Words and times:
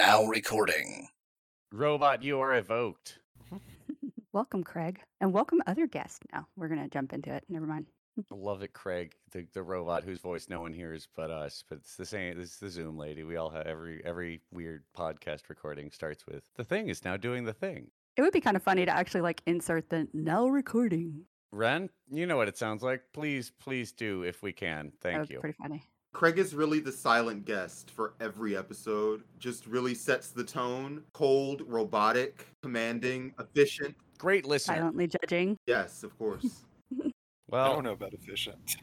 Now 0.00 0.24
recording. 0.24 1.08
Robot, 1.70 2.22
you 2.22 2.40
are 2.40 2.54
evoked. 2.54 3.18
welcome, 4.32 4.64
Craig, 4.64 4.98
and 5.20 5.30
welcome 5.30 5.60
other 5.66 5.86
guests. 5.86 6.20
Now 6.32 6.46
we're 6.56 6.68
gonna 6.68 6.88
jump 6.88 7.12
into 7.12 7.30
it. 7.34 7.44
Never 7.50 7.66
mind. 7.66 7.84
Love 8.30 8.62
it, 8.62 8.72
Craig, 8.72 9.12
the, 9.32 9.46
the 9.52 9.62
robot 9.62 10.02
whose 10.02 10.18
voice 10.18 10.48
no 10.48 10.62
one 10.62 10.72
hears 10.72 11.06
but 11.14 11.30
us. 11.30 11.62
But 11.68 11.80
it's 11.80 11.96
the 11.96 12.06
same. 12.06 12.38
This 12.38 12.52
is 12.52 12.56
the 12.56 12.70
Zoom 12.70 12.96
lady. 12.96 13.24
We 13.24 13.36
all 13.36 13.50
have 13.50 13.66
every 13.66 14.00
every 14.02 14.40
weird 14.50 14.84
podcast 14.96 15.50
recording 15.50 15.90
starts 15.90 16.26
with 16.26 16.44
the 16.56 16.64
thing 16.64 16.88
is 16.88 17.04
now 17.04 17.18
doing 17.18 17.44
the 17.44 17.52
thing. 17.52 17.90
It 18.16 18.22
would 18.22 18.32
be 18.32 18.40
kind 18.40 18.56
of 18.56 18.62
funny 18.62 18.86
to 18.86 18.90
actually 18.90 19.20
like 19.20 19.42
insert 19.44 19.90
the 19.90 20.08
now 20.14 20.48
recording. 20.48 21.26
Ren, 21.52 21.90
you 22.10 22.24
know 22.24 22.38
what 22.38 22.48
it 22.48 22.56
sounds 22.56 22.82
like. 22.82 23.02
Please, 23.12 23.52
please 23.60 23.92
do 23.92 24.22
if 24.22 24.42
we 24.42 24.54
can. 24.54 24.92
That 25.02 25.02
Thank 25.02 25.20
was 25.20 25.30
you. 25.30 25.40
pretty 25.40 25.58
funny. 25.60 25.84
Craig 26.12 26.38
is 26.38 26.54
really 26.54 26.80
the 26.80 26.92
silent 26.92 27.44
guest 27.44 27.90
for 27.90 28.14
every 28.20 28.56
episode. 28.56 29.22
Just 29.38 29.66
really 29.66 29.94
sets 29.94 30.30
the 30.30 30.44
tone. 30.44 31.02
Cold, 31.12 31.62
robotic, 31.66 32.46
commanding, 32.62 33.32
efficient. 33.38 33.94
Great 34.18 34.44
listener. 34.44 34.76
Silently 34.76 35.06
judging. 35.06 35.56
Yes, 35.66 36.02
of 36.02 36.16
course. 36.18 36.64
Well, 37.48 37.64
I 37.64 37.74
don't 37.74 37.82
know 37.82 37.92
about 37.94 38.12
efficient. 38.12 38.76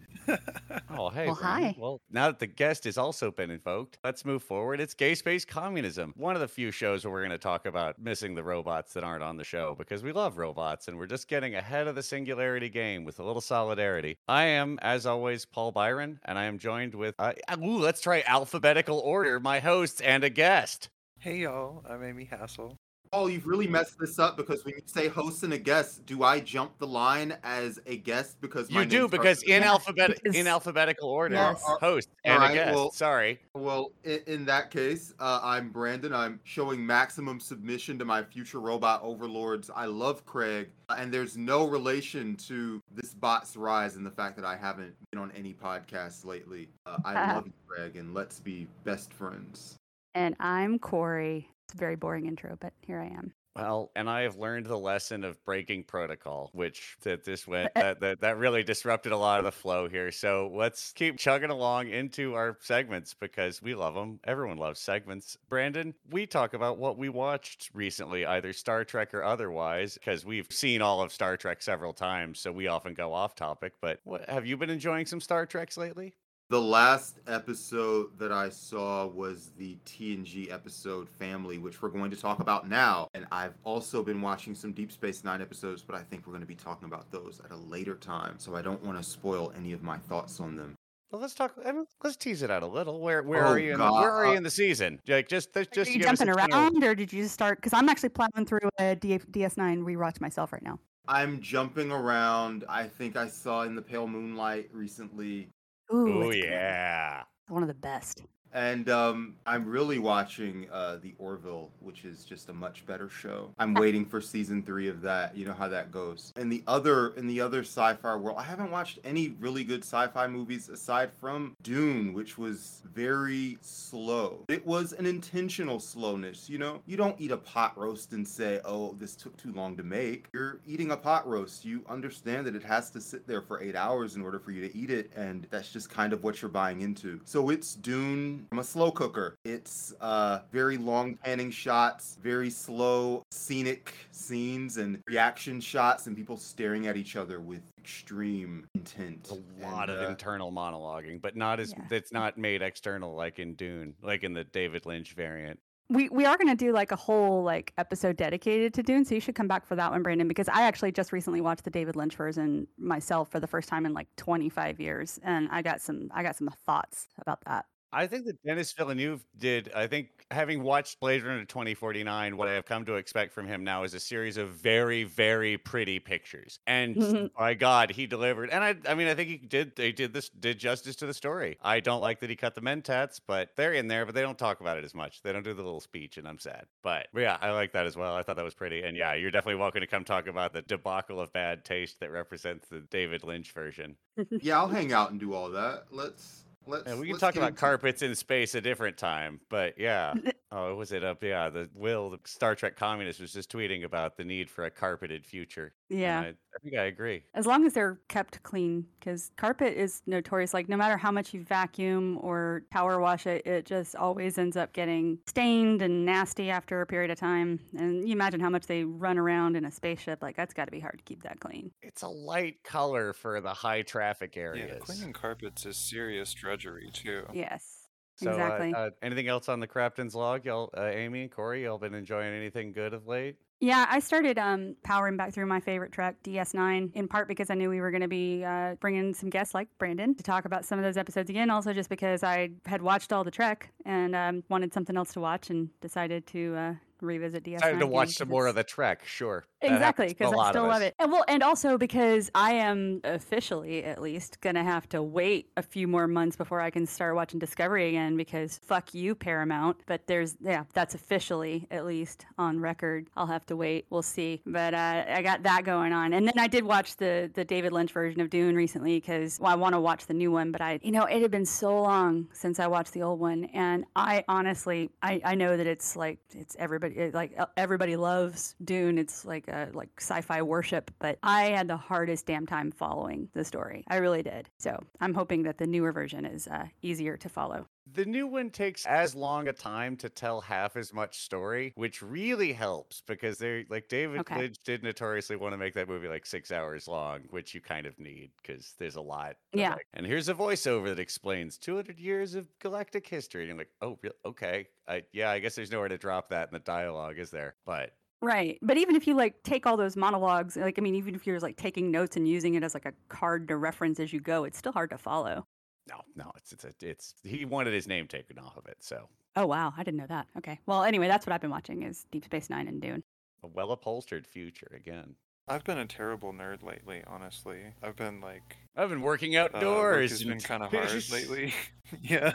Oh 0.91 1.09
hey, 1.09 1.27
Well, 1.27 1.39
Ren. 1.41 1.63
hi. 1.63 1.75
Well, 1.77 2.01
now 2.11 2.27
that 2.27 2.39
the 2.39 2.47
guest 2.47 2.83
has 2.85 2.97
also 2.97 3.31
been 3.31 3.49
invoked, 3.51 3.97
let's 4.03 4.25
move 4.25 4.43
forward. 4.43 4.79
It's 4.79 4.93
Gay 4.93 5.15
Space 5.15 5.45
Communism, 5.45 6.13
one 6.17 6.35
of 6.35 6.41
the 6.41 6.47
few 6.47 6.71
shows 6.71 7.03
where 7.05 7.11
we're 7.11 7.21
going 7.21 7.31
to 7.31 7.37
talk 7.37 7.65
about 7.65 7.99
missing 7.99 8.35
the 8.35 8.43
robots 8.43 8.93
that 8.93 9.03
aren't 9.03 9.23
on 9.23 9.37
the 9.37 9.43
show 9.43 9.75
because 9.77 10.03
we 10.03 10.11
love 10.11 10.37
robots 10.37 10.87
and 10.87 10.97
we're 10.97 11.05
just 11.07 11.27
getting 11.27 11.55
ahead 11.55 11.87
of 11.87 11.95
the 11.95 12.03
singularity 12.03 12.69
game 12.69 13.03
with 13.05 13.19
a 13.19 13.23
little 13.23 13.41
solidarity. 13.41 14.17
I 14.27 14.43
am, 14.45 14.79
as 14.81 15.05
always, 15.05 15.45
Paul 15.45 15.71
Byron, 15.71 16.19
and 16.25 16.37
I 16.37 16.45
am 16.45 16.59
joined 16.59 16.95
with. 16.95 17.15
Uh, 17.19 17.33
ooh, 17.63 17.77
let's 17.79 18.01
try 18.01 18.23
alphabetical 18.25 18.99
order. 18.99 19.39
My 19.39 19.59
hosts 19.59 20.01
and 20.01 20.23
a 20.23 20.29
guest. 20.29 20.89
hey 21.19 21.37
y'all, 21.37 21.83
I'm 21.89 22.03
Amy 22.03 22.25
Hassel. 22.25 22.77
Oh, 23.13 23.27
you've 23.27 23.47
really 23.47 23.67
messed 23.67 23.97
this 23.99 24.19
up 24.19 24.37
because 24.37 24.63
when 24.65 24.75
you 24.75 24.81
say 24.85 25.07
host 25.07 25.43
and 25.43 25.53
a 25.53 25.57
guest, 25.57 26.05
do 26.05 26.23
I 26.23 26.39
jump 26.39 26.77
the 26.77 26.87
line 26.87 27.37
as 27.43 27.79
a 27.85 27.97
guest 27.97 28.39
because 28.41 28.69
my 28.69 28.81
You 28.81 28.85
do 28.85 29.07
because 29.07 29.43
in 29.43 29.61
Yeah, 29.61 29.67
alphabet 29.71 30.19
in 30.25 30.47
alphabetical 30.47 31.09
order, 31.09 31.35
Yes. 31.35 31.63
host 31.81 32.09
and 32.25 32.33
a 32.33 32.37
Alright, 32.37 32.53
guest. 32.55 32.75
well- 32.75 32.91
Sorry. 32.91 33.39
Well, 33.55 33.91
in, 34.03 34.19
in 34.27 34.45
that 34.45 34.71
case, 34.71 35.13
uh, 35.19 35.39
I'm 35.43 35.69
Brandon. 35.69 36.13
I'm 36.13 36.39
showing 36.43 36.85
maximum 36.85 37.39
submission 37.39 37.97
to 37.99 38.05
my 38.05 38.23
future 38.23 38.59
robot 38.59 39.01
overlords. 39.03 39.69
I 39.73 39.85
love 39.85 40.25
Craig, 40.25 40.69
uh, 40.89 40.95
and 40.97 41.11
there's 41.13 41.37
no 41.37 41.65
relation 41.67 42.35
to 42.47 42.79
this 42.93 43.13
bot's 43.13 43.55
rise 43.55 43.95
and 43.95 44.05
the 44.05 44.11
fact 44.11 44.35
that 44.35 44.45
I 44.45 44.55
haven't 44.55 44.93
been 45.11 45.19
on 45.21 45.31
any 45.31 45.53
podcasts 45.53 46.25
lately. 46.25 46.69
Uh, 46.85 46.97
I 47.05 47.13
love 47.35 47.47
you, 47.47 47.53
Craig, 47.67 47.95
and 47.95 48.13
let's 48.13 48.39
be 48.39 48.67
best 48.83 49.13
friends. 49.13 49.75
And 50.15 50.35
I'm 50.39 50.79
Corey. 50.79 51.49
It's 51.67 51.73
a 51.73 51.77
very 51.77 51.97
boring 51.97 52.27
intro, 52.27 52.55
but 52.61 52.71
here 52.79 53.01
I 53.01 53.07
am. 53.07 53.33
Well, 53.53 53.91
and 53.93 54.09
I 54.09 54.21
have 54.21 54.37
learned 54.37 54.67
the 54.67 54.77
lesson 54.77 55.25
of 55.25 55.43
breaking 55.43 55.83
protocol, 55.83 56.49
which 56.53 56.95
that 57.01 57.25
this 57.25 57.45
went 57.45 57.71
that, 57.75 57.99
that 57.99 58.21
that 58.21 58.37
really 58.37 58.63
disrupted 58.63 59.11
a 59.11 59.17
lot 59.17 59.39
of 59.39 59.43
the 59.43 59.51
flow 59.51 59.89
here. 59.89 60.09
So 60.11 60.49
let's 60.55 60.93
keep 60.93 61.17
chugging 61.17 61.49
along 61.49 61.89
into 61.89 62.35
our 62.35 62.57
segments 62.61 63.13
because 63.13 63.61
we 63.61 63.75
love 63.75 63.95
them. 63.95 64.21
Everyone 64.23 64.55
loves 64.55 64.79
segments. 64.79 65.35
Brandon, 65.49 65.93
we 66.09 66.25
talk 66.25 66.53
about 66.53 66.77
what 66.77 66.97
we 66.97 67.09
watched 67.09 67.69
recently, 67.73 68.25
either 68.25 68.53
Star 68.53 68.85
Trek 68.85 69.13
or 69.13 69.25
otherwise, 69.25 69.95
because 69.95 70.23
we've 70.23 70.47
seen 70.49 70.81
all 70.81 71.01
of 71.01 71.11
Star 71.11 71.35
Trek 71.35 71.61
several 71.61 71.91
times, 71.91 72.39
so 72.39 72.49
we 72.49 72.67
often 72.67 72.93
go 72.93 73.11
off 73.11 73.35
topic. 73.35 73.73
But 73.81 73.99
what, 74.05 74.29
have 74.29 74.45
you 74.45 74.55
been 74.55 74.69
enjoying 74.69 75.05
some 75.05 75.19
Star 75.19 75.45
Treks 75.45 75.75
lately? 75.75 76.15
The 76.49 76.61
last 76.61 77.19
episode 77.27 78.17
that 78.19 78.31
I 78.31 78.47
saw 78.47 79.05
was 79.05 79.51
the 79.57 79.77
TNG 79.85 80.49
episode 80.49 81.09
Family, 81.09 81.57
which 81.57 81.81
we're 81.81 81.89
going 81.89 82.09
to 82.11 82.15
talk 82.15 82.39
about 82.39 82.69
now. 82.69 83.09
And 83.13 83.27
I've 83.33 83.55
also 83.65 84.01
been 84.01 84.21
watching 84.21 84.55
some 84.55 84.71
Deep 84.71 84.93
Space 84.93 85.25
Nine 85.25 85.41
episodes, 85.41 85.83
but 85.83 85.97
I 85.97 86.03
think 86.03 86.25
we're 86.25 86.31
going 86.31 86.39
to 86.43 86.47
be 86.47 86.55
talking 86.55 86.85
about 86.87 87.11
those 87.11 87.41
at 87.43 87.51
a 87.51 87.55
later 87.57 87.95
time. 87.95 88.35
So 88.37 88.55
I 88.55 88.61
don't 88.61 88.81
want 88.81 88.97
to 88.97 89.03
spoil 89.03 89.51
any 89.57 89.73
of 89.73 89.83
my 89.83 89.97
thoughts 89.97 90.39
on 90.39 90.55
them. 90.55 90.75
Well, 91.11 91.19
let's 91.19 91.33
talk. 91.33 91.53
I 91.65 91.71
mean, 91.73 91.85
let's 92.01 92.15
tease 92.15 92.41
it 92.43 92.49
out 92.49 92.63
a 92.63 92.67
little. 92.67 93.01
Where 93.01 93.23
where 93.23 93.45
Oh, 93.45 93.49
are 93.49 93.59
you? 93.59 93.71
In, 93.73 93.77
God, 93.79 93.99
where 93.99 94.11
are 94.11 94.27
you 94.31 94.37
in 94.37 94.43
the 94.43 94.49
season? 94.49 95.01
Like 95.05 95.27
just 95.27 95.53
just 95.53 95.89
Are 95.89 95.91
you 95.91 95.99
give 95.99 96.07
us 96.07 96.21
a 96.21 96.25
jumping 96.25 96.35
general- 96.45 96.63
around, 96.65 96.81
or 96.83 96.95
did 96.95 97.11
you 97.11 97.23
just 97.23 97.33
start? 97.33 97.57
Because 97.57 97.73
I'm 97.73 97.89
actually 97.89 98.09
plowing 98.09 98.45
through 98.45 98.69
a 98.79 98.95
D- 98.95 99.19
DS9 99.19 99.79
rewatch 99.83 100.21
myself 100.21 100.53
right 100.53 100.63
now. 100.63 100.79
I'm 101.09 101.41
jumping 101.41 101.91
around. 101.91 102.63
I 102.69 102.87
think 102.87 103.15
I 103.17 103.27
saw 103.27 103.63
in 103.63 103.75
the 103.75 103.81
Pale 103.81 104.07
Moonlight 104.07 104.69
recently. 104.73 105.49
Ooh, 105.93 106.23
Oh 106.25 106.29
yeah. 106.31 107.23
one 107.47 107.61
of 107.63 107.67
the 107.67 107.73
best. 107.73 108.23
And 108.53 108.89
um, 108.89 109.35
I'm 109.45 109.65
really 109.67 109.99
watching 109.99 110.67
uh, 110.71 110.97
The 111.01 111.13
Orville, 111.17 111.69
which 111.79 112.05
is 112.05 112.23
just 112.23 112.49
a 112.49 112.53
much 112.53 112.85
better 112.85 113.09
show. 113.09 113.51
I'm 113.59 113.73
waiting 113.73 114.05
for 114.05 114.21
season 114.21 114.63
three 114.63 114.87
of 114.87 115.01
that. 115.01 115.35
You 115.35 115.45
know 115.45 115.53
how 115.53 115.67
that 115.67 115.91
goes. 115.91 116.33
And 116.35 116.51
the 116.51 116.63
other 116.67 117.09
in 117.15 117.27
the 117.27 117.41
other 117.41 117.61
sci-fi 117.61 118.15
world, 118.15 118.37
I 118.39 118.43
haven't 118.43 118.71
watched 118.71 118.99
any 119.03 119.29
really 119.39 119.63
good 119.63 119.81
sci-fi 119.81 120.27
movies 120.27 120.69
aside 120.69 121.11
from 121.13 121.55
Dune, 121.61 122.13
which 122.13 122.37
was 122.37 122.81
very 122.93 123.57
slow. 123.61 124.45
It 124.47 124.65
was 124.65 124.93
an 124.93 125.05
intentional 125.05 125.79
slowness. 125.79 126.49
You 126.49 126.57
know, 126.57 126.81
you 126.85 126.97
don't 126.97 127.19
eat 127.19 127.31
a 127.31 127.37
pot 127.37 127.77
roast 127.77 128.13
and 128.13 128.27
say, 128.27 128.59
"Oh, 128.65 128.95
this 128.99 129.15
took 129.15 129.35
too 129.37 129.51
long 129.53 129.77
to 129.77 129.83
make." 129.83 130.27
You're 130.33 130.59
eating 130.65 130.91
a 130.91 130.97
pot 130.97 131.27
roast. 131.27 131.65
You 131.65 131.83
understand 131.89 132.47
that 132.47 132.55
it 132.55 132.63
has 132.63 132.89
to 132.91 133.01
sit 133.01 133.27
there 133.27 133.41
for 133.41 133.61
eight 133.61 133.75
hours 133.75 134.15
in 134.15 134.21
order 134.21 134.39
for 134.39 134.51
you 134.51 134.67
to 134.67 134.75
eat 134.75 134.89
it, 134.89 135.11
and 135.15 135.47
that's 135.49 135.71
just 135.71 135.89
kind 135.89 136.13
of 136.13 136.23
what 136.23 136.41
you're 136.41 136.49
buying 136.49 136.81
into. 136.81 137.19
So 137.25 137.49
it's 137.49 137.75
Dune 137.75 138.36
from 138.49 138.59
a 138.59 138.63
slow 138.63 138.91
cooker. 138.91 139.35
It's 139.45 139.93
uh, 140.01 140.39
very 140.51 140.77
long 140.77 141.15
panning 141.15 141.51
shots, 141.51 142.17
very 142.21 142.49
slow 142.49 143.23
scenic 143.31 143.93
scenes 144.11 144.77
and 144.77 145.01
reaction 145.07 145.59
shots, 145.61 146.07
and 146.07 146.15
people 146.15 146.37
staring 146.37 146.87
at 146.87 146.97
each 146.97 147.15
other 147.15 147.39
with 147.39 147.61
extreme 147.77 148.67
intent. 148.75 149.29
a 149.31 149.65
lot 149.65 149.89
And, 149.89 149.99
of 149.99 150.05
uh, 150.05 150.09
internal 150.09 150.51
monologuing, 150.51 151.21
but 151.21 151.35
not 151.35 151.59
as 151.59 151.71
Yeah. 151.77 151.85
it's 151.97 152.11
not 152.11 152.37
made 152.37 152.61
external 152.61 153.15
like 153.15 153.39
in 153.39 153.55
Dune, 153.55 153.95
like 154.01 154.23
in 154.23 154.33
the 154.33 154.43
David 154.43 154.85
Lynch 154.85 155.13
variant. 155.13 155.59
We 155.89 156.09
we 156.09 156.25
are 156.25 156.37
gonna 156.37 156.53
do 156.53 156.73
like 156.73 156.91
a 156.91 156.97
whole 156.97 157.43
like 157.43 157.71
episode 157.77 158.17
dedicated 158.17 158.73
to 158.73 158.83
Dune, 158.83 159.05
so 159.05 159.15
you 159.15 159.21
should 159.21 159.35
come 159.35 159.47
back 159.47 159.65
for 159.65 159.77
that 159.77 159.89
one, 159.89 160.03
Brandon, 160.03 160.27
because 160.27 160.49
I 160.49 160.63
actually 160.63 160.91
just 160.91 161.13
recently 161.13 161.39
watched 161.39 161.63
the 161.63 161.69
David 161.69 161.95
Lynch 161.95 162.13
version 162.17 162.67
myself 162.77 163.31
for 163.31 163.39
the 163.39 163.47
first 163.47 163.69
time 163.69 163.85
in 163.85 163.93
like 163.93 164.07
25 164.17 164.81
years, 164.81 165.17
and 165.23 165.47
I 165.49 165.61
got 165.61 165.79
some 165.79 166.09
I 166.13 166.23
got 166.23 166.35
some 166.35 166.49
thoughts 166.65 167.07
about 167.19 167.39
that. 167.45 167.65
I 167.91 168.07
think 168.07 168.25
that 168.25 168.41
Denis 168.43 168.73
Villeneuve 168.73 169.23
did. 169.37 169.71
I 169.73 169.87
think 169.87 170.09
having 170.29 170.61
watched 170.61 170.99
Blade 170.99 171.23
Runner 171.23 171.45
2049, 171.45 172.35
what 172.35 172.47
I 172.49 172.53
have 172.53 172.65
come 172.65 172.83
to 172.85 172.95
expect 172.95 173.33
from 173.33 173.47
him 173.47 173.63
now 173.63 173.83
is 173.83 173.93
a 173.93 173.99
series 173.99 174.35
of 174.37 174.49
very, 174.49 175.05
very 175.05 175.57
pretty 175.57 175.99
pictures. 175.99 176.59
And 176.67 177.31
by 177.37 177.53
God, 177.53 177.91
he 177.91 178.05
delivered. 178.05 178.49
And 178.49 178.63
I, 178.63 178.75
I 178.87 178.93
mean, 178.93 179.07
I 179.07 179.15
think 179.15 179.29
he 179.29 179.37
did. 179.37 179.75
They 179.75 179.91
did 179.91 180.13
this, 180.13 180.29
did 180.29 180.59
justice 180.59 180.95
to 180.97 181.05
the 181.05 181.13
story. 181.13 181.57
I 181.61 181.79
don't 181.79 182.01
like 182.01 182.19
that 182.19 182.29
he 182.29 182.35
cut 182.35 182.55
the 182.55 182.61
mentats, 182.61 183.21
but 183.25 183.49
they're 183.55 183.73
in 183.73 183.87
there. 183.87 184.05
But 184.05 184.15
they 184.15 184.21
don't 184.21 184.37
talk 184.37 184.59
about 184.59 184.77
it 184.77 184.83
as 184.83 184.93
much. 184.93 185.21
They 185.21 185.31
don't 185.31 185.43
do 185.43 185.53
the 185.53 185.63
little 185.63 185.79
speech, 185.79 186.17
and 186.17 186.27
I'm 186.27 186.39
sad. 186.39 186.65
But, 186.83 187.07
but 187.13 187.21
yeah, 187.21 187.37
I 187.39 187.51
like 187.51 187.71
that 187.71 187.85
as 187.85 187.95
well. 187.95 188.15
I 188.15 188.23
thought 188.23 188.35
that 188.35 188.45
was 188.45 188.55
pretty. 188.55 188.83
And 188.83 188.97
yeah, 188.97 189.13
you're 189.13 189.31
definitely 189.31 189.59
welcome 189.61 189.81
to 189.81 189.87
come 189.87 190.03
talk 190.03 190.27
about 190.27 190.51
the 190.51 190.61
debacle 190.63 191.21
of 191.21 191.31
bad 191.31 191.63
taste 191.63 192.01
that 192.01 192.11
represents 192.11 192.67
the 192.67 192.81
David 192.81 193.23
Lynch 193.23 193.53
version. 193.53 193.95
yeah, 194.41 194.57
I'll 194.57 194.67
hang 194.67 194.91
out 194.91 195.11
and 195.11 195.19
do 195.19 195.33
all 195.33 195.49
that. 195.51 195.85
Let's 195.89 196.46
let's. 196.67 196.87
Yeah, 196.87 196.99
we 196.99 197.07
can 197.07 197.17
talk 197.17 197.35
about 197.35 197.55
carpets 197.55 198.01
in 198.01 198.15
space 198.15 198.55
a 198.55 198.61
different 198.61 198.97
time, 198.97 199.39
but 199.49 199.79
yeah. 199.79 200.13
Oh, 200.51 200.75
was 200.75 200.91
it 200.91 201.03
up? 201.03 201.23
Yeah, 201.23 201.49
the 201.49 201.69
Will, 201.73 202.09
the 202.09 202.19
Star 202.25 202.55
Trek 202.55 202.77
communist, 202.77 203.19
was 203.19 203.33
just 203.33 203.51
tweeting 203.51 203.83
about 203.83 204.17
the 204.17 204.23
need 204.23 204.49
for 204.49 204.65
a 204.65 204.71
carpeted 204.71 205.25
future. 205.25 205.73
And 205.89 205.99
Yeah. 205.99 206.19
I, 206.21 206.27
I 206.29 206.59
think 206.63 206.75
I 206.75 206.85
agree. 206.85 207.23
As 207.33 207.45
long 207.45 207.65
as 207.65 207.73
they're 207.73 207.99
kept 208.09 208.41
clean, 208.43 208.85
because 208.99 209.31
carpet 209.37 209.77
is 209.77 210.01
notorious. 210.07 210.53
Like, 210.53 210.67
no 210.69 210.75
matter 210.77 210.97
how 210.97 211.11
much 211.11 211.33
you 211.33 211.43
vacuum 211.43 212.17
or 212.21 212.63
power 212.71 212.99
wash 212.99 213.27
it, 213.27 213.45
it 213.45 213.65
just 213.65 213.95
always 213.95 214.37
ends 214.37 214.57
up 214.57 214.73
getting 214.73 215.19
stained 215.27 215.81
and 215.81 216.05
nasty 216.05 216.49
after 216.49 216.81
a 216.81 216.85
period 216.87 217.11
of 217.11 217.19
time. 217.19 217.59
And 217.77 218.07
you 218.07 218.13
imagine 218.13 218.39
how 218.39 218.49
much 218.49 218.65
they 218.65 218.83
run 218.83 219.17
around 219.17 219.55
in 219.55 219.65
a 219.65 219.71
spaceship. 219.71 220.21
Like, 220.21 220.35
that's 220.35 220.53
got 220.53 220.65
to 220.65 220.71
be 220.71 220.79
hard 220.79 220.97
to 220.97 221.03
keep 221.03 221.23
that 221.23 221.39
clean. 221.39 221.71
It's 221.81 222.01
a 222.01 222.07
light 222.09 222.63
color 222.63 223.13
for 223.13 223.39
the 223.39 223.53
high 223.53 223.83
traffic 223.83 224.35
Yeah, 224.35 224.41
areas. 224.43 224.83
cleaning 224.83 225.13
carpets 225.13 225.65
is 225.65 225.77
serious 225.77 226.33
drudgery 226.33 226.89
too. 226.91 227.25
Yes. 227.33 227.87
so, 228.15 228.31
uh, 228.31 228.33
exactly. 228.33 228.73
Uh, 228.73 228.89
anything 229.03 229.27
else 229.27 229.47
on 229.47 229.59
the 229.59 229.67
Crafton's 229.67 230.15
log? 230.15 230.43
Y'all, 230.45 230.71
uh, 230.75 230.85
Amy 230.85 231.21
and 231.21 231.31
Corey, 231.31 231.63
y'all 231.65 231.77
been 231.77 231.93
enjoying 231.93 232.33
anything 232.33 232.73
good 232.73 232.93
of 232.95 233.05
late? 233.05 233.35
Yeah, 233.59 233.87
I 233.89 233.99
started 233.99 234.37
um, 234.37 234.75
powering 234.83 235.17
back 235.17 235.33
through 235.33 235.47
my 235.47 235.59
favorite 235.59 235.91
Trek, 235.91 236.15
DS9, 236.23 236.93
in 236.93 237.07
part 237.07 237.27
because 237.27 237.49
I 237.49 237.55
knew 237.55 237.69
we 237.69 237.81
were 237.81 237.89
going 237.89 238.01
to 238.01 238.07
be 238.07 238.43
uh, 238.43 238.75
bringing 238.75 239.15
some 239.15 239.29
guests 239.29 239.55
like 239.55 239.67
Brandon 239.79 240.13
to 240.13 240.23
talk 240.23 240.45
about 240.45 240.63
some 240.63 240.77
of 240.77 240.85
those 240.85 240.95
episodes 240.95 241.29
again. 241.29 241.49
Also, 241.49 241.73
just 241.73 241.89
because 241.89 242.23
I 242.23 242.51
had 242.67 242.83
watched 242.83 243.11
all 243.11 243.23
the 243.23 243.31
Trek 243.31 243.71
and 243.83 244.15
um, 244.15 244.43
wanted 244.49 244.73
something 244.73 244.95
else 244.95 245.13
to 245.13 245.19
watch 245.19 245.49
and 245.49 245.69
decided 245.81 246.27
to 246.27 246.55
uh, 246.55 246.73
revisit 247.01 247.43
DS9. 247.43 247.59
Time 247.59 247.79
to 247.79 247.87
watch 247.87 248.09
some 248.11 248.29
more 248.29 248.45
of 248.45 248.53
the 248.53 248.63
Trek. 248.63 249.03
Sure. 249.05 249.43
Exactly, 249.61 250.07
because 250.09 250.33
I 250.33 250.49
still 250.49 250.67
love 250.67 250.81
us. 250.81 250.89
it. 250.89 250.95
And 250.99 251.11
well, 251.11 251.25
and 251.27 251.41
also 251.41 251.77
because 251.77 252.29
I 252.35 252.53
am 252.53 253.01
officially, 253.03 253.83
at 253.83 254.01
least, 254.01 254.39
gonna 254.41 254.63
have 254.63 254.87
to 254.89 255.01
wait 255.01 255.49
a 255.57 255.61
few 255.61 255.87
more 255.87 256.07
months 256.07 256.35
before 256.35 256.61
I 256.61 256.69
can 256.69 256.85
start 256.85 257.15
watching 257.15 257.39
Discovery 257.39 257.89
again. 257.89 258.17
Because 258.17 258.59
fuck 258.63 258.93
you, 258.93 259.15
Paramount. 259.15 259.77
But 259.87 260.05
there's, 260.07 260.37
yeah, 260.41 260.65
that's 260.73 260.93
officially, 260.93 261.67
at 261.71 261.85
least 261.85 262.25
on 262.37 262.59
record. 262.59 263.09
I'll 263.15 263.27
have 263.27 263.45
to 263.47 263.55
wait. 263.55 263.87
We'll 263.89 264.03
see. 264.03 264.41
But 264.45 264.73
uh, 264.73 265.05
I 265.07 265.21
got 265.23 265.43
that 265.43 265.63
going 265.63 265.91
on. 265.91 266.13
And 266.13 266.27
then 266.27 266.37
I 266.37 266.47
did 266.47 266.63
watch 266.63 266.97
the 266.97 267.31
the 267.33 267.43
David 267.43 267.73
Lynch 267.73 267.91
version 267.91 268.21
of 268.21 268.29
Dune 268.29 268.55
recently 268.55 268.97
because 268.99 269.39
well, 269.39 269.51
I 269.51 269.55
want 269.55 269.73
to 269.73 269.79
watch 269.79 270.05
the 270.05 270.13
new 270.13 270.31
one. 270.31 270.51
But 270.51 270.61
I, 270.61 270.79
you 270.83 270.91
know, 270.91 271.05
it 271.05 271.21
had 271.21 271.31
been 271.31 271.45
so 271.45 271.81
long 271.81 272.27
since 272.31 272.59
I 272.59 272.67
watched 272.67 272.93
the 272.93 273.01
old 273.01 273.19
one, 273.19 273.45
and 273.45 273.85
I 273.95 274.23
honestly, 274.27 274.91
I, 275.01 275.19
I 275.23 275.35
know 275.35 275.57
that 275.57 275.65
it's 275.65 275.95
like 275.95 276.19
it's 276.35 276.55
everybody, 276.59 276.95
it, 276.95 277.13
like 277.15 277.37
everybody 277.57 277.95
loves 277.95 278.55
Dune. 278.63 278.97
It's 278.97 279.25
like 279.25 279.46
a 279.47 279.69
like 279.73 279.89
sci-fi 279.97 280.41
worship, 280.41 280.91
but 280.99 281.17
I 281.23 281.45
had 281.45 281.67
the 281.67 281.77
hardest 281.77 282.25
damn 282.25 282.45
time 282.45 282.71
following 282.71 283.29
the 283.33 283.43
story. 283.43 283.83
I 283.87 283.97
really 283.97 284.23
did. 284.23 284.49
So 284.57 284.77
I'm 284.99 285.13
hoping 285.13 285.43
that 285.43 285.57
the 285.57 285.67
newer 285.67 285.91
version 285.91 286.25
is 286.25 286.47
uh, 286.47 286.65
easier 286.81 287.17
to 287.17 287.29
follow. 287.29 287.67
The 287.93 288.03
new 288.03 288.27
one 288.27 288.49
takes 288.49 288.85
as 288.85 289.15
long 289.15 289.47
a 289.47 289.53
time 289.53 289.95
to 289.97 290.09
tell 290.09 290.41
half 290.41 290.75
as 290.75 290.93
much 290.93 291.19
story, 291.19 291.71
which 291.75 292.01
really 292.01 292.51
helps 292.51 293.01
because 293.07 293.37
they're 293.37 293.63
like 293.69 293.87
David 293.87 294.19
Okay. 294.19 294.37
Lynch 294.37 294.57
did 294.65 294.83
notoriously 294.83 295.37
want 295.37 295.53
to 295.53 295.57
make 295.57 295.73
that 295.75 295.87
movie 295.87 296.09
like 296.09 296.25
six 296.25 296.51
hours 296.51 296.89
long, 296.89 297.21
which 297.29 297.55
you 297.55 297.61
kind 297.61 297.85
of 297.85 297.97
need 297.97 298.31
because 298.41 298.73
there's 298.77 298.97
a 298.97 299.01
lot. 299.01 299.37
Yeah. 299.53 299.71
like- 299.75 299.87
and 299.93 300.05
here's 300.05 300.27
a 300.27 300.33
voiceover 300.33 300.87
that 300.87 300.99
explains 300.99 301.57
200 301.57 301.97
years 301.97 302.35
of 302.35 302.49
galactic 302.59 303.07
history. 303.07 303.43
And 303.43 303.49
you're 303.49 303.57
like, 303.57 303.71
oh, 303.81 303.97
okay. 304.25 304.67
I, 304.85 305.03
yeah, 305.13 305.29
I 305.31 305.39
guess 305.39 305.55
there's 305.55 305.71
nowhere 305.71 305.87
to 305.87 305.97
drop 305.97 306.29
that 306.31 306.49
in 306.49 306.53
the 306.53 306.59
dialogue, 306.59 307.19
is 307.19 307.29
there? 307.29 307.55
But 307.65 307.93
Right. 308.21 308.57
But 308.61 308.77
even 308.77 308.95
if 308.95 309.05
you 309.07 309.15
like 309.15 309.43
take 309.43 309.65
all 309.65 309.77
those 309.77 309.95
monologues, 309.95 310.55
like 310.55 310.79
I 310.79 310.81
mean, 310.81 310.95
even 310.95 311.15
if 311.15 311.27
you're 311.27 311.39
like 311.39 311.57
taking 311.57 311.91
notes 311.91 312.17
and 312.17 312.27
using 312.27 312.55
it 312.55 312.63
as 312.63 312.73
like 312.73 312.85
a 312.85 312.93
card 313.09 313.47
to 313.49 313.57
reference 313.57 313.99
as 313.99 314.11
you 314.11 314.19
go, 314.19 314.43
it's 314.43 314.57
still 314.57 314.71
hard 314.71 314.89
to 314.89 314.97
follow. 314.97 315.45
no, 315.87 316.01
no, 316.15 316.31
it's 316.35 316.51
it's 316.51 316.65
a, 316.65 316.73
it's 316.81 317.15
he 317.23 317.45
wanted 317.45 317.73
his 317.73 317.87
name 317.87 318.07
taken 318.07 318.39
off 318.39 318.57
of 318.57 318.65
it, 318.65 318.77
so 318.79 319.07
Oh 319.35 319.45
wow, 319.45 319.71
I 319.77 319.83
didn't 319.83 319.99
know 319.99 320.07
that. 320.07 320.27
Okay. 320.39 320.59
Well, 320.65 320.83
anyway, 320.83 321.07
that's 321.07 321.27
what 321.27 321.33
I've 321.33 321.41
been 321.41 321.51
watching 321.51 321.83
is 321.83 322.07
Deep 322.11 322.25
Space 322.25 322.49
Nine 322.49 322.67
and 322.67 322.81
Dune. 322.81 323.03
a 323.43 323.47
well 323.47 323.71
upholstered 323.71 324.25
future 324.25 324.71
again. 324.75 325.15
I've 325.47 325.63
been 325.63 325.77
a 325.77 325.85
terrible 325.85 326.33
nerd 326.33 326.63
lately, 326.63 327.03
honestly. 327.05 327.61
I've 327.83 327.95
been 327.95 328.19
like 328.19 328.57
I've 328.75 328.89
been 328.89 329.01
working 329.01 329.35
uh, 329.35 329.49
work 329.61 330.09
has 330.09 330.23
been 330.23 330.41
kind 330.41 330.63
of 330.63 330.71
hard 330.73 331.09
lately. 331.11 331.53
yeah. 332.01 332.33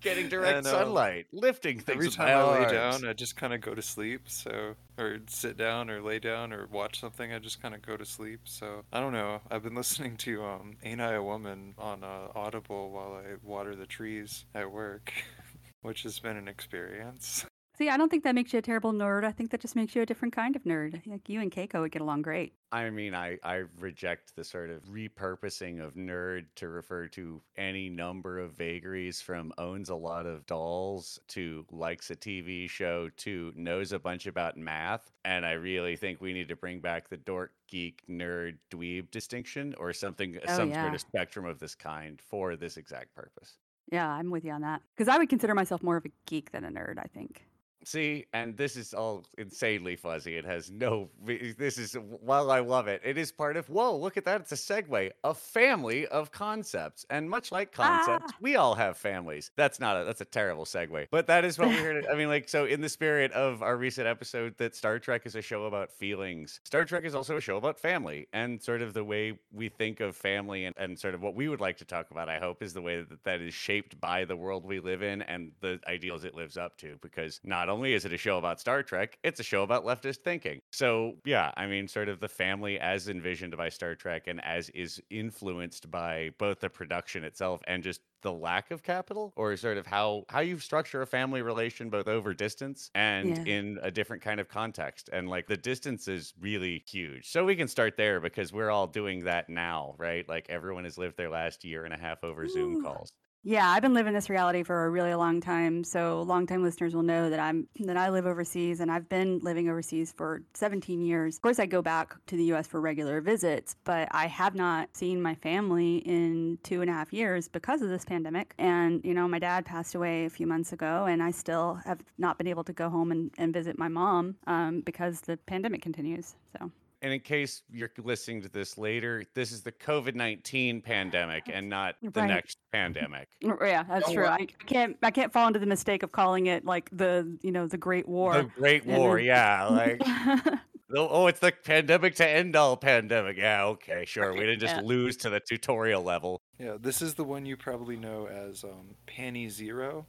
Getting 0.00 0.28
direct 0.30 0.64
sunlight, 0.64 1.26
lifting 1.32 1.80
things 1.80 1.96
Every 1.96 2.10
time 2.10 2.36
I 2.36 2.64
lay 2.64 2.72
down, 2.72 3.06
I 3.06 3.12
just 3.12 3.36
kind 3.36 3.52
of 3.52 3.60
go 3.60 3.74
to 3.74 3.82
sleep. 3.82 4.22
So, 4.26 4.74
or 4.98 5.18
sit 5.26 5.56
down, 5.56 5.90
or 5.90 6.00
lay 6.00 6.18
down, 6.18 6.52
or 6.52 6.66
watch 6.66 7.00
something. 7.00 7.32
I 7.32 7.38
just 7.38 7.60
kind 7.60 7.74
of 7.74 7.82
go 7.82 7.96
to 7.96 8.04
sleep. 8.04 8.40
So, 8.44 8.84
I 8.92 9.00
don't 9.00 9.12
know. 9.12 9.40
I've 9.50 9.62
been 9.62 9.74
listening 9.76 10.16
to 10.18 10.44
um, 10.44 10.76
"Ain't 10.82 11.00
I 11.00 11.14
a 11.14 11.22
Woman" 11.22 11.74
on 11.78 12.04
uh, 12.04 12.28
Audible 12.34 12.90
while 12.90 13.14
I 13.14 13.36
water 13.42 13.74
the 13.74 13.86
trees 13.86 14.44
at 14.54 14.70
work, 14.70 15.12
which 15.82 16.02
has 16.02 16.18
been 16.18 16.36
an 16.36 16.48
experience. 16.48 17.44
See, 17.78 17.88
I 17.88 17.96
don't 17.96 18.08
think 18.08 18.24
that 18.24 18.34
makes 18.34 18.52
you 18.52 18.58
a 18.58 18.62
terrible 18.62 18.92
nerd. 18.92 19.22
I 19.24 19.30
think 19.30 19.50
that 19.52 19.60
just 19.60 19.76
makes 19.76 19.94
you 19.94 20.02
a 20.02 20.06
different 20.06 20.34
kind 20.34 20.56
of 20.56 20.64
nerd. 20.64 21.00
Like 21.06 21.28
you 21.28 21.40
and 21.40 21.52
Keiko 21.52 21.80
would 21.80 21.92
get 21.92 22.02
along 22.02 22.22
great. 22.22 22.54
I 22.72 22.90
mean, 22.90 23.14
I, 23.14 23.38
I 23.44 23.62
reject 23.78 24.34
the 24.34 24.42
sort 24.42 24.70
of 24.70 24.82
repurposing 24.86 25.80
of 25.80 25.94
nerd 25.94 26.46
to 26.56 26.68
refer 26.68 27.06
to 27.08 27.40
any 27.56 27.88
number 27.88 28.40
of 28.40 28.54
vagaries 28.54 29.20
from 29.20 29.52
owns 29.58 29.90
a 29.90 29.94
lot 29.94 30.26
of 30.26 30.44
dolls 30.46 31.20
to 31.28 31.64
likes 31.70 32.10
a 32.10 32.16
TV 32.16 32.68
show 32.68 33.10
to 33.18 33.52
knows 33.54 33.92
a 33.92 33.98
bunch 34.00 34.26
about 34.26 34.56
math. 34.56 35.12
And 35.24 35.46
I 35.46 35.52
really 35.52 35.94
think 35.94 36.20
we 36.20 36.32
need 36.32 36.48
to 36.48 36.56
bring 36.56 36.80
back 36.80 37.08
the 37.08 37.16
dork, 37.16 37.52
geek, 37.68 38.02
nerd, 38.10 38.56
dweeb 38.72 39.12
distinction 39.12 39.76
or 39.78 39.92
something, 39.92 40.36
Oh, 40.48 40.56
some 40.56 40.70
yeah. 40.70 40.82
sort 40.82 40.94
of 40.94 41.00
spectrum 41.00 41.44
of 41.46 41.60
this 41.60 41.76
kind 41.76 42.20
for 42.20 42.56
this 42.56 42.76
exact 42.76 43.14
purpose. 43.14 43.54
Yeah, 43.92 44.08
I'm 44.08 44.30
with 44.30 44.44
you 44.44 44.50
on 44.52 44.62
that. 44.62 44.82
Because 44.96 45.08
I 45.08 45.16
would 45.16 45.28
consider 45.28 45.54
myself 45.54 45.82
more 45.82 45.96
of 45.96 46.04
a 46.04 46.10
geek 46.26 46.50
than 46.50 46.64
a 46.64 46.70
nerd, 46.70 46.98
I 46.98 47.06
think. 47.14 47.47
See, 47.88 48.26
and 48.34 48.54
this 48.54 48.76
is 48.76 48.92
all 48.92 49.24
insanely 49.38 49.96
fuzzy. 49.96 50.36
It 50.36 50.44
has 50.44 50.70
no. 50.70 51.08
This 51.24 51.78
is 51.78 51.94
while 52.20 52.50
I 52.50 52.60
love 52.60 52.86
it, 52.86 53.00
it 53.02 53.16
is 53.16 53.32
part 53.32 53.56
of. 53.56 53.70
Whoa, 53.70 53.96
look 53.96 54.18
at 54.18 54.26
that! 54.26 54.42
It's 54.42 54.52
a 54.52 54.56
segue. 54.56 55.10
A 55.24 55.32
family 55.32 56.06
of 56.08 56.30
concepts, 56.30 57.06
and 57.08 57.30
much 57.30 57.50
like 57.50 57.72
concepts, 57.72 58.30
Ah. 58.34 58.36
we 58.42 58.56
all 58.56 58.74
have 58.74 58.98
families. 58.98 59.52
That's 59.56 59.80
not 59.80 60.02
a. 60.02 60.04
That's 60.04 60.20
a 60.20 60.26
terrible 60.26 60.66
segue, 60.66 61.06
but 61.10 61.26
that 61.28 61.46
is 61.46 61.58
what 61.58 61.68
we 61.68 61.76
heard. 61.76 62.04
I 62.12 62.14
mean, 62.18 62.28
like, 62.28 62.46
so 62.50 62.66
in 62.66 62.82
the 62.82 62.90
spirit 62.90 63.32
of 63.32 63.62
our 63.62 63.78
recent 63.78 64.06
episode, 64.06 64.58
that 64.58 64.76
Star 64.76 64.98
Trek 64.98 65.22
is 65.24 65.34
a 65.34 65.40
show 65.40 65.64
about 65.64 65.90
feelings. 65.90 66.60
Star 66.64 66.84
Trek 66.84 67.04
is 67.06 67.14
also 67.14 67.38
a 67.38 67.40
show 67.40 67.56
about 67.56 67.80
family, 67.80 68.26
and 68.34 68.62
sort 68.62 68.82
of 68.82 68.92
the 68.92 69.02
way 69.04 69.38
we 69.50 69.70
think 69.70 70.00
of 70.00 70.14
family, 70.14 70.66
and, 70.66 70.76
and 70.76 70.98
sort 70.98 71.14
of 71.14 71.22
what 71.22 71.34
we 71.34 71.48
would 71.48 71.62
like 71.62 71.78
to 71.78 71.86
talk 71.86 72.10
about. 72.10 72.28
I 72.28 72.38
hope 72.38 72.62
is 72.62 72.74
the 72.74 72.82
way 72.82 73.00
that 73.00 73.24
that 73.24 73.40
is 73.40 73.54
shaped 73.54 73.98
by 73.98 74.26
the 74.26 74.36
world 74.36 74.66
we 74.66 74.78
live 74.78 75.02
in 75.02 75.22
and 75.22 75.52
the 75.62 75.80
ideals 75.88 76.24
it 76.24 76.34
lives 76.34 76.58
up 76.58 76.76
to. 76.78 76.98
Because 77.00 77.40
not 77.44 77.70
only 77.70 77.77
is 77.84 78.04
it 78.04 78.12
a 78.12 78.16
show 78.18 78.38
about 78.38 78.60
Star 78.60 78.82
Trek, 78.82 79.18
it's 79.22 79.40
a 79.40 79.42
show 79.44 79.62
about 79.62 79.84
leftist 79.84 80.18
thinking. 80.24 80.60
So 80.72 81.14
yeah, 81.24 81.52
I 81.56 81.66
mean, 81.66 81.88
sort 81.88 82.08
of 82.08 82.20
the 82.20 82.28
family 82.28 82.78
as 82.78 83.08
envisioned 83.08 83.56
by 83.56 83.68
Star 83.70 83.94
Trek 83.94 84.26
and 84.26 84.42
as 84.44 84.68
is 84.70 85.00
influenced 85.10 85.90
by 85.90 86.30
both 86.38 86.60
the 86.60 86.70
production 86.70 87.24
itself 87.24 87.62
and 87.66 87.82
just 87.82 88.00
the 88.22 88.32
lack 88.32 88.70
of 88.70 88.82
capital 88.82 89.32
or 89.36 89.56
sort 89.56 89.78
of 89.78 89.86
how 89.86 90.24
how 90.28 90.40
you 90.40 90.58
structure 90.58 91.00
a 91.02 91.06
family 91.06 91.40
relation 91.40 91.88
both 91.88 92.08
over 92.08 92.34
distance 92.34 92.90
and 92.94 93.38
Yeah. 93.38 93.44
in 93.44 93.78
a 93.82 93.90
different 93.90 94.22
kind 94.22 94.40
of 94.40 94.48
context. 94.48 95.08
And 95.12 95.28
like 95.28 95.46
the 95.46 95.56
distance 95.56 96.08
is 96.08 96.34
really 96.38 96.84
huge. 96.88 97.28
So 97.28 97.44
we 97.44 97.56
can 97.56 97.68
start 97.68 97.96
there 97.96 98.20
because 98.20 98.52
we're 98.52 98.70
all 98.70 98.86
doing 98.88 99.24
that 99.24 99.48
now 99.48 99.94
right? 99.98 100.28
Like 100.28 100.46
everyone 100.48 100.84
has 100.84 100.98
lived 100.98 101.16
their 101.16 101.30
last 101.30 101.64
year 101.64 101.84
and 101.84 101.94
a 101.94 101.98
half 101.98 102.24
over 102.24 102.46
zoom 102.48 102.76
calls 102.76 103.12
Yeah, 103.44 103.68
I've 103.68 103.82
been 103.82 103.94
living 103.94 104.14
this 104.14 104.28
reality 104.28 104.64
for 104.64 104.84
a 104.84 104.90
really 104.90 105.14
long 105.14 105.40
time. 105.40 105.84
So 105.84 106.22
longtime 106.22 106.62
listeners 106.62 106.94
will 106.94 107.04
know 107.04 107.30
that 107.30 107.38
I'm 107.38 107.68
that 107.80 107.96
I 107.96 108.10
live 108.10 108.26
overseas 108.26 108.80
and 108.80 108.90
I've 108.90 109.08
been 109.08 109.38
living 109.38 109.68
overseas 109.68 110.12
for 110.12 110.42
17 110.54 111.00
years. 111.00 111.36
Of 111.36 111.42
course, 111.42 111.58
I 111.60 111.66
go 111.66 111.80
back 111.80 112.16
to 112.26 112.36
the 112.36 112.44
U.S. 112.46 112.66
for 112.66 112.80
regular 112.80 113.20
visits, 113.20 113.76
but 113.84 114.08
I 114.10 114.26
have 114.26 114.56
not 114.56 114.94
seen 114.96 115.22
my 115.22 115.36
family 115.36 115.98
in 115.98 116.58
two 116.64 116.80
and 116.80 116.90
a 116.90 116.92
half 116.92 117.12
years 117.12 117.48
because 117.48 117.80
of 117.80 117.88
this 117.90 118.04
pandemic. 118.04 118.54
And 118.58 119.04
you 119.04 119.14
know, 119.14 119.28
my 119.28 119.38
dad 119.38 119.64
passed 119.64 119.94
away 119.94 120.24
a 120.24 120.30
few 120.30 120.46
months 120.46 120.72
ago, 120.72 121.04
and 121.04 121.22
I 121.22 121.30
still 121.30 121.80
have 121.86 122.00
not 122.18 122.38
been 122.38 122.48
able 122.48 122.64
to 122.64 122.72
go 122.72 122.90
home 122.90 123.12
and, 123.12 123.30
and 123.38 123.54
visit 123.54 123.78
my 123.78 123.88
mom 123.88 124.34
um, 124.48 124.80
because 124.80 125.20
the 125.20 125.36
pandemic 125.36 125.80
continues. 125.80 126.34
So. 126.58 126.72
And 127.02 127.12
in 127.12 127.20
case 127.20 127.62
you're 127.70 127.90
listening 127.98 128.42
to 128.42 128.48
this 128.48 128.76
later 128.78 129.22
this 129.34 129.52
is 129.52 129.62
the 129.62 129.72
covid-19 129.72 130.82
pandemic 130.82 131.44
and 131.52 131.68
not 131.68 131.94
the 132.02 132.20
Right. 132.20 132.26
next 132.28 132.58
pandemic 132.72 133.28
Yeah, 133.40 133.84
that's 133.84 134.08
Oh, 134.08 134.14
true. 134.14 134.24
wow. 134.24 134.36
I 134.38 134.46
can't 134.66 134.96
I 135.02 135.10
can't 135.10 135.32
fall 135.32 135.46
into 135.46 135.58
the 135.58 135.66
mistake 135.66 136.02
of 136.02 136.12
calling 136.12 136.46
it 136.46 136.64
like 136.64 136.88
the 136.92 137.38
you 137.42 137.52
know 137.52 137.66
the 137.66 137.78
Great 137.78 138.08
War. 138.08 138.34
the 138.34 138.44
great 138.44 138.84
war 138.86 139.16
then- 139.16 139.24
yeah 139.26 139.66
like 139.66 140.02
Oh, 140.96 141.06
oh, 141.10 141.26
it's 141.26 141.40
the 141.40 141.52
pandemic 141.52 142.14
to 142.14 142.26
end 142.26 142.56
all 142.56 142.74
pandemic. 142.74 143.36
Yeah, 143.36 143.66
okay, 143.66 144.06
sure. 144.06 144.32
We 144.32 144.40
didn't 144.40 144.60
just 144.60 144.76
Yeah. 144.76 144.80
lose 144.80 145.18
to 145.18 145.28
the 145.28 145.38
tutorial 145.38 146.02
level. 146.02 146.40
Yeah, 146.58 146.78
this 146.80 147.02
is 147.02 147.12
the 147.12 147.24
one 147.24 147.44
you 147.44 147.58
probably 147.58 147.98
know 147.98 148.26
as 148.26 148.64
um, 148.64 148.94
Panny 149.04 149.50
Zero. 149.50 150.06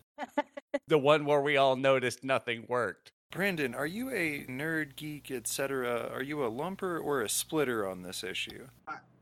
The 0.87 0.97
one 0.97 1.25
where 1.25 1.41
we 1.41 1.57
all 1.57 1.75
noticed 1.75 2.23
nothing 2.23 2.63
worked. 2.69 3.11
Brandon, 3.31 3.75
are 3.75 3.86
you 3.86 4.09
a 4.09 4.43
nerd, 4.45 4.95
geek, 4.95 5.29
etc.? 5.29 6.09
Are 6.12 6.24
you 6.24 6.43
a 6.43 6.50
lumper 6.50 7.00
or 7.00 7.21
a 7.21 7.29
splitter 7.29 7.88
on 7.88 8.01
this 8.01 8.24
issue? 8.24 8.67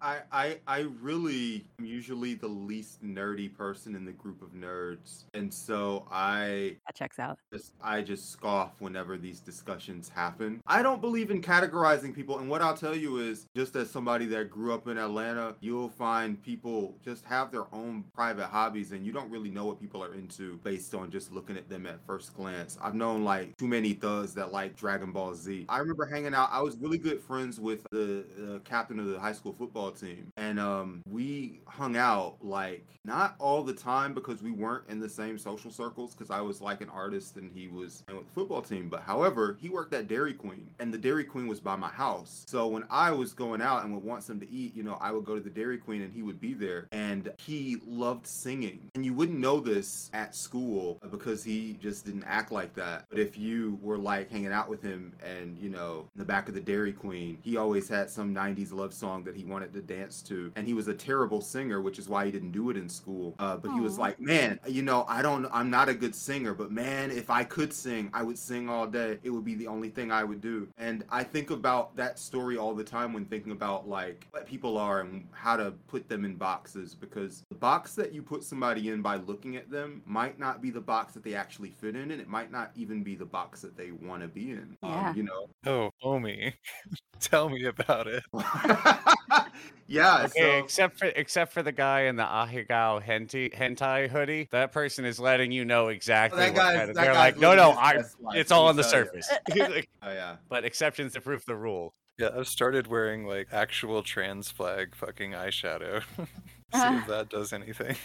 I, 0.01 0.19
I, 0.31 0.57
I 0.67 0.79
really 1.01 1.65
am 1.79 1.85
usually 1.85 2.35
the 2.35 2.47
least 2.47 3.03
nerdy 3.03 3.53
person 3.53 3.95
in 3.95 4.05
the 4.05 4.11
group 4.11 4.41
of 4.41 4.49
nerds, 4.49 5.25
and 5.33 5.53
so 5.53 6.07
I 6.11 6.77
that 6.85 6.95
checks 6.95 7.19
out. 7.19 7.39
just 7.51 7.73
I 7.81 8.01
just 8.01 8.31
scoff 8.31 8.73
whenever 8.79 9.17
these 9.17 9.39
discussions 9.39 10.09
happen. 10.09 10.61
I 10.67 10.81
don't 10.81 11.01
believe 11.01 11.31
in 11.31 11.41
categorizing 11.41 12.13
people, 12.13 12.39
and 12.39 12.49
what 12.49 12.61
I'll 12.61 12.77
tell 12.77 12.95
you 12.95 13.17
is, 13.17 13.47
just 13.55 13.75
as 13.75 13.89
somebody 13.89 14.25
that 14.27 14.49
grew 14.49 14.73
up 14.73 14.87
in 14.87 14.97
Atlanta, 14.97 15.55
you'll 15.61 15.89
find 15.89 16.41
people 16.41 16.95
just 17.03 17.25
have 17.25 17.51
their 17.51 17.65
own 17.73 18.03
private 18.13 18.47
hobbies, 18.47 18.91
and 18.91 19.05
you 19.05 19.11
don't 19.11 19.31
really 19.31 19.49
know 19.49 19.65
what 19.65 19.79
people 19.79 20.03
are 20.03 20.13
into 20.13 20.57
based 20.63 20.93
on 20.93 21.09
just 21.09 21.31
looking 21.31 21.57
at 21.57 21.69
them 21.69 21.85
at 21.85 22.05
first 22.05 22.35
glance. 22.35 22.77
I've 22.81 22.95
known 22.95 23.23
like 23.23 23.57
too 23.57 23.67
many 23.67 23.93
thugs 23.93 24.33
that 24.35 24.51
like 24.51 24.75
Dragon 24.75 25.11
Ball 25.11 25.33
Z. 25.33 25.65
I 25.69 25.79
remember 25.79 26.05
hanging 26.05 26.33
out. 26.33 26.49
I 26.51 26.61
was 26.61 26.77
really 26.77 26.97
good 26.97 27.19
friends 27.19 27.59
with 27.59 27.85
the 27.91 28.25
uh, 28.37 28.59
captain 28.59 28.99
of 28.99 29.07
the 29.07 29.19
high 29.19 29.33
school 29.33 29.53
football 29.53 29.86
team, 29.91 30.31
and 30.37 30.59
um, 30.59 31.01
we 31.09 31.61
hung 31.65 31.95
out 31.95 32.37
like 32.41 32.85
not 33.03 33.35
all 33.39 33.63
the 33.63 33.73
time 33.73 34.13
because 34.13 34.43
we 34.43 34.51
weren't 34.51 34.83
in 34.89 34.99
the 34.99 35.09
same 35.09 35.37
social 35.37 35.71
circles. 35.71 36.13
Because 36.13 36.29
I 36.29 36.41
was 36.41 36.61
like 36.61 36.81
an 36.81 36.89
artist 36.89 37.37
and 37.37 37.51
he 37.51 37.67
was 37.67 38.03
with 38.07 38.27
the 38.27 38.33
football 38.33 38.61
team. 38.61 38.89
But 38.89 39.01
however, 39.01 39.57
he 39.59 39.69
worked 39.69 39.93
at 39.93 40.07
Dairy 40.07 40.33
Queen, 40.33 40.69
and 40.79 40.93
the 40.93 40.97
Dairy 40.97 41.23
Queen 41.23 41.47
was 41.47 41.59
by 41.59 41.75
my 41.75 41.89
house. 41.89 42.43
So 42.47 42.67
when 42.67 42.83
I 42.89 43.11
was 43.11 43.33
going 43.33 43.61
out 43.61 43.83
and 43.83 43.93
would 43.93 44.03
want 44.03 44.23
something 44.23 44.47
to 44.47 44.53
eat, 44.53 44.75
you 44.75 44.83
know, 44.83 44.97
I 44.99 45.11
would 45.11 45.25
go 45.25 45.35
to 45.35 45.41
the 45.41 45.49
Dairy 45.49 45.77
Queen 45.77 46.01
and 46.01 46.13
he 46.13 46.23
would 46.23 46.39
be 46.39 46.53
there. 46.53 46.87
And 46.91 47.31
he 47.39 47.77
loved 47.85 48.27
singing, 48.27 48.89
and 48.95 49.05
you 49.05 49.13
wouldn't 49.13 49.39
know 49.39 49.59
this 49.59 50.09
at 50.13 50.35
school 50.35 50.99
because 51.11 51.43
he 51.43 51.77
just 51.81 52.05
didn't 52.05 52.25
act 52.25 52.51
like 52.51 52.73
that. 52.75 53.05
But 53.09 53.19
if 53.19 53.37
you 53.37 53.79
were 53.81 53.97
like 53.97 54.29
hanging 54.29 54.51
out 54.51 54.69
with 54.69 54.81
him 54.81 55.13
and 55.23 55.57
you 55.57 55.69
know 55.69 56.07
in 56.15 56.19
the 56.19 56.25
back 56.25 56.47
of 56.47 56.53
the 56.53 56.61
Dairy 56.61 56.93
Queen, 56.93 57.37
he 57.41 57.57
always 57.57 57.87
had 57.87 58.09
some 58.09 58.33
90s 58.33 58.73
love 58.73 58.93
song 58.93 59.23
that 59.23 59.35
he 59.35 59.43
wanted 59.43 59.73
to 59.73 59.76
dance 59.81 60.21
to. 60.23 60.51
And 60.55 60.67
he 60.67 60.73
was 60.73 60.87
a 60.87 60.93
terrible 60.93 61.41
singer, 61.41 61.81
which 61.81 61.99
is 61.99 62.09
why 62.09 62.25
he 62.25 62.31
didn't 62.31 62.51
do 62.51 62.69
it 62.69 62.77
in 62.77 62.89
school. 62.89 63.35
Uh, 63.39 63.57
but 63.57 63.71
he 63.71 63.79
was 63.79 63.97
like, 63.97 64.19
man, 64.19 64.59
you 64.67 64.81
know, 64.81 65.05
I 65.07 65.21
don't, 65.21 65.47
I'm 65.51 65.69
not 65.69 65.89
a 65.89 65.93
good 65.93 66.15
singer, 66.15 66.53
but 66.53 66.71
man, 66.71 67.11
if 67.11 67.29
I 67.29 67.43
could 67.43 67.73
sing, 67.73 68.09
I 68.13 68.23
would 68.23 68.37
sing 68.37 68.69
all 68.69 68.87
day. 68.87 69.19
It 69.23 69.29
would 69.29 69.45
be 69.45 69.55
the 69.55 69.67
only 69.67 69.89
thing 69.89 70.11
I 70.11 70.23
would 70.23 70.41
do. 70.41 70.67
And 70.77 71.03
I 71.09 71.23
think 71.23 71.49
about 71.49 71.95
that 71.95 72.19
story 72.19 72.57
all 72.57 72.73
the 72.73 72.83
time 72.83 73.13
when 73.13 73.25
thinking 73.25 73.51
about 73.51 73.87
like 73.87 74.27
what 74.31 74.45
people 74.45 74.77
are 74.77 75.01
and 75.01 75.27
how 75.31 75.57
to 75.57 75.71
put 75.87 76.09
them 76.09 76.25
in 76.25 76.35
boxes 76.35 76.95
because 76.95 77.43
the 77.49 77.55
box 77.55 77.95
that 77.95 78.13
you 78.13 78.21
put 78.21 78.43
somebody 78.43 78.89
in 78.89 79.01
by 79.01 79.17
looking 79.17 79.55
at 79.55 79.69
them 79.69 80.01
might 80.05 80.39
not 80.39 80.61
be 80.61 80.69
the 80.69 80.81
box 80.81 81.13
that 81.13 81.23
they 81.23 81.35
actually 81.35 81.69
fit 81.69 81.95
in, 81.95 82.11
and 82.11 82.21
it 82.21 82.27
might 82.27 82.51
not 82.51 82.71
even 82.75 83.03
be 83.03 83.15
the 83.15 83.25
box 83.25 83.61
that 83.61 83.77
they 83.77 83.91
want 83.91 84.21
to 84.21 84.27
be 84.27 84.51
in. 84.51 84.77
Yeah. 84.83 85.09
Um, 85.09 85.17
you 85.17 85.23
know, 85.23 85.47
Oh, 85.65 85.91
homie, 86.03 86.53
tell 87.19 87.49
me 87.49 87.65
about 87.65 88.07
it. 88.07 88.23
yeah. 89.87 90.25
Okay, 90.25 90.39
so 90.41 90.63
except 90.63 90.99
for 90.99 91.05
except 91.05 91.53
for 91.53 91.63
the 91.63 91.71
guy 91.71 92.01
in 92.01 92.15
the 92.15 92.23
Ahegao 92.23 93.03
hentai, 93.03 93.53
hentai 93.55 94.09
hoodie, 94.09 94.47
that 94.51 94.71
person 94.71 95.05
is 95.05 95.19
letting 95.19 95.51
you 95.51 95.65
know 95.65 95.87
exactly. 95.89 96.39
that 96.39 96.53
what 96.53 96.55
guy's- 96.55 96.77
kind 96.77 96.89
of- 96.89 96.95
that 96.95 97.03
they're 97.05 97.13
like, 97.13 97.37
no, 97.39 97.55
no, 97.55 97.71
I. 97.71 98.03
It's 98.33 98.51
all 98.51 98.67
on 98.67 98.75
the 98.75 98.83
surface. 98.83 99.29
Like, 99.55 99.89
oh 100.03 100.11
yeah. 100.11 100.35
but 100.49 100.65
exceptions 100.65 101.13
to 101.13 101.21
prove 101.21 101.43
the 101.45 101.55
rule. 101.55 101.93
Yeah, 102.19 102.29
I've 102.35 102.47
started 102.47 102.87
wearing 102.87 103.25
like 103.25 103.47
actual 103.51 104.01
trans 104.03 104.49
flag 104.49 104.95
fucking 104.95 105.31
eyeshadow. 105.31 106.01
See 106.17 106.27
if 106.73 107.07
that 107.07 107.29
does 107.29 107.53
anything. 107.53 107.95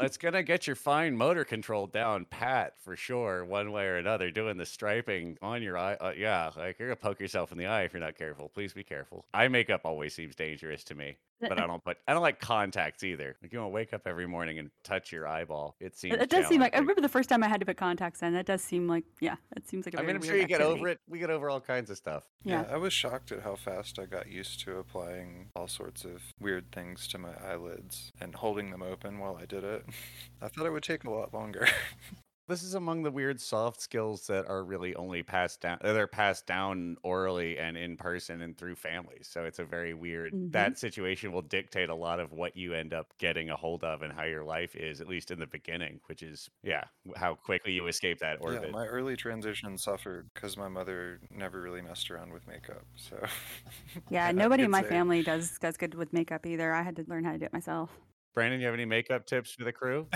It's 0.00 0.16
gonna 0.16 0.44
get 0.44 0.66
your 0.66 0.76
fine 0.76 1.16
motor 1.16 1.44
control 1.44 1.86
down 1.88 2.24
pat 2.24 2.74
for 2.78 2.94
sure, 2.94 3.44
one 3.44 3.72
way 3.72 3.86
or 3.86 3.96
another. 3.96 4.30
Doing 4.30 4.56
the 4.56 4.66
striping 4.66 5.38
on 5.42 5.62
your 5.62 5.76
eye, 5.76 5.94
uh, 5.94 6.12
yeah, 6.16 6.50
like 6.56 6.78
you're 6.78 6.88
gonna 6.88 6.96
poke 6.96 7.18
yourself 7.20 7.50
in 7.50 7.58
the 7.58 7.66
eye 7.66 7.82
if 7.82 7.92
you're 7.92 8.00
not 8.00 8.14
careful. 8.16 8.48
Please 8.48 8.72
be 8.72 8.84
careful. 8.84 9.24
Eye 9.34 9.48
makeup 9.48 9.80
always 9.84 10.14
seems 10.14 10.36
dangerous 10.36 10.84
to 10.84 10.94
me, 10.94 11.16
but 11.40 11.60
I 11.60 11.66
don't 11.66 11.82
put. 11.82 11.98
I 12.06 12.12
don't 12.12 12.22
like 12.22 12.40
contacts 12.40 13.04
either. 13.04 13.36
Like 13.42 13.52
you 13.52 13.58
don't 13.58 13.72
wake 13.72 13.92
up 13.92 14.02
every 14.06 14.26
morning 14.26 14.58
and 14.58 14.70
touch 14.84 15.12
your 15.12 15.26
eyeball. 15.26 15.76
It 15.80 15.96
seems. 15.96 16.14
It, 16.14 16.22
it 16.22 16.30
does 16.30 16.46
seem 16.46 16.60
like 16.60 16.74
I 16.74 16.78
remember 16.78 17.00
the 17.00 17.08
first 17.08 17.28
time 17.28 17.42
I 17.42 17.48
had 17.48 17.60
to 17.60 17.66
put 17.66 17.76
contacts 17.76 18.22
in. 18.22 18.32
That 18.34 18.46
does 18.46 18.62
seem 18.62 18.88
like 18.88 19.04
yeah, 19.20 19.36
it 19.56 19.68
seems 19.68 19.86
like 19.86 19.94
a 19.94 19.98
I 19.98 20.02
very 20.02 20.14
mean, 20.14 20.16
I'm 20.16 20.20
weird 20.22 20.32
sure 20.32 20.40
you 20.40 20.46
get 20.46 20.60
over 20.60 20.88
it. 20.88 21.00
We 21.08 21.18
get 21.18 21.30
over 21.30 21.50
all 21.50 21.60
kinds 21.60 21.90
of 21.90 21.96
stuff. 21.96 22.24
Yeah. 22.44 22.64
I 22.70 22.76
was 22.76 22.92
shocked 22.92 23.32
at 23.32 23.42
how 23.42 23.56
fast 23.56 23.98
I 23.98 24.06
got 24.06 24.28
used 24.28 24.60
to 24.60 24.78
applying 24.78 25.50
all 25.54 25.68
sorts 25.68 26.04
of 26.04 26.22
weird 26.40 26.70
things 26.72 27.06
to 27.08 27.18
my 27.18 27.34
eyelids 27.46 28.12
and 28.20 28.34
holding 28.34 28.70
them 28.70 28.82
open 28.82 29.18
while 29.18 29.36
I 29.40 29.46
did 29.46 29.64
it. 29.64 29.84
I 30.42 30.48
thought 30.48 30.66
it 30.66 30.72
would 30.72 30.82
take 30.82 31.04
a 31.04 31.10
lot 31.10 31.34
longer. 31.34 31.68
This 32.48 32.62
is 32.62 32.74
among 32.74 33.02
the 33.02 33.10
weird 33.10 33.40
soft 33.42 33.80
skills 33.82 34.26
that 34.28 34.48
are 34.48 34.64
really 34.64 34.94
only 34.94 35.22
passed 35.22 35.60
down. 35.60 35.78
They're 35.82 36.06
passed 36.06 36.46
down 36.46 36.96
orally 37.02 37.58
and 37.58 37.76
in 37.76 37.98
person 37.98 38.40
and 38.40 38.56
through 38.56 38.76
families. 38.76 39.28
So 39.30 39.44
it's 39.44 39.58
a 39.58 39.64
very 39.64 39.92
weird. 39.92 40.32
Mhm. 40.32 40.50
That 40.52 40.78
situation 40.78 41.30
will 41.30 41.42
dictate 41.42 41.90
a 41.90 41.94
lot 41.94 42.20
of 42.20 42.32
what 42.32 42.56
you 42.56 42.72
end 42.72 42.94
up 42.94 43.12
getting 43.18 43.50
a 43.50 43.56
hold 43.56 43.84
of 43.84 44.00
and 44.00 44.10
how 44.12 44.24
your 44.24 44.44
life 44.44 44.74
is, 44.74 45.02
at 45.02 45.08
least 45.08 45.30
in 45.30 45.38
the 45.38 45.46
beginning. 45.46 46.00
Which 46.06 46.22
is, 46.22 46.48
yeah, 46.62 46.84
how 47.16 47.34
quickly 47.34 47.72
you 47.72 47.86
escape 47.86 48.18
that 48.20 48.38
orbit 48.40 48.62
yeah, 48.64 48.70
my 48.70 48.86
early 48.86 49.14
transition 49.14 49.76
suffered 49.76 50.30
because 50.32 50.56
my 50.56 50.68
mother 50.68 51.20
never 51.30 51.60
really 51.60 51.82
messed 51.82 52.10
around 52.10 52.32
with 52.32 52.46
makeup. 52.46 52.86
So 52.96 53.22
Yeah, 54.10 54.32
nobody 54.32 54.62
in 54.62 54.70
my 54.70 54.82
say- 54.82 54.88
family 54.88 55.22
does 55.22 55.58
does 55.58 55.76
good 55.76 55.94
with 55.94 56.14
makeup 56.14 56.46
either. 56.46 56.72
I 56.72 56.82
had 56.82 56.96
to 56.96 57.04
learn 57.08 57.24
how 57.24 57.32
to 57.32 57.38
do 57.38 57.44
it 57.44 57.52
myself. 57.52 57.90
Brandon, 58.38 58.60
you 58.60 58.66
have 58.66 58.74
any 58.74 58.84
makeup 58.84 59.26
tips 59.26 59.50
for 59.50 59.64
the 59.64 59.72
crew? 59.72 60.06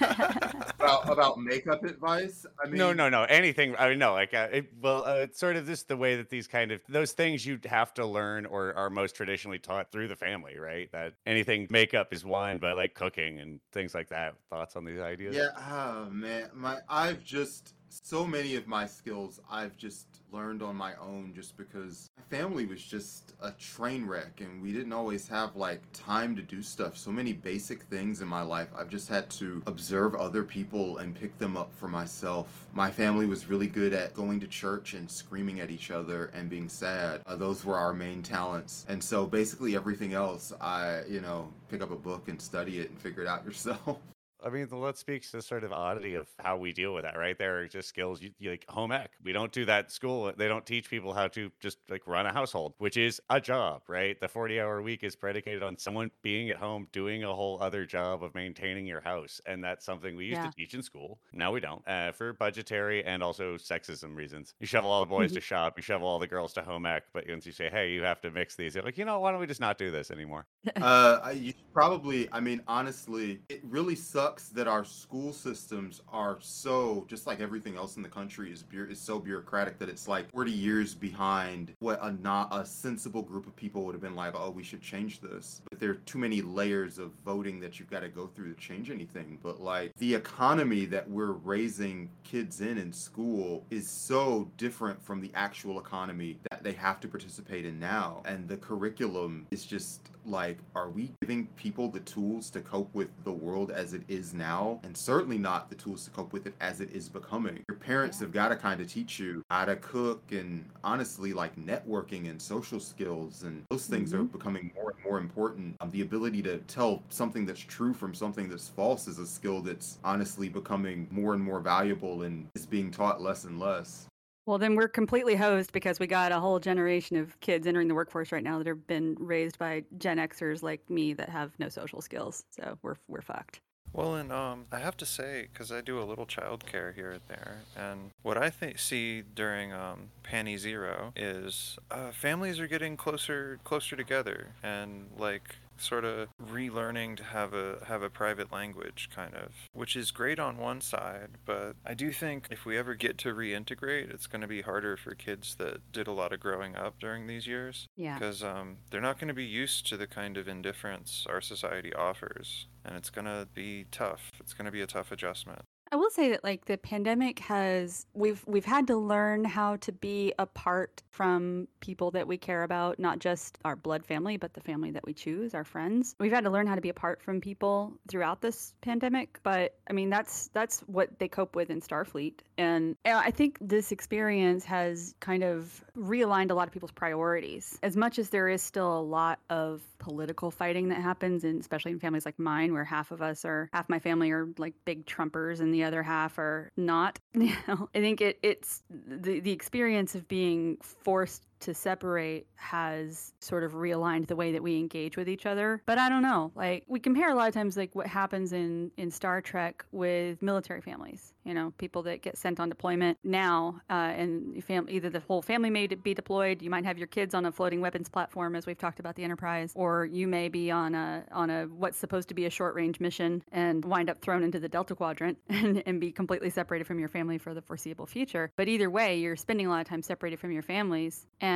about 0.01 1.13
about 1.13 1.39
makeup 1.39 1.85
advice. 1.85 2.47
I 2.59 2.69
mean, 2.69 2.79
no, 2.79 2.95
no, 2.95 3.11
no. 3.11 3.25
Anything. 3.25 3.77
I 3.79 3.91
mean, 3.91 3.99
no. 3.99 4.15
Like, 4.15 4.33
uh, 4.33 4.49
it, 4.51 4.73
well, 4.81 5.05
uh, 5.05 5.17
it's 5.17 5.39
sort 5.39 5.57
of 5.57 5.67
just 5.67 5.89
the 5.89 5.97
way 5.99 6.17
that 6.17 6.31
these 6.31 6.47
kind 6.47 6.73
of 6.73 6.81
those 6.89 7.13
things 7.13 7.45
you 7.45 7.61
have 7.67 7.93
to 7.95 8.07
learn 8.07 8.47
or 8.47 8.73
are 8.79 8.89
most 8.89 9.15
traditionally 9.15 9.59
taught 9.59 9.93
through 9.93 10.09
the 10.09 10.17
family, 10.17 10.59
right? 10.59 10.91
That 10.93 11.13
anything 11.27 11.67
makeup 11.69 12.15
is 12.15 12.25
one, 12.25 12.57
but 12.57 12.79
like 12.79 12.95
cooking 12.95 13.41
and 13.41 13.61
things 13.73 13.95
like 13.95 14.09
that. 14.09 14.37
Thoughts 14.49 14.75
on 14.75 14.87
these 14.87 15.01
ideas? 15.01 15.37
Yeah, 15.37 15.51
oh 15.71 16.09
man, 16.09 16.49
my 16.55 16.79
I've 16.89 17.23
just 17.23 17.75
so 17.91 18.25
many 18.25 18.55
of 18.55 18.69
my 18.69 18.87
skills 18.87 19.41
I've 19.51 19.77
just 19.77 20.07
learned 20.33 20.63
on 20.63 20.77
my 20.77 20.95
own 20.97 21.33
just 21.35 21.57
because 21.57 22.09
my 22.17 22.37
family 22.37 22.65
was 22.65 22.81
just 22.81 23.35
a 23.43 23.51
train 23.53 24.07
wreck 24.07 24.41
and 24.41 24.63
we 24.63 24.73
didn't 24.73 24.93
always 24.93 25.27
have 25.27 25.57
like 25.57 25.83
time 25.93 26.37
to 26.37 26.43
do 26.43 26.63
stuff. 26.63 26.97
So 26.97 27.11
many 27.11 27.33
basic 27.33 27.83
things 27.83 28.23
in 28.23 28.29
my 28.29 28.43
life 28.43 28.69
I've 28.77 28.89
just 28.89 29.09
had 29.09 29.29
to 29.31 29.61
observe 29.67 30.15
other 30.15 30.45
people 30.45 30.99
and 30.99 31.15
pick 31.15 31.37
them 31.39 31.57
up 31.57 31.73
for 31.75 31.89
myself. 31.89 32.69
My 32.73 32.91
family 32.91 33.27
was 33.27 33.49
really 33.49 33.67
good 33.67 33.93
at 33.93 34.15
going 34.15 34.39
to 34.41 34.47
church 34.47 34.95
and 34.95 35.11
screaming 35.11 35.61
at 35.61 35.71
each 35.71 35.91
other 35.91 36.27
and 36.33 36.49
being 36.49 36.69
sad. 36.69 37.23
Uh, 37.27 37.35
those 37.35 37.65
were 37.65 37.77
our 37.77 37.93
main 37.93 38.23
talents. 38.23 38.87
And 38.89 39.03
so 39.03 39.27
basically 39.27 39.75
everything 39.75 40.15
else 40.15 40.53
I, 40.61 41.03
you 41.09 41.21
know, 41.21 41.53
pick 41.69 41.83
up 41.83 41.91
a 41.91 41.97
book 41.97 42.29
and 42.29 42.41
study 42.41 42.79
it 42.79 42.91
and 42.91 43.01
figure 43.01 43.23
it 43.23 43.29
out 43.29 43.45
yourself. 43.51 43.99
I 44.45 44.49
mean, 44.51 44.67
well, 44.71 44.83
that 44.83 44.97
speaks 44.99 45.31
to 45.31 45.39
the 45.39 45.43
sort 45.43 45.65
of 45.65 45.73
oddity 45.73 46.15
of 46.15 46.29
how 46.39 46.57
we 46.57 46.73
deal 46.73 46.95
with 46.95 47.05
that, 47.05 47.17
right? 47.17 47.37
There 47.39 47.59
are 47.59 47.69
just 47.69 47.89
skills 47.89 48.23
you, 48.23 48.31
you 48.39 48.51
like 48.51 48.65
home 48.69 48.93
ec. 48.93 49.13
We 49.23 49.33
don't 49.33 49.53
do 49.53 49.65
that 49.67 49.87
at 49.87 49.93
school. 49.93 50.33
They 50.37 50.49
don't 50.49 50.65
teach 50.65 50.89
people 50.89 51.13
how 51.13 51.29
to 51.29 51.51
just 51.61 51.79
like 51.89 52.07
run 52.07 52.27
a 52.27 52.33
household, 52.33 52.75
which 52.79 52.97
is 52.97 53.21
a 53.31 53.41
job, 53.41 53.83
right? 53.89 54.19
The 54.21 54.29
40 54.29 54.61
hour 54.61 54.83
week 54.83 55.03
is 55.05 55.17
predicated 55.17 55.63
on 55.63 55.77
someone 55.79 56.11
being 56.23 56.51
at 56.51 56.57
home 56.57 56.89
doing 56.93 57.25
a 57.25 57.35
whole 57.35 57.59
other 57.61 57.85
job 57.85 58.23
of 58.23 58.35
maintaining 58.35 58.87
your 58.87 59.01
house. 59.01 59.41
And 59.47 59.63
that's 59.63 59.85
something 59.85 60.17
we 60.17 60.27
used 60.27 60.43
Yeah. 60.43 60.49
to 60.51 60.57
teach 60.57 60.75
in 60.75 60.83
school. 60.83 61.21
Now 61.33 61.53
we 61.53 61.61
don't 61.61 61.87
uh, 61.87 62.13
for 62.13 62.33
budgetary 62.33 63.05
and 63.05 63.23
also 63.23 63.57
sexism 63.57 64.15
reasons. 64.17 64.55
You 64.61 64.67
shovel 64.67 64.91
all 64.91 65.01
the 65.01 65.07
boys 65.07 65.33
to 65.33 65.41
shop, 65.41 65.75
you 65.77 65.83
shovel 65.83 66.07
all 66.09 66.19
the 66.19 66.27
girls 66.27 66.53
to 66.55 66.63
home 66.63 66.87
ec. 66.87 67.05
But 67.13 67.25
once 67.29 67.47
you 67.47 67.53
say, 67.53 67.69
hey, 67.71 67.91
you 67.91 68.03
have 68.03 68.21
to 68.23 68.31
mix 68.31 68.57
these, 68.57 68.75
they're 68.75 68.83
like, 68.83 68.97
you 68.99 69.05
know, 69.05 69.19
why 69.21 69.31
don't 69.33 69.41
we 69.41 69.47
just 69.47 69.61
not 69.61 69.79
do 69.79 69.91
this 69.91 70.11
anymore? 70.11 70.47
uh, 70.81 71.33
you 71.35 71.53
probably, 71.73 72.29
I 72.33 72.41
mean, 72.41 72.63
honestly, 72.67 73.41
it 73.49 73.61
really 73.65 73.95
sucks 73.97 74.30
that 74.39 74.69
our 74.69 74.85
school 74.85 75.33
systems 75.33 76.03
are 76.13 76.39
so, 76.41 77.05
just 77.09 77.27
like 77.27 77.41
everything 77.41 77.77
else 77.77 77.97
in 77.97 78.03
the 78.03 78.09
country, 78.09 78.53
is 78.53 78.63
bu- 78.63 78.89
is 78.91 79.01
so 79.01 79.19
bureaucratic 79.19 79.79
that 79.79 79.89
it's 79.89 80.09
like 80.09 80.31
40 80.31 80.51
years 80.51 80.95
behind 80.95 81.75
what 81.81 81.99
a 82.03 82.13
not 82.13 82.49
a 82.53 82.65
sensible 82.65 83.23
group 83.23 83.47
of 83.47 83.57
people 83.57 83.85
would 83.85 83.95
have 83.95 84.03
been 84.03 84.15
like, 84.17 84.35
oh, 84.37 84.51
we 84.51 84.63
should 84.63 84.81
change 84.81 85.21
this. 85.21 85.63
But 85.71 85.81
there 85.81 85.91
are 85.91 85.95
too 85.95 86.19
many 86.19 86.43
layers 86.43 86.99
of 86.99 87.13
voting 87.25 87.61
that 87.61 87.79
you've 87.79 87.91
got 87.91 88.01
to 88.01 88.09
go 88.09 88.27
through 88.27 88.53
to 88.53 88.61
change 88.61 88.91
anything. 88.91 89.39
But 89.43 89.61
like 89.61 89.93
the 89.99 90.15
economy 90.15 90.85
that 90.87 91.09
we're 91.09 91.33
raising 91.33 92.11
kids 92.25 92.61
in 92.61 92.79
in 92.79 92.93
school 92.93 93.65
is 93.71 93.89
so 93.89 94.51
different 94.57 95.03
from 95.03 95.21
the 95.21 95.31
actual 95.35 95.79
economy 95.79 96.39
that 96.51 96.63
they 96.63 96.73
have 96.73 97.01
to 97.01 97.09
participate 97.09 97.65
in 97.65 97.79
now. 97.79 98.23
And 98.25 98.49
the 98.49 98.57
curriculum 98.57 99.47
is 99.51 99.65
just 99.65 100.11
like, 100.27 100.59
are 100.75 100.91
we 100.91 101.13
giving 101.21 101.47
people 101.57 101.89
the 101.89 102.01
tools 102.01 102.51
to 102.51 102.61
cope 102.61 102.93
with 102.95 103.09
the 103.25 103.33
world 103.33 103.71
as 103.71 103.95
it 103.95 104.03
is 104.09 104.35
now? 104.35 104.81
And 104.85 104.97
certainly 104.97 105.39
not 105.39 105.69
the 105.69 105.77
tools 105.77 106.05
to 106.05 106.11
cope 106.11 106.33
with 106.33 106.47
it 106.47 106.55
as 106.61 106.81
it 106.81 106.91
is 106.93 107.09
becoming. 107.09 107.63
Your 107.69 107.79
parents 107.79 108.21
have 108.21 108.33
got 108.33 108.49
to 108.49 108.57
kind 108.57 108.81
of 108.81 108.93
teach 108.93 109.19
you 109.19 109.43
how 109.51 109.65
to 109.65 109.77
cook 109.77 110.23
and 110.31 110.65
honestly, 110.85 111.33
like 111.33 111.57
networking 111.57 112.31
and 112.31 112.41
social 112.41 112.81
skills. 112.81 113.43
And 113.43 113.65
those 113.71 113.87
things 113.87 114.15
are 114.15 114.23
becoming 114.23 114.73
more 114.75 114.91
and 114.91 115.05
more 115.05 115.19
important. 115.19 115.77
Um, 115.81 115.91
the 115.91 116.03
ability 116.03 116.43
to 116.43 116.59
tell 116.59 117.03
something 117.09 117.47
that's 117.47 117.61
true 117.61 117.95
from 117.95 118.15
something 118.15 118.49
that's 118.49 118.69
false 118.69 119.09
is 119.09 119.19
a 119.19 119.27
skill 119.27 119.61
that's 119.61 119.99
honestly 120.05 120.49
becoming 120.49 121.09
more 121.11 121.35
and 121.35 121.43
more 121.43 121.61
valuable 121.61 122.23
and 122.23 122.49
is 122.55 122.67
being 122.67 122.91
taught 122.91 123.21
less 123.21 123.45
and 123.45 123.59
less. 123.59 124.07
Well, 124.51 124.59
then 124.59 124.75
we're 124.75 124.89
completely 124.89 125.37
hosed 125.37 125.71
because 125.71 126.01
we 126.01 126.09
got 126.09 126.33
a 126.33 126.41
whole 126.41 126.59
generation 126.59 127.17
of 127.17 127.39
kids 127.39 127.69
entering 127.69 127.87
the 127.87 127.95
workforce 127.95 128.33
right 128.33 128.43
now 128.43 128.59
that 128.59 128.67
have 128.67 128.85
been 128.89 129.15
raised 129.21 129.61
by 129.61 129.85
Gen 129.97 130.17
Xers 130.17 130.61
like 130.61 130.91
me 130.91 131.13
that 131.13 131.29
have 131.29 131.53
no 131.61 131.69
social 131.69 132.01
skills. 132.01 132.43
So 132.51 132.77
we're 132.83 132.97
we're 133.07 133.23
fucked. 133.23 133.61
Well, 133.93 134.17
and 134.17 134.33
um, 134.33 134.67
I 134.73 134.81
have 134.81 134.97
to 134.97 135.07
say, 135.07 135.47
because 135.53 135.71
I 135.71 135.83
do 135.83 136.03
a 136.03 136.03
little 136.03 136.27
childcare 136.27 136.93
here 136.93 137.13
and 137.13 137.21
there, 137.29 137.59
and 137.77 138.11
what 138.23 138.37
I 138.39 138.51
think 138.51 138.81
see 138.81 139.23
during 139.23 139.73
um, 139.73 140.11
Panty 140.25 140.59
Zero 140.59 141.13
is 141.15 141.79
uh, 141.89 142.11
families 142.11 142.59
are 142.59 142.67
getting 142.67 142.97
closer, 142.97 143.61
closer 143.63 143.95
together, 143.95 144.49
and 144.65 145.11
like 145.17 145.55
sort 145.81 146.05
of 146.05 146.29
relearning 146.43 147.17
to 147.17 147.25
have 147.25 147.55
a 147.55 147.79
have 147.87 148.03
a 148.03 148.11
private 148.11 148.53
language 148.53 149.09
kind 149.15 149.35
of, 149.35 149.53
which 149.73 149.97
is 149.97 150.11
great 150.11 150.39
on 150.39 150.57
one 150.57 150.81
side, 150.81 151.31
but 151.45 151.77
I 151.85 151.95
do 151.95 152.13
think 152.13 152.49
if 152.51 152.65
we 152.65 152.77
ever 152.77 152.95
get 152.95 153.19
to 153.19 153.35
reintegrate, 153.35 154.13
it's 154.13 154.27
going 154.27 154.43
to 154.43 154.47
be 154.49 154.63
harder 154.63 154.97
for 154.97 155.15
kids 155.15 155.55
that 155.57 155.93
did 155.93 156.07
a 156.07 156.13
lot 156.13 156.33
of 156.33 156.41
growing 156.41 156.77
up 156.77 156.99
during 157.01 157.27
these 157.27 157.47
years 157.47 157.87
Yeah. 157.97 158.15
because 158.19 158.43
um, 158.43 158.77
they're 158.91 159.01
not 159.01 159.19
going 159.19 159.29
to 159.29 159.35
be 159.35 159.45
used 159.45 159.87
to 159.89 159.97
the 159.97 160.07
kind 160.07 160.37
of 160.37 160.49
indifference 160.49 161.27
our 161.29 161.41
society 161.41 161.93
offers, 161.95 162.67
and 162.85 162.97
it's 162.97 163.11
going 163.11 163.25
to 163.27 163.49
be 163.55 163.87
tough. 163.91 164.31
It's 164.41 164.55
going 164.55 164.67
to 164.67 164.73
be 164.73 164.83
a 164.83 164.87
tough 164.87 165.11
adjustment. 165.13 165.63
I 165.93 165.97
will 165.97 166.11
say 166.11 166.31
that 166.31 166.45
like 166.45 166.67
the 166.67 166.79
pandemic 166.79 167.41
has 167.41 168.07
we've 168.15 168.45
we've 168.47 168.65
had 168.65 168.87
to 168.87 168.97
learn 168.97 169.45
how 169.45 169.77
to 169.77 169.91
be 169.91 170.33
apart 170.39 171.03
from 171.11 171.67
people 171.81 172.13
that 172.13 172.29
we 172.29 172.39
care 172.39 172.63
about, 172.63 173.01
not 173.01 173.19
just 173.19 173.59
our 173.65 173.75
blood 173.75 174.07
family, 174.07 174.37
but 174.37 174.55
the 174.55 174.61
family 174.61 174.93
that 174.93 175.05
we 175.05 175.13
choose, 175.13 175.53
our 175.53 175.65
friends. 175.65 176.15
We've 176.21 176.33
had 176.33 176.45
to 176.45 176.51
learn 176.51 176.69
how 176.69 176.77
to 176.77 176.81
be 176.81 176.91
apart 176.91 177.21
from 177.23 177.41
people 177.41 177.93
throughout 178.09 178.41
this 178.41 178.73
pandemic, 178.83 179.41
but 179.43 179.75
I 179.89 179.93
mean 179.93 180.11
that's 180.11 180.49
that's 180.53 180.81
what 180.83 181.19
they 181.19 181.27
cope 181.27 181.57
with 181.57 181.71
in 181.71 181.81
Starfleet. 181.81 182.35
And 182.57 182.97
I 183.05 183.33
think 183.33 183.59
this 183.61 183.91
experience 183.91 184.65
has 184.67 185.15
kind 185.19 185.43
of 185.43 185.83
realigned 185.97 186.53
a 186.53 186.55
lot 186.55 186.69
of 186.69 186.73
people's 186.73 186.93
priorities. 186.93 187.79
As 187.83 187.97
much 187.97 188.19
as 188.21 188.29
there 188.29 188.49
is 188.49 188.63
still 188.63 188.97
a 188.97 189.03
lot 189.03 189.41
of 189.51 189.83
political 189.99 190.51
fighting 190.51 190.89
that 190.89 191.01
happens 191.01 191.45
and 191.45 191.61
especially 191.61 191.93
in 191.93 191.99
families 191.99 192.25
like 192.25 192.39
mine 192.39 192.73
where 192.73 192.85
half 192.85 193.11
of 193.11 193.21
us 193.21 193.45
are 193.45 193.69
half 193.73 193.89
my 193.89 193.99
family 193.99 194.31
are 194.31 194.49
like 194.57 194.75
big 194.85 195.05
trumpers 195.05 195.61
and 195.61 195.75
the 195.75 195.80
other 195.85 196.03
half 196.03 196.39
are 196.39 196.73
not. 196.77 197.19
You 197.35 197.55
know 197.69 197.89
i 197.95 198.01
think 198.01 198.21
it 198.21 198.39
it's 198.43 198.83
the 198.89 199.41
the 199.41 199.51
experience 199.53 200.15
of 200.15 200.29
being 200.29 200.77
forced 200.83 201.47
to 201.61 201.75
separate 201.75 202.47
has 202.57 203.33
sort 203.41 203.65
of 203.65 203.73
realigned 203.73 204.27
the 204.27 204.37
way 204.37 204.53
that 204.53 204.63
we 204.63 204.77
engage 204.77 205.17
with 205.17 205.29
each 205.29 205.47
other. 205.47 205.83
But 205.87 205.99
i 205.99 206.09
don't 206.09 206.23
know 206.23 206.53
like 206.55 206.85
we 206.87 207.01
compare 207.01 207.31
a 207.31 207.35
lot 207.35 207.49
of 207.49 207.55
times 207.55 207.77
like 207.77 207.95
what 207.95 208.07
happens 208.07 208.53
in 208.53 208.91
in 208.97 209.11
star 209.11 209.41
trek 209.41 209.85
with 209.93 210.43
military 210.43 210.81
families 210.81 211.33
you 211.45 211.55
know 211.55 211.73
people 211.79 212.03
that 212.03 212.23
get 212.23 212.37
sent 212.37 212.61
on 212.61 212.69
deployment 212.69 213.19
now 213.25 213.81
uh, 213.91 213.93
and 213.93 214.63
fam- 214.65 214.89
either 214.91 215.11
the 215.11 215.21
whole 215.21 215.43
family 215.43 215.71
may 215.71 215.87
be 215.87 216.15
deployed 216.15 216.63
you 216.63 216.71
might 216.71 216.85
have 216.85 216.99
your 216.99 217.07
kids 217.07 217.35
on 217.35 217.47
a 217.47 217.53
floating 217.53 217.81
weapons 217.81 218.09
platform 218.09 218.55
as 218.55 218.67
we've 218.67 218.79
talked 218.79 219.01
about 219.01 219.15
the 219.17 219.25
enterprise 219.25 219.73
or 219.75 220.05
you 220.05 220.27
may 220.27 220.49
be 220.49 220.71
on 220.71 220.95
a 220.95 221.25
on 221.33 221.51
a 221.51 221.65
what's 221.65 221.99
supposed 221.99 222.29
to 222.29 222.35
be 222.35 222.47
a 222.47 222.51
short 222.51 222.75
range 222.75 223.01
mission 223.01 223.43
and 223.53 223.85
wind 223.85 224.11
up 224.11 224.21
thrown 224.21 224.43
into 224.43 224.61
the 224.61 224.69
delta 224.69 224.95
quadrant 224.95 225.39
and, 225.49 225.83
and 225.87 226.01
be 226.01 226.13
completely 226.13 226.51
separated 226.51 226.87
from 226.87 226.99
your 226.99 227.09
family 227.09 227.39
for 227.39 227.55
the 227.55 227.63
foreseeable 227.63 228.07
future. 228.07 228.53
But 228.57 228.69
either 228.69 228.91
way 228.91 229.19
you're 229.19 229.37
spending 229.37 229.67
a 229.67 229.71
lot 229.71 229.81
of 229.81 229.89
time 229.89 230.03
separated 230.03 230.39
from 230.39 230.53
your 230.53 230.63
families 230.63 231.27
and 231.41 231.50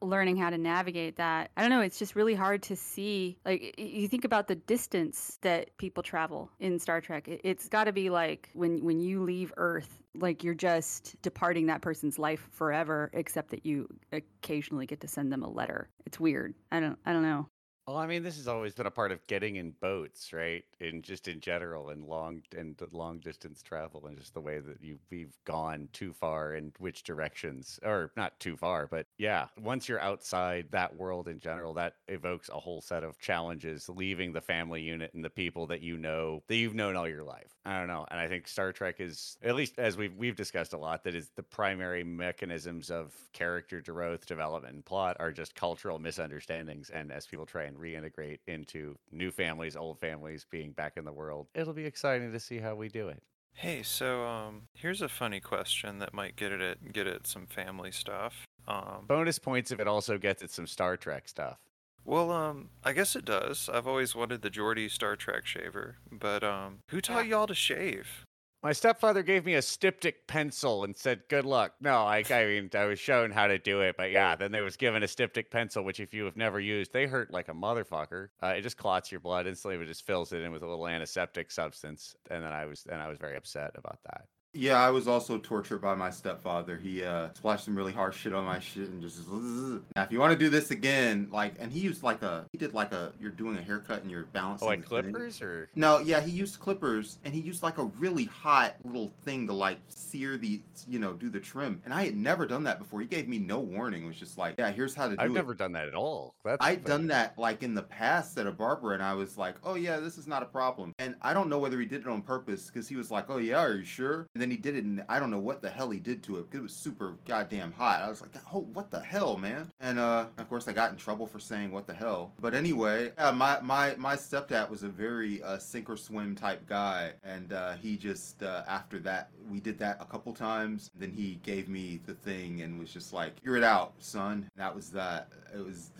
learning 0.00 0.36
how 0.36 0.50
to 0.50 0.58
navigate 0.58 1.16
that 1.16 1.50
i 1.56 1.60
don't 1.60 1.70
know 1.70 1.80
it's 1.80 1.98
just 1.98 2.16
really 2.16 2.34
hard 2.34 2.62
to 2.62 2.76
see 2.76 3.38
like 3.44 3.74
you 3.78 4.08
think 4.08 4.24
about 4.24 4.48
the 4.48 4.54
distance 4.54 5.38
that 5.42 5.76
people 5.78 6.02
travel 6.02 6.50
in 6.60 6.78
star 6.78 7.00
trek 7.00 7.28
it, 7.28 7.40
it's 7.44 7.68
got 7.68 7.84
to 7.84 7.92
be 7.92 8.10
like 8.10 8.50
when 8.52 8.84
when 8.84 9.00
you 9.00 9.22
leave 9.22 9.52
earth 9.56 9.98
like 10.20 10.42
you're 10.42 10.54
just 10.54 11.20
departing 11.22 11.66
that 11.66 11.80
person's 11.80 12.18
life 12.18 12.48
forever 12.52 13.10
except 13.12 13.50
that 13.50 13.64
you 13.64 13.88
occasionally 14.12 14.86
get 14.86 15.00
to 15.00 15.08
send 15.08 15.32
them 15.32 15.42
a 15.42 15.48
letter. 15.48 15.88
It's 16.06 16.18
weird. 16.18 16.54
I 16.72 16.80
don't 16.80 16.98
i 17.04 17.12
don't 17.12 17.22
know 17.22 17.48
Well, 17.88 17.96
I 17.96 18.06
mean, 18.06 18.22
this 18.22 18.36
has 18.36 18.48
always 18.48 18.74
been 18.74 18.84
a 18.84 18.90
part 18.90 19.12
of 19.12 19.26
getting 19.28 19.56
in 19.56 19.70
boats, 19.70 20.34
right? 20.34 20.62
And 20.78 21.02
just 21.02 21.26
in 21.26 21.40
general, 21.40 21.88
and 21.88 22.04
long 22.04 22.42
and 22.54 22.78
long 22.92 23.18
distance 23.18 23.62
travel, 23.62 24.06
and 24.06 24.18
just 24.18 24.34
the 24.34 24.42
way 24.42 24.58
that 24.58 24.82
you 24.82 24.98
we've 25.10 25.38
gone 25.46 25.88
too 25.94 26.12
far 26.12 26.54
in 26.54 26.74
which 26.76 27.02
directions, 27.02 27.80
or 27.82 28.12
not 28.14 28.38
too 28.40 28.58
far, 28.58 28.86
but 28.86 29.06
yeah, 29.16 29.46
once 29.58 29.88
you're 29.88 30.02
outside 30.02 30.66
that 30.72 30.96
world 30.96 31.28
in 31.28 31.40
general, 31.40 31.72
that 31.74 31.94
evokes 32.08 32.50
a 32.50 32.60
whole 32.60 32.82
set 32.82 33.04
of 33.04 33.18
challenges. 33.18 33.88
Leaving 33.88 34.34
the 34.34 34.42
family 34.42 34.82
unit 34.82 35.14
and 35.14 35.24
the 35.24 35.30
people 35.30 35.66
that 35.68 35.80
you 35.80 35.96
know 35.96 36.42
that 36.48 36.56
you've 36.56 36.74
known 36.74 36.94
all 36.94 37.08
your 37.08 37.24
life. 37.24 37.58
I 37.64 37.78
don't 37.78 37.88
know, 37.88 38.04
and 38.10 38.20
I 38.20 38.28
think 38.28 38.48
Star 38.48 38.70
Trek 38.70 38.96
is 39.00 39.38
at 39.42 39.54
least 39.54 39.78
as 39.78 39.96
we've 39.96 40.14
we've 40.14 40.36
discussed 40.36 40.74
a 40.74 40.78
lot 40.78 41.04
that 41.04 41.14
is 41.14 41.30
the 41.36 41.42
primary 41.42 42.04
mechanisms 42.04 42.90
of 42.90 43.14
character 43.32 43.80
growth, 43.80 44.26
development, 44.26 44.74
and 44.74 44.84
plot 44.84 45.16
are 45.20 45.32
just 45.32 45.54
cultural 45.54 45.98
misunderstandings, 45.98 46.90
and 46.90 47.10
as 47.10 47.26
people 47.26 47.46
try 47.46 47.64
and 47.64 47.77
reintegrate 47.78 48.38
into 48.46 48.96
new 49.12 49.30
families, 49.30 49.76
old 49.76 49.98
families 50.00 50.46
being 50.50 50.72
back 50.72 50.96
in 50.96 51.04
the 51.04 51.12
world. 51.12 51.46
It'll 51.54 51.72
be 51.72 51.84
exciting 51.86 52.32
to 52.32 52.40
see 52.40 52.58
how 52.58 52.74
we 52.74 52.88
do 52.88 53.08
it. 53.08 53.22
Hey, 53.54 53.82
so 53.82 54.24
um, 54.24 54.62
here's 54.74 55.02
a 55.02 55.08
funny 55.08 55.40
question 55.40 55.98
that 55.98 56.14
might 56.14 56.36
get 56.36 56.52
at 56.52 56.92
get 56.92 57.06
at 57.06 57.26
some 57.26 57.46
family 57.46 57.90
stuff. 57.90 58.46
Um, 58.68 59.04
Bonus 59.08 59.38
points 59.38 59.70
if 59.70 59.80
it 59.80 59.88
also 59.88 60.18
gets 60.18 60.42
at 60.42 60.50
some 60.50 60.66
Star 60.66 60.96
Trek 60.96 61.28
stuff. 61.28 61.58
well, 62.04 62.30
um, 62.30 62.70
I 62.84 62.92
guess 62.92 63.16
it 63.16 63.24
does. 63.24 63.68
I've 63.72 63.86
always 63.86 64.14
wanted 64.14 64.42
the 64.42 64.50
Geordi 64.50 64.90
Star 64.90 65.16
Trek 65.16 65.44
shaver, 65.46 65.96
but 66.12 66.44
um, 66.44 66.80
who 66.90 67.00
taught 67.00 67.26
y'all 67.26 67.46
to 67.48 67.54
shave? 67.54 68.24
My 68.60 68.72
stepfather 68.72 69.22
gave 69.22 69.46
me 69.46 69.54
a 69.54 69.62
styptic 69.62 70.26
pencil 70.26 70.82
and 70.82 70.96
said, 70.96 71.28
"Good 71.28 71.44
luck." 71.44 71.74
No, 71.80 71.98
I, 71.98 72.24
I 72.28 72.44
mean, 72.46 72.70
I 72.74 72.86
was 72.86 72.98
shown 72.98 73.30
how 73.30 73.46
to 73.46 73.56
do 73.58 73.82
it, 73.82 73.96
but 73.96 74.10
yeah, 74.10 74.34
then 74.34 74.50
there 74.50 74.64
was 74.64 74.76
given 74.76 75.04
a 75.04 75.08
styptic 75.08 75.50
pencil, 75.50 75.84
which 75.84 76.00
if 76.00 76.12
you 76.12 76.24
have 76.24 76.36
never 76.36 76.58
used, 76.58 76.92
they 76.92 77.06
hurt 77.06 77.30
like 77.30 77.48
a 77.48 77.54
motherfucker. 77.54 78.30
Uh, 78.42 78.48
it 78.48 78.62
just 78.62 78.76
clots 78.76 79.12
your 79.12 79.20
blood 79.20 79.46
instantly. 79.46 79.80
It 79.80 79.86
just 79.86 80.04
fills 80.04 80.32
it 80.32 80.42
in 80.42 80.50
with 80.50 80.62
a 80.62 80.66
little 80.66 80.88
antiseptic 80.88 81.52
substance, 81.52 82.16
and 82.30 82.42
then 82.42 82.52
I 82.52 82.66
was, 82.66 82.84
and 82.90 83.00
I 83.00 83.08
was 83.08 83.18
very 83.18 83.36
upset 83.36 83.72
about 83.76 84.00
that. 84.04 84.26
Yeah, 84.58 84.82
I 84.84 84.90
was 84.90 85.06
also 85.06 85.38
tortured 85.38 85.78
by 85.78 85.94
my 85.94 86.10
stepfather. 86.10 86.76
He 86.76 87.04
uh 87.04 87.28
splashed 87.34 87.64
some 87.66 87.76
really 87.76 87.92
harsh 87.92 88.18
shit 88.18 88.32
on 88.34 88.44
my 88.44 88.58
shit 88.58 88.88
and 88.88 89.00
just 89.00 89.20
now 89.30 90.02
if 90.02 90.10
you 90.10 90.18
want 90.18 90.32
to 90.32 90.38
do 90.38 90.48
this 90.50 90.72
again, 90.72 91.28
like 91.30 91.54
and 91.60 91.70
he 91.70 91.78
used 91.78 92.02
like 92.02 92.22
a 92.22 92.44
he 92.50 92.58
did 92.58 92.74
like 92.74 92.92
a 92.92 93.12
you're 93.20 93.30
doing 93.30 93.56
a 93.56 93.62
haircut 93.62 94.02
and 94.02 94.10
you're 94.10 94.24
balancing 94.24 94.66
Oh, 94.66 94.70
like 94.70 94.82
the 94.82 94.88
thing. 95.02 95.12
clippers 95.12 95.40
or 95.40 95.68
No, 95.76 96.00
yeah, 96.00 96.20
he 96.20 96.32
used 96.32 96.58
clippers 96.58 97.18
and 97.24 97.32
he 97.32 97.40
used 97.40 97.62
like 97.62 97.78
a 97.78 97.84
really 97.84 98.24
hot 98.24 98.74
little 98.84 99.12
thing 99.24 99.46
to 99.46 99.52
like 99.52 99.78
sear 99.88 100.36
the 100.36 100.60
you 100.88 100.98
know, 100.98 101.12
do 101.12 101.30
the 101.30 101.38
trim. 101.40 101.80
And 101.84 101.94
I 101.94 102.04
had 102.04 102.16
never 102.16 102.44
done 102.46 102.64
that 102.64 102.78
before. 102.80 103.00
He 103.00 103.06
gave 103.06 103.28
me 103.28 103.38
no 103.38 103.60
warning. 103.60 104.04
It 104.04 104.08
was 104.08 104.16
just 104.16 104.38
like, 104.38 104.56
yeah, 104.58 104.72
here's 104.72 104.94
how 104.94 105.08
to 105.08 105.14
do 105.16 105.22
I've 105.22 105.30
it. 105.30 105.34
never 105.34 105.54
done 105.54 105.72
that 105.72 105.86
at 105.86 105.94
all. 105.94 106.34
That's 106.44 106.64
I'd 106.64 106.84
done 106.84 107.06
that 107.08 107.38
like 107.38 107.62
in 107.62 107.74
the 107.74 107.82
past 107.82 108.36
at 108.38 108.46
a 108.48 108.52
barber, 108.52 108.94
and 108.94 109.02
I 109.02 109.14
was 109.14 109.38
like, 109.38 109.54
"Oh 109.62 109.74
yeah, 109.76 109.98
this 110.00 110.18
is 110.18 110.26
not 110.26 110.42
a 110.42 110.46
problem." 110.46 110.94
And 110.98 111.14
I 111.22 111.32
don't 111.32 111.48
know 111.48 111.58
whether 111.60 111.78
he 111.78 111.86
did 111.86 112.00
it 112.00 112.06
on 112.08 112.22
purpose 112.22 112.66
because 112.66 112.88
he 112.88 112.96
was 112.96 113.10
like, 113.10 113.26
"Oh 113.28 113.38
yeah, 113.38 113.58
are 113.60 113.76
you 113.76 113.84
sure?" 113.84 114.26
And 114.34 114.40
then 114.42 114.47
he 114.50 114.58
did 114.58 114.76
it, 114.76 114.84
and 114.84 115.04
I 115.08 115.18
don't 115.18 115.30
know 115.30 115.38
what 115.38 115.62
the 115.62 115.70
hell 115.70 115.90
he 115.90 115.98
did 115.98 116.22
to 116.24 116.38
it 116.38 116.46
it 116.52 116.62
was 116.62 116.74
super 116.74 117.14
goddamn 117.26 117.72
hot. 117.72 118.02
I 118.02 118.08
was 118.08 118.20
like, 118.20 118.30
"Oh, 118.52 118.66
what 118.72 118.90
the 118.90 119.00
hell, 119.00 119.36
man?" 119.36 119.70
And 119.80 119.98
uh, 119.98 120.26
of 120.38 120.48
course, 120.48 120.68
I 120.68 120.72
got 120.72 120.90
in 120.90 120.96
trouble 120.96 121.26
for 121.26 121.38
saying 121.38 121.70
"what 121.70 121.86
the 121.86 121.94
hell." 121.94 122.32
But 122.40 122.54
anyway, 122.54 123.12
yeah, 123.18 123.30
my 123.30 123.60
my 123.60 123.94
my 123.96 124.16
stepdad 124.16 124.68
was 124.70 124.82
a 124.82 124.88
very 124.88 125.42
uh, 125.42 125.58
sink 125.58 125.88
or 125.88 125.96
swim 125.96 126.34
type 126.34 126.66
guy, 126.66 127.12
and 127.22 127.52
uh, 127.52 127.74
he 127.74 127.96
just 127.96 128.42
uh, 128.42 128.64
after 128.68 128.98
that 129.00 129.30
we 129.50 129.60
did 129.60 129.78
that 129.78 129.98
a 130.00 130.04
couple 130.04 130.32
times. 130.32 130.90
Then 130.94 131.12
he 131.12 131.40
gave 131.42 131.68
me 131.68 132.00
the 132.06 132.14
thing 132.14 132.62
and 132.62 132.78
was 132.78 132.92
just 132.92 133.12
like, 133.12 133.34
"Figure 133.36 133.56
it 133.56 133.64
out, 133.64 133.94
son." 133.98 134.48
That 134.56 134.74
was 134.74 134.90
that. 134.90 135.28
It 135.54 135.64
was. 135.64 135.90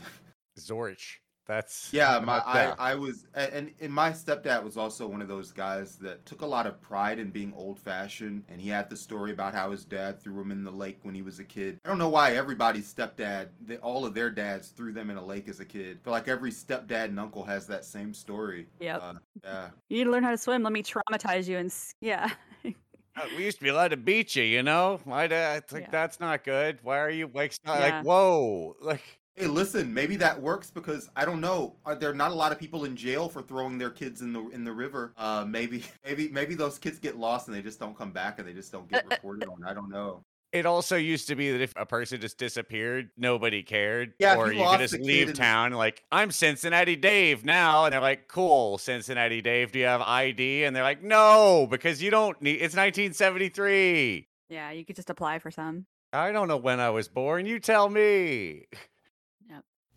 Zorch. 0.59 1.19
That's 1.49 1.89
Yeah, 1.93 2.21
my. 2.23 2.43
I, 2.45 2.75
I 2.79 2.95
was 2.95 3.27
and, 3.35 3.73
and 3.81 3.91
my 3.91 4.11
stepdad 4.11 4.63
was 4.63 4.77
also 4.77 5.07
one 5.09 5.23
of 5.23 5.29
those 5.29 5.51
guys 5.51 5.97
that 5.97 6.25
took 6.27 6.43
a 6.43 6.47
lot 6.47 6.67
of 6.67 6.79
pride 6.83 7.19
in 7.19 7.31
being 7.31 7.55
old 7.57 7.81
fashioned 7.81 8.45
and 8.51 8.61
he 8.61 8.69
had 8.69 8.91
the 8.91 8.97
story 8.97 9.33
about 9.33 9.55
how 9.55 9.71
his 9.71 9.87
dad 9.87 10.23
threw 10.23 10.41
him 10.43 10.53
in 10.53 10.63
the 10.63 10.71
lake 10.71 10.99
when 11.03 11.15
he 11.15 11.23
was 11.23 11.39
a 11.41 11.45
kid. 11.45 11.81
I 11.87 11.89
don't 11.89 11.97
know 11.97 12.11
why 12.11 12.35
everybody's 12.35 12.93
stepdad, 12.93 13.49
they, 13.67 13.79
all 13.79 14.05
of 14.05 14.13
their 14.13 14.29
dads 14.31 14.69
threw 14.69 14.93
them 14.93 15.09
in 15.09 15.17
a 15.17 15.25
lake 15.25 15.49
as 15.49 15.59
a 15.61 15.65
kid. 15.65 15.99
I 16.03 16.05
feel 16.05 16.13
like 16.13 16.29
every 16.29 16.51
stepdad 16.53 17.07
and 17.07 17.19
uncle 17.19 17.45
has 17.45 17.67
that 17.69 17.87
same 17.87 18.13
story. 18.13 18.67
Yep. 18.81 19.01
Uh, 19.03 19.15
yeah. 19.43 19.69
you 19.89 19.99
need 19.99 20.05
to 20.05 20.11
learn 20.11 20.25
how 20.25 20.31
to 20.33 20.39
swim 20.39 20.63
let 20.63 20.73
me 20.75 20.83
traumatize 20.83 21.49
you 21.49 21.57
and 21.57 21.73
yeah 22.03 22.31
Uh, 23.17 23.27
We 23.37 23.45
used 23.47 23.59
to 23.59 23.65
be 23.65 23.71
allowed 23.71 23.89
to 23.89 23.97
beat 23.97 24.37
you, 24.37 24.45
you 24.45 24.63
know. 24.63 25.01
My 25.05 25.27
dad, 25.27 25.65
it's 25.65 25.73
like 25.73 25.85
Yeah. 25.85 25.91
that's 25.91 26.21
not 26.21 26.45
good. 26.45 26.79
Why 26.83 26.99
are 26.99 27.11
you 27.11 27.29
like, 27.35 27.55
not 27.65 27.81
Yeah. 27.81 27.97
like 27.97 28.05
whoa, 28.05 28.77
like 28.81 29.03
Hey, 29.39 29.47
listen, 29.47 29.95
maybe 29.95 30.17
that 30.17 30.41
works 30.41 30.69
because 30.69 31.09
I 31.15 31.25
don't 31.25 31.41
know. 31.41 31.77
Are 31.85 31.95
there 31.95 32.13
not 32.13 32.33
a 32.33 32.35
lot 32.35 32.51
of 32.51 32.59
people 32.59 32.85
in 32.85 32.97
jail 32.97 33.29
for 33.29 33.41
throwing 33.41 33.79
their 33.79 33.91
kids 33.91 34.21
in 34.21 34.33
the 34.33 34.49
in 34.49 34.65
the 34.65 34.73
river? 34.73 35.13
Uh, 35.17 35.45
maybe, 35.47 35.85
maybe, 36.05 36.29
maybe 36.29 36.57
those 36.57 36.77
kids 36.79 36.99
get 36.99 37.17
lost 37.17 37.47
and 37.47 37.57
they 37.57 37.63
just 37.63 37.79
don't 37.79 37.97
come 37.97 38.11
back 38.11 38.41
and 38.41 38.49
they 38.49 38.53
just 38.53 38.73
don't 38.73 38.89
get 38.89 39.07
reported 39.11 39.49
on. 39.49 39.63
I 39.65 39.75
don't 39.75 39.91
know. 39.91 40.25
It 40.51 40.67
also 40.67 40.97
used 40.97 41.29
to 41.29 41.37
be 41.37 41.53
that 41.53 41.61
if 41.61 41.73
a 41.77 41.85
person 41.87 42.21
just 42.21 42.39
disappeared, 42.39 43.11
nobody 43.17 43.63
cared. 43.63 44.15
Yeah, 44.19 44.33
if 44.33 44.39
or 44.39 44.53
you 44.53 44.63
you, 44.63 44.69
could 44.71 44.81
just 44.81 44.99
leave 44.99 45.29
in 45.29 45.35
the- 45.35 45.35
town, 45.35 45.73
like, 45.73 46.03
I'm 46.11 46.31
Cincinnati 46.33 46.97
Dave 46.97 47.45
now. 47.45 47.85
And 47.85 47.93
they're 47.93 48.01
like, 48.01 48.29
cool, 48.29 48.79
Cincinnati 48.79 49.43
Dave, 49.43 49.73
do 49.73 49.79
you 49.79 49.85
have 49.85 50.01
ID? 50.01 50.65
And 50.65 50.75
they're 50.75 50.83
like, 50.83 51.03
no, 51.03 51.69
because 51.71 52.03
you 52.03 52.11
don't 52.11 52.41
need 52.41 52.63
it's 52.63 52.75
1973. 52.75 54.27
yeah 54.49 54.71
you 54.71 54.85
could 54.87 54.97
just 54.97 55.11
apply 55.11 55.39
for 55.39 55.51
some 55.51 55.85
I 56.13 56.33
don't 56.33 56.49
know 56.49 56.57
when 56.57 56.81
I 56.81 56.91
was 56.91 57.07
born. 57.09 57.45
You 57.47 57.61
tell 57.61 57.89
me. 57.89 58.65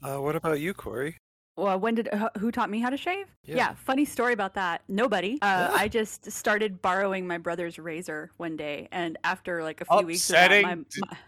Uh, 0.02 0.18
what 0.18 0.36
about 0.36 0.60
you, 0.60 0.74
Corey? 0.74 1.18
Well, 1.58 1.80
when 1.80 1.96
did 1.96 2.10
uh, 2.14 2.30
who 2.40 2.52
taught 2.52 2.70
me 2.70 2.80
how 2.80 2.90
to 2.90 2.98
shave? 2.98 3.28
Yeah. 3.44 3.74
funny 3.76 4.06
story 4.06 4.34
about 4.34 4.54
that. 4.54 4.82
Nobody. 4.88 5.38
Uh, 5.42 5.70
I 5.74 5.90
just 5.90 6.32
started 6.32 6.82
borrowing 6.82 7.28
my 7.28 7.38
brother's 7.38 7.78
razor 7.78 8.32
one 8.38 8.56
day, 8.56 8.88
and 8.92 9.18
after 9.24 9.62
like 9.62 9.82
a 9.82 9.86
few 9.86 10.06
weeks 10.06 10.30
of 10.30 10.36
that, 10.36 10.62
my, 10.64 10.76
my- 10.76 10.86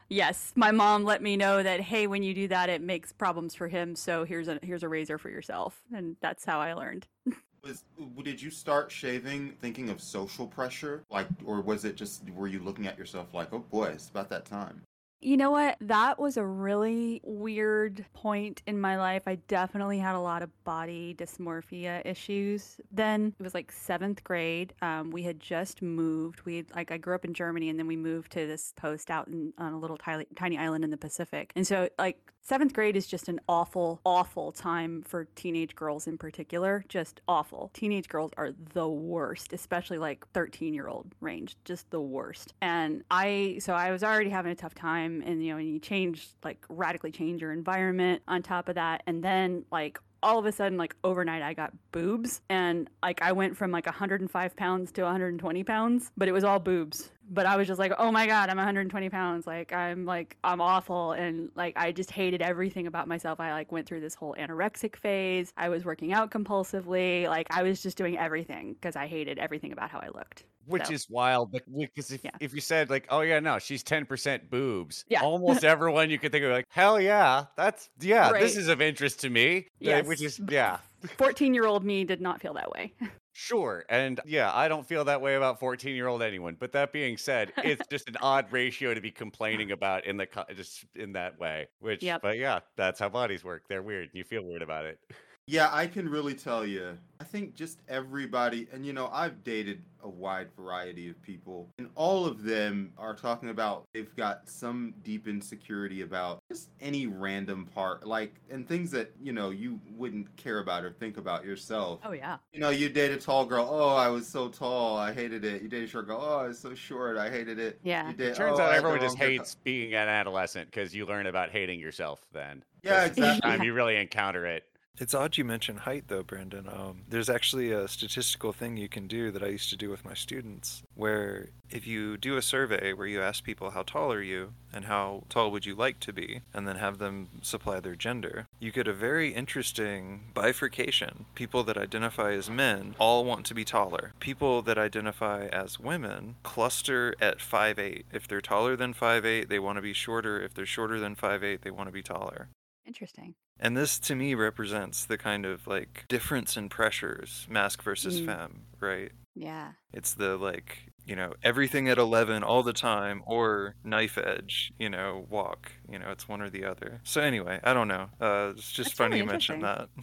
yes, 0.09 0.53
my 0.55 0.71
mom 0.71 1.03
let 1.03 1.21
me 1.21 1.36
know 1.36 1.62
that 1.62 1.81
hey, 1.81 2.07
when 2.07 2.23
you 2.23 2.33
do 2.33 2.47
that, 2.47 2.69
it 2.69 2.81
makes 2.81 3.12
problems 3.12 3.53
for 3.53 3.67
him. 3.67 3.95
So 3.95 4.23
here's 4.23 4.47
a 4.47 4.59
here's 4.63 4.83
a 4.83 4.89
razor 4.89 5.17
for 5.17 5.29
yourself, 5.29 5.81
and 5.93 6.15
that's 6.21 6.45
how 6.45 6.59
I 6.59 6.73
learned. 6.73 7.05
Was 7.63 7.83
did 8.23 8.41
you 8.41 8.49
start 8.49 8.91
shaving 8.91 9.51
thinking 9.62 9.89
of 9.89 10.01
social 10.01 10.47
pressure, 10.47 11.03
like, 11.09 11.27
or 11.45 11.62
was 11.62 11.86
it 11.86 11.95
just 11.95 12.29
were 12.31 12.47
you 12.47 12.59
looking 12.59 12.88
at 12.88 12.97
yourself 12.97 13.33
like, 13.33 13.53
oh 13.53 13.59
boy, 13.59 13.86
it's 13.86 14.09
about 14.09 14.27
that 14.29 14.43
time? 14.43 14.81
You 15.23 15.38
know 15.38 15.51
what? 15.51 15.77
That 15.79 16.19
was 16.19 16.36
a 16.36 16.43
really 16.43 17.21
weird 17.23 18.03
point 18.13 18.62
in 18.67 18.81
my 18.81 18.97
life. 18.97 19.23
I 19.25 19.36
definitely 19.47 19.97
had 19.97 20.15
a 20.15 20.19
lot 20.19 20.43
of 20.43 20.49
body 20.65 21.15
dysmorphia 21.17 22.01
issues. 22.03 22.81
Then 22.91 23.33
it 23.39 23.41
was 23.41 23.53
like 23.53 23.71
seventh 23.71 24.21
grade. 24.25 24.73
Um, 24.81 25.12
we 25.12 25.23
had 25.23 25.39
just 25.39 25.81
moved. 25.81 26.41
We 26.41 26.65
like 26.75 26.91
I 26.91 26.97
grew 26.97 27.15
up 27.15 27.23
in 27.23 27.33
Germany, 27.33 27.69
and 27.69 27.79
then 27.79 27.88
we 27.88 27.95
moved 27.95 28.33
to 28.33 28.45
this 28.45 28.73
post 28.75 29.09
out 29.09 29.29
in, 29.29 29.53
on 29.57 29.71
a 29.71 29.79
little 29.79 29.97
tiny, 29.97 30.25
tiny 30.36 30.57
island 30.57 30.83
in 30.83 30.89
the 30.89 30.97
Pacific. 30.97 31.53
And 31.55 31.65
so 31.65 31.88
like 31.97 32.17
seventh 32.43 32.73
grade 32.73 32.95
is 32.95 33.07
just 33.07 33.29
an 33.29 33.39
awful, 33.47 34.01
awful 34.05 34.51
time 34.51 35.01
for 35.03 35.25
teenage 35.36 35.75
girls 35.75 36.05
in 36.07 36.17
particular. 36.17 36.83
Just 36.89 37.21
awful. 37.27 37.71
Teenage 37.73 38.09
girls 38.09 38.31
are 38.38 38.51
the 38.73 38.88
worst, 38.88 39.53
especially 39.53 39.97
like 39.97 40.27
13 40.33 40.73
year 40.73 40.88
old 40.88 41.07
range, 41.21 41.55
just 41.63 41.89
the 41.89 42.01
worst. 42.01 42.53
And 42.62 43.03
I, 43.09 43.57
so 43.59 43.73
I 43.73 43.91
was 43.91 44.03
already 44.03 44.29
having 44.29 44.51
a 44.51 44.55
tough 44.55 44.75
time, 44.75 45.12
and 45.21 45.43
you 45.43 45.52
know, 45.52 45.58
and 45.58 45.67
you 45.67 45.80
change, 45.80 46.30
like 46.43 46.65
radically 46.69 47.12
change 47.12 47.41
your 47.41 47.52
environment 47.52 48.21
on 48.28 48.41
top 48.41 48.69
of 48.69 48.76
that. 48.76 49.04
And 49.06 49.23
then 49.23 49.65
like 49.71 49.99
all 50.23 50.39
of 50.39 50.45
a 50.45 50.52
sudden, 50.52 50.78
like 50.78 50.95
overnight, 51.04 51.41
I 51.41 51.54
got 51.54 51.73
boobs, 51.91 52.41
and 52.49 52.89
like 53.04 53.21
I 53.21 53.34
went 53.34 53.58
from 53.58 53.71
like 53.71 53.86
105 53.86 54.56
pounds 54.56 54.91
to 54.93 55.04
120 55.04 55.63
pounds, 55.63 56.12
but 56.17 56.28
it 56.28 56.32
was 56.32 56.43
all 56.43 56.60
boobs. 56.60 57.12
But 57.29 57.45
I 57.45 57.55
was 57.55 57.67
just 57.67 57.79
like, 57.79 57.93
oh 57.97 58.12
my 58.12 58.27
god, 58.27 58.49
I'm 58.49 58.57
120 58.57 59.09
pounds. 59.09 59.47
Like 59.47 59.71
I'm 59.73 60.05
like 60.05 60.38
I'm 60.43 60.59
awful, 60.62 61.13
and 61.13 61.49
like 61.55 61.73
I 61.77 61.91
just 61.91 62.12
hated 62.12 62.41
everything 62.41 62.86
about 62.86 63.07
myself. 63.07 63.39
I 63.39 63.51
like 63.53 63.71
went 63.71 63.88
through 63.88 64.01
this 64.01 64.13
whole 64.13 64.36
anorexic 64.38 64.95
phase. 64.97 65.53
I 65.57 65.69
was 65.69 65.86
working 65.86 66.12
out 66.13 66.31
compulsively. 66.31 67.27
Like 67.27 67.47
I 67.49 67.63
was 67.63 67.81
just 67.81 67.97
doing 67.97 68.17
everything 68.17 68.73
because 68.73 68.95
I 68.95 69.07
hated 69.07 69.39
everything 69.39 69.71
about 69.71 69.89
how 69.89 69.99
I 69.99 70.07
looked. 70.07 70.43
Which 70.65 70.86
So- 70.88 70.93
is 70.93 71.09
wild, 71.09 71.51
because 71.51 72.12
if, 72.12 72.23
Yeah. 72.23 72.31
if 72.39 72.53
you 72.53 72.62
said 72.62 72.89
like, 72.89 73.05
oh 73.09 73.19
yeah, 73.21 73.39
no, 73.39 73.59
she's 73.59 73.83
ten 73.83 74.05
percent 74.05 74.49
boobs, 74.49 75.03
Yeah. 75.09 75.21
almost 75.21 75.63
everyone 75.63 76.09
you 76.09 76.19
could 76.19 76.31
think 76.31 76.43
of 76.45 76.51
like, 76.51 76.65
hell 76.69 76.99
yeah, 77.01 77.45
that's 77.57 77.89
yeah, 77.99 78.31
this 78.31 78.55
is 78.57 78.67
of 78.69 78.81
interest 78.81 79.21
to 79.21 79.29
me. 79.29 79.67
uh, 79.86 80.01
which 80.03 80.21
is 80.21 80.39
yeah, 80.49 80.77
14 81.18 81.54
year 81.54 81.66
old 81.66 81.84
me 81.84 82.04
did 82.04 82.22
not 82.22 82.42
feel 82.42 82.54
that 82.56 82.72
way. 82.72 82.94
sure, 83.34 83.84
and 83.89 84.20
yeah, 84.26 84.52
I 84.54 84.68
don't 84.68 84.86
feel 84.88 85.06
that 85.06 85.22
way 85.22 85.36
about 85.36 85.60
fourteen 85.60 85.96
year 85.96 86.08
old 86.08 86.22
anyone. 86.22 86.56
But 86.60 86.72
that 86.74 86.92
being 86.94 87.18
said, 87.18 87.52
it's 87.58 87.86
just 87.89 88.08
an 88.08 88.18
odd 88.22 88.52
ratio 88.52 88.94
to 88.94 89.02
be 89.02 89.12
complaining 89.12 89.72
about 89.72 90.06
in 90.06 90.18
the 90.18 90.26
co- 90.28 90.46
just 90.56 90.86
in 90.96 91.13
that 91.13 91.39
way. 91.39 91.68
Which, 91.80 92.04
Yep. 92.04 92.22
but 92.22 92.38
yeah, 92.38 92.60
that's 92.78 93.00
how 93.00 93.10
bodies 93.10 93.44
work. 93.44 93.63
They're 93.68 93.82
weird. 93.84 94.10
You 94.13 94.24
feel 94.24 94.44
weird 94.46 94.62
about 94.62 94.86
it. 94.86 95.00
Yeah, 95.45 95.67
I 95.73 95.88
can 95.88 96.08
really 96.08 96.36
tell 96.36 96.65
you. 96.65 96.97
I 97.19 97.25
think 97.25 97.53
just 97.53 97.79
everybody, 97.89 98.67
and 98.71 98.86
you 98.86 98.93
know, 98.93 99.10
I've 99.12 99.43
dated 99.43 99.82
a 100.01 100.10
wide 100.10 100.49
variety 100.58 101.10
of 101.10 101.21
people, 101.21 101.69
and 101.77 101.89
all 101.95 102.25
of 102.25 102.43
them 102.43 102.93
are 102.97 103.13
talking 103.13 103.49
about 103.49 103.84
they've 103.93 104.13
got 104.15 104.47
some 104.49 104.93
deep 105.03 105.27
insecurity 105.27 106.01
about 106.01 106.39
just 106.49 106.69
any 106.82 107.08
random 107.08 107.65
part, 107.65 108.06
like, 108.08 108.36
and 108.49 108.67
things 108.67 108.91
that, 108.91 109.12
you 109.21 109.32
know, 109.34 109.49
you 109.49 109.79
wouldn't 109.95 110.34
care 110.38 110.60
about 110.60 110.84
or 110.86 110.91
think 110.91 111.17
about 111.17 111.43
yourself. 111.45 111.99
Oh, 112.06 112.12
yeah. 112.12 112.38
You 112.53 112.60
know, 112.62 112.69
you 112.69 112.88
date 112.89 113.12
a 113.12 113.17
tall 113.17 113.45
girl, 113.45 113.67
oh, 113.69 113.95
I 113.95 114.10
was 114.10 114.27
so 114.27 114.47
tall, 114.49 114.97
I 114.97 115.13
hated 115.13 115.43
it. 115.45 115.62
You 115.62 115.67
date 115.69 115.84
a 115.84 115.88
short 115.88 116.08
girl, 116.08 116.19
oh, 116.21 116.39
I 116.39 116.47
was 116.47 116.60
so 116.60 116.73
short, 116.73 117.17
I 117.17 117.29
hated 117.29 117.60
it. 117.60 117.79
Yeah. 117.84 118.08
You 118.10 118.13
date, 118.13 118.27
It 118.29 118.36
turns 118.36 118.60
"Oh, 118.60 118.63
out 118.63 118.69
I 118.69 118.75
had 118.75 118.84
the 118.84 118.88
everyone 118.88 118.99
just 119.01 119.19
wrong 119.19 119.29
haircut." 119.29 119.45
hates 119.45 119.56
being 119.63 119.93
an 119.93 120.08
adolescent 120.10 120.71
because 120.71 120.93
you 120.95 121.06
learn 121.06 121.25
about 121.27 121.51
hating 121.51 121.79
yourself 121.79 122.21
then. 122.34 122.63
Yeah, 122.82 123.08
That's 123.08 123.15
the 123.15 123.21
first 123.21 123.38
exactly. 123.38 123.51
Time 123.58 123.63
you 123.63 123.73
really 123.73 123.95
encounter 123.97 124.45
it. 124.45 124.65
It's 124.99 125.15
odd 125.15 125.38
you 125.38 125.43
mention 125.43 125.77
height, 125.77 126.03
though, 126.08 126.21
Brandon. 126.21 126.69
Um, 126.71 127.01
there's 127.10 127.29
actually 127.29 127.71
a 127.71 127.88
statistical 127.88 128.53
thing 128.53 128.77
you 128.77 128.88
can 128.88 129.08
do 129.08 129.32
that 129.32 129.41
I 129.41 129.47
used 129.47 129.71
to 129.71 129.75
do 129.75 129.89
with 129.89 130.06
my 130.06 130.13
students, 130.13 130.84
where 130.93 131.49
if 131.71 131.88
you 131.88 132.15
do 132.15 132.38
a 132.38 132.43
survey 132.43 132.93
where 132.93 133.08
you 133.08 133.19
ask 133.19 133.43
people 133.43 133.71
how 133.71 133.82
tall 133.82 134.13
are 134.13 134.21
you 134.21 134.53
and 134.71 134.86
how 134.86 135.23
tall 135.29 135.49
would 135.49 135.65
you 135.65 135.73
like 135.73 135.99
to 136.01 136.13
be, 136.13 136.41
and 136.53 136.67
then 136.67 136.75
have 136.75 136.99
them 136.99 137.29
supply 137.41 137.79
their 137.79 137.95
gender, 137.95 138.45
you 138.60 138.71
get 138.71 138.88
a 138.88 138.93
very 138.93 139.34
interesting 139.34 140.25
bifurcation. 140.36 141.25
People 141.34 141.63
that 141.63 141.77
identify 141.77 142.34
as 142.34 142.51
men 142.51 142.93
all 142.99 143.25
want 143.25 143.47
to 143.47 143.56
be 143.56 143.65
taller. 143.65 144.13
People 144.19 144.62
that 144.62 144.77
identify 144.77 145.47
as 145.47 145.79
women 145.79 146.36
cluster 146.43 147.15
at 147.19 147.39
5'8. 147.39 148.03
If 148.13 148.27
they're 148.27 148.41
taller 148.41 148.75
than 148.75 148.93
5'8, 148.93 149.49
they 149.49 149.60
want 149.60 149.77
to 149.79 149.82
be 149.82 149.93
shorter. 149.93 150.39
If 150.39 150.53
they're 150.53 150.67
shorter 150.67 150.99
than 150.99 151.15
5'8, 151.15 151.62
they 151.62 151.71
want 151.71 151.88
to 151.88 151.93
be 151.93 152.03
taller. 152.03 152.49
Interesting. 152.86 153.36
And 153.60 153.78
this 153.78 154.00
to 154.00 154.15
me 154.15 154.34
represents 154.36 155.06
the 155.06 155.17
kind 155.17 155.46
of 155.46 155.67
like 155.67 156.06
difference 156.10 156.58
in 156.58 156.69
pressures, 156.69 157.48
masc 157.50 157.82
versus 157.84 158.19
Mm. 158.19 158.26
femme, 158.26 158.65
right? 158.80 159.12
Yeah. 159.36 159.74
It's 159.93 160.13
the 160.15 160.38
like, 160.38 160.89
you 161.06 161.15
know, 161.15 161.34
everything 161.43 161.89
at 161.89 161.98
11 162.00 162.43
all 162.43 162.63
the 162.63 162.74
time 162.74 163.24
or 163.28 163.76
knife 163.84 164.17
edge, 164.17 164.74
you 164.80 164.89
know, 164.89 165.26
walk, 165.30 165.74
you 165.89 166.00
know, 166.00 166.12
it's 166.12 166.28
one 166.28 166.41
or 166.41 166.50
the 166.50 166.65
other. 166.65 167.02
So 167.06 167.22
anyway, 167.22 167.60
I 167.63 167.74
don't 167.74 167.88
know. 167.89 168.10
Uh 168.22 168.54
it's 168.58 168.72
just 168.72 168.91
That's 168.91 168.98
funny 168.98 169.17
really 169.17 169.19
you 169.19 169.26
mentioned 169.26 169.63
that. 169.63 169.89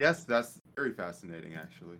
Yes, 0.00 0.24
that's 0.24 0.60
very 0.76 0.92
fascinating, 0.92 1.54
actually. 1.54 1.98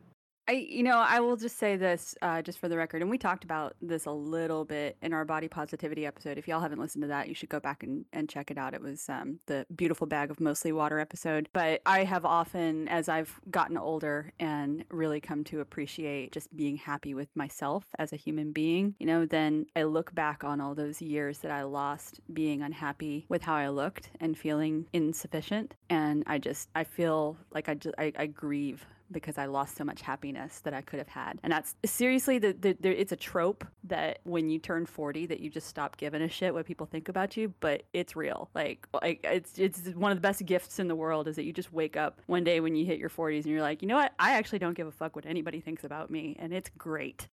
I, 0.49 0.53
you 0.53 0.83
know, 0.83 0.99
I 0.99 1.21
will 1.21 1.37
just 1.37 1.57
say 1.57 1.77
this, 1.77 2.17
uh, 2.21 2.43
just 2.43 2.59
for 2.59 2.69
the 2.69 2.77
record, 2.77 3.01
and 3.01 3.11
we 3.11 3.17
talked 3.17 3.45
about 3.45 3.77
this 3.81 4.07
a 4.07 4.11
little 4.11 4.65
bit 4.65 4.97
in 5.01 5.13
our 5.13 5.25
body 5.25 5.47
positivity 5.47 6.05
episode. 6.05 6.37
If 6.37 6.49
y'all 6.49 6.61
haven't 6.61 6.81
listened 6.81 7.03
to 7.03 7.09
that, 7.09 7.29
you 7.29 7.35
should 7.35 7.49
go 7.49 7.61
back 7.61 7.85
and, 7.85 8.05
and 8.13 8.29
check 8.29 8.51
it 8.51 8.59
out. 8.59 8.75
It 8.75 8.83
was 8.83 9.09
um, 9.09 9.39
the 9.47 9.67
beautiful 9.75 10.07
bag 10.07 10.33
of 10.33 10.41
mostly 10.41 10.73
water 10.73 10.99
episode. 10.99 11.49
But 11.53 11.81
I 11.87 12.03
have 12.03 12.25
often, 12.25 12.89
as 12.89 13.09
I've 13.09 13.41
gotten 13.53 13.77
older 13.77 14.33
and 14.41 14.85
really 14.91 15.21
come 15.21 15.45
to 15.45 15.61
appreciate 15.61 16.33
just 16.33 16.55
being 16.57 16.77
happy 16.77 17.15
with 17.15 17.29
myself 17.37 17.85
as 18.01 18.13
a 18.13 18.17
human 18.17 18.51
being, 18.51 18.97
you 18.99 19.07
know, 19.07 19.25
then 19.27 19.67
I 19.77 19.85
look 19.85 20.13
back 20.13 20.43
on 20.43 20.61
all 20.61 20.75
those 20.75 21.01
years 21.01 21.39
that 21.39 21.53
I 21.53 21.63
lost 21.63 22.21
being 22.33 22.63
unhappy 22.63 23.27
with 23.29 23.43
how 23.43 23.55
I 23.55 23.69
looked 23.69 24.11
and 24.21 24.37
feeling 24.37 24.87
insufficient, 24.93 25.75
and 25.89 26.25
I 26.27 26.39
just 26.39 26.69
I 26.75 26.83
feel 26.83 27.37
like 27.53 27.69
I 27.69 27.75
just 27.75 27.95
I, 27.97 28.13
I 28.17 28.27
grieve 28.27 28.85
because 29.13 29.39
I 29.39 29.47
lost 29.47 29.77
so 29.77 29.85
much 29.85 30.03
happiness 30.03 30.61
that 30.61 30.75
I 30.75 30.81
could 30.81 30.99
have 30.99 31.09
had. 31.09 31.39
And 31.43 31.53
that's 31.53 31.77
seriously, 31.85 32.39
the, 32.39 32.53
the, 32.53 32.77
the, 32.81 33.01
it's 33.01 33.13
a 33.13 33.17
trope 33.17 33.65
that 33.85 34.21
when 34.25 34.51
you 34.51 34.59
turn 34.59 34.87
40 34.87 35.27
that 35.27 35.41
you 35.41 35.51
just 35.51 35.69
stop 35.69 35.97
giving 35.97 36.23
a 36.23 36.29
shit 36.29 36.55
what 36.55 36.67
people 36.67 36.87
think 36.87 37.09
about 37.09 37.37
you, 37.37 37.55
but 37.61 37.85
it's 37.93 38.17
real. 38.17 38.49
Like, 38.55 38.87
like 39.03 39.21
it's 39.25 39.59
it's 39.59 39.89
one 39.95 40.11
of 40.11 40.17
the 40.17 40.23
best 40.23 40.45
gifts 40.45 40.79
in 40.79 40.89
the 40.89 40.97
world 40.97 41.29
is 41.29 41.37
that 41.37 41.45
you 41.45 41.53
just 41.53 41.73
wake 41.73 41.97
up 41.97 42.21
one 42.27 42.45
day 42.45 42.61
when 42.61 42.75
you 42.75 42.85
hit 42.85 42.99
your 42.99 43.11
40s 43.11 43.43
and 43.43 43.47
you're 43.47 43.63
like, 43.63 43.83
you 43.83 43.89
know 43.89 43.97
what? 43.97 44.13
I 44.19 44.33
actually 44.33 44.59
don't 44.59 44.75
give 44.75 44.87
a 44.87 44.93
fuck 44.93 45.17
what 45.17 45.27
anybody 45.27 45.61
thinks 45.61 45.85
about 45.85 46.11
me, 46.11 46.37
and 46.39 46.53
it's 46.53 46.71
great. 46.79 47.29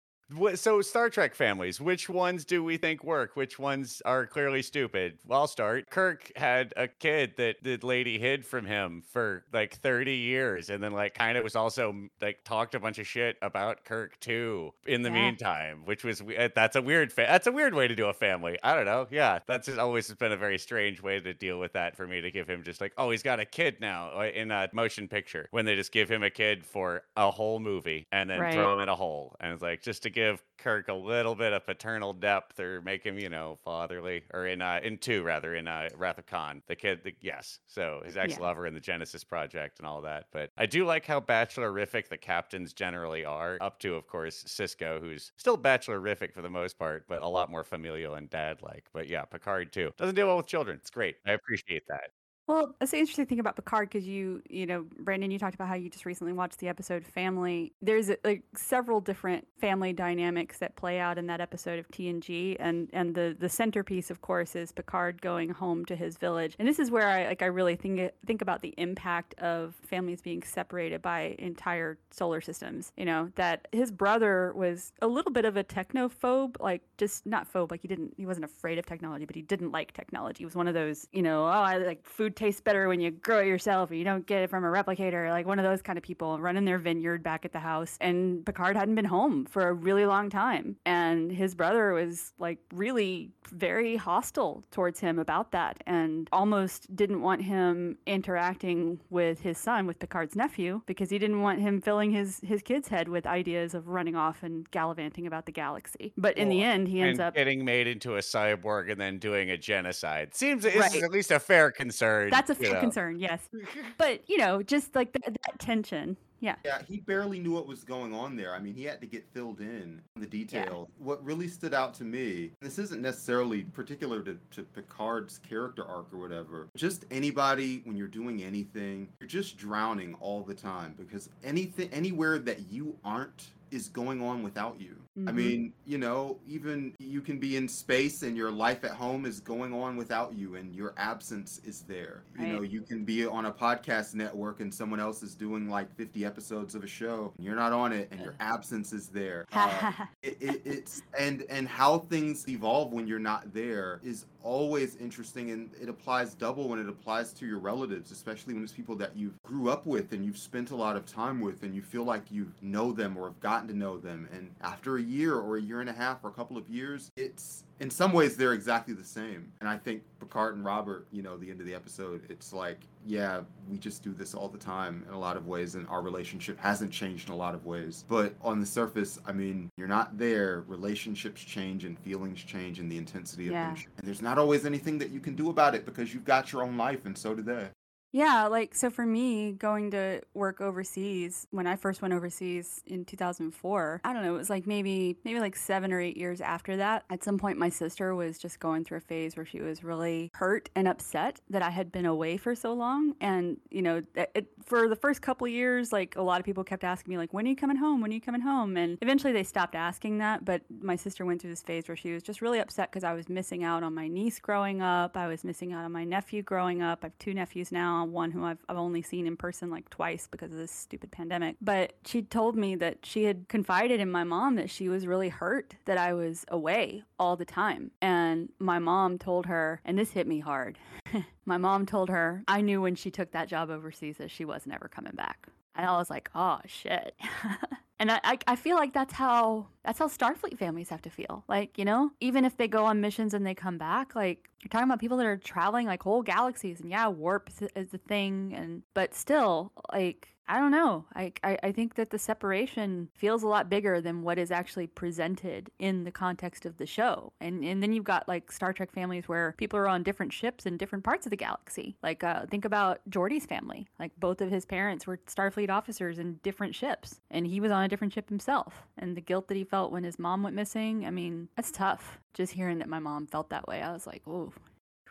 So 0.54 0.80
Star 0.80 1.10
Trek 1.10 1.34
families, 1.34 1.80
which 1.80 2.08
ones 2.08 2.44
do 2.44 2.64
we 2.64 2.76
think 2.76 3.04
work? 3.04 3.37
Which 3.37 3.58
ones 3.58 4.00
are 4.04 4.26
clearly 4.26 4.62
stupid? 4.62 5.18
Well, 5.26 5.40
I'll 5.42 5.46
start. 5.46 5.90
Kirk 5.90 6.32
had 6.37 6.72
a 6.76 6.88
kid 6.88 7.34
that 7.37 7.56
the 7.62 7.76
lady 7.78 8.18
hid 8.18 8.44
from 8.46 8.64
him 8.64 9.02
for 9.12 9.44
like 9.52 9.74
30 9.76 10.14
years 10.16 10.70
and 10.70 10.82
then 10.82 10.92
like 10.92 11.14
kind 11.14 11.37
of 11.37 11.44
was 11.44 11.54
also 11.56 11.94
like 12.22 12.42
talked 12.44 12.74
a 12.74 12.80
bunch 12.80 12.98
of 12.98 13.06
shit 13.06 13.37
about 13.42 13.84
Kirk 13.84 14.18
too 14.20 14.72
in 14.87 15.02
the 15.02 15.10
Yeah. 15.10 15.14
meantime, 15.22 15.82
which 15.84 16.04
was 16.04 16.20
uh, 16.22 16.48
that's 16.54 16.76
a 16.76 16.82
weird 16.82 17.12
fa- 17.12 17.26
that's 17.28 17.46
a 17.46 17.52
weird 17.52 17.74
way 17.74 17.87
to 17.87 17.94
do 17.94 18.06
a 18.06 18.14
family. 18.14 18.58
I 18.62 18.74
don't 18.74 18.87
know. 18.87 19.06
Yeah, 19.10 19.40
that's 19.46 19.66
just 19.66 19.78
always 19.78 20.12
been 20.14 20.32
a 20.32 20.37
very 20.37 20.58
strange 20.58 21.02
way 21.02 21.20
to 21.20 21.34
deal 21.34 21.58
with 21.60 21.74
that 21.74 21.96
for 21.96 22.06
me 22.06 22.20
to 22.22 22.30
give 22.30 22.48
him 22.48 22.62
just 22.64 22.80
like, 22.80 22.92
"Oh, 22.96 23.10
he's 23.10 23.22
got 23.22 23.40
a 23.40 23.44
kid 23.44 23.76
now" 23.80 24.10
uh, 24.18 24.22
in 24.34 24.50
a 24.50 24.68
motion 24.72 25.06
picture 25.06 25.48
when 25.50 25.64
they 25.66 25.76
just 25.76 25.92
give 25.92 26.10
him 26.10 26.22
a 26.22 26.30
kid 26.30 26.64
for 26.64 27.02
a 27.16 27.30
whole 27.30 27.60
movie 27.60 28.06
and 28.10 28.28
then 28.30 28.40
Right. 28.40 28.54
throw 28.54 28.72
him 28.74 28.80
in 28.80 28.88
a 28.88 28.96
hole. 28.96 29.37
And 29.40 29.52
it's 29.52 29.62
like 29.62 29.82
just 29.82 30.02
to 30.04 30.10
give 30.14 30.42
Kirk 30.59 30.88
a 30.88 30.94
little 30.94 31.35
bit 31.35 31.53
of 31.53 31.66
paternal 31.66 32.12
depth 32.12 32.59
or 32.61 32.81
make 32.81 33.05
him, 33.05 33.18
you 33.18 33.29
know, 33.29 33.59
fatherly 33.64 34.24
or 34.33 34.46
in 34.46 34.62
uh 34.62 34.81
in 34.83 34.98
two 34.98 35.22
rather 35.22 35.55
in 35.55 35.68
uh 35.68 35.90
Wrath 35.96 36.18
of 36.18 36.27
Khan. 36.27 36.62
The 36.66 36.77
kid 36.77 37.03
the, 37.05 37.14
yes. 37.20 37.59
So 37.66 38.03
his 38.05 38.16
ex 38.16 38.38
lover 38.38 38.66
in 38.66 38.74
the 38.74 38.81
Genesis 38.81 39.24
project 39.24 39.79
and 39.79 39.87
all 39.87 40.00
that. 40.03 40.27
But 40.33 40.50
I 40.57 40.66
do 40.66 40.85
like 40.87 41.05
how 41.07 41.20
bachelorific 41.20 42.09
the 42.09 42.16
captains 42.18 42.72
generally 42.72 43.24
are, 43.24 43.59
up 43.61 43.79
to 43.81 43.94
of 43.94 44.07
course 44.07 44.44
Sisko, 44.44 45.00
who's 45.00 45.33
still 45.37 45.57
bachelorific 45.57 46.33
for 46.33 46.42
the 46.42 46.50
most 46.50 46.79
part, 46.79 47.07
but 47.09 47.22
a 47.22 47.29
lot 47.29 47.50
more 47.50 47.64
familial 47.64 48.14
and 48.14 48.31
dad 48.31 48.62
like. 48.62 48.88
But 48.92 49.09
yeah, 49.09 49.24
Picard 49.24 49.72
too. 49.72 49.92
Doesn't 49.96 50.14
deal 50.14 50.27
well 50.29 50.37
with 50.38 50.46
children. 50.46 50.79
It's 50.79 50.90
great. 50.90 51.16
I 51.27 51.33
appreciate 51.33 51.85
that. 51.88 52.11
Well, 52.46 52.74
that's 52.78 52.90
the 52.90 52.98
interesting 52.98 53.24
thing 53.24 53.40
about 53.40 53.57
Picard 53.57 53.88
because 53.88 54.07
you, 54.07 54.42
you 54.50 54.66
know, 54.66 54.85
Brandon, 54.98 55.30
you 55.30 55.38
talked 55.38 55.54
about 55.54 55.66
how 55.66 55.76
you 55.76 55.88
just 55.88 56.04
recently 56.04 56.35
watched 56.35 56.59
the 56.59 56.68
episode 56.68 57.07
Family. 57.07 57.72
There's 57.80 58.11
like 58.22 58.42
several 58.54 59.00
different 59.00 59.46
family 59.59 59.94
dynamics 59.94 60.59
that 60.59 60.76
play 60.76 60.98
out 60.98 61.16
in 61.16 61.26
that 61.28 61.40
episode 61.40 61.78
of 61.78 61.88
TNG, 61.88 62.57
and 62.61 62.90
and 62.92 63.14
the 63.14 63.35
the 63.38 63.48
centerpiece, 63.48 64.11
of 64.11 64.20
course, 64.20 64.54
is 64.57 64.72
Picard 64.72 65.22
going 65.22 65.48
home 65.48 65.87
to 65.87 65.96
his 65.96 66.18
village. 66.18 66.54
And 66.59 66.68
this 66.68 66.78
is 66.78 66.90
where 66.90 67.09
I 67.09 67.28
like 67.28 67.40
I 67.40 67.46
really 67.46 67.76
think 67.76 68.11
think 68.26 68.42
about 68.42 68.61
the 68.61 68.74
impact 68.76 69.33
of 69.40 69.74
families 69.83 70.20
being 70.20 70.42
separated 70.42 71.00
by 71.00 71.37
entire 71.38 71.98
solar 72.11 72.42
systems. 72.42 72.92
You 72.94 73.07
know 73.07 73.30
that 73.37 73.68
his 73.72 73.90
brother 73.90 74.52
was 74.54 74.92
a 75.00 75.07
little 75.07 75.33
bit 75.33 75.46
of 75.46 75.57
a 75.57 75.64
technophobe, 75.64 76.57
like 76.61 76.83
just 76.98 77.24
not 77.24 77.50
phobe, 77.50 77.70
like 77.70 77.80
he 77.80 77.88
didn't 77.88 78.12
he 78.18 78.26
wasn't 78.26 78.44
afraid 78.44 78.78
of 78.78 78.85
technology, 78.85 79.24
but 79.24 79.35
he 79.35 79.40
didn't 79.42 79.72
like 79.72 79.94
technology. 79.94 80.40
He 80.40 80.44
was 80.44 80.54
one 80.54 80.68
of 80.68 80.74
those, 80.74 81.09
you 81.11 81.22
know, 81.22 81.44
oh, 81.46 81.48
I 81.48 81.78
like 81.78 82.04
food 82.04 82.34
tastes 82.37 82.61
better 82.61 82.88
when 82.88 83.01
you 83.01 83.11
grow 83.11 83.40
it 83.40 83.47
yourself 83.47 83.90
or 83.90 83.94
you 83.94 84.05
don't 84.05 84.27
get 84.27 84.42
it 84.42 84.51
from 84.51 84.64
a 84.64 84.68
replicator, 84.68 85.31
like 85.31 85.47
one 85.47 85.59
of 85.59 85.64
those 85.64 85.83
kind 85.83 85.97
of 85.99 86.03
people 86.03 86.38
running 86.40 86.64
their 86.64 86.79
vineyard 86.79 87.23
back 87.23 87.44
at 87.44 87.53
the 87.53 87.59
house. 87.61 87.97
And 88.01 88.44
Picard 88.44 88.77
hadn't 88.77 88.94
been 88.94 89.05
home 89.05 89.47
for 89.47 89.68
a 89.68 89.73
really 89.73 90.07
long 90.07 90.31
time. 90.31 90.77
And 90.87 91.31
his 91.31 91.55
brother 91.55 91.92
was 91.92 92.33
like 92.38 92.59
really 92.73 93.31
very 93.51 93.97
hostile 93.97 94.64
towards 94.70 95.01
him 95.01 95.18
about 95.18 95.53
that 95.53 95.83
and 95.87 96.29
almost 96.33 96.94
didn't 96.94 97.20
want 97.23 97.42
him 97.42 97.99
interacting 98.07 99.01
with 99.11 99.40
his 99.40 99.59
son, 99.59 99.87
with 99.87 99.99
Picard's 99.99 100.35
nephew, 100.37 100.83
because 100.87 101.11
he 101.11 101.18
didn't 101.18 101.42
want 101.42 101.61
him 101.61 101.81
filling 101.81 102.11
his, 102.11 102.40
his 102.42 102.62
kid's 102.62 102.88
head 102.88 103.09
with 103.09 103.27
ideas 103.27 103.75
of 103.75 103.88
running 103.88 104.16
off 104.16 104.42
and 104.42 104.70
gallivanting 104.70 105.27
about 105.27 105.47
the 105.47 105.53
galaxy. 105.53 106.12
But 106.16 106.37
in 106.38 106.49
the 106.49 106.62
end, 106.62 106.88
he 106.88 107.01
ends 107.01 107.20
up. 107.20 107.35
getting 107.35 107.64
made 107.64 107.87
into 107.87 108.16
a 108.16 108.20
cyborg 108.20 108.90
and 108.90 109.01
then 109.01 109.18
doing 109.18 109.51
a 109.51 109.59
genocide 109.59 110.35
seems 110.35 110.64
Right. 110.64 111.03
at 111.03 111.11
least 111.11 111.31
a 111.31 111.38
fair 111.38 111.70
concern. 111.70 112.23
That's 112.30 112.50
a 112.50 112.54
you 112.54 112.60
fair 112.60 112.74
know. 112.74 112.80
concern, 112.80 113.18
yes. 113.18 113.48
But, 113.98 114.28
you 114.28 114.38
know, 114.38 114.62
just 114.62 114.94
like 114.94 115.12
that, 115.12 115.24
that 115.24 115.58
tension. 115.58 116.16
Yeah. 116.40 116.56
Yeah, 116.62 116.82
he 116.87 117.00
barely 117.00 117.38
knew 117.38 117.52
what 117.52 117.66
was 117.66 117.84
going 117.84 118.12
on 118.12 118.37
there. 118.37 118.54
I 118.54 118.58
mean, 118.58 118.74
he 118.74 118.84
had 118.84 119.00
to 119.00 119.06
get 119.06 119.24
filled 119.32 119.60
in 119.60 120.02
the 120.16 120.26
detail. 120.26 120.90
What 120.98 121.24
really 121.24 121.48
stood 121.48 121.72
out 121.72 121.94
to 121.94 122.04
me, 122.04 122.50
this 122.60 122.78
isn't 122.78 123.00
necessarily 123.00 123.62
particular 123.62 124.20
to, 124.22 124.37
to 124.50 124.62
Picard's 124.62 125.38
character 125.38 125.87
arc 125.87 126.12
or 126.12 126.18
whatever. 126.18 126.68
Just 126.76 127.06
anybody, 127.10 127.80
when 127.84 127.96
you're 127.96 128.08
doing 128.08 128.42
anything, 128.42 129.08
you're 129.20 129.28
just 129.28 129.56
drowning 129.56 130.14
all 130.20 130.42
the 130.42 130.54
time 130.54 130.94
because 130.98 131.30
anything, 131.42 131.88
anywhere 131.92 132.38
that 132.40 132.70
you 132.70 132.94
aren't 133.04 133.52
is 133.70 133.88
going 133.88 134.20
on 134.22 134.42
without 134.42 134.81
you. 134.81 134.96
I 135.16 135.31
Mhm. 135.31 135.35
mean, 135.35 135.72
you 135.87 135.98
know, 135.98 136.40
even 136.46 136.92
you 136.98 137.20
can 137.20 137.38
be 137.38 137.57
in 137.57 137.68
space 137.68 138.22
and 138.22 138.37
your 138.37 138.50
life 138.50 138.83
at 138.85 138.90
home 138.92 139.27
is 139.27 139.38
going 139.38 139.72
on 139.72 139.96
without 139.96 140.35
you 140.35 140.57
and 140.57 140.74
your 140.74 140.92
absence 140.96 141.61
is 141.64 141.83
there. 141.83 142.24
You 142.37 142.46
know, 142.48 142.62
you 142.62 142.83
can 142.83 143.05
be 143.05 143.24
on 143.24 143.46
a 143.46 143.53
podcast 143.53 144.14
network 144.14 144.59
and 144.61 144.74
someone 144.74 144.98
else 144.98 145.22
is 145.22 145.37
doing 145.37 145.68
like 145.70 145.94
50 145.94 146.24
episodes 146.24 146.74
of 146.74 146.83
a 146.83 146.88
show 146.88 147.33
and 147.37 147.46
you're 147.46 147.55
not 147.55 147.72
on 147.72 147.92
it 147.92 148.09
and 148.11 148.20
your 148.20 148.35
absence 148.40 148.92
is 148.92 149.09
there. 149.09 149.46
Uh, 149.55 149.92
it, 150.22 150.37
it, 150.40 150.62
it's 150.64 151.03
and 151.18 151.44
and 151.48 151.66
how 151.68 151.98
things 151.98 152.46
evolve 152.48 152.92
when 152.92 153.07
you're 153.07 153.18
not 153.18 153.53
there 153.55 154.00
is 154.03 154.27
always 154.42 154.96
interesting 154.96 155.50
and 155.53 155.70
it 155.81 155.88
applies 155.88 156.35
double 156.35 156.68
when 156.68 156.79
it 156.79 156.88
applies 156.88 157.33
to 157.33 157.46
your 157.46 157.59
relatives 157.59 158.11
especially 158.11 158.53
when 158.53 158.62
it's 158.62 158.72
people 158.72 158.94
that 158.94 159.16
you 159.16 159.33
grew 159.42 159.70
up 159.70 159.87
with 159.87 160.12
and 160.12 160.22
you've 160.24 160.37
spent 160.37 160.70
a 160.70 160.77
lot 160.77 160.96
of 160.96 161.07
time 161.07 161.40
with 161.40 161.62
and 161.62 161.74
you 161.74 161.81
feel 161.81 162.05
like 162.05 162.31
you 162.31 162.53
know 162.61 162.92
them 162.92 163.16
or 163.16 163.29
have 163.29 163.40
gotten 163.40 163.54
to 163.69 163.75
know 163.77 163.99
them. 163.99 164.29
And 164.33 164.51
after 164.61 164.97
a 164.97 165.03
year 165.03 165.35
or 165.37 165.57
a 165.57 165.62
year 165.62 165.81
and 165.81 165.88
a 165.88 165.93
half 165.93 166.25
or 166.25 166.29
a 166.29 166.33
couple 166.33 166.57
of 166.57 166.69
years 166.69 167.11
it's 167.17 167.64
in 167.81 167.90
some 167.90 168.12
ways 168.12 168.37
they're 168.37 168.53
exactly 168.53 168.95
the 168.95 169.05
same. 169.05 169.53
And 169.61 169.69
i 169.69 169.77
think 169.77 170.03
picard 170.21 170.57
and 170.57 170.64
robert 170.64 171.07
you 171.12 171.23
know 171.23 171.37
the 171.37 171.51
end 171.51 171.61
of 171.61 171.67
the 171.67 171.75
episode 171.75 172.23
it's 172.31 172.53
like 172.53 172.79
yeah 173.07 173.40
we 173.71 173.77
just 173.79 174.03
do 174.03 174.12
this 174.14 174.35
all 174.35 174.49
the 174.49 174.59
time 174.59 175.05
in 175.09 175.14
a 175.14 175.19
lot 175.19 175.37
of 175.37 175.47
ways 175.47 175.75
and 175.75 175.87
our 175.88 176.01
relationship 176.03 176.59
hasn't 176.59 176.90
changed 176.93 177.29
in 177.29 177.35
a 177.35 177.37
lot 177.37 177.55
of 177.55 177.64
ways. 177.67 178.05
But 178.09 178.35
on 178.43 178.61
the 178.61 178.67
surface 178.67 179.19
i 179.27 179.33
mean 179.33 179.69
you're 179.77 179.88
not 179.88 180.19
there. 180.19 180.64
Relationships 180.69 181.43
change 181.43 181.85
and 181.85 181.99
feelings 181.99 182.43
change 182.43 182.79
and 182.79 182.90
the 182.90 182.99
intensity 182.99 183.47
of 183.47 183.53
Yeah. 183.53 183.75
them 183.75 183.85
and 183.99 184.07
there's 184.07 184.23
not 184.23 184.38
always 184.38 184.64
anything 184.67 184.99
that 184.99 185.11
you 185.11 185.21
can 185.21 185.35
do 185.35 185.51
about 185.51 185.75
it 185.75 185.85
because 185.85 186.12
you've 186.14 186.25
got 186.25 186.53
your 186.53 186.62
own 186.62 186.77
life 186.77 187.05
and 187.07 187.17
so 187.17 187.35
do 187.35 187.43
they 187.43 187.69
Yeah, 188.14 188.46
like 188.46 188.77
so 188.77 188.90
for 188.90 189.05
me, 189.05 189.50
going 189.50 189.90
to 189.90 190.20
work 190.35 190.61
overseas 190.61 191.48
when 191.50 191.66
I 191.66 191.74
first 191.74 192.00
went 192.00 192.14
overseas 192.14 192.81
in 192.87 193.05
2004, 193.05 194.03
I 194.05 194.12
don't 194.12 194.22
know, 194.22 194.33
it 194.33 194.38
was 194.38 194.48
like 194.48 194.68
maybe 194.68 195.16
maybe 195.24 195.40
like 195.40 195.57
7 195.57 195.92
or 195.92 196.00
8 196.00 196.16
years 196.16 196.40
after 196.40 196.77
that. 196.77 197.03
At 197.11 197.24
some 197.24 197.38
point 197.38 197.59
my 197.59 197.68
sister 197.68 198.14
was 198.14 198.38
just 198.38 198.61
going 198.61 198.85
through 198.85 198.98
a 198.98 199.00
phase 199.00 199.37
where 199.37 199.44
she 199.44 199.61
was 199.61 199.83
really 199.83 200.31
hurt 200.35 200.70
and 200.77 200.87
upset 200.87 201.40
that 201.50 201.61
I 201.61 201.70
had 201.70 201.90
been 201.90 202.07
away 202.07 202.37
for 202.37 202.55
so 202.55 202.72
long 202.72 203.14
and, 203.20 203.57
you 203.72 203.83
know, 203.83 204.00
it, 204.14 204.46
for 204.64 204.88
the 204.88 204.94
first 204.94 205.20
couple 205.20 205.48
years 205.48 205.92
like 205.92 206.14
a 206.14 206.22
lot 206.22 206.38
of 206.38 206.46
people 206.46 206.62
kept 206.62 206.85
asking 206.85 207.11
me 207.11 207.18
like 207.18 207.35
when 207.35 207.46
are 207.46 207.50
you 207.50 207.57
coming 207.57 207.79
home? 207.79 208.00
When 208.00 208.12
are 208.12 208.14
you 208.14 208.20
coming 208.20 208.42
home? 208.42 208.77
And 208.77 208.96
eventually 209.03 209.33
they 209.33 209.42
stopped 209.42 209.74
asking 209.74 210.18
that, 210.18 210.44
but 210.44 210.62
my 210.81 210.94
sister 210.94 211.24
went 211.24 211.42
through 211.42 211.50
this 211.50 211.62
phase 211.62 211.88
where 211.88 211.96
she 211.96 212.12
was 212.12 212.22
just 212.22 212.40
really 212.40 212.61
upset 212.61 212.92
cuz 212.92 213.03
I 213.03 213.12
was 213.12 213.29
missing 213.29 213.64
out 213.64 213.83
on 213.83 213.92
my 213.92 214.07
niece 214.07 214.38
growing 214.38 214.83
up. 214.83 215.16
I 215.16 215.27
was 215.27 215.42
missing 215.42 215.72
out 215.72 215.85
on 215.85 215.90
my 215.90 216.05
nephew 216.05 216.42
growing 216.44 216.81
up. 216.81 217.00
I 217.03 217.07
have 217.07 217.18
two 217.18 217.35
nephews 217.35 217.72
now, 217.72 218.04
one 218.05 218.31
who 218.31 218.45
I've, 218.45 218.59
I've 218.69 218.77
only 218.77 219.03
seen 219.03 219.27
in 219.27 219.37
person 219.37 219.71
like 219.71 219.88
twice 219.90 220.29
because 220.31 220.53
of 220.53 220.59
this 220.59 220.73
stupid 220.73 221.11
pandemic. 221.11 221.57
But 221.61 221.95
she 222.05 222.23
told 222.23 222.57
me 222.57 222.75
that 222.77 222.99
she 223.05 223.25
had 223.25 223.49
confided 223.49 224.01
in 224.01 224.11
my 224.11 224.25
mom 224.25 224.57
that 224.57 224.71
she 224.71 224.88
was 224.88 225.07
really 225.07 225.29
hurt 225.29 225.75
that 225.85 225.99
I 225.99 226.14
was 226.14 226.45
away 226.49 227.03
all 227.19 227.37
the 227.37 227.45
time. 227.45 227.90
And 228.01 228.51
my 228.59 228.79
mom 228.79 229.19
told 229.19 229.47
her, 229.47 229.81
and 229.85 229.99
this 229.99 230.11
hit 230.12 230.27
me 230.27 230.40
hard. 230.40 230.79
my 231.45 231.59
mom 231.59 231.87
told 231.87 232.09
her, 232.09 232.43
I 232.49 232.61
knew 232.61 232.81
when 232.81 232.95
she 232.95 233.11
took 233.11 233.33
that 233.33 233.49
job 233.49 233.71
overseas 233.71 234.19
that 234.19 234.31
she 234.31 234.45
was 234.45 234.67
never 234.67 234.88
coming 234.88 235.14
back. 235.14 235.49
And 235.77 235.87
I 235.87 235.97
was 235.97 236.11
like, 236.11 236.31
oh 236.35 236.61
shit. 236.67 237.19
and 237.99 238.11
I, 238.11 238.38
I, 238.47 238.57
feel 238.57 238.77
like 238.77 238.93
that's 238.93 239.12
how 239.12 239.67
that's 239.85 239.99
how 239.99 240.09
Starfleet 240.09 240.59
families 240.59 240.88
have 240.88 241.03
to 241.03 241.11
feel. 241.11 241.45
Like, 241.49 241.79
you 241.79 241.85
know, 241.85 242.12
even 242.21 242.45
if 242.45 242.57
they 242.57 242.69
go 242.69 242.85
on 242.85 243.01
missions 243.01 243.35
and 243.35 243.45
they 243.45 243.55
come 243.55 243.79
back, 243.79 244.14
like 244.14 244.51
you're 244.64 244.70
talking 244.70 244.88
about 244.88 245.00
people 245.00 245.16
that 245.18 245.27
are 245.27 245.37
traveling 245.37 245.87
like 245.87 246.03
whole 246.03 246.22
galaxies 246.22 246.81
and 246.81 246.90
yeah, 246.90 247.09
warp 247.09 247.50
is, 247.77 247.90
the 247.90 247.98
thing 247.98 248.55
and 248.57 248.83
but 248.94 249.14
still, 249.14 249.72
like 249.92 250.35
I 250.46 250.59
don't 250.59 250.72
know. 250.72 251.07
I, 251.14 251.33
I 251.42 251.59
I 251.62 251.72
think 251.72 251.94
that 251.94 252.11
the 252.11 252.18
separation 252.18 253.09
feels 253.14 253.42
a 253.42 253.48
lot 253.48 253.70
bigger 253.70 254.00
than 254.00 254.22
what 254.22 254.38
is 254.38 254.50
actually 254.50 254.87
presented 254.87 255.70
in 255.79 256.05
the 256.05 256.11
context 256.11 256.66
of 256.66 256.77
the 256.77 256.87
show. 256.87 257.33
And 257.40 257.64
and 257.64 257.83
then 257.83 257.92
you've 257.92 258.05
got 258.05 258.29
like 258.29 258.53
Star 258.53 258.72
Trek 258.72 258.92
families 258.92 259.29
where 259.29 259.55
people 259.57 259.79
are 259.79 259.88
on 259.88 260.03
different 260.03 260.33
ships 260.33 260.66
in 260.66 260.77
different 260.77 261.05
parts 261.05 261.27
of 261.27 261.31
the 261.31 261.37
galaxy. 261.37 261.96
Like 262.03 262.22
uh, 262.24 262.46
think 262.46 262.64
about 262.64 263.00
Geordi's 263.09 263.46
family. 263.46 263.87
Like 263.98 264.12
both 264.18 264.40
of 264.40 264.50
his 264.50 264.66
parents 264.66 265.07
were 265.07 265.18
Starfleet 265.27 265.70
officers 265.70 266.18
in 266.18 266.40
different 266.42 266.74
ships, 266.74 267.20
and 267.31 267.46
he 267.46 267.61
was 267.61 267.70
on 267.70 267.85
a 267.85 267.88
different 267.88 268.12
ship 268.12 268.29
himself. 268.29 268.87
And 268.98 269.16
the 269.16 269.22
guilt 269.22 269.48
that 269.48 269.57
he 269.57 269.64
felt 269.64 269.92
when 269.92 270.05
his 270.05 270.18
mom 270.18 270.42
went 270.42 270.57
missing. 270.57 271.07
I 271.07 271.11
mean, 271.11 271.48
that's 271.57 271.70
tough. 271.70 272.20
Just 272.35 272.53
hearing 272.53 272.79
that 272.79 272.88
my 272.88 272.99
mom 272.99 273.27
felt 273.27 273.51
that 273.51 273.68
way, 273.68 273.81
I 273.81 273.92
was 273.92 274.07
like, 274.07 274.23
oh, 274.27 274.53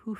whew. 0.04 0.18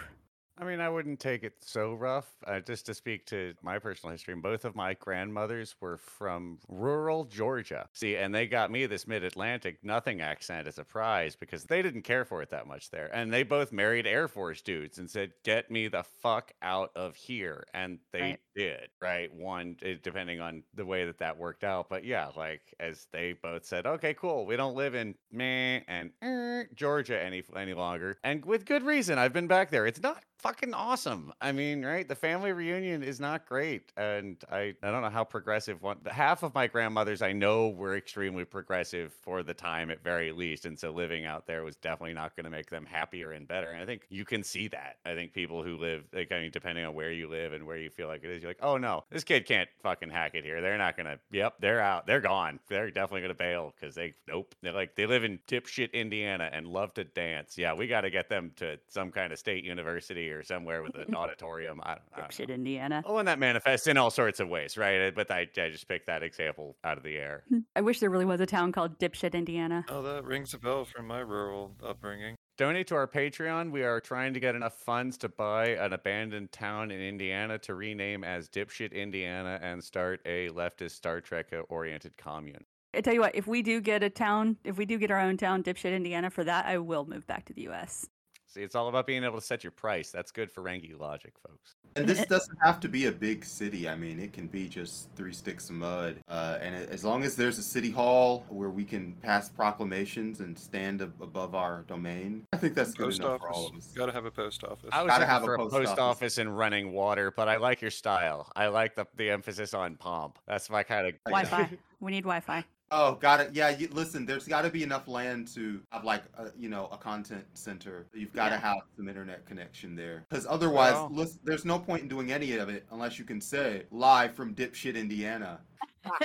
I 0.56 0.66
mean, 0.66 0.80
I 0.80 0.90
wouldn't 0.90 1.20
take 1.20 1.44
it 1.44 1.56
so 1.62 1.94
rough. 1.94 2.28
Uh, 2.46 2.60
just 2.60 2.86
to 2.86 2.94
speak 2.94 3.26
to 3.28 3.56
my 3.64 3.80
personal 3.80 4.12
history, 4.12 4.36
both 4.36 4.66
of 4.66 4.76
my 4.76 4.94
grandmothers 4.94 5.76
were 5.82 5.98
from 5.98 6.60
rural 6.68 7.26
Georgia. 7.26 7.90
See, 7.94 8.16
and 8.18 8.34
they 8.36 8.46
got 8.46 8.70
me 8.70 8.86
this 8.86 9.08
mid 9.08 9.24
Atlantic 9.24 9.80
nothing 9.84 10.22
accent 10.22 10.68
as 10.68 10.78
a 10.78 10.84
prize 10.84 11.36
because 11.36 11.64
they 11.64 11.82
didn't 11.82 12.04
care 12.04 12.24
for 12.24 12.44
it 12.44 12.52
that 12.52 12.68
much 12.68 12.92
there. 12.92 13.10
And 13.16 13.34
they 13.34 13.42
both 13.42 13.72
married 13.72 14.06
Air 14.06 14.28
Force 14.28 14.62
dudes 14.62 15.00
and 15.00 15.10
said, 15.10 15.34
Get 15.44 15.72
me 15.72 15.88
the 15.88 16.04
fuck 16.04 16.52
out 16.62 16.92
of 16.96 17.16
here. 17.16 17.66
And 17.74 18.00
they 18.12 18.22
Right. 18.22 18.40
did, 18.56 18.90
right? 19.02 19.34
One, 19.34 19.76
depending 20.04 20.40
on 20.40 20.64
the 20.76 20.86
way 20.86 21.06
that 21.06 21.18
that 21.18 21.38
worked 21.38 21.64
out. 21.64 21.90
But 21.90 22.06
yeah, 22.06 22.30
like 22.38 22.62
as 22.80 23.08
they 23.12 23.34
both 23.34 23.66
said, 23.66 23.88
Okay, 23.88 24.14
cool. 24.14 24.46
We 24.46 24.56
don't 24.56 24.76
live 24.76 24.94
in 24.94 25.16
meh 25.32 25.82
and 25.88 26.12
er, 26.24 26.70
Georgia 26.76 27.20
any, 27.20 27.44
any 27.56 27.74
longer. 27.74 28.20
And 28.24 28.46
with 28.46 28.66
good 28.66 28.84
reason. 28.84 29.18
I've 29.18 29.34
been 29.34 29.48
back 29.48 29.72
there. 29.72 29.88
It's 29.88 30.02
not 30.02 30.24
fucking 30.44 30.74
awesome. 30.74 31.32
I 31.40 31.54
mean, 31.54 31.86
right? 31.86 32.06
The 32.06 32.16
family 32.16 32.52
reunion 32.52 33.02
is 33.02 33.18
not 33.18 33.46
great. 33.46 33.94
And 33.96 34.36
I, 34.52 34.76
I 34.84 34.92
don't 34.92 35.02
know 35.02 35.10
how 35.10 35.24
progressive 35.24 35.82
one 35.82 36.00
half 36.06 36.44
of 36.44 36.54
my 36.54 36.68
grandmothers 36.68 37.22
I 37.22 37.32
know 37.32 37.70
were 37.70 37.96
extremely 37.96 38.44
progressive 38.44 39.14
for 39.22 39.42
the 39.42 39.54
time 39.54 39.90
at 39.90 40.04
very 40.04 40.34
least. 40.34 40.66
And 40.66 40.78
so 40.78 40.92
living 40.92 41.26
out 41.26 41.48
there 41.48 41.64
was 41.64 41.78
definitely 41.78 42.14
not 42.14 42.36
going 42.36 42.44
to 42.44 42.50
make 42.50 42.70
them 42.70 42.86
happier 42.86 43.32
and 43.32 43.48
better. 43.48 43.70
And 43.70 43.82
I 43.82 43.86
think 43.86 44.02
you 44.10 44.26
can 44.26 44.44
see 44.44 44.68
that. 44.68 44.98
I 45.06 45.16
think 45.16 45.32
people 45.32 45.64
who 45.64 45.78
live 45.78 46.04
like 46.12 46.34
I 46.34 46.42
mean, 46.42 46.52
depending 46.52 46.84
on 46.84 46.94
where 46.94 47.14
you 47.14 47.30
live 47.30 47.54
and 47.54 47.66
where 47.66 47.78
you 47.78 47.90
feel 47.90 48.10
like 48.10 48.26
it 48.26 48.30
is, 48.30 48.42
you're 48.42 48.50
like, 48.50 48.60
oh 48.62 48.76
no, 48.76 49.06
this 49.10 49.24
kid 49.24 49.46
can't 49.46 49.70
fucking 49.82 50.10
hack 50.10 50.36
it 50.36 50.44
here. 50.44 50.62
They're 50.62 50.78
not 50.78 50.98
gonna 50.98 51.20
yep, 51.32 51.56
they're 51.62 51.80
out. 51.80 52.06
They're 52.06 52.20
gone. 52.20 52.60
They're 52.68 52.92
definitely 52.92 53.22
gonna 53.22 53.34
bail 53.34 53.74
because 53.80 53.96
they 53.96 54.14
nope. 54.28 54.54
They're 54.62 54.74
like 54.74 54.96
they 54.96 55.06
live 55.06 55.24
in 55.24 55.40
dipshit 55.48 55.94
Indiana 55.94 56.50
and 56.52 56.68
love 56.68 56.94
to 56.96 57.06
dance. 57.06 57.58
Yeah, 57.58 57.74
we 57.74 57.88
gotta 57.88 58.10
get 58.10 58.28
them 58.28 58.52
to 58.58 58.78
some 58.90 59.10
kind 59.10 59.32
of 59.32 59.40
state 59.40 59.64
university 59.64 60.33
or 60.34 60.44
somewhere 60.44 60.84
with 60.84 60.96
an 60.96 61.16
auditorium. 61.16 61.80
I 61.84 61.96
don't, 61.96 62.02
I 62.14 62.28
don't 62.28 62.50
know. 62.50 62.54
Indiana. 62.54 63.04
Oh, 63.06 63.18
and 63.18 63.28
that 63.28 63.40
manifests 63.40 63.88
in 63.88 63.98
all 63.98 64.10
sorts 64.10 64.40
of 64.40 64.50
ways, 64.50 64.78
right? 64.78 65.08
Uh, 65.08 65.12
but 65.16 65.32
I, 65.32 65.48
I 65.58 65.70
just 65.70 65.88
picked 65.88 66.08
that 66.08 66.24
example 66.24 66.76
out 66.84 66.98
of 66.98 67.04
the 67.04 67.18
air. 67.18 67.44
Hmm. 67.50 67.60
I 67.76 67.82
wish 67.82 68.00
there 68.00 68.10
really 68.10 68.26
was 68.26 68.42
a 68.42 68.46
town 68.46 68.72
called 68.72 69.00
Dipshit, 69.00 69.34
Indiana. 69.34 69.86
Oh, 69.90 70.02
that 70.02 70.24
rings 70.26 70.54
a 70.54 70.58
bell 70.58 70.86
from 70.86 71.08
my 71.08 71.20
rural 71.20 71.72
upbringing. 71.84 72.36
Donate 72.58 72.88
to 72.88 72.96
our 72.96 73.08
Patreon. 73.08 73.72
We 73.72 73.84
are 73.84 74.00
trying 74.00 74.34
to 74.36 74.40
get 74.40 74.54
enough 74.54 74.76
funds 74.76 75.18
to 75.20 75.30
buy 75.30 75.70
an 75.70 75.94
abandoned 75.94 76.52
town 76.52 76.92
in 76.92 77.02
Indiana 77.02 77.58
to 77.60 77.74
rename 77.74 78.24
as 78.24 78.48
Dipshit 78.48 78.94
Indiana 78.94 79.60
and 79.62 79.84
start 79.84 80.22
a 80.26 80.50
leftist 80.50 80.92
Star 80.92 81.20
Trek 81.20 81.48
oriented 81.70 82.16
commune. 82.18 82.64
I 82.96 83.02
tell 83.02 83.14
you 83.14 83.22
what, 83.22 83.36
if 83.36 83.48
we 83.48 83.64
do 83.64 83.82
get 83.82 84.04
a 84.04 84.10
town, 84.10 84.58
if 84.64 84.78
we 84.78 84.86
do 84.86 85.00
get 85.00 85.10
our 85.10 85.20
own 85.20 85.36
town, 85.36 85.64
dipshit 85.64 85.96
Indiana, 85.96 86.30
for 86.30 86.44
that, 86.44 86.68
I 86.68 86.78
will 86.78 87.06
move 87.06 87.26
back 87.26 87.46
to 87.46 87.54
the 87.54 87.64
U.S. 87.64 88.08
See, 88.54 88.62
it's 88.62 88.76
all 88.76 88.88
about 88.88 89.08
being 89.08 89.24
able 89.24 89.40
to 89.40 89.46
set 89.46 89.64
your 89.64 89.72
price. 89.72 90.12
That's 90.12 90.30
good 90.30 90.52
for 90.52 90.62
Rangy 90.62 90.94
logic, 90.94 91.34
folks. 91.48 91.74
And 91.96 92.08
this 92.08 92.24
doesn't 92.28 92.58
have 92.64 92.80
to 92.82 92.88
be 92.88 93.08
a 93.08 93.12
big 93.12 93.44
city. 93.44 93.90
I 93.90 93.96
mean, 93.96 94.20
it 94.20 94.32
can 94.32 94.46
be 94.46 94.70
just 94.70 95.10
three 95.16 95.34
sticks 95.34 95.70
of 95.70 95.76
mud. 95.76 96.18
Uh, 96.28 96.60
and 96.62 96.76
as 96.76 97.04
long 97.04 97.24
as 97.24 97.36
there's 97.36 97.58
a 97.58 97.64
city 97.64 97.90
hall 97.90 98.46
where 98.50 98.70
we 98.70 98.84
can 98.84 99.14
pass 99.24 99.50
proclamations 99.50 100.40
and 100.40 100.58
stand 100.58 101.02
ab- 101.02 101.20
above 101.20 101.56
our 101.56 101.84
domain, 101.88 102.46
I 102.54 102.58
think 102.58 102.76
that's 102.76 102.94
good 102.94 103.06
Post 103.06 103.22
enough 103.22 103.40
for 103.42 103.50
all 103.50 103.68
of 103.68 103.76
us. 103.76 103.88
Gotta 103.96 104.12
have 104.12 104.26
a 104.26 104.32
post 104.32 104.64
office. 104.64 104.90
I 104.92 105.02
was 105.02 105.10
Gotta 105.10 105.26
have 105.26 105.42
a 105.42 105.46
for 105.46 105.56
a 105.56 105.58
post 105.58 105.72
post 105.72 105.88
office. 105.90 106.00
office 106.00 106.38
and 106.38 106.56
running 106.56 106.94
water, 106.94 107.32
but 107.32 107.48
I 107.50 107.58
like 107.58 107.82
your 107.82 107.92
style. 107.92 108.52
I 108.56 108.68
like 108.68 108.96
the 108.96 109.08
the 109.18 109.32
emphasis 109.32 109.74
on 109.74 109.96
pomp. 109.96 110.38
That's 110.48 110.70
my 110.70 110.84
kind 110.84 111.08
of 111.08 111.16
Wi-Fi. 111.26 111.70
we 112.00 112.12
need 112.12 112.24
Wi-Fi. 112.24 112.64
Oh, 112.96 113.16
got 113.16 113.40
it. 113.40 113.50
Yeah, 113.54 113.70
you, 113.70 113.88
listen, 113.92 114.24
there's 114.24 114.48
got 114.48 114.62
to 114.62 114.70
be 114.70 114.84
enough 114.84 115.08
land 115.08 115.48
to 115.56 115.82
have 115.92 116.04
like 116.04 116.24
a, 116.38 116.50
you 116.56 116.70
know 116.70 116.88
a 116.92 116.98
content 116.98 117.44
center. 117.56 118.06
You've 118.14 118.34
got 118.34 118.50
to 118.50 118.56
Yeah. 118.56 118.62
have 118.62 118.78
some 118.96 119.10
internet 119.10 119.48
connection 119.48 119.96
there, 119.96 120.26
because 120.30 120.46
otherwise, 120.48 120.94
Well- 120.94 121.10
lis- 121.12 121.40
there's 121.44 121.66
no 121.66 121.80
point 121.80 122.04
in 122.04 122.08
doing 122.08 122.32
any 122.32 122.56
of 122.58 122.70
it 122.70 122.86
unless 122.92 123.18
you 123.18 123.26
can 123.26 123.42
say 123.42 123.84
live 123.90 124.36
from 124.36 124.54
dipshit 124.54 124.96
Indiana. 124.96 125.60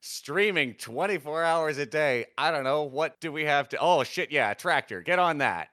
streaming 0.00 0.74
24 0.74 1.42
hours 1.44 1.78
a 1.78 1.86
day. 1.86 2.26
I 2.36 2.50
don't 2.50 2.64
know. 2.64 2.82
What 2.82 3.18
do 3.20 3.32
we 3.32 3.44
have 3.46 3.68
to? 3.70 3.78
Oh, 3.80 4.04
shit. 4.04 4.30
Yeah. 4.30 4.52
Tractor. 4.52 5.00
Get 5.00 5.18
on 5.18 5.38
that. 5.38 5.68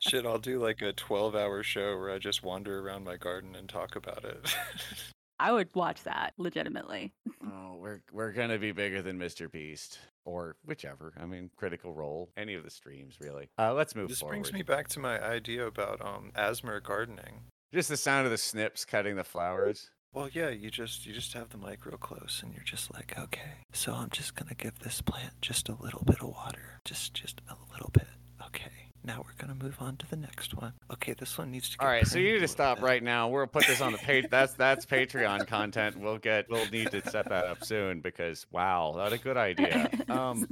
Shit, 0.00 0.26
I'll 0.26 0.38
do 0.38 0.58
like 0.62 0.82
a 0.82 0.92
12 0.92 1.34
hour 1.34 1.62
show 1.62 1.96
where 1.98 2.10
I 2.10 2.18
just 2.18 2.42
wander 2.42 2.80
around 2.80 3.04
my 3.04 3.16
garden 3.16 3.54
and 3.56 3.68
talk 3.68 3.96
about 3.96 4.24
it. 4.24 4.54
I 5.38 5.52
would 5.52 5.68
watch 5.74 6.02
that 6.04 6.32
legitimately. 6.38 7.12
Oh, 7.46 7.76
we're, 7.78 8.00
we're 8.10 8.32
going 8.32 8.48
to 8.48 8.58
be 8.58 8.72
bigger 8.72 9.02
than 9.02 9.18
Mr. 9.18 9.52
Beast 9.52 9.98
or 10.24 10.56
whichever. 10.64 11.12
I 11.20 11.26
mean, 11.26 11.50
critical 11.56 11.92
role, 11.92 12.30
any 12.38 12.54
of 12.54 12.64
the 12.64 12.70
streams, 12.70 13.18
really. 13.20 13.50
Uh, 13.58 13.74
let's 13.74 13.94
move 13.94 14.08
this 14.08 14.20
forward. 14.20 14.32
brings 14.36 14.52
me 14.52 14.62
back 14.62 14.88
to 14.88 14.98
my 14.98 15.22
idea 15.22 15.66
about 15.66 16.00
um 16.00 16.32
ASMR 16.34 16.82
gardening. 16.82 17.42
Just 17.72 17.90
the 17.90 17.98
sound 17.98 18.24
of 18.24 18.30
the 18.30 18.38
snips 18.38 18.86
cutting 18.86 19.16
the 19.16 19.24
flowers. 19.24 19.90
Well, 20.14 20.30
yeah, 20.32 20.48
you 20.48 20.70
just 20.70 21.04
you 21.04 21.12
just 21.12 21.34
have 21.34 21.50
the 21.50 21.58
mic 21.58 21.84
real 21.84 21.98
close, 21.98 22.40
and 22.42 22.54
you're 22.54 22.64
just 22.64 22.94
like, 22.94 23.14
okay, 23.18 23.58
so 23.72 23.92
I'm 23.92 24.08
just 24.10 24.34
gonna 24.34 24.54
give 24.54 24.78
this 24.78 25.02
plant 25.02 25.34
just 25.42 25.68
a 25.68 25.74
little 25.74 26.02
bit 26.04 26.22
of 26.22 26.28
water, 26.28 26.80
just 26.86 27.12
just 27.12 27.42
a 27.50 27.56
little 27.72 27.90
bit. 27.92 28.06
Okay, 28.46 28.83
now 29.04 29.22
we're 29.24 29.34
gonna 29.36 29.62
move 29.62 29.76
on 29.80 29.96
to 29.98 30.08
the 30.08 30.16
next 30.16 30.54
one. 30.54 30.72
Okay, 30.92 31.12
this 31.12 31.36
one 31.36 31.50
needs 31.50 31.68
to. 31.70 31.78
Get 31.78 31.84
All 31.84 31.90
right, 31.90 32.06
so 32.06 32.18
you 32.18 32.32
need 32.32 32.40
to 32.40 32.48
stop 32.48 32.78
bit. 32.78 32.84
right 32.84 33.02
now. 33.02 33.28
We'll 33.28 33.46
put 33.46 33.66
this 33.66 33.80
on 33.80 33.92
the 33.92 33.98
page. 33.98 34.26
That's 34.30 34.54
that's 34.54 34.86
Patreon 34.86 35.46
content. 35.46 35.98
We'll 35.98 36.18
get 36.18 36.48
we'll 36.48 36.68
need 36.70 36.90
to 36.92 37.02
set 37.10 37.28
that 37.28 37.44
up 37.44 37.64
soon 37.64 38.00
because 38.00 38.46
wow, 38.50 38.94
that's 38.96 39.14
a 39.14 39.18
good 39.18 39.36
idea. 39.36 39.90
Um, 40.14 40.46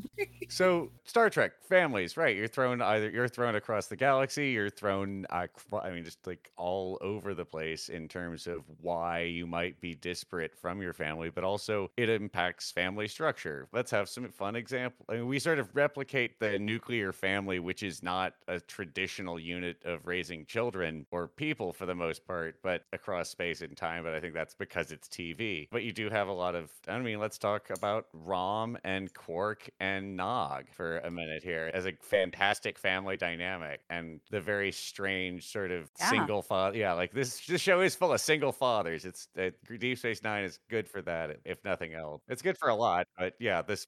so 0.49 0.91
Star 1.05 1.31
Trek 1.31 1.53
families, 1.69 2.17
right? 2.17 2.35
You're 2.35 2.49
thrown 2.49 2.83
either 2.83 3.11
you're 3.11 3.29
thrown 3.29 3.55
across 3.55 3.87
the 3.87 3.97
galaxy, 3.97 4.51
you're 4.51 4.71
thrown. 4.71 5.25
Uh, 5.31 5.47
I 5.81 5.91
mean, 5.91 6.05
just 6.05 6.27
like 6.27 6.51
all 6.57 6.99
over 7.01 7.33
the 7.35 7.45
place 7.45 7.89
in 7.89 8.09
terms 8.09 8.47
of 8.47 8.63
why 8.81 9.21
you 9.21 9.47
might 9.47 9.81
be 9.81 9.95
disparate 9.95 10.55
from 10.55 10.83
your 10.83 10.95
family, 10.95 11.31
but 11.31 11.45
also 11.45 11.91
it 11.97 12.09
impacts 12.09 12.73
family 12.73 13.09
structure. 13.09 13.69
Let's 13.73 13.91
have 13.93 14.09
some 14.09 14.29
fun 14.31 14.57
example. 14.57 15.07
I 15.09 15.15
mean, 15.15 15.27
we 15.27 15.39
sort 15.39 15.59
of 15.59 15.69
replicate 15.75 16.41
the 16.41 16.59
nuclear 16.59 17.13
family, 17.13 17.59
which 17.59 17.83
is 17.83 18.03
not 18.03 18.35
a 18.49 18.61
traditional 18.61 19.39
unit 19.39 19.83
of 19.85 20.07
raising 20.07 20.45
children 20.47 21.07
or 21.11 21.29
people 21.29 21.73
for 21.73 21.87
the 21.87 21.95
most 21.95 22.27
part, 22.27 22.57
but 22.63 22.85
across 22.93 23.29
space 23.31 23.61
and 23.63 23.77
time. 23.77 24.05
But 24.05 24.15
I 24.15 24.21
think 24.21 24.35
that's 24.35 24.55
because 24.55 24.93
it's 24.93 25.09
TV. 25.09 25.69
But 25.71 25.83
you 25.83 25.93
do 25.93 26.11
have 26.11 26.29
a 26.29 26.33
lot 26.33 26.55
of. 26.55 26.71
I 26.89 26.99
mean, 26.99 27.19
let's 27.19 27.39
talk 27.39 27.71
about 27.71 28.07
Rom 28.13 28.77
and 28.85 29.13
Quark 29.15 29.69
and 29.81 30.17
Nog 30.17 30.67
for 30.75 30.99
a 30.99 31.11
minute 31.11 31.43
here 31.43 31.71
as 31.75 31.87
a 31.87 31.93
fantastic 32.01 32.79
family 32.79 33.17
dynamic 33.17 33.81
and 33.91 34.21
the 34.31 34.41
very 34.41 34.73
strange 34.73 35.47
sort 35.51 35.71
of 35.71 35.91
Yeah. 35.99 36.11
single 36.11 36.43
father. 36.43 36.77
Yeah, 36.79 36.93
like 36.95 37.13
this. 37.13 37.45
This 37.47 37.61
show 37.61 37.81
is 37.81 37.95
full 37.95 38.13
of 38.13 38.21
single 38.21 38.53
fathers. 38.53 39.05
It's 39.05 39.29
uh, 39.39 39.51
Deep 39.79 39.99
Space 39.99 40.23
Nine 40.23 40.45
is 40.45 40.59
good 40.69 40.89
for 40.89 41.03
that, 41.03 41.39
if 41.45 41.63
nothing 41.65 41.95
else. 41.95 42.23
It's 42.29 42.43
good 42.43 42.57
for 42.59 42.69
a 42.69 42.75
lot, 42.75 43.07
but 43.19 43.35
yeah, 43.39 43.63
this. 43.63 43.87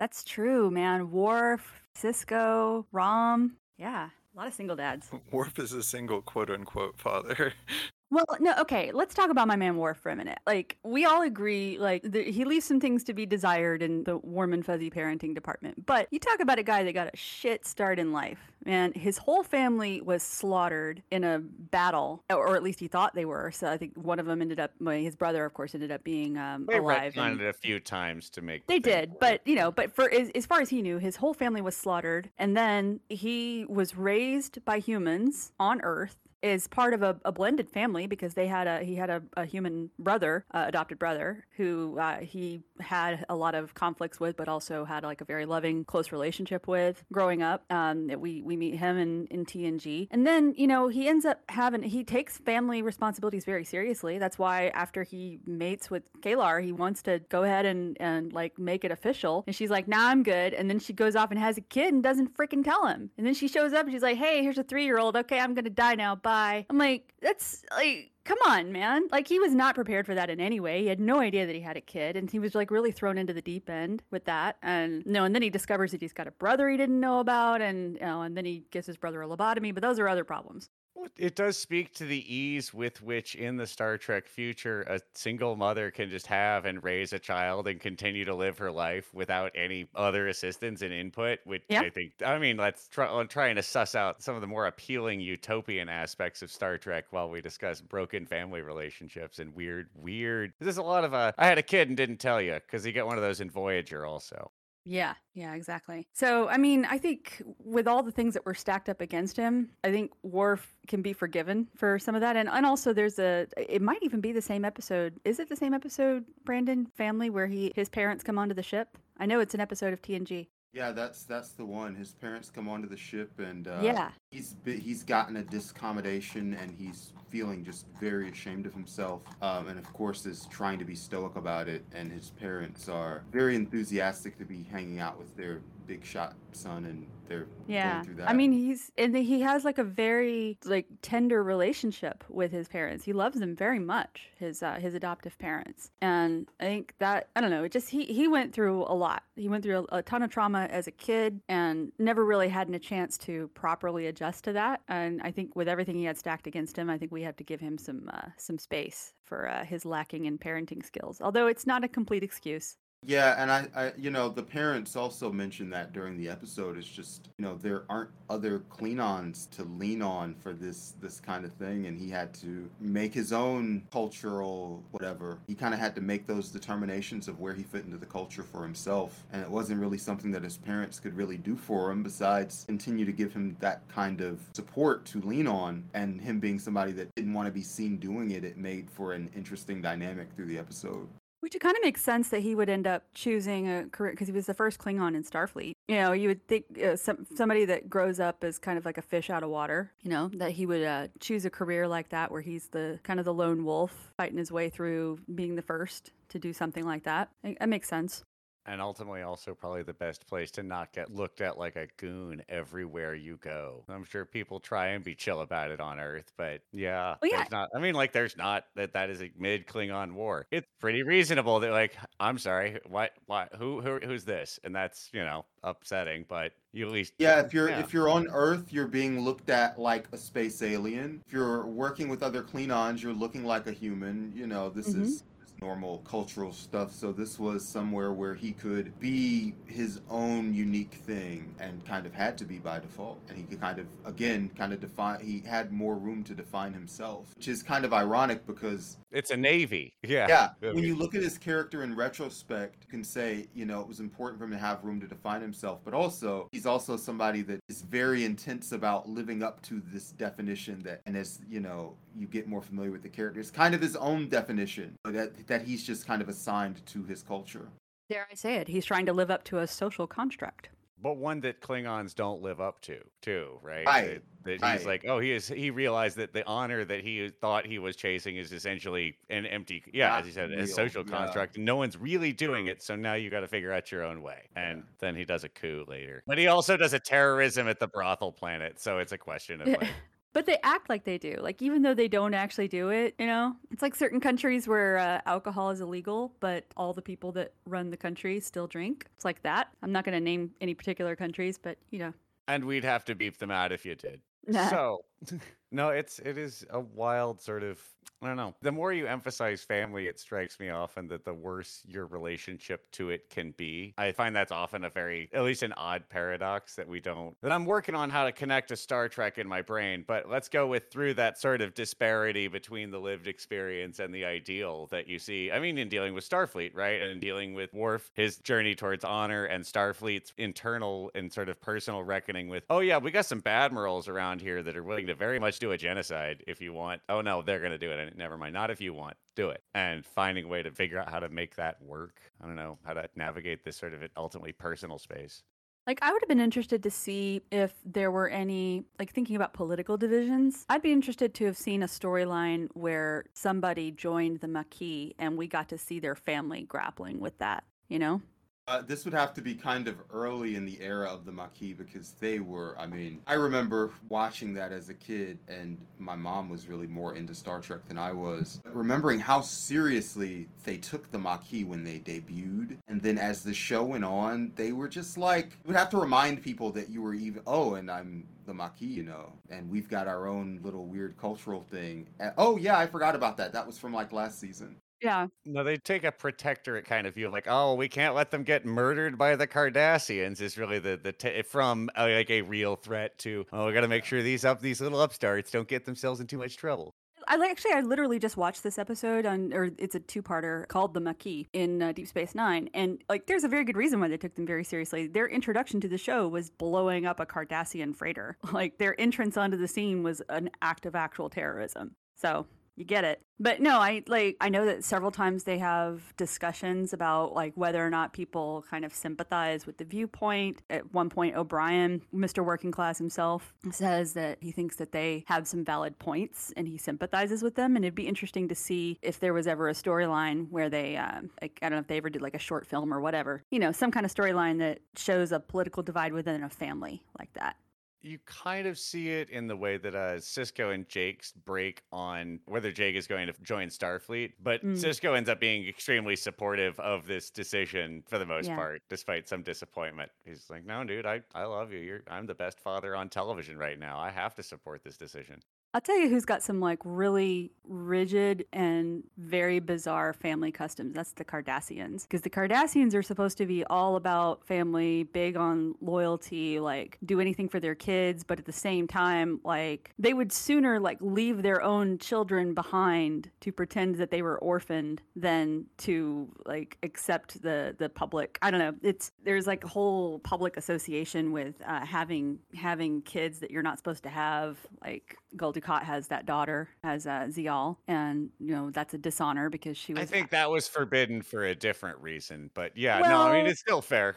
That's 0.00 0.24
true, 0.24 0.70
man. 0.70 1.10
Worf, 1.10 1.82
Sisko, 1.96 2.84
Rom. 2.92 3.56
Yeah, 3.76 4.10
a 4.34 4.36
lot 4.36 4.46
of 4.46 4.54
single 4.54 4.76
dads. 4.76 5.10
Worf 5.30 5.58
is 5.58 5.72
a 5.72 5.82
single 5.82 6.22
quote 6.22 6.50
unquote 6.50 6.98
father. 6.98 7.54
Well, 8.14 8.24
no, 8.38 8.54
okay. 8.60 8.92
Let's 8.92 9.12
talk 9.12 9.30
about 9.30 9.48
my 9.48 9.56
man 9.56 9.76
Worf 9.76 9.98
for 9.98 10.10
a 10.10 10.16
minute. 10.16 10.38
Like, 10.46 10.76
we 10.84 11.04
all 11.04 11.22
agree, 11.22 11.78
like, 11.78 12.02
the, 12.04 12.22
he 12.22 12.44
leaves 12.44 12.64
some 12.64 12.78
things 12.78 13.02
to 13.04 13.12
be 13.12 13.26
desired 13.26 13.82
in 13.82 14.04
the 14.04 14.18
warm 14.18 14.52
and 14.52 14.64
fuzzy 14.64 14.88
parenting 14.88 15.34
department. 15.34 15.84
But 15.84 16.06
you 16.12 16.20
talk 16.20 16.38
about 16.38 16.60
a 16.60 16.62
guy 16.62 16.84
that 16.84 16.92
got 16.92 17.08
a 17.12 17.16
shit 17.16 17.66
start 17.66 17.98
in 17.98 18.12
life, 18.12 18.38
man. 18.64 18.92
His 18.92 19.18
whole 19.18 19.42
family 19.42 20.00
was 20.00 20.22
slaughtered 20.22 21.02
in 21.10 21.24
a 21.24 21.40
battle, 21.40 22.22
or, 22.30 22.54
at 22.54 22.62
least 22.62 22.78
he 22.78 22.86
thought 22.86 23.14
they 23.16 23.24
were. 23.24 23.50
So 23.50 23.66
I 23.68 23.76
think 23.76 23.94
one 23.96 24.20
of 24.20 24.26
them 24.26 24.40
ended 24.40 24.60
up, 24.60 24.70
well, 24.80 24.96
his 24.96 25.16
brother, 25.16 25.44
of 25.44 25.52
course, 25.54 25.74
ended 25.74 25.90
up 25.90 26.04
being 26.04 26.38
um, 26.38 26.66
They 26.66 26.78
alive. 26.78 27.14
retconned 27.14 27.32
and- 27.32 27.40
it 27.40 27.48
a 27.48 27.52
few 27.52 27.80
times 27.80 28.30
to 28.30 28.42
make. 28.42 28.66
They 28.68 28.78
the 28.78 28.90
did, 28.90 29.10
work. 29.10 29.20
but 29.20 29.40
you 29.44 29.56
know, 29.56 29.72
but 29.72 29.92
for 29.92 30.08
as, 30.08 30.30
as 30.36 30.46
far 30.46 30.60
as 30.60 30.68
he 30.68 30.82
knew, 30.82 30.98
his 30.98 31.16
whole 31.16 31.34
family 31.34 31.60
was 31.60 31.76
slaughtered, 31.76 32.30
and 32.38 32.56
then 32.56 33.00
he 33.08 33.64
was 33.68 33.96
raised 33.96 34.64
by 34.64 34.78
humans 34.78 35.50
on 35.58 35.80
Earth 35.82 36.16
as 36.44 36.68
part 36.68 36.92
of 36.92 37.02
a, 37.02 37.16
a 37.24 37.32
blended 37.32 37.70
family 37.70 38.06
because 38.06 38.34
they 38.34 38.46
had 38.46 38.66
a 38.66 38.84
he 38.84 38.94
had 38.94 39.10
a, 39.10 39.22
a 39.36 39.44
human 39.46 39.90
brother, 39.98 40.44
uh, 40.52 40.64
adopted 40.68 40.98
brother, 40.98 41.46
who 41.56 41.98
uh, 41.98 42.18
he 42.18 42.60
had 42.80 43.24
a 43.28 43.34
lot 43.34 43.54
of 43.54 43.74
conflicts 43.74 44.20
with, 44.20 44.36
but 44.36 44.48
also 44.48 44.84
had 44.84 45.02
like 45.02 45.20
a 45.20 45.24
very 45.24 45.46
loving, 45.46 45.84
close 45.84 46.12
relationship 46.12 46.68
with 46.68 47.02
growing 47.12 47.42
up. 47.42 47.64
Um, 47.70 48.08
we 48.18 48.42
we 48.42 48.56
meet 48.56 48.76
him 48.76 48.98
in 48.98 49.26
in 49.28 49.46
TNG, 49.46 50.08
and 50.10 50.26
then 50.26 50.54
you 50.56 50.66
know 50.66 50.88
he 50.88 51.08
ends 51.08 51.24
up 51.24 51.40
having 51.48 51.82
he 51.82 52.04
takes 52.04 52.38
family 52.38 52.82
responsibilities 52.82 53.44
very 53.44 53.64
seriously. 53.64 54.18
That's 54.18 54.38
why 54.38 54.68
after 54.68 55.02
he 55.02 55.40
mates 55.46 55.90
with 55.90 56.02
K'Ehleyr, 56.20 56.62
he 56.62 56.72
wants 56.72 57.02
to 57.02 57.20
go 57.30 57.44
ahead 57.44 57.64
and 57.64 57.96
and 58.00 58.32
like 58.32 58.58
make 58.58 58.84
it 58.84 58.90
official. 58.90 59.44
And 59.46 59.56
she's 59.56 59.70
like, 59.70 59.88
"Nah, 59.88 60.08
I'm 60.08 60.22
good." 60.22 60.52
And 60.52 60.68
then 60.68 60.78
she 60.78 60.92
goes 60.92 61.16
off 61.16 61.30
and 61.30 61.40
has 61.40 61.56
a 61.56 61.62
kid 61.62 61.94
and 61.94 62.02
doesn't 62.02 62.36
freaking 62.36 62.62
tell 62.62 62.86
him. 62.86 63.10
And 63.16 63.26
then 63.26 63.34
she 63.34 63.48
shows 63.48 63.72
up 63.72 63.84
and 63.84 63.92
she's 63.92 64.02
like, 64.02 64.18
"Hey, 64.18 64.42
here's 64.42 64.58
a 64.58 64.62
three 64.62 64.84
year 64.84 64.98
old. 64.98 65.16
Okay, 65.16 65.38
I'm 65.40 65.54
gonna 65.54 65.70
die 65.70 65.94
now. 65.94 66.14
Bye." 66.14 66.33
I'm 66.70 66.78
like, 66.78 67.14
that's 67.20 67.64
like. 67.70 68.10
Come 68.24 68.38
on, 68.46 68.72
man. 68.72 69.08
Like, 69.12 69.28
he 69.28 69.38
was 69.38 69.54
not 69.54 69.74
prepared 69.74 70.06
for 70.06 70.14
that 70.14 70.30
in 70.30 70.40
any 70.40 70.58
way. 70.58 70.80
He 70.80 70.86
had 70.88 70.98
no 70.98 71.20
idea 71.20 71.44
that 71.44 71.54
he 71.54 71.60
had 71.60 71.76
a 71.76 71.82
kid, 71.82 72.16
and 72.16 72.30
he 72.30 72.38
was 72.38 72.54
like 72.54 72.70
really 72.70 72.90
thrown 72.90 73.18
into 73.18 73.34
the 73.34 73.42
deep 73.42 73.68
end 73.68 74.02
with 74.10 74.24
that. 74.24 74.56
And 74.62 75.04
no, 75.04 75.24
and 75.24 75.34
then 75.34 75.42
he 75.42 75.50
discovers 75.50 75.90
that 75.90 76.00
he's 76.00 76.14
got 76.14 76.26
a 76.26 76.30
brother 76.30 76.70
he 76.70 76.78
didn't 76.78 77.00
know 77.00 77.20
about, 77.20 77.60
and 77.60 77.96
you 77.96 78.00
know, 78.00 78.22
and 78.22 78.34
then 78.34 78.46
he 78.46 78.64
gives 78.70 78.86
his 78.86 78.96
brother 78.96 79.20
a 79.20 79.28
lobotomy. 79.28 79.74
But 79.74 79.82
those 79.82 79.98
are 79.98 80.08
other 80.08 80.24
problems. 80.24 80.70
It 81.16 81.36
does 81.36 81.56
speak 81.56 81.94
to 81.94 82.06
the 82.06 82.34
ease 82.34 82.72
with 82.72 83.02
which, 83.02 83.34
in 83.34 83.56
the 83.56 83.66
Star 83.66 83.98
Trek 83.98 84.26
future, 84.26 84.82
a 84.82 85.00
single 85.14 85.54
mother 85.54 85.90
can 85.90 86.08
just 86.08 86.26
have 86.26 86.64
and 86.64 86.82
raise 86.82 87.12
a 87.12 87.18
child 87.18 87.68
and 87.68 87.80
continue 87.80 88.24
to 88.24 88.34
live 88.34 88.58
her 88.58 88.70
life 88.70 89.12
without 89.14 89.52
any 89.54 89.88
other 89.94 90.28
assistance 90.28 90.82
and 90.82 90.92
input. 90.92 91.40
Which 91.44 91.64
Yeah. 91.68 91.82
I 91.82 91.90
think, 91.90 92.14
I 92.24 92.38
mean, 92.38 92.56
let's 92.56 92.88
try 92.88 93.06
on 93.06 93.28
trying 93.28 93.56
to 93.56 93.62
suss 93.62 93.94
out 93.94 94.22
some 94.22 94.34
of 94.34 94.40
the 94.40 94.46
more 94.46 94.66
appealing 94.66 95.20
utopian 95.20 95.88
aspects 95.88 96.42
of 96.42 96.50
Star 96.50 96.78
Trek 96.78 97.06
while 97.10 97.30
we 97.30 97.40
discuss 97.40 97.80
broken 97.80 98.26
family 98.26 98.60
relationships 98.62 99.38
and 99.38 99.54
weird, 99.54 99.90
weird. 99.94 100.52
There's 100.60 100.78
a 100.78 100.82
lot 100.82 101.04
of, 101.04 101.14
uh, 101.14 101.32
I 101.38 101.46
had 101.46 101.58
a 101.58 101.62
kid 101.62 101.88
and 101.88 101.96
didn't 101.96 102.18
tell 102.18 102.40
you 102.40 102.54
because 102.54 102.84
you 102.86 102.92
get 102.92 103.06
one 103.06 103.16
of 103.16 103.22
those 103.22 103.40
in 103.40 103.50
Voyager 103.50 104.04
also. 104.06 104.52
Yeah, 104.84 105.14
yeah, 105.34 105.54
exactly. 105.54 106.06
So, 106.12 106.48
I 106.48 106.58
mean, 106.58 106.84
I 106.84 106.98
think 106.98 107.42
with 107.58 107.88
all 107.88 108.02
the 108.02 108.12
things 108.12 108.34
that 108.34 108.44
were 108.44 108.54
stacked 108.54 108.88
up 108.88 109.00
against 109.00 109.36
him, 109.36 109.70
I 109.82 109.90
think 109.90 110.12
Worf 110.22 110.76
can 110.86 111.00
be 111.00 111.12
forgiven 111.12 111.68
for 111.74 111.98
some 111.98 112.14
of 112.14 112.20
that. 112.20 112.36
And 112.36 112.48
and 112.48 112.66
also 112.66 112.92
there's 112.92 113.18
a 113.18 113.46
it 113.56 113.80
might 113.82 114.02
even 114.02 114.20
be 114.20 114.32
the 114.32 114.42
same 114.42 114.64
episode. 114.64 115.18
Is 115.24 115.40
it 115.40 115.48
the 115.48 115.56
same 115.56 115.74
episode, 115.74 116.24
Brandon 116.44 116.86
Family, 116.86 117.30
where 117.30 117.46
he 117.46 117.72
his 117.74 117.88
parents 117.88 118.22
come 118.22 118.38
onto 118.38 118.54
the 118.54 118.62
ship? 118.62 118.98
I 119.18 119.26
know 119.26 119.40
it's 119.40 119.54
an 119.54 119.60
episode 119.60 119.92
of 119.92 120.02
TNG. 120.02 120.48
Yeah, 120.74 120.90
that's 120.90 121.22
that's 121.24 121.50
the 121.52 121.64
one. 121.64 121.94
His 121.94 122.12
parents 122.12 122.50
come 122.50 122.68
onto 122.68 122.88
the 122.88 122.96
ship 122.96 123.38
and 123.38 123.68
uh, 123.68 123.78
yeah. 123.80 124.10
He's 124.34 124.56
he's 124.64 125.04
gotten 125.04 125.36
a 125.36 125.44
discommendation 125.44 126.60
and 126.60 126.74
he's 126.76 127.12
feeling 127.30 127.64
just 127.64 127.86
very 128.00 128.28
ashamed 128.28 128.66
of 128.66 128.74
himself 128.74 129.22
um, 129.40 129.68
and 129.68 129.78
of 129.78 129.92
course 129.92 130.26
is 130.26 130.46
trying 130.50 130.78
to 130.80 130.84
be 130.84 130.96
stoic 130.96 131.36
about 131.36 131.68
it 131.68 131.84
and 131.92 132.10
his 132.10 132.30
parents 132.30 132.88
are 132.88 133.22
very 133.30 133.54
enthusiastic 133.54 134.36
to 134.38 134.44
be 134.44 134.64
hanging 134.72 134.98
out 134.98 135.18
with 135.18 135.36
their 135.36 135.60
big 135.86 136.04
shot 136.04 136.34
son 136.52 136.84
and 136.86 137.06
they're 137.28 137.46
Yeah. 137.66 137.94
going 137.94 138.04
through 138.04 138.14
that 138.16 138.30
I 138.30 138.32
mean, 138.34 138.52
he's 138.52 138.90
and 138.98 139.16
he 139.16 139.40
has 139.40 139.64
like 139.64 139.78
a 139.78 139.84
very 139.84 140.58
like 140.64 140.86
tender 141.02 141.42
relationship 141.42 142.24
with 142.28 142.52
his 142.52 142.68
parents. 142.68 143.04
He 143.04 143.12
loves 143.12 143.38
them 143.38 143.56
very 143.56 143.78
much, 143.78 144.28
his 144.38 144.62
uh, 144.62 144.74
his 144.74 144.94
adoptive 144.94 145.38
parents. 145.38 145.90
And 146.02 146.48
I 146.60 146.64
think 146.64 146.94
that 146.98 147.28
I 147.34 147.40
don't 147.40 147.50
know, 147.50 147.64
it 147.64 147.72
just 147.72 147.88
he 147.90 148.04
he 148.04 148.28
went 148.28 148.52
through 148.52 148.82
a 148.84 148.94
lot. 148.94 149.22
He 149.36 149.48
went 149.48 149.62
through 149.64 149.86
a, 149.90 149.98
a 149.98 150.02
ton 150.02 150.22
of 150.22 150.30
trauma 150.30 150.66
as 150.70 150.86
a 150.86 150.90
kid 150.90 151.40
and 151.48 151.92
never 151.98 152.24
really 152.24 152.48
had 152.48 152.68
a 152.70 152.78
chance 152.78 153.16
to 153.18 153.48
properly 153.54 154.06
adjust 154.06 154.23
to 154.42 154.52
that. 154.52 154.80
And 154.88 155.20
I 155.22 155.30
think 155.30 155.56
with 155.56 155.68
everything 155.68 155.96
he 155.96 156.04
had 156.04 156.18
stacked 156.18 156.46
against 156.46 156.76
him, 156.76 156.90
I 156.90 156.98
think 156.98 157.12
we 157.12 157.22
have 157.22 157.36
to 157.36 157.44
give 157.44 157.60
him 157.60 157.78
some 157.78 158.10
uh, 158.12 158.28
some 158.36 158.58
space 158.58 159.12
for 159.24 159.48
uh, 159.48 159.64
his 159.64 159.84
lacking 159.84 160.24
in 160.26 160.38
parenting 160.38 160.84
skills. 160.84 161.20
Although 161.20 161.46
it's 161.46 161.66
not 161.66 161.84
a 161.84 161.88
complete 161.88 162.22
excuse. 162.22 162.76
Yeah, 163.06 163.34
and 163.36 163.50
I, 163.50 163.68
I, 163.76 163.92
you 163.98 164.10
know, 164.10 164.30
the 164.30 164.42
parents 164.42 164.96
also 164.96 165.30
mentioned 165.30 165.72
that 165.74 165.92
during 165.92 166.16
the 166.16 166.28
episode. 166.28 166.78
It's 166.78 166.88
just, 166.88 167.28
you 167.36 167.44
know, 167.44 167.58
there 167.60 167.84
aren't 167.90 168.08
other 168.30 168.60
Klingons 168.70 169.50
to 169.50 169.64
lean 169.64 170.00
on 170.00 170.34
for 170.34 170.54
this 170.54 170.94
this 171.02 171.20
kind 171.20 171.44
of 171.44 171.52
thing, 171.52 171.84
and 171.84 171.98
he 171.98 172.08
had 172.08 172.32
to 172.34 172.70
make 172.80 173.12
his 173.12 173.30
own 173.30 173.82
cultural 173.92 174.82
whatever. 174.90 175.38
He 175.46 175.54
kind 175.54 175.74
of 175.74 175.80
had 175.80 175.94
to 175.96 176.00
make 176.00 176.26
those 176.26 176.48
determinations 176.48 177.28
of 177.28 177.40
where 177.40 177.52
he 177.52 177.62
fit 177.62 177.84
into 177.84 177.98
the 177.98 178.06
culture 178.06 178.42
for 178.42 178.62
himself, 178.62 179.22
and 179.32 179.42
it 179.42 179.50
wasn't 179.50 179.80
really 179.80 179.98
something 179.98 180.30
that 180.30 180.42
his 180.42 180.56
parents 180.56 180.98
could 180.98 181.14
really 181.14 181.36
do 181.36 181.56
for 181.56 181.90
him. 181.90 182.02
Besides, 182.02 182.64
continue 182.66 183.04
to 183.04 183.12
give 183.12 183.34
him 183.34 183.54
that 183.60 183.86
kind 183.88 184.22
of 184.22 184.40
support 184.54 185.04
to 185.06 185.20
lean 185.20 185.46
on, 185.46 185.84
and 185.92 186.22
him 186.22 186.40
being 186.40 186.58
somebody 186.58 186.92
that 186.92 187.14
didn't 187.16 187.34
want 187.34 187.46
to 187.46 187.52
be 187.52 187.62
seen 187.62 187.98
doing 187.98 188.30
it, 188.30 188.44
it 188.44 188.56
made 188.56 188.90
for 188.90 189.12
an 189.12 189.28
interesting 189.36 189.82
dynamic 189.82 190.32
through 190.34 190.46
the 190.46 190.58
episode. 190.58 191.06
Which 191.44 191.54
it 191.54 191.60
kind 191.60 191.76
of 191.76 191.82
makes 191.82 192.00
sense 192.02 192.30
that 192.30 192.40
he 192.40 192.54
would 192.54 192.70
end 192.70 192.86
up 192.86 193.02
choosing 193.12 193.68
a 193.68 193.84
career 193.90 194.12
because 194.12 194.28
he 194.28 194.32
was 194.32 194.46
the 194.46 194.54
first 194.54 194.78
Klingon 194.78 195.14
in 195.14 195.22
Starfleet. 195.24 195.74
You 195.88 195.96
know, 195.96 196.12
you 196.12 196.28
would 196.28 196.48
think 196.48 196.64
uh, 196.82 196.96
some, 196.96 197.26
somebody 197.34 197.66
that 197.66 197.90
grows 197.90 198.18
up 198.18 198.42
as 198.42 198.58
kind 198.58 198.78
of 198.78 198.86
like 198.86 198.96
a 198.96 199.02
fish 199.02 199.28
out 199.28 199.42
of 199.42 199.50
water, 199.50 199.92
you 200.00 200.10
know, 200.10 200.30
that 200.36 200.52
he 200.52 200.64
would 200.64 200.82
uh, 200.82 201.08
choose 201.20 201.44
a 201.44 201.50
career 201.50 201.86
like 201.86 202.08
that 202.08 202.30
where 202.30 202.40
he's 202.40 202.68
the 202.68 202.98
kind 203.02 203.18
of 203.18 203.26
the 203.26 203.34
lone 203.34 203.62
wolf 203.66 204.14
fighting 204.16 204.38
his 204.38 204.50
way 204.50 204.70
through 204.70 205.18
being 205.34 205.54
the 205.54 205.60
first 205.60 206.12
to 206.30 206.38
do 206.38 206.54
something 206.54 206.86
like 206.86 207.02
that. 207.02 207.28
It, 207.42 207.58
that 207.60 207.68
makes 207.68 207.90
sense. 207.90 208.24
And 208.66 208.80
ultimately, 208.80 209.22
also 209.22 209.54
probably 209.54 209.82
the 209.82 209.92
best 209.94 210.26
place 210.26 210.50
to 210.52 210.62
not 210.62 210.92
get 210.92 211.10
looked 211.12 211.40
at 211.42 211.58
like 211.58 211.76
a 211.76 211.86
goon 211.98 212.42
everywhere 212.48 213.14
you 213.14 213.36
go. 213.36 213.84
I'm 213.88 214.04
sure 214.04 214.24
people 214.24 214.58
try 214.60 214.88
and 214.88 215.04
be 215.04 215.14
chill 215.14 215.40
about 215.42 215.70
it 215.70 215.80
on 215.80 216.00
Earth, 216.00 216.32
but 216.38 216.62
yeah, 216.72 217.16
Well, 217.20 217.30
yeah. 217.30 217.36
there's 217.38 217.50
not. 217.50 217.68
I 217.76 217.78
mean, 217.80 217.94
like, 217.94 218.12
there's 218.12 218.36
not 218.36 218.64
that 218.74 218.92
that 218.94 219.10
is 219.10 219.20
a 219.22 219.30
mid 219.36 219.66
Klingon 219.66 220.12
war. 220.14 220.46
It's 220.50 220.66
pretty 220.80 221.02
reasonable 221.02 221.60
that, 221.60 221.72
like, 221.72 221.94
I'm 222.20 222.38
sorry, 222.38 222.80
what, 222.86 223.12
what, 223.26 223.54
who, 223.54 223.80
who, 223.82 223.98
who's 223.98 224.24
this? 224.24 224.58
And 224.64 224.74
that's 224.74 225.10
you 225.12 225.24
know 225.24 225.44
upsetting, 225.62 226.24
but 226.28 226.52
you 226.72 226.86
at 226.86 226.92
least 226.92 227.14
Yeah, 227.18 227.40
if 227.40 227.52
you're 227.54 227.68
Yeah. 227.68 227.80
if 227.80 227.92
you're 227.92 228.08
on 228.08 228.28
Earth, 228.30 228.72
you're 228.72 228.88
being 228.88 229.20
looked 229.20 229.50
at 229.50 229.78
like 229.78 230.08
a 230.12 230.16
space 230.18 230.62
alien. 230.62 231.22
If 231.26 231.32
you're 231.32 231.66
working 231.66 232.08
with 232.08 232.22
other 232.22 232.42
Klingons, 232.42 233.02
you're 233.02 233.12
looking 233.14 233.44
like 233.44 233.66
a 233.66 233.72
human. 233.72 234.32
You 234.34 234.46
know, 234.46 234.70
this 234.70 234.94
Mhm. 234.94 235.00
is 235.02 235.08
is 235.10 235.22
normal 235.60 235.98
cultural 235.98 236.52
stuff. 236.52 236.92
So 236.92 237.12
this 237.12 237.38
was 237.38 237.66
somewhere 237.66 238.12
where 238.12 238.34
he 238.34 238.52
could 238.52 238.98
be 239.00 239.54
his 239.66 240.00
own 240.10 240.52
unique 240.54 240.94
thing 240.94 241.54
and 241.58 241.84
kind 241.86 242.06
of 242.06 242.14
had 242.14 242.36
to 242.38 242.44
be 242.44 242.58
by 242.58 242.78
default. 242.78 243.20
And 243.28 243.36
he 243.36 243.44
could 243.44 243.60
kind 243.60 243.78
of 243.78 243.86
again 244.04 244.50
kind 244.56 244.72
of 244.72 244.80
define 244.80 245.20
he 245.20 245.42
had 245.46 245.72
more 245.72 245.96
room 245.96 246.22
to 246.24 246.34
define 246.34 246.72
himself, 246.72 247.34
which 247.36 247.48
is 247.48 247.62
kind 247.62 247.84
of 247.84 247.92
ironic 247.92 248.46
because 248.46 248.98
it's 249.10 249.30
a 249.30 249.36
navy. 249.36 249.94
Yeah, 250.02 250.26
yeah, 250.28 250.68
I 250.68 250.72
when 250.72 250.84
you 250.84 250.96
look 250.96 251.14
at 251.14 251.22
his 251.22 251.38
character 251.38 251.82
in 251.82 251.94
retrospect, 251.94 252.84
you 252.84 252.90
can 252.90 253.04
say, 253.04 253.46
you 253.54 253.64
know, 253.64 253.80
it 253.80 253.88
was 253.88 254.00
important 254.00 254.38
for 254.38 254.44
him 254.44 254.50
to 254.50 254.58
have 254.58 254.84
room 254.84 255.00
to 255.00 255.06
define 255.06 255.40
himself, 255.40 255.80
but 255.84 255.94
also 255.94 256.48
he's 256.52 256.66
also 256.66 256.96
somebody 256.96 257.42
that 257.42 257.60
is 257.68 257.82
very 257.82 258.24
intense 258.24 258.72
about 258.72 259.08
living 259.08 259.42
up 259.42 259.62
to 259.62 259.82
this 259.92 260.10
definition 260.10 260.82
that 260.82 261.00
and 261.06 261.16
as, 261.16 261.40
you 261.48 261.60
know, 261.60 261.96
you 262.16 262.26
get 262.26 262.46
more 262.46 262.62
familiar 262.62 262.90
with 262.90 263.02
the 263.02 263.08
character, 263.08 263.40
it's 263.40 263.50
kind 263.50 263.74
of 263.74 263.80
his 263.80 263.96
own 263.96 264.28
definition 264.28 264.96
that 265.04 265.46
that 265.46 265.62
he's 265.62 265.84
just 265.84 266.06
kind 266.06 266.22
of 266.22 266.28
assigned 266.28 266.84
to 266.86 267.02
his 267.04 267.22
culture. 267.22 267.68
Dare 268.10 268.26
I 268.30 268.34
say 268.34 268.56
it? 268.56 268.68
He's 268.68 268.84
trying 268.84 269.06
to 269.06 269.12
live 269.12 269.30
up 269.30 269.44
to 269.44 269.58
a 269.58 269.66
social 269.66 270.06
construct. 270.06 270.68
but 271.00 271.16
one 271.18 271.40
that 271.40 271.60
Klingons 271.60 272.14
don't 272.14 272.40
live 272.40 272.60
up 272.62 272.80
to, 272.82 272.98
too, 273.20 273.58
right? 273.62 273.84
Right, 273.86 274.22
That, 274.44 274.60
that 274.60 274.62
right. 274.62 274.78
he's 274.78 274.86
like, 274.86 275.04
oh, 275.06 275.18
he 275.18 275.32
is. 275.32 275.48
He 275.48 275.70
realized 275.70 276.16
that 276.16 276.32
the 276.32 276.46
honor 276.46 276.84
that 276.84 277.02
he 277.02 277.30
thought 277.40 277.66
he 277.66 277.78
was 277.78 277.94
chasing 277.96 278.36
is 278.36 278.52
essentially 278.52 279.16
an 279.28 279.44
empty, 279.44 279.82
yeah, 279.92 280.08
Not 280.08 280.20
as 280.20 280.26
he 280.26 280.32
said, 280.32 280.50
a 280.52 280.66
social 280.66 281.04
construct, 281.04 281.56
and 281.56 281.64
no 281.64 281.76
one's 281.76 281.98
really 281.98 282.32
doing 282.32 282.68
it. 282.68 282.82
So 282.82 282.96
now 282.96 283.14
you 283.14 283.28
got 283.28 283.40
to 283.40 283.48
figure 283.48 283.72
out 283.72 283.92
your 283.92 284.02
own 284.02 284.22
way. 284.22 284.48
And 284.56 284.82
then 284.98 285.14
he 285.14 285.24
does 285.26 285.44
a 285.44 285.48
coup 285.50 285.84
later, 285.88 286.22
but 286.26 286.38
he 286.38 286.46
also 286.46 286.76
does 286.76 286.92
a 286.94 287.00
terrorism 287.00 287.68
at 287.68 287.80
the 287.80 287.88
brothel 287.88 288.32
planet. 288.32 288.80
So 288.80 288.98
it's 288.98 289.12
a 289.12 289.18
question 289.18 289.60
of 289.60 289.68
like, 289.68 289.88
But 290.34 290.46
they 290.46 290.58
act 290.64 290.88
like 290.88 291.04
they 291.04 291.16
do. 291.16 291.38
Like 291.40 291.62
even 291.62 291.82
though 291.82 291.94
they 291.94 292.08
don't 292.08 292.34
actually 292.34 292.68
do 292.68 292.90
it, 292.90 293.14
you 293.18 293.26
know, 293.26 293.56
it's 293.70 293.82
like 293.82 293.94
certain 293.94 294.20
countries 294.20 294.66
where 294.68 294.98
uh, 294.98 295.20
alcohol 295.26 295.70
is 295.70 295.80
illegal, 295.80 296.34
but 296.40 296.64
all 296.76 296.92
the 296.92 297.00
people 297.00 297.32
that 297.32 297.54
run 297.66 297.90
the 297.90 297.96
country 297.96 298.40
still 298.40 298.66
drink. 298.66 299.06
It's 299.14 299.24
like 299.24 299.42
that. 299.44 299.68
I'm 299.82 299.92
not 299.92 300.04
going 300.04 300.18
to 300.18 300.20
name 300.20 300.50
any 300.60 300.74
particular 300.74 301.14
countries, 301.14 301.56
but 301.56 301.78
you 301.90 302.00
know, 302.00 302.12
and 302.48 302.64
we'd 302.64 302.84
have 302.84 303.04
to 303.06 303.14
beep 303.14 303.38
them 303.38 303.52
out 303.52 303.72
if 303.72 303.86
you 303.86 303.94
did. 303.94 304.20
Nah. 304.46 304.68
So, 304.70 305.04
no, 305.72 305.90
it's 305.90 306.18
it 306.18 306.36
is 306.36 306.66
a 306.68 306.80
wild 306.80 307.40
sort 307.40 307.62
of 307.62 307.80
I 308.24 308.28
don't 308.28 308.36
know. 308.36 308.54
The 308.62 308.72
more 308.72 308.92
you 308.92 309.06
emphasize 309.06 309.62
family, 309.62 310.06
it 310.06 310.20
strikes 310.20 310.60
me 310.60 310.70
often 310.70 311.08
that 311.08 311.24
the 311.24 311.34
worse 311.34 311.82
your 311.86 312.06
relationship 312.06 312.90
to 312.92 313.10
it 313.10 313.28
can 313.30 313.54
be. 313.56 313.94
I 313.98 314.12
find 314.12 314.34
that's 314.34 314.52
often 314.52 314.84
a 314.84 314.90
very, 314.90 315.28
at 315.32 315.42
least 315.42 315.62
an 315.62 315.72
odd 315.76 316.04
paradox 316.08 316.76
that 316.76 316.88
we 316.88 317.00
don't. 317.00 317.36
That 317.42 317.52
I'm 317.52 317.64
working 317.64 317.94
on 317.94 318.10
how 318.10 318.24
to 318.24 318.32
connect 318.32 318.68
to 318.68 318.76
Star 318.76 319.08
Trek 319.08 319.38
in 319.38 319.48
my 319.48 319.62
brain, 319.62 320.04
but 320.06 320.28
let's 320.30 320.48
go 320.48 320.66
with 320.66 320.90
through 320.90 321.14
that 321.14 321.38
sort 321.38 321.60
of 321.60 321.74
disparity 321.74 322.48
between 322.48 322.90
the 322.90 322.98
lived 322.98 323.26
experience 323.26 323.98
and 323.98 324.14
the 324.14 324.24
ideal 324.24 324.86
that 324.90 325.08
you 325.08 325.18
see. 325.18 325.50
I 325.50 325.60
mean, 325.60 325.78
in 325.78 325.88
dealing 325.88 326.14
with 326.14 326.28
Starfleet, 326.28 326.74
right, 326.74 327.02
and 327.02 327.10
in 327.10 327.20
dealing 327.20 327.54
with 327.54 327.74
Worf, 327.74 328.10
his 328.14 328.36
journey 328.38 328.74
towards 328.74 329.04
honor, 329.04 329.44
and 329.46 329.64
Starfleet's 329.64 330.32
internal 330.38 331.10
and 331.14 331.32
sort 331.32 331.48
of 331.48 331.60
personal 331.60 332.02
reckoning 332.02 332.48
with, 332.48 332.64
oh 332.70 332.80
yeah, 332.80 332.98
we 332.98 333.10
got 333.10 333.26
some 333.26 333.40
bad 333.40 333.64
admirals 333.64 334.08
around 334.08 334.42
here 334.42 334.62
that 334.62 334.76
are 334.76 334.82
willing 334.82 335.06
to 335.06 335.14
very 335.14 335.38
much 335.38 335.58
do 335.58 335.72
a 335.72 335.78
genocide 335.78 336.44
if 336.46 336.60
you 336.60 336.72
want. 336.72 337.00
Oh 337.08 337.22
no, 337.22 337.40
they're 337.40 337.60
gonna 337.60 337.78
do 337.78 337.90
it. 337.90 338.13
Never 338.14 338.36
mind. 338.36 338.54
Not 338.54 338.70
if 338.70 338.80
you 338.80 338.94
want. 338.94 339.16
Do 339.34 339.50
it. 339.50 339.62
And 339.74 340.04
finding 340.06 340.44
a 340.44 340.48
way 340.48 340.62
to 340.62 340.70
figure 340.70 340.98
out 340.98 341.10
how 341.10 341.20
to 341.20 341.28
make 341.28 341.56
that 341.56 341.82
work. 341.82 342.20
I 342.42 342.46
don't 342.46 342.56
know 342.56 342.78
how 342.84 342.94
to 342.94 343.08
navigate 343.16 343.64
this 343.64 343.76
sort 343.76 343.92
of 343.94 344.02
ultimately 344.16 344.52
personal 344.52 344.98
space. 344.98 345.42
Like, 345.86 345.98
I 346.00 346.12
would 346.12 346.22
have 346.22 346.28
been 346.28 346.40
interested 346.40 346.82
to 346.84 346.90
see 346.90 347.42
if 347.52 347.74
there 347.84 348.10
were 348.10 348.28
any, 348.28 348.84
like, 348.98 349.12
thinking 349.12 349.36
about 349.36 349.52
political 349.52 349.98
divisions. 349.98 350.64
I'd 350.70 350.80
be 350.80 350.92
interested 350.92 351.34
to 351.34 351.44
have 351.44 351.58
seen 351.58 351.82
a 351.82 351.86
storyline 351.86 352.68
where 352.72 353.26
somebody 353.34 353.90
joined 353.90 354.40
the 354.40 354.48
Maquis 354.48 355.12
and 355.18 355.36
we 355.36 355.46
got 355.46 355.68
to 355.68 355.76
see 355.76 356.00
their 356.00 356.14
family 356.14 356.62
grappling 356.62 357.20
with 357.20 357.36
that, 357.38 357.64
you 357.88 357.98
know? 357.98 358.22
Uh, 358.66 358.80
this 358.80 359.04
would 359.04 359.12
have 359.12 359.34
to 359.34 359.42
be 359.42 359.54
kind 359.54 359.86
of 359.88 359.96
early 360.10 360.56
in 360.56 360.64
the 360.64 360.80
era 360.80 361.06
of 361.06 361.26
the 361.26 361.32
Maquis 361.32 361.74
because 361.74 362.12
they 362.12 362.40
were, 362.40 362.74
I 362.78 362.86
mean, 362.86 363.20
I 363.26 363.34
remember 363.34 363.90
watching 364.08 364.54
that 364.54 364.72
as 364.72 364.88
a 364.88 364.94
kid, 364.94 365.38
and 365.48 365.76
my 365.98 366.16
mom 366.16 366.48
was 366.48 366.66
really 366.66 366.86
more 366.86 367.14
into 367.14 367.34
Star 367.34 367.60
Trek 367.60 367.86
than 367.86 367.98
I 367.98 368.12
was. 368.12 368.62
Remembering 368.72 369.20
how 369.20 369.42
seriously 369.42 370.48
they 370.64 370.78
took 370.78 371.10
the 371.10 371.18
Maquis 371.18 371.64
when 371.64 371.84
they 371.84 371.98
debuted, 371.98 372.78
and 372.88 373.02
then 373.02 373.18
as 373.18 373.42
the 373.42 373.52
show 373.52 373.84
went 373.84 374.04
on, 374.04 374.50
they 374.56 374.72
were 374.72 374.88
just 374.88 375.18
like, 375.18 375.50
you 375.62 375.68
would 375.68 375.76
have 375.76 375.90
to 375.90 375.98
remind 375.98 376.42
people 376.42 376.70
that 376.72 376.88
you 376.88 377.02
were 377.02 377.14
even, 377.14 377.42
oh, 377.46 377.74
and 377.74 377.90
I'm 377.90 378.26
the 378.46 378.54
Maquis, 378.54 378.88
you 378.88 379.02
know, 379.02 379.30
and 379.50 379.68
we've 379.70 379.90
got 379.90 380.08
our 380.08 380.26
own 380.26 380.60
little 380.62 380.86
weird 380.86 381.18
cultural 381.18 381.60
thing. 381.70 382.06
And, 382.18 382.32
oh, 382.38 382.56
yeah, 382.56 382.78
I 382.78 382.86
forgot 382.86 383.14
about 383.14 383.36
that. 383.36 383.52
That 383.52 383.66
was 383.66 383.78
from 383.78 383.92
like 383.92 384.10
last 384.12 384.40
season. 384.40 384.76
Yeah. 385.00 385.28
No, 385.46 385.62
they 385.62 385.76
take 385.76 386.04
a 386.04 386.12
protectorate 386.12 386.86
kind 386.86 387.06
of 387.06 387.14
view, 387.14 387.28
like, 387.28 387.46
oh, 387.46 387.74
we 387.74 387.88
can't 387.88 388.14
let 388.14 388.30
them 388.30 388.44
get 388.44 388.64
murdered 388.64 389.18
by 389.18 389.36
the 389.36 389.46
Cardassians. 389.46 390.40
Is 390.40 390.56
really 390.56 390.78
the 390.78 390.96
the 390.96 391.12
t- 391.12 391.42
from 391.42 391.90
uh, 391.96 392.08
like 392.10 392.30
a 392.30 392.42
real 392.42 392.76
threat 392.76 393.18
to, 393.20 393.44
oh, 393.52 393.66
we 393.66 393.72
got 393.74 393.82
to 393.82 393.88
make 393.88 394.04
sure 394.06 394.22
these 394.22 394.44
up 394.44 394.60
these 394.60 394.80
little 394.80 395.02
upstarts 395.02 395.50
don't 395.50 395.68
get 395.68 395.84
themselves 395.84 396.20
in 396.20 396.26
too 396.26 396.38
much 396.38 396.56
trouble. 396.56 396.94
I 397.26 397.36
actually, 397.48 397.72
I 397.72 397.80
literally 397.80 398.18
just 398.18 398.36
watched 398.36 398.62
this 398.62 398.78
episode 398.78 399.24
on, 399.24 399.52
or 399.54 399.70
it's 399.78 399.94
a 399.94 400.00
two-parter 400.00 400.68
called 400.68 400.92
"The 400.94 401.00
Maquis" 401.00 401.46
in 401.52 401.80
uh, 401.80 401.92
Deep 401.92 402.06
Space 402.06 402.34
Nine, 402.34 402.68
and 402.74 403.02
like, 403.08 403.26
there's 403.26 403.44
a 403.44 403.48
very 403.48 403.64
good 403.64 403.76
reason 403.76 403.98
why 404.00 404.08
they 404.08 404.16
took 404.18 404.34
them 404.34 404.46
very 404.46 404.64
seriously. 404.64 405.06
Their 405.06 405.26
introduction 405.26 405.80
to 405.80 405.88
the 405.88 405.96
show 405.96 406.28
was 406.28 406.50
blowing 406.50 407.06
up 407.06 407.20
a 407.20 407.26
Cardassian 407.26 407.94
freighter. 407.96 408.36
Like, 408.52 408.78
their 408.78 408.98
entrance 409.00 409.36
onto 409.36 409.56
the 409.56 409.66
scene 409.66 410.02
was 410.04 410.22
an 410.28 410.50
act 410.62 410.86
of 410.86 410.94
actual 410.94 411.28
terrorism. 411.28 411.96
So 412.14 412.46
you 412.76 412.84
get 412.84 413.04
it. 413.04 413.20
But 413.40 413.60
no, 413.60 413.78
I 413.78 414.02
like 414.06 414.36
I 414.40 414.48
know 414.48 414.64
that 414.66 414.84
several 414.84 415.10
times 415.10 415.44
they 415.44 415.58
have 415.58 416.14
discussions 416.16 416.92
about 416.92 417.34
like 417.34 417.52
whether 417.56 417.84
or 417.84 417.90
not 417.90 418.12
people 418.12 418.64
kind 418.70 418.84
of 418.84 418.94
sympathize 418.94 419.66
with 419.66 419.78
the 419.78 419.84
viewpoint. 419.84 420.62
At 420.70 420.92
one 420.92 421.08
point 421.08 421.36
O'Brien, 421.36 422.02
Mr. 422.14 422.44
Working 422.44 422.70
Class 422.70 422.98
himself, 422.98 423.54
says 423.70 424.12
that 424.14 424.38
he 424.40 424.52
thinks 424.52 424.76
that 424.76 424.92
they 424.92 425.24
have 425.26 425.46
some 425.48 425.64
valid 425.64 425.98
points 425.98 426.52
and 426.56 426.68
he 426.68 426.78
sympathizes 426.78 427.42
with 427.42 427.56
them 427.56 427.76
and 427.76 427.84
it'd 427.84 427.94
be 427.94 428.06
interesting 428.06 428.48
to 428.48 428.54
see 428.54 428.98
if 429.02 429.18
there 429.18 429.34
was 429.34 429.46
ever 429.46 429.68
a 429.68 429.72
storyline 429.72 430.48
where 430.50 430.70
they 430.70 430.96
um, 430.96 431.30
like 431.42 431.58
I 431.60 431.68
don't 431.68 431.76
know 431.76 431.80
if 431.80 431.88
they 431.88 431.96
ever 431.96 432.10
did 432.10 432.22
like 432.22 432.34
a 432.34 432.38
short 432.38 432.66
film 432.66 432.94
or 432.94 433.00
whatever. 433.00 433.42
You 433.50 433.58
know, 433.58 433.72
some 433.72 433.90
kind 433.90 434.06
of 434.06 434.14
storyline 434.14 434.58
that 434.60 434.78
shows 434.96 435.32
a 435.32 435.40
political 435.40 435.82
divide 435.82 436.12
within 436.12 436.42
a 436.44 436.50
family 436.50 437.02
like 437.18 437.32
that 437.34 437.56
you 438.04 438.18
kind 438.26 438.66
of 438.66 438.78
see 438.78 439.08
it 439.08 439.30
in 439.30 439.46
the 439.46 439.56
way 439.56 439.78
that 439.78 439.94
uh, 439.94 440.16
Sisko 440.16 440.74
and 440.74 440.86
Jake's 440.88 441.32
break 441.32 441.82
on 441.90 442.38
whether 442.44 442.70
Jake 442.70 442.96
is 442.96 443.06
going 443.06 443.26
to 443.26 443.32
join 443.42 443.68
Starfleet, 443.68 444.32
but 444.42 444.62
mm. 444.62 444.72
Sisko 444.72 445.16
ends 445.16 445.30
up 445.30 445.40
being 445.40 445.66
extremely 445.66 446.14
supportive 446.14 446.78
of 446.78 447.06
this 447.06 447.30
decision 447.30 448.04
for 448.06 448.18
the 448.18 448.26
most 448.26 448.48
yeah. 448.48 448.56
part, 448.56 448.82
despite 448.90 449.26
some 449.26 449.42
disappointment. 449.42 450.10
He's 450.24 450.50
like, 450.50 450.66
"No, 450.66 450.84
dude, 450.84 451.06
I, 451.06 451.22
I 451.34 451.44
love 451.44 451.72
you. 451.72 451.78
You're 451.78 452.02
I'm 452.08 452.26
the 452.26 452.34
best 452.34 452.60
father 452.60 452.94
on 452.94 453.08
television 453.08 453.56
right 453.56 453.78
now. 453.78 453.98
I 453.98 454.10
have 454.10 454.34
to 454.34 454.42
support 454.42 454.84
this 454.84 454.98
decision." 454.98 455.40
I'll 455.74 455.80
tell 455.80 455.98
you 455.98 456.08
who's 456.08 456.24
got 456.24 456.40
some 456.40 456.60
like 456.60 456.78
really 456.84 457.50
rigid 457.66 458.44
and 458.52 459.02
very 459.18 459.58
bizarre 459.58 460.12
family 460.12 460.52
customs. 460.52 460.94
That's 460.94 461.12
the 461.12 461.24
Cardassians. 461.24 462.02
Because 462.02 462.20
the 462.20 462.30
Cardassians 462.30 462.94
are 462.94 463.02
supposed 463.02 463.38
to 463.38 463.46
be 463.46 463.64
all 463.64 463.96
about 463.96 464.46
family, 464.46 465.02
big 465.02 465.36
on 465.36 465.74
loyalty, 465.80 466.60
like 466.60 466.98
do 467.04 467.20
anything 467.20 467.48
for 467.48 467.58
their 467.58 467.74
kids, 467.74 468.22
but 468.22 468.38
at 468.38 468.44
the 468.44 468.52
same 468.52 468.86
time, 468.86 469.40
like 469.44 469.92
they 469.98 470.14
would 470.14 470.30
sooner 470.32 470.78
like 470.78 470.98
leave 471.00 471.42
their 471.42 471.62
own 471.62 471.98
children 471.98 472.54
behind 472.54 473.30
to 473.40 473.50
pretend 473.50 473.96
that 473.96 474.10
they 474.10 474.22
were 474.22 474.38
orphaned 474.38 475.02
than 475.16 475.64
to 475.78 476.28
like 476.46 476.78
accept 476.82 477.42
the 477.42 477.74
the 477.78 477.88
public. 477.88 478.38
I 478.42 478.50
don't 478.50 478.60
know. 478.60 478.74
It's 478.82 479.10
there's 479.24 479.48
like 479.48 479.64
a 479.64 479.68
whole 479.68 480.20
public 480.20 480.56
association 480.56 481.32
with 481.32 481.56
uh, 481.66 481.84
having 481.84 482.38
having 482.54 483.02
kids 483.02 483.40
that 483.40 483.50
you're 483.50 483.62
not 483.62 483.78
supposed 483.78 484.04
to 484.04 484.10
have, 484.10 484.58
like 484.84 485.16
Gul 485.36 485.52
Dukat 485.52 485.82
has 485.82 486.08
that 486.08 486.26
daughter 486.26 486.68
as 486.82 487.06
uh, 487.06 487.26
Ziyal, 487.28 487.76
and 487.88 488.30
you 488.38 488.54
know 488.54 488.70
that's 488.70 488.94
a 488.94 488.98
dishonor 488.98 489.50
because 489.50 489.76
she 489.76 489.94
was. 489.94 490.02
I 490.02 490.06
think 490.06 490.30
that 490.30 490.50
was 490.50 490.68
forbidden 490.68 491.22
for 491.22 491.44
a 491.44 491.54
different 491.54 491.98
reason, 491.98 492.50
but 492.54 492.76
yeah, 492.76 493.00
well, 493.00 493.26
no, 493.26 493.32
I 493.32 493.38
mean 493.38 493.46
it's 493.46 493.60
still 493.60 493.82
fair. 493.82 494.16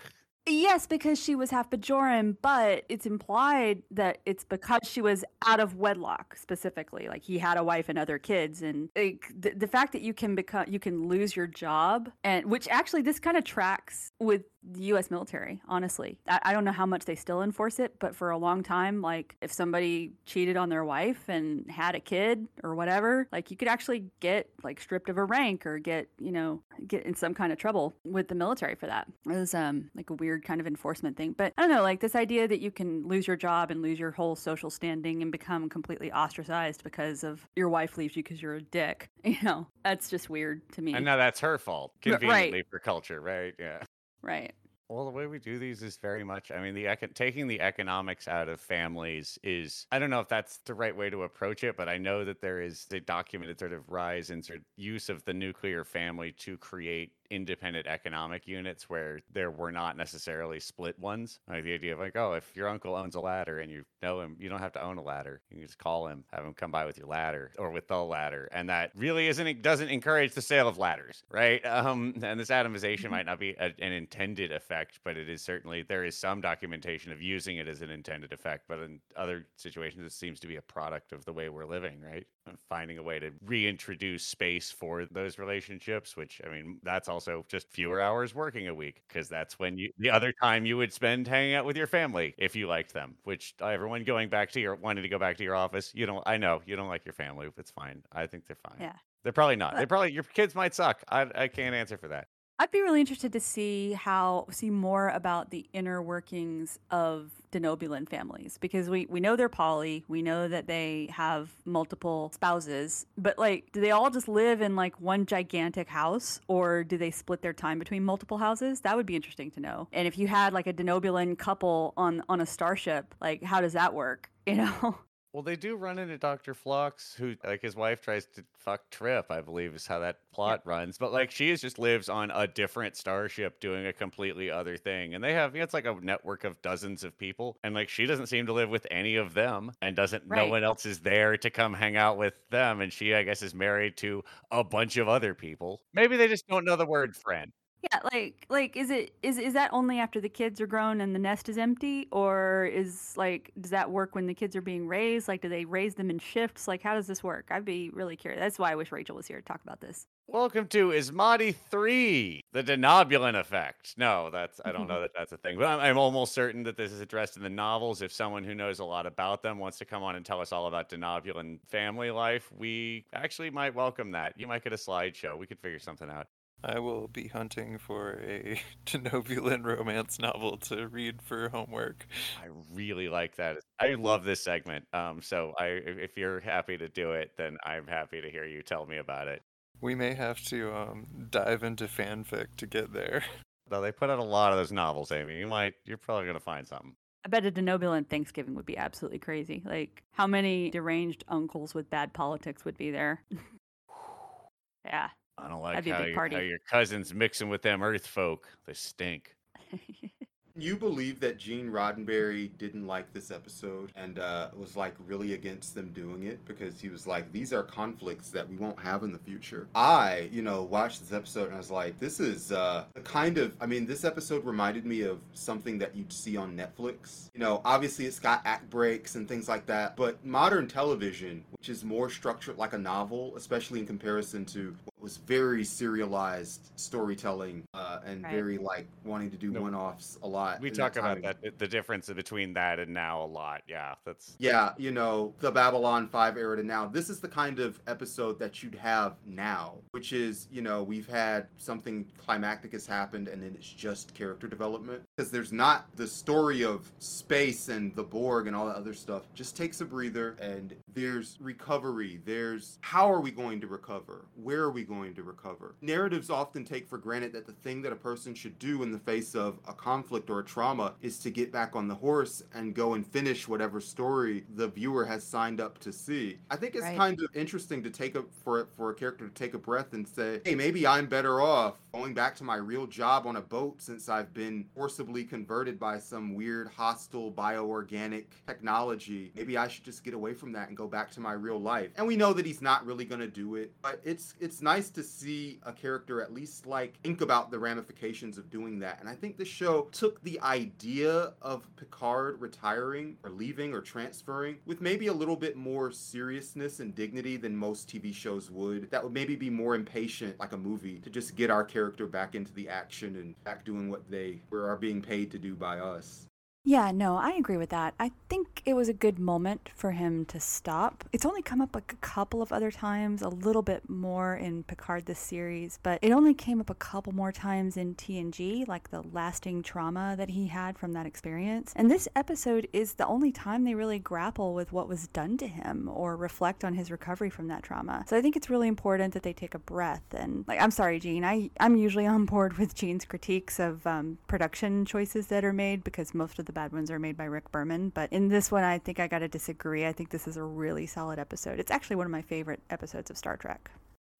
Yes, 0.49 0.87
because 0.87 1.21
she 1.21 1.35
was 1.35 1.51
half 1.51 1.69
Bajoran, 1.69 2.37
but 2.41 2.85
it's 2.87 3.05
implied 3.05 3.83
that 3.91 4.19
it's 4.25 4.45
because 4.45 4.79
she 4.85 5.01
was 5.01 5.25
out 5.45 5.59
of 5.59 5.75
wedlock 5.75 6.37
specifically. 6.37 7.09
Like 7.09 7.23
he 7.23 7.37
had 7.37 7.57
a 7.57 7.63
wife 7.63 7.89
and 7.89 7.99
other 7.99 8.17
kids, 8.17 8.61
and 8.61 8.89
like, 8.95 9.25
the, 9.37 9.51
the 9.51 9.67
fact 9.67 9.91
that 9.91 10.01
you 10.01 10.13
can 10.13 10.35
become 10.35 10.65
you 10.69 10.79
can 10.79 11.07
lose 11.09 11.35
your 11.35 11.47
job, 11.47 12.09
and 12.23 12.45
which 12.45 12.67
actually 12.69 13.01
this 13.01 13.19
kind 13.19 13.35
of 13.35 13.43
tracks 13.43 14.13
with 14.19 14.43
the 14.71 14.83
U.S. 14.85 15.09
military. 15.09 15.61
Honestly, 15.67 16.17
I, 16.27 16.39
I, 16.43 16.53
don't 16.53 16.65
know 16.65 16.71
how 16.71 16.85
much 16.85 17.05
they 17.05 17.15
still 17.15 17.41
enforce 17.41 17.79
it, 17.79 17.95
but 17.99 18.15
for 18.15 18.31
a 18.31 18.37
long 18.37 18.63
time, 18.63 19.01
like 19.01 19.35
if 19.41 19.51
somebody 19.51 20.11
cheated 20.25 20.57
on 20.57 20.69
their 20.69 20.83
wife 20.83 21.29
and 21.29 21.69
had 21.69 21.95
a 21.95 21.99
kid 21.99 22.47
or 22.63 22.75
whatever, 22.75 23.27
like 23.31 23.49
you 23.51 23.57
could 23.57 23.67
actually 23.67 24.05
get 24.19 24.49
like 24.63 24.81
stripped 24.81 25.09
of 25.09 25.17
a 25.17 25.23
rank 25.23 25.65
or 25.65 25.79
get 25.79 26.09
you 26.19 26.31
know 26.31 26.61
get 26.85 27.03
in 27.03 27.15
some 27.15 27.33
kind 27.33 27.51
of 27.51 27.57
trouble 27.57 27.93
with 28.03 28.27
the 28.27 28.35
military 28.35 28.75
for 28.75 28.87
that. 28.87 29.07
It 29.25 29.29
was 29.29 29.53
um 29.53 29.89
like 29.95 30.09
a 30.09 30.13
weird 30.15 30.43
kind 30.43 30.59
of 30.59 30.67
enforcement 30.67 31.17
thing, 31.17 31.33
but 31.37 31.53
I 31.57 31.61
don't 31.61 31.71
know, 31.71 31.83
like 31.83 31.99
this 31.99 32.15
idea 32.15 32.47
that 32.47 32.59
you 32.59 32.71
can 32.71 33.07
lose 33.07 33.27
your 33.27 33.37
job 33.37 33.71
and 33.71 33.81
lose 33.81 33.99
your 33.99 34.11
whole 34.11 34.35
social 34.35 34.69
standing 34.69 35.21
and 35.21 35.31
become 35.31 35.69
completely 35.69 36.11
ostracized 36.11 36.83
because 36.83 37.23
of 37.23 37.47
your 37.55 37.69
wife 37.69 37.97
leaves 37.97 38.15
you 38.15 38.23
because 38.23 38.41
you're 38.41 38.55
a 38.55 38.61
dick. 38.61 39.09
You 39.27 39.35
know, 39.43 39.67
that's 39.83 40.09
just 40.09 40.29
weird 40.29 40.61
to 40.71 40.81
me. 40.81 40.93
And 40.93 41.03
now 41.03 41.17
that's 41.17 41.41
her 41.41 41.57
fault, 41.57 41.91
conveniently 42.01 42.59
right. 42.59 42.65
for 42.69 42.79
culture, 42.79 43.19
right? 43.19 43.53
Yeah. 43.59 43.83
Right. 44.27 44.53
Well, 44.89 45.03
the 45.03 45.11
way 45.11 45.27
we 45.27 45.39
do 45.39 45.59
these 45.59 45.83
is 45.83 45.97
very 45.97 46.23
much. 46.23 46.49
I 46.49 46.61
mean, 46.61 46.73
the 46.73 46.85
econ- 46.85 47.13
taking 47.13 47.47
the 47.47 47.59
economics 47.59 48.25
out 48.27 48.47
of 48.47 48.61
families 48.61 49.37
is. 49.43 49.85
I 49.91 49.99
don't 49.99 50.09
know 50.09 50.21
if 50.21 50.29
that's 50.29 50.59
the 50.59 50.73
right 50.75 50.95
way 50.95 51.09
to 51.09 51.23
approach 51.23 51.63
it, 51.65 51.75
but 51.75 51.89
I 51.89 51.97
know 51.97 52.23
that 52.23 52.39
there 52.39 52.61
is 52.61 52.87
a 52.93 53.01
documented 53.01 53.59
sort 53.59 53.73
of 53.73 53.89
rise 53.89 54.29
in 54.29 54.41
sort 54.43 54.59
of 54.59 54.65
use 54.77 55.09
of 55.09 55.25
the 55.25 55.33
nuclear 55.33 55.83
family 55.83 56.31
to 56.39 56.57
create 56.57 57.16
independent 57.29 57.87
economic 57.87 58.47
units 58.47 58.89
where 58.89 59.19
there 59.33 59.51
were 59.51 59.71
not 59.71 59.97
necessarily 59.97 60.59
split 60.59 60.97
ones. 60.99 61.39
Like 61.49 61.63
the 61.63 61.73
idea 61.73 61.93
of 61.93 61.99
like, 61.99 62.15
oh, 62.15 62.33
if 62.33 62.55
your 62.55 62.67
uncle 62.67 62.95
owns 62.95 63.15
a 63.15 63.19
ladder 63.19 63.59
and 63.59 63.71
you 63.71 63.85
know 64.01 64.21
him, 64.21 64.35
you 64.39 64.49
don't 64.49 64.59
have 64.59 64.73
to 64.73 64.83
own 64.83 64.97
a 64.97 65.01
ladder. 65.01 65.41
You 65.49 65.57
can 65.57 65.65
just 65.65 65.77
call 65.77 66.07
him, 66.07 66.23
have 66.31 66.45
him 66.45 66.53
come 66.53 66.71
by 66.71 66.85
with 66.85 66.97
your 66.97 67.07
ladder 67.07 67.51
or 67.57 67.71
with 67.71 67.87
the 67.87 67.97
ladder, 67.97 68.49
and 68.51 68.69
that 68.69 68.91
really 68.95 69.27
isn't 69.27 69.45
it 69.45 69.61
doesn't 69.61 69.89
encourage 69.89 70.33
the 70.33 70.41
sale 70.41 70.67
of 70.67 70.77
ladders, 70.77 71.23
right? 71.31 71.61
Um, 71.77 72.15
and 72.23 72.39
this 72.39 72.49
atomization 72.49 73.03
mm-hmm. 73.03 73.11
might 73.11 73.25
not 73.27 73.39
be 73.39 73.51
a, 73.51 73.65
an 73.79 73.91
intended 73.91 74.51
effect, 74.51 74.99
but 75.03 75.15
it 75.15 75.29
is 75.29 75.43
certainly 75.43 75.83
there 75.83 76.03
is 76.03 76.17
some 76.17 76.41
documentation 76.41 77.11
of 77.11 77.21
using 77.21 77.57
it 77.57 77.67
as 77.67 77.81
an 77.81 77.91
intended 77.91 78.33
effect. 78.33 78.63
But 78.67 78.79
in 78.79 78.99
other 79.15 79.45
situations, 79.57 80.03
it 80.03 80.11
seems 80.11 80.39
to 80.39 80.47
be 80.47 80.55
a 80.55 80.61
product 80.61 81.11
of 81.11 81.23
the 81.23 81.33
way 81.33 81.49
we're 81.49 81.65
living, 81.65 82.01
right? 82.01 82.25
And 82.47 82.57
finding 82.67 82.97
a 82.97 83.03
way 83.03 83.19
to 83.19 83.31
reintroduce 83.45 84.23
space 84.23 84.71
for 84.71 85.05
those 85.05 85.37
relationships, 85.37 86.17
which 86.17 86.41
I 86.45 86.49
mean, 86.49 86.79
that's 86.83 87.07
all 87.07 87.16
also 87.17 87.43
just 87.49 87.67
fewer 87.71 87.99
hours 87.99 88.35
working 88.35 88.67
a 88.67 88.75
week 88.75 89.01
because 89.07 89.27
that's 89.27 89.57
when 89.57 89.75
you 89.75 89.91
the 89.97 90.11
other 90.11 90.31
time 90.31 90.67
you 90.67 90.77
would 90.77 90.93
spend 90.93 91.27
hanging 91.27 91.55
out 91.55 91.65
with 91.65 91.75
your 91.75 91.87
family 91.87 92.35
if 92.37 92.55
you 92.55 92.67
liked 92.67 92.93
them. 92.93 93.15
Which 93.23 93.55
uh, 93.59 93.65
everyone 93.67 94.03
going 94.03 94.29
back 94.29 94.51
to 94.51 94.59
your 94.59 94.75
wanting 94.75 95.01
to 95.01 95.09
go 95.09 95.17
back 95.17 95.35
to 95.37 95.43
your 95.43 95.55
office, 95.55 95.91
you 95.95 96.05
don't. 96.05 96.21
I 96.27 96.37
know 96.37 96.61
you 96.67 96.75
don't 96.75 96.89
like 96.89 97.05
your 97.05 97.13
family. 97.13 97.49
It's 97.57 97.71
fine. 97.71 98.03
I 98.11 98.27
think 98.27 98.45
they're 98.45 98.55
fine. 98.55 98.77
Yeah. 98.79 98.93
They're 99.23 99.33
probably 99.33 99.55
not. 99.55 99.75
They 99.75 99.87
probably 99.87 100.11
your 100.11 100.23
kids 100.23 100.53
might 100.53 100.75
suck. 100.75 101.01
I 101.09 101.25
I 101.33 101.47
can't 101.47 101.73
answer 101.73 101.97
for 101.97 102.09
that. 102.09 102.27
I'd 102.59 102.71
be 102.71 102.81
really 102.81 102.99
interested 102.99 103.33
to 103.33 103.39
see 103.39 103.93
how 103.93 104.47
see 104.49 104.71
more 104.71 105.09
about 105.09 105.51
the 105.51 105.67
inner 105.73 106.01
workings 106.01 106.79
of 106.89 107.31
Denobulan 107.51 108.09
families 108.09 108.57
because 108.57 108.89
we 108.89 109.05
we 109.05 109.19
know 109.19 109.35
they're 109.35 109.47
poly, 109.47 110.03
we 110.07 110.23
know 110.23 110.47
that 110.47 110.65
they 110.65 111.07
have 111.11 111.51
multiple 111.65 112.31
spouses, 112.33 113.05
but 113.15 113.37
like 113.37 113.71
do 113.73 113.79
they 113.79 113.91
all 113.91 114.09
just 114.09 114.27
live 114.27 114.61
in 114.61 114.75
like 114.75 114.99
one 114.99 115.27
gigantic 115.27 115.87
house 115.87 116.41
or 116.47 116.83
do 116.83 116.97
they 116.97 117.11
split 117.11 117.43
their 117.43 117.53
time 117.53 117.77
between 117.77 118.03
multiple 118.03 118.39
houses? 118.39 118.81
That 118.81 118.97
would 118.97 119.05
be 119.05 119.15
interesting 119.15 119.51
to 119.51 119.59
know. 119.59 119.87
And 119.93 120.07
if 120.07 120.17
you 120.17 120.27
had 120.27 120.51
like 120.51 120.65
a 120.65 120.73
Denobulan 120.73 121.37
couple 121.37 121.93
on 121.95 122.23
on 122.27 122.41
a 122.41 122.45
starship, 122.47 123.13
like 123.21 123.43
how 123.43 123.61
does 123.61 123.73
that 123.73 123.93
work? 123.93 124.31
You 124.47 124.55
know? 124.55 124.97
Well, 125.33 125.43
they 125.43 125.55
do 125.55 125.75
run 125.75 125.99
into 125.99 126.17
Dr. 126.17 126.53
Phlox, 126.53 127.13
who, 127.13 127.35
like, 127.43 127.61
his 127.61 127.75
wife 127.75 128.01
tries 128.01 128.25
to 128.27 128.43
fuck 128.57 128.89
Trip, 128.89 129.29
I 129.29 129.41
believe, 129.41 129.75
is 129.75 129.85
how 129.85 129.99
that 129.99 130.19
plot 130.31 130.61
yeah. 130.65 130.71
runs. 130.71 130.97
But, 130.97 131.11
like, 131.11 131.31
she 131.31 131.49
is 131.51 131.61
just 131.61 131.77
lives 131.77 132.09
on 132.09 132.31
a 132.31 132.47
different 132.47 132.95
starship 132.95 133.59
doing 133.59 133.85
a 133.85 133.93
completely 133.93 134.49
other 134.49 134.77
thing. 134.77 135.13
And 135.13 135.23
they 135.23 135.33
have, 135.33 135.53
you 135.53 135.59
know, 135.59 135.63
it's 135.65 135.73
like 135.73 135.85
a 135.85 135.93
network 136.01 136.43
of 136.43 136.61
dozens 136.61 137.03
of 137.03 137.17
people. 137.17 137.59
And, 137.63 137.75
like, 137.75 137.89
she 137.89 138.05
doesn't 138.05 138.27
seem 138.27 138.45
to 138.47 138.53
live 138.53 138.69
with 138.69 138.87
any 138.89 139.15
of 139.17 139.33
them 139.33 139.71
and 139.81 139.95
doesn't, 139.95 140.23
right. 140.27 140.37
no 140.37 140.47
one 140.47 140.63
else 140.63 140.85
is 140.85 140.99
there 141.01 141.37
to 141.37 141.49
come 141.49 141.73
hang 141.73 141.97
out 141.97 142.17
with 142.17 142.33
them. 142.49 142.81
And 142.81 142.91
she, 142.91 143.13
I 143.13 143.23
guess, 143.23 143.41
is 143.43 143.53
married 143.53 143.97
to 143.97 144.23
a 144.49 144.63
bunch 144.63 144.97
of 144.97 145.07
other 145.09 145.35
people. 145.35 145.81
Maybe 145.93 146.17
they 146.17 146.29
just 146.29 146.47
don't 146.47 146.65
know 146.65 146.77
the 146.77 146.87
word 146.87 147.15
friend. 147.15 147.51
Yeah, 147.83 147.99
like 148.11 148.45
like 148.49 148.75
is 148.75 148.89
it 148.89 149.11
is 149.21 149.37
is 149.37 149.53
that 149.53 149.71
only 149.71 149.99
after 149.99 150.19
the 150.19 150.29
kids 150.29 150.59
are 150.59 150.67
grown 150.67 150.99
and 150.99 151.13
the 151.13 151.19
nest 151.19 151.47
is 151.47 151.57
empty 151.57 152.07
or 152.11 152.69
is 152.73 153.15
like 153.15 153.51
does 153.61 153.71
that 153.71 153.91
work 153.91 154.15
when 154.15 154.25
the 154.25 154.33
kids 154.33 154.55
are 154.55 154.61
being 154.61 154.87
raised? 154.87 155.27
Like 155.27 155.41
do 155.41 155.49
they 155.49 155.63
raise 155.63 155.93
them 155.95 156.09
in 156.09 156.17
shifts? 156.17 156.67
Like 156.67 156.81
how 156.81 156.95
does 156.95 157.05
this 157.05 157.23
work? 157.23 157.47
I'd 157.51 157.65
be 157.65 157.91
really 157.91 158.15
curious. 158.15 158.39
That's 158.39 158.57
why 158.57 158.71
I 158.71 158.75
wish 158.75 158.91
Rachel 158.91 159.15
was 159.15 159.27
here 159.27 159.37
to 159.37 159.45
talk 159.45 159.61
about 159.63 159.79
this. 159.79 160.07
Welcome 160.29 160.67
to 160.69 160.89
Ismati 160.89 161.55
3, 161.55 162.43
the 162.51 162.61
Denobulan 162.61 163.39
effect. 163.39 163.93
No, 163.95 164.29
that's 164.29 164.59
I 164.65 164.73
don't 164.73 164.87
know 164.87 165.01
that 165.03 165.11
that's 165.15 165.31
a 165.31 165.37
thing, 165.37 165.57
but 165.57 165.65
I'm, 165.65 165.79
I'm, 165.79 165.97
almost 165.97 166.33
certain 166.33 166.63
that 166.63 166.75
this 166.75 166.91
is 166.91 166.99
addressed 166.99 167.37
in 167.37 167.43
the 167.43 167.49
novels. 167.49 168.01
If 168.01 168.11
someone 168.11 168.43
who 168.43 168.53
knows 168.53 168.79
a 168.79 168.83
lot 168.83 169.05
about 169.05 169.41
them 169.41 169.57
wants 169.57 169.77
to 169.77 169.85
come 169.85 170.03
on 170.03 170.17
and 170.17 170.25
tell 170.25 170.41
us 170.41 170.51
all 170.51 170.65
about 170.65 170.89
Denobulan 170.89 171.59
family 171.67 172.11
life, 172.11 172.51
we 172.57 173.05
actually 173.13 173.51
might 173.51 173.73
welcome 173.73 174.11
that. 174.11 174.33
You 174.35 174.47
might 174.47 174.63
get 174.63 174.73
a 174.73 174.77
slideshow. 174.77 175.37
We 175.37 175.47
could 175.47 175.59
figure 175.59 175.79
something 175.79 176.09
out. 176.09 176.27
I 176.63 176.79
will 176.79 177.07
be 177.07 177.27
hunting 177.27 177.77
for 177.77 178.19
a 178.21 178.59
Denobulan 178.85 179.63
romance 179.63 180.19
novel 180.19 180.57
to 180.57 180.87
read 180.87 181.21
for 181.21 181.49
homework. 181.49 182.07
I 182.41 182.47
really 182.73 183.09
like 183.09 183.35
that. 183.35 183.57
I 183.79 183.93
love 183.93 184.23
this 184.23 184.43
segment. 184.43 184.85
Um, 184.91 185.21
so 185.21 185.53
I, 185.57 185.65
if 185.65 186.17
you're 186.17 186.39
happy 186.39 186.77
to 186.77 186.89
do 186.89 187.11
it, 187.11 187.31
then 187.37 187.57
I'm 187.63 187.87
happy 187.87 188.21
to 188.21 188.29
hear 188.29 188.45
you 188.45 188.63
tell 188.63 188.85
me 188.85 188.97
about 188.97 189.27
it. 189.27 189.43
We 189.81 189.93
may 189.93 190.15
have 190.15 190.41
to 190.45 190.73
um, 190.73 191.05
dive 191.29 191.63
into 191.63 191.85
fanfic 191.85 192.47
to 192.57 192.65
get 192.65 192.91
there. 192.91 193.23
Though 193.69 193.81
they 193.81 193.91
put 193.91 194.09
out 194.09 194.19
a 194.19 194.23
lot 194.23 194.53
of 194.53 194.57
those 194.57 194.71
novels, 194.71 195.11
Amy. 195.11 195.37
You 195.37 195.47
might, 195.47 195.73
you're 195.85 195.97
probably 195.97 196.25
gonna 196.25 196.39
find 196.39 196.65
something. 196.65 196.95
I 197.25 197.29
bet 197.29 197.45
a 197.45 197.51
Denobulan 197.51 198.07
Thanksgiving 198.07 198.55
would 198.55 198.65
be 198.65 198.77
absolutely 198.77 199.19
crazy. 199.19 199.61
Like, 199.65 200.03
how 200.11 200.25
many 200.25 200.69
deranged 200.69 201.25
uncles 201.27 201.73
with 201.73 201.89
bad 201.89 202.13
politics 202.13 202.63
would 202.63 202.77
be 202.77 202.91
there? 202.91 203.21
yeah. 204.85 205.09
I 205.37 205.47
don't 205.47 205.61
like 205.61 205.87
how, 205.87 206.03
you, 206.03 206.15
how 206.15 206.39
your 206.39 206.59
cousins 206.69 207.13
mixing 207.13 207.49
with 207.49 207.61
them 207.61 207.83
earth 207.83 208.07
folk. 208.07 208.47
They 208.65 208.73
stink. 208.73 209.35
You 210.59 210.75
believe 210.75 211.19
that 211.19 211.37
Gene 211.37 211.69
Roddenberry 211.69 212.49
didn't 212.57 212.87
like 212.87 213.13
this 213.13 213.29
episode 213.29 213.91
and 213.95 214.17
uh, 214.17 214.49
was 214.57 214.75
like 214.75 214.95
really 215.05 215.35
against 215.35 215.75
them 215.75 215.91
doing 215.93 216.23
it 216.23 216.43
because 216.45 216.81
he 216.81 216.89
was 216.89 217.05
like, 217.05 217.31
these 217.31 217.53
are 217.53 217.61
conflicts 217.61 218.31
that 218.31 218.49
we 218.49 218.55
won't 218.55 218.79
have 218.79 219.03
in 219.03 219.11
the 219.11 219.19
future. 219.19 219.67
I, 219.75 220.29
you 220.31 220.41
know, 220.41 220.63
watched 220.63 221.01
this 221.01 221.13
episode 221.13 221.45
and 221.45 221.53
I 221.53 221.57
was 221.57 221.69
like, 221.69 221.99
this 221.99 222.19
is 222.19 222.51
uh, 222.51 222.85
the 222.95 223.01
kind 223.01 223.37
of, 223.37 223.53
I 223.61 223.67
mean, 223.67 223.85
this 223.85 224.03
episode 224.03 224.43
reminded 224.45 224.83
me 224.83 225.03
of 225.03 225.19
something 225.35 225.77
that 225.77 225.95
you'd 225.95 226.11
see 226.11 226.37
on 226.37 226.57
Netflix. 226.57 227.29
You 227.35 227.39
know, 227.39 227.61
obviously 227.63 228.07
it's 228.07 228.19
got 228.19 228.41
act 228.43 228.67
breaks 228.71 229.13
and 229.13 229.27
things 229.27 229.47
like 229.47 229.67
that, 229.67 229.95
but 229.95 230.25
modern 230.25 230.67
television, 230.67 231.43
which 231.51 231.69
is 231.69 231.83
more 231.83 232.09
structured 232.09 232.57
like 232.57 232.73
a 232.73 232.79
novel, 232.79 233.35
especially 233.37 233.79
in 233.79 233.85
comparison 233.85 234.43
to 234.45 234.75
what 234.85 234.96
was 234.99 235.17
very 235.17 235.63
serialized 235.63 236.71
storytelling 236.75 237.63
uh, 237.73 237.99
and 238.05 238.23
Right. 238.23 238.33
very 238.33 238.57
like 238.57 238.87
wanting 239.03 239.29
to 239.31 239.37
do 239.37 239.51
No. 239.51 239.61
one-offs 239.61 240.17
a 240.23 240.27
lot. 240.27 240.59
We 240.59 240.69
in 240.69 240.73
talk 240.73 240.95
about 240.95 241.21
time. 241.21 241.35
that 241.41 241.59
the 241.59 241.67
difference 241.67 242.09
between 242.09 242.53
that 242.53 242.79
and 242.79 242.93
now 242.93 243.21
a 243.23 243.25
lot. 243.25 243.61
Yeah, 243.67 243.95
that's 244.05 244.35
Yeah, 244.39 244.73
you 244.77 244.91
know, 244.91 245.33
the 245.39 245.51
Babylon 245.51 246.07
5 246.07 246.37
era 246.37 246.57
to 246.57 246.63
now. 246.63 246.87
This 246.87 247.09
is 247.09 247.19
the 247.19 247.27
kind 247.27 247.59
of 247.59 247.79
episode 247.87 248.39
that 248.39 248.63
you'd 248.63 248.75
have 248.75 249.15
now, 249.25 249.75
which 249.91 250.13
is, 250.13 250.47
you 250.51 250.61
know, 250.61 250.81
we've 250.83 251.07
had 251.07 251.47
something 251.57 252.05
climactic 252.17 252.71
has 252.71 252.87
happened 252.87 253.27
and 253.27 253.41
then 253.43 253.53
it's 253.55 253.69
just 253.69 254.13
character 254.15 254.47
development. 254.47 255.03
Because 255.15 255.31
there's 255.31 255.53
not 255.53 255.95
the 255.95 256.07
story 256.07 256.63
of 256.63 256.91
space 256.99 257.69
and 257.69 257.95
the 257.95 258.03
Borg 258.03 258.47
and 258.47 258.55
all 258.55 258.65
that 258.67 258.75
other 258.75 258.93
stuff. 258.93 259.23
Just 259.35 259.55
takes 259.55 259.79
a 259.81 259.85
breather 259.85 260.35
and 260.41 260.75
there's 260.93 261.37
recovery. 261.39 262.19
There's 262.25 262.79
how 262.81 263.11
are 263.11 263.19
we 263.21 263.31
going 263.31 263.61
to 263.61 263.67
recover? 263.67 264.25
Where 264.35 264.61
are 264.63 264.71
we 264.71 264.86
going 264.87 265.13
to 265.15 265.23
recover? 265.23 265.75
Narratives 265.81 266.29
often 266.29 266.63
take 266.63 266.87
for 266.87 266.97
granted 266.97 267.33
that 267.33 267.45
the 267.45 267.53
thing 267.53 267.81
that 267.83 267.91
a 267.91 267.95
person 267.95 268.33
should 268.33 268.57
do 268.59 268.83
in 268.83 268.91
the 268.91 268.99
face 268.99 269.35
of 269.35 269.59
a 269.67 269.73
conflict 269.73 270.29
or 270.29 270.39
a 270.39 270.45
trauma 270.45 270.95
is 271.01 271.19
to 271.19 271.29
get 271.29 271.51
back 271.51 271.75
on 271.75 271.87
the 271.87 271.95
horse 271.95 272.43
and 272.53 272.73
go 272.73 272.93
and 272.93 273.05
finish 273.05 273.47
whatever 273.47 273.79
story 273.81 274.45
the 274.55 274.67
viewer 274.67 275.05
has 275.05 275.23
signed 275.23 275.59
up 275.59 275.77
to 275.79 275.91
see. 275.91 276.37
I 276.49 276.55
think 276.55 276.75
it's 276.75 276.83
Right. 276.83 276.97
kind 276.97 277.19
of 277.21 277.35
interesting 277.35 277.83
to 277.83 277.89
take 277.89 278.15
a 278.15 278.23
for 278.43 278.67
for 278.75 278.91
a 278.91 278.95
character 278.95 279.27
to 279.27 279.33
take 279.33 279.53
a 279.53 279.57
breath 279.57 279.93
and 279.93 280.07
say, 280.07 280.41
"Hey, 280.45 280.55
maybe 280.55 280.85
I'm 280.87 281.07
better 281.07 281.41
off 281.41 281.75
going 281.93 282.13
back 282.13 282.35
to 282.35 282.43
my 282.43 282.55
real 282.55 282.85
job 282.87 283.25
on 283.25 283.35
a 283.35 283.41
boat 283.41 283.81
since 283.81 284.07
I've 284.07 284.33
been 284.33 284.65
forcibly 284.75 285.23
converted 285.23 285.79
by 285.79 285.97
some 285.99 286.35
weird 286.35 286.67
hostile 286.69 287.31
bioorganic 287.31 288.25
technology. 288.45 289.31
Maybe 289.35 289.57
I 289.57 289.67
should 289.67 289.83
just 289.83 290.03
get 290.03 290.13
away 290.13 290.33
from 290.33 290.51
that 290.53 290.67
and 290.67 290.77
go 290.77 290.87
back 290.87 291.09
to 291.11 291.19
my 291.19 291.33
real 291.33 291.59
life." 291.59 291.91
And 291.95 292.07
we 292.07 292.15
know 292.15 292.33
that 292.33 292.45
he's 292.45 292.61
not 292.61 292.85
really 292.85 293.05
going 293.05 293.21
to 293.21 293.27
do 293.27 293.55
it, 293.55 293.73
but 293.81 293.99
it's 294.03 294.35
it's 294.39 294.61
nice 294.61 294.76
to 294.77 295.03
see 295.03 295.59
a 295.63 295.73
character 295.73 296.21
at 296.21 296.33
least 296.33 296.65
like 296.65 296.99
think 297.01 297.21
about 297.21 297.51
the 297.51 297.59
ramifications 297.59 298.37
of 298.37 298.49
doing 298.49 298.79
that. 298.79 298.99
And 298.99 299.09
I 299.09 299.15
think 299.15 299.37
the 299.37 299.45
show 299.45 299.83
took 299.91 300.23
the 300.23 300.39
idea 300.41 301.33
of 301.41 301.67
Picard 301.75 302.39
retiring 302.39 303.17
or 303.23 303.29
leaving 303.29 303.73
or 303.73 303.81
transferring 303.81 304.57
with 304.65 304.79
maybe 304.79 305.07
a 305.07 305.13
little 305.13 305.35
bit 305.35 305.55
more 305.55 305.91
seriousness 305.91 306.79
and 306.79 306.93
dignity 306.93 307.37
than 307.37 307.57
most 307.57 307.89
TV 307.89 308.13
shows 308.13 308.51
would. 308.51 308.89
That 308.91 309.03
would 309.03 309.13
maybe 309.13 309.35
be 309.35 309.49
more 309.49 309.75
impatient, 309.75 310.39
like 310.39 310.53
a 310.53 310.57
movie, 310.57 310.99
to 310.99 311.09
just 311.09 311.35
get 311.35 311.49
our 311.49 311.63
character 311.63 312.05
back 312.05 312.35
into 312.35 312.53
the 312.53 312.69
action 312.69 313.15
and 313.15 313.43
back 313.43 313.65
doing 313.65 313.89
what 313.89 314.09
they 314.09 314.41
were 314.49 314.67
are 314.69 314.77
being 314.77 315.01
paid 315.01 315.31
to 315.31 315.39
do 315.39 315.55
by 315.55 315.79
us. 315.79 316.26
Yeah, 316.67 316.91
no, 316.91 317.15
I 317.15 317.31
agree 317.31 317.55
with 317.55 317.69
that. 317.69 317.93
I 317.97 318.11
think 318.27 318.61
it 318.65 318.73
was 318.73 318.89
a 318.89 318.93
good 318.93 319.19
moment 319.19 319.69
for 319.73 319.91
him 319.91 320.25
to 320.25 320.37
stop. 320.37 321.05
It's 321.13 321.25
only 321.25 321.41
come 321.41 321.61
up 321.61 321.73
like 321.73 321.93
a 321.93 322.05
couple 322.05 322.41
of 322.41 322.51
other 322.51 322.71
times, 322.71 323.21
a 323.21 323.29
little 323.29 323.61
bit 323.61 323.89
more 323.89 324.35
in 324.35 324.63
Picard 324.63 325.05
this 325.05 325.17
series, 325.17 325.79
but 325.81 325.97
it 326.01 326.11
only 326.11 326.33
came 326.33 326.59
up 326.59 326.69
a 326.69 326.75
couple 326.75 327.13
more 327.13 327.31
times 327.31 327.77
in 327.77 327.95
TNG, 327.95 328.67
like 328.67 328.89
the 328.89 329.01
lasting 329.13 329.63
trauma 329.63 330.15
that 330.17 330.31
he 330.31 330.47
had 330.47 330.77
from 330.77 330.91
that 330.91 331.05
experience. 331.05 331.71
And 331.73 331.89
this 331.89 332.09
episode 332.17 332.67
is 332.73 332.95
the 332.95 333.07
only 333.07 333.31
time 333.31 333.63
they 333.63 333.73
really 333.73 333.99
grapple 333.99 334.53
with 334.53 334.73
what 334.73 334.89
was 334.89 335.07
done 335.07 335.37
to 335.37 335.47
him 335.47 335.89
or 335.89 336.17
reflect 336.17 336.65
on 336.65 336.73
his 336.73 336.91
recovery 336.91 337.29
from 337.29 337.47
that 337.47 337.63
trauma. 337.63 338.03
So 338.09 338.17
I 338.17 338.21
think 338.21 338.35
it's 338.35 338.49
really 338.49 338.67
important 338.67 339.13
that 339.13 339.23
they 339.23 339.31
take 339.31 339.55
a 339.55 339.59
breath 339.59 340.03
and 340.13 340.43
like 340.49 340.61
I'm 340.61 340.71
sorry, 340.71 340.99
Gene, 340.99 341.23
I 341.23 341.49
I'm 341.61 341.77
usually 341.77 342.05
on 342.05 342.25
board 342.25 342.57
with 342.57 342.75
Gene's 342.75 343.05
critiques 343.05 343.57
of 343.57 343.87
um, 343.87 344.17
production 344.27 344.83
choices 344.83 345.27
that 345.27 345.45
are 345.45 345.53
made 345.53 345.85
because 345.85 346.13
most 346.13 346.39
of 346.39 346.45
the 346.45 346.56
bad 346.57 346.73
ones 346.73 346.89
are 346.89 346.97
made 346.97 347.15
by 347.15 347.25
Rick 347.25 347.51
Berman. 347.51 347.89
But 347.89 348.11
in 348.11 348.29
this 348.29 348.51
one, 348.51 348.63
I 348.63 348.79
think 348.79 348.99
I 348.99 349.05
got 349.07 349.19
to 349.19 349.27
disagree. 349.27 349.85
I 349.85 349.93
think 349.93 350.09
this 350.09 350.27
is 350.27 350.37
a 350.37 350.43
really 350.43 350.87
solid 350.87 351.19
episode. 351.19 351.59
It's 351.59 351.69
actually 351.69 351.97
one 351.97 352.07
of 352.07 352.11
my 352.11 352.23
favorite 352.23 352.63
episodes 352.71 353.11
of 353.11 353.17
Star 353.17 353.37
Trek. 353.37 353.69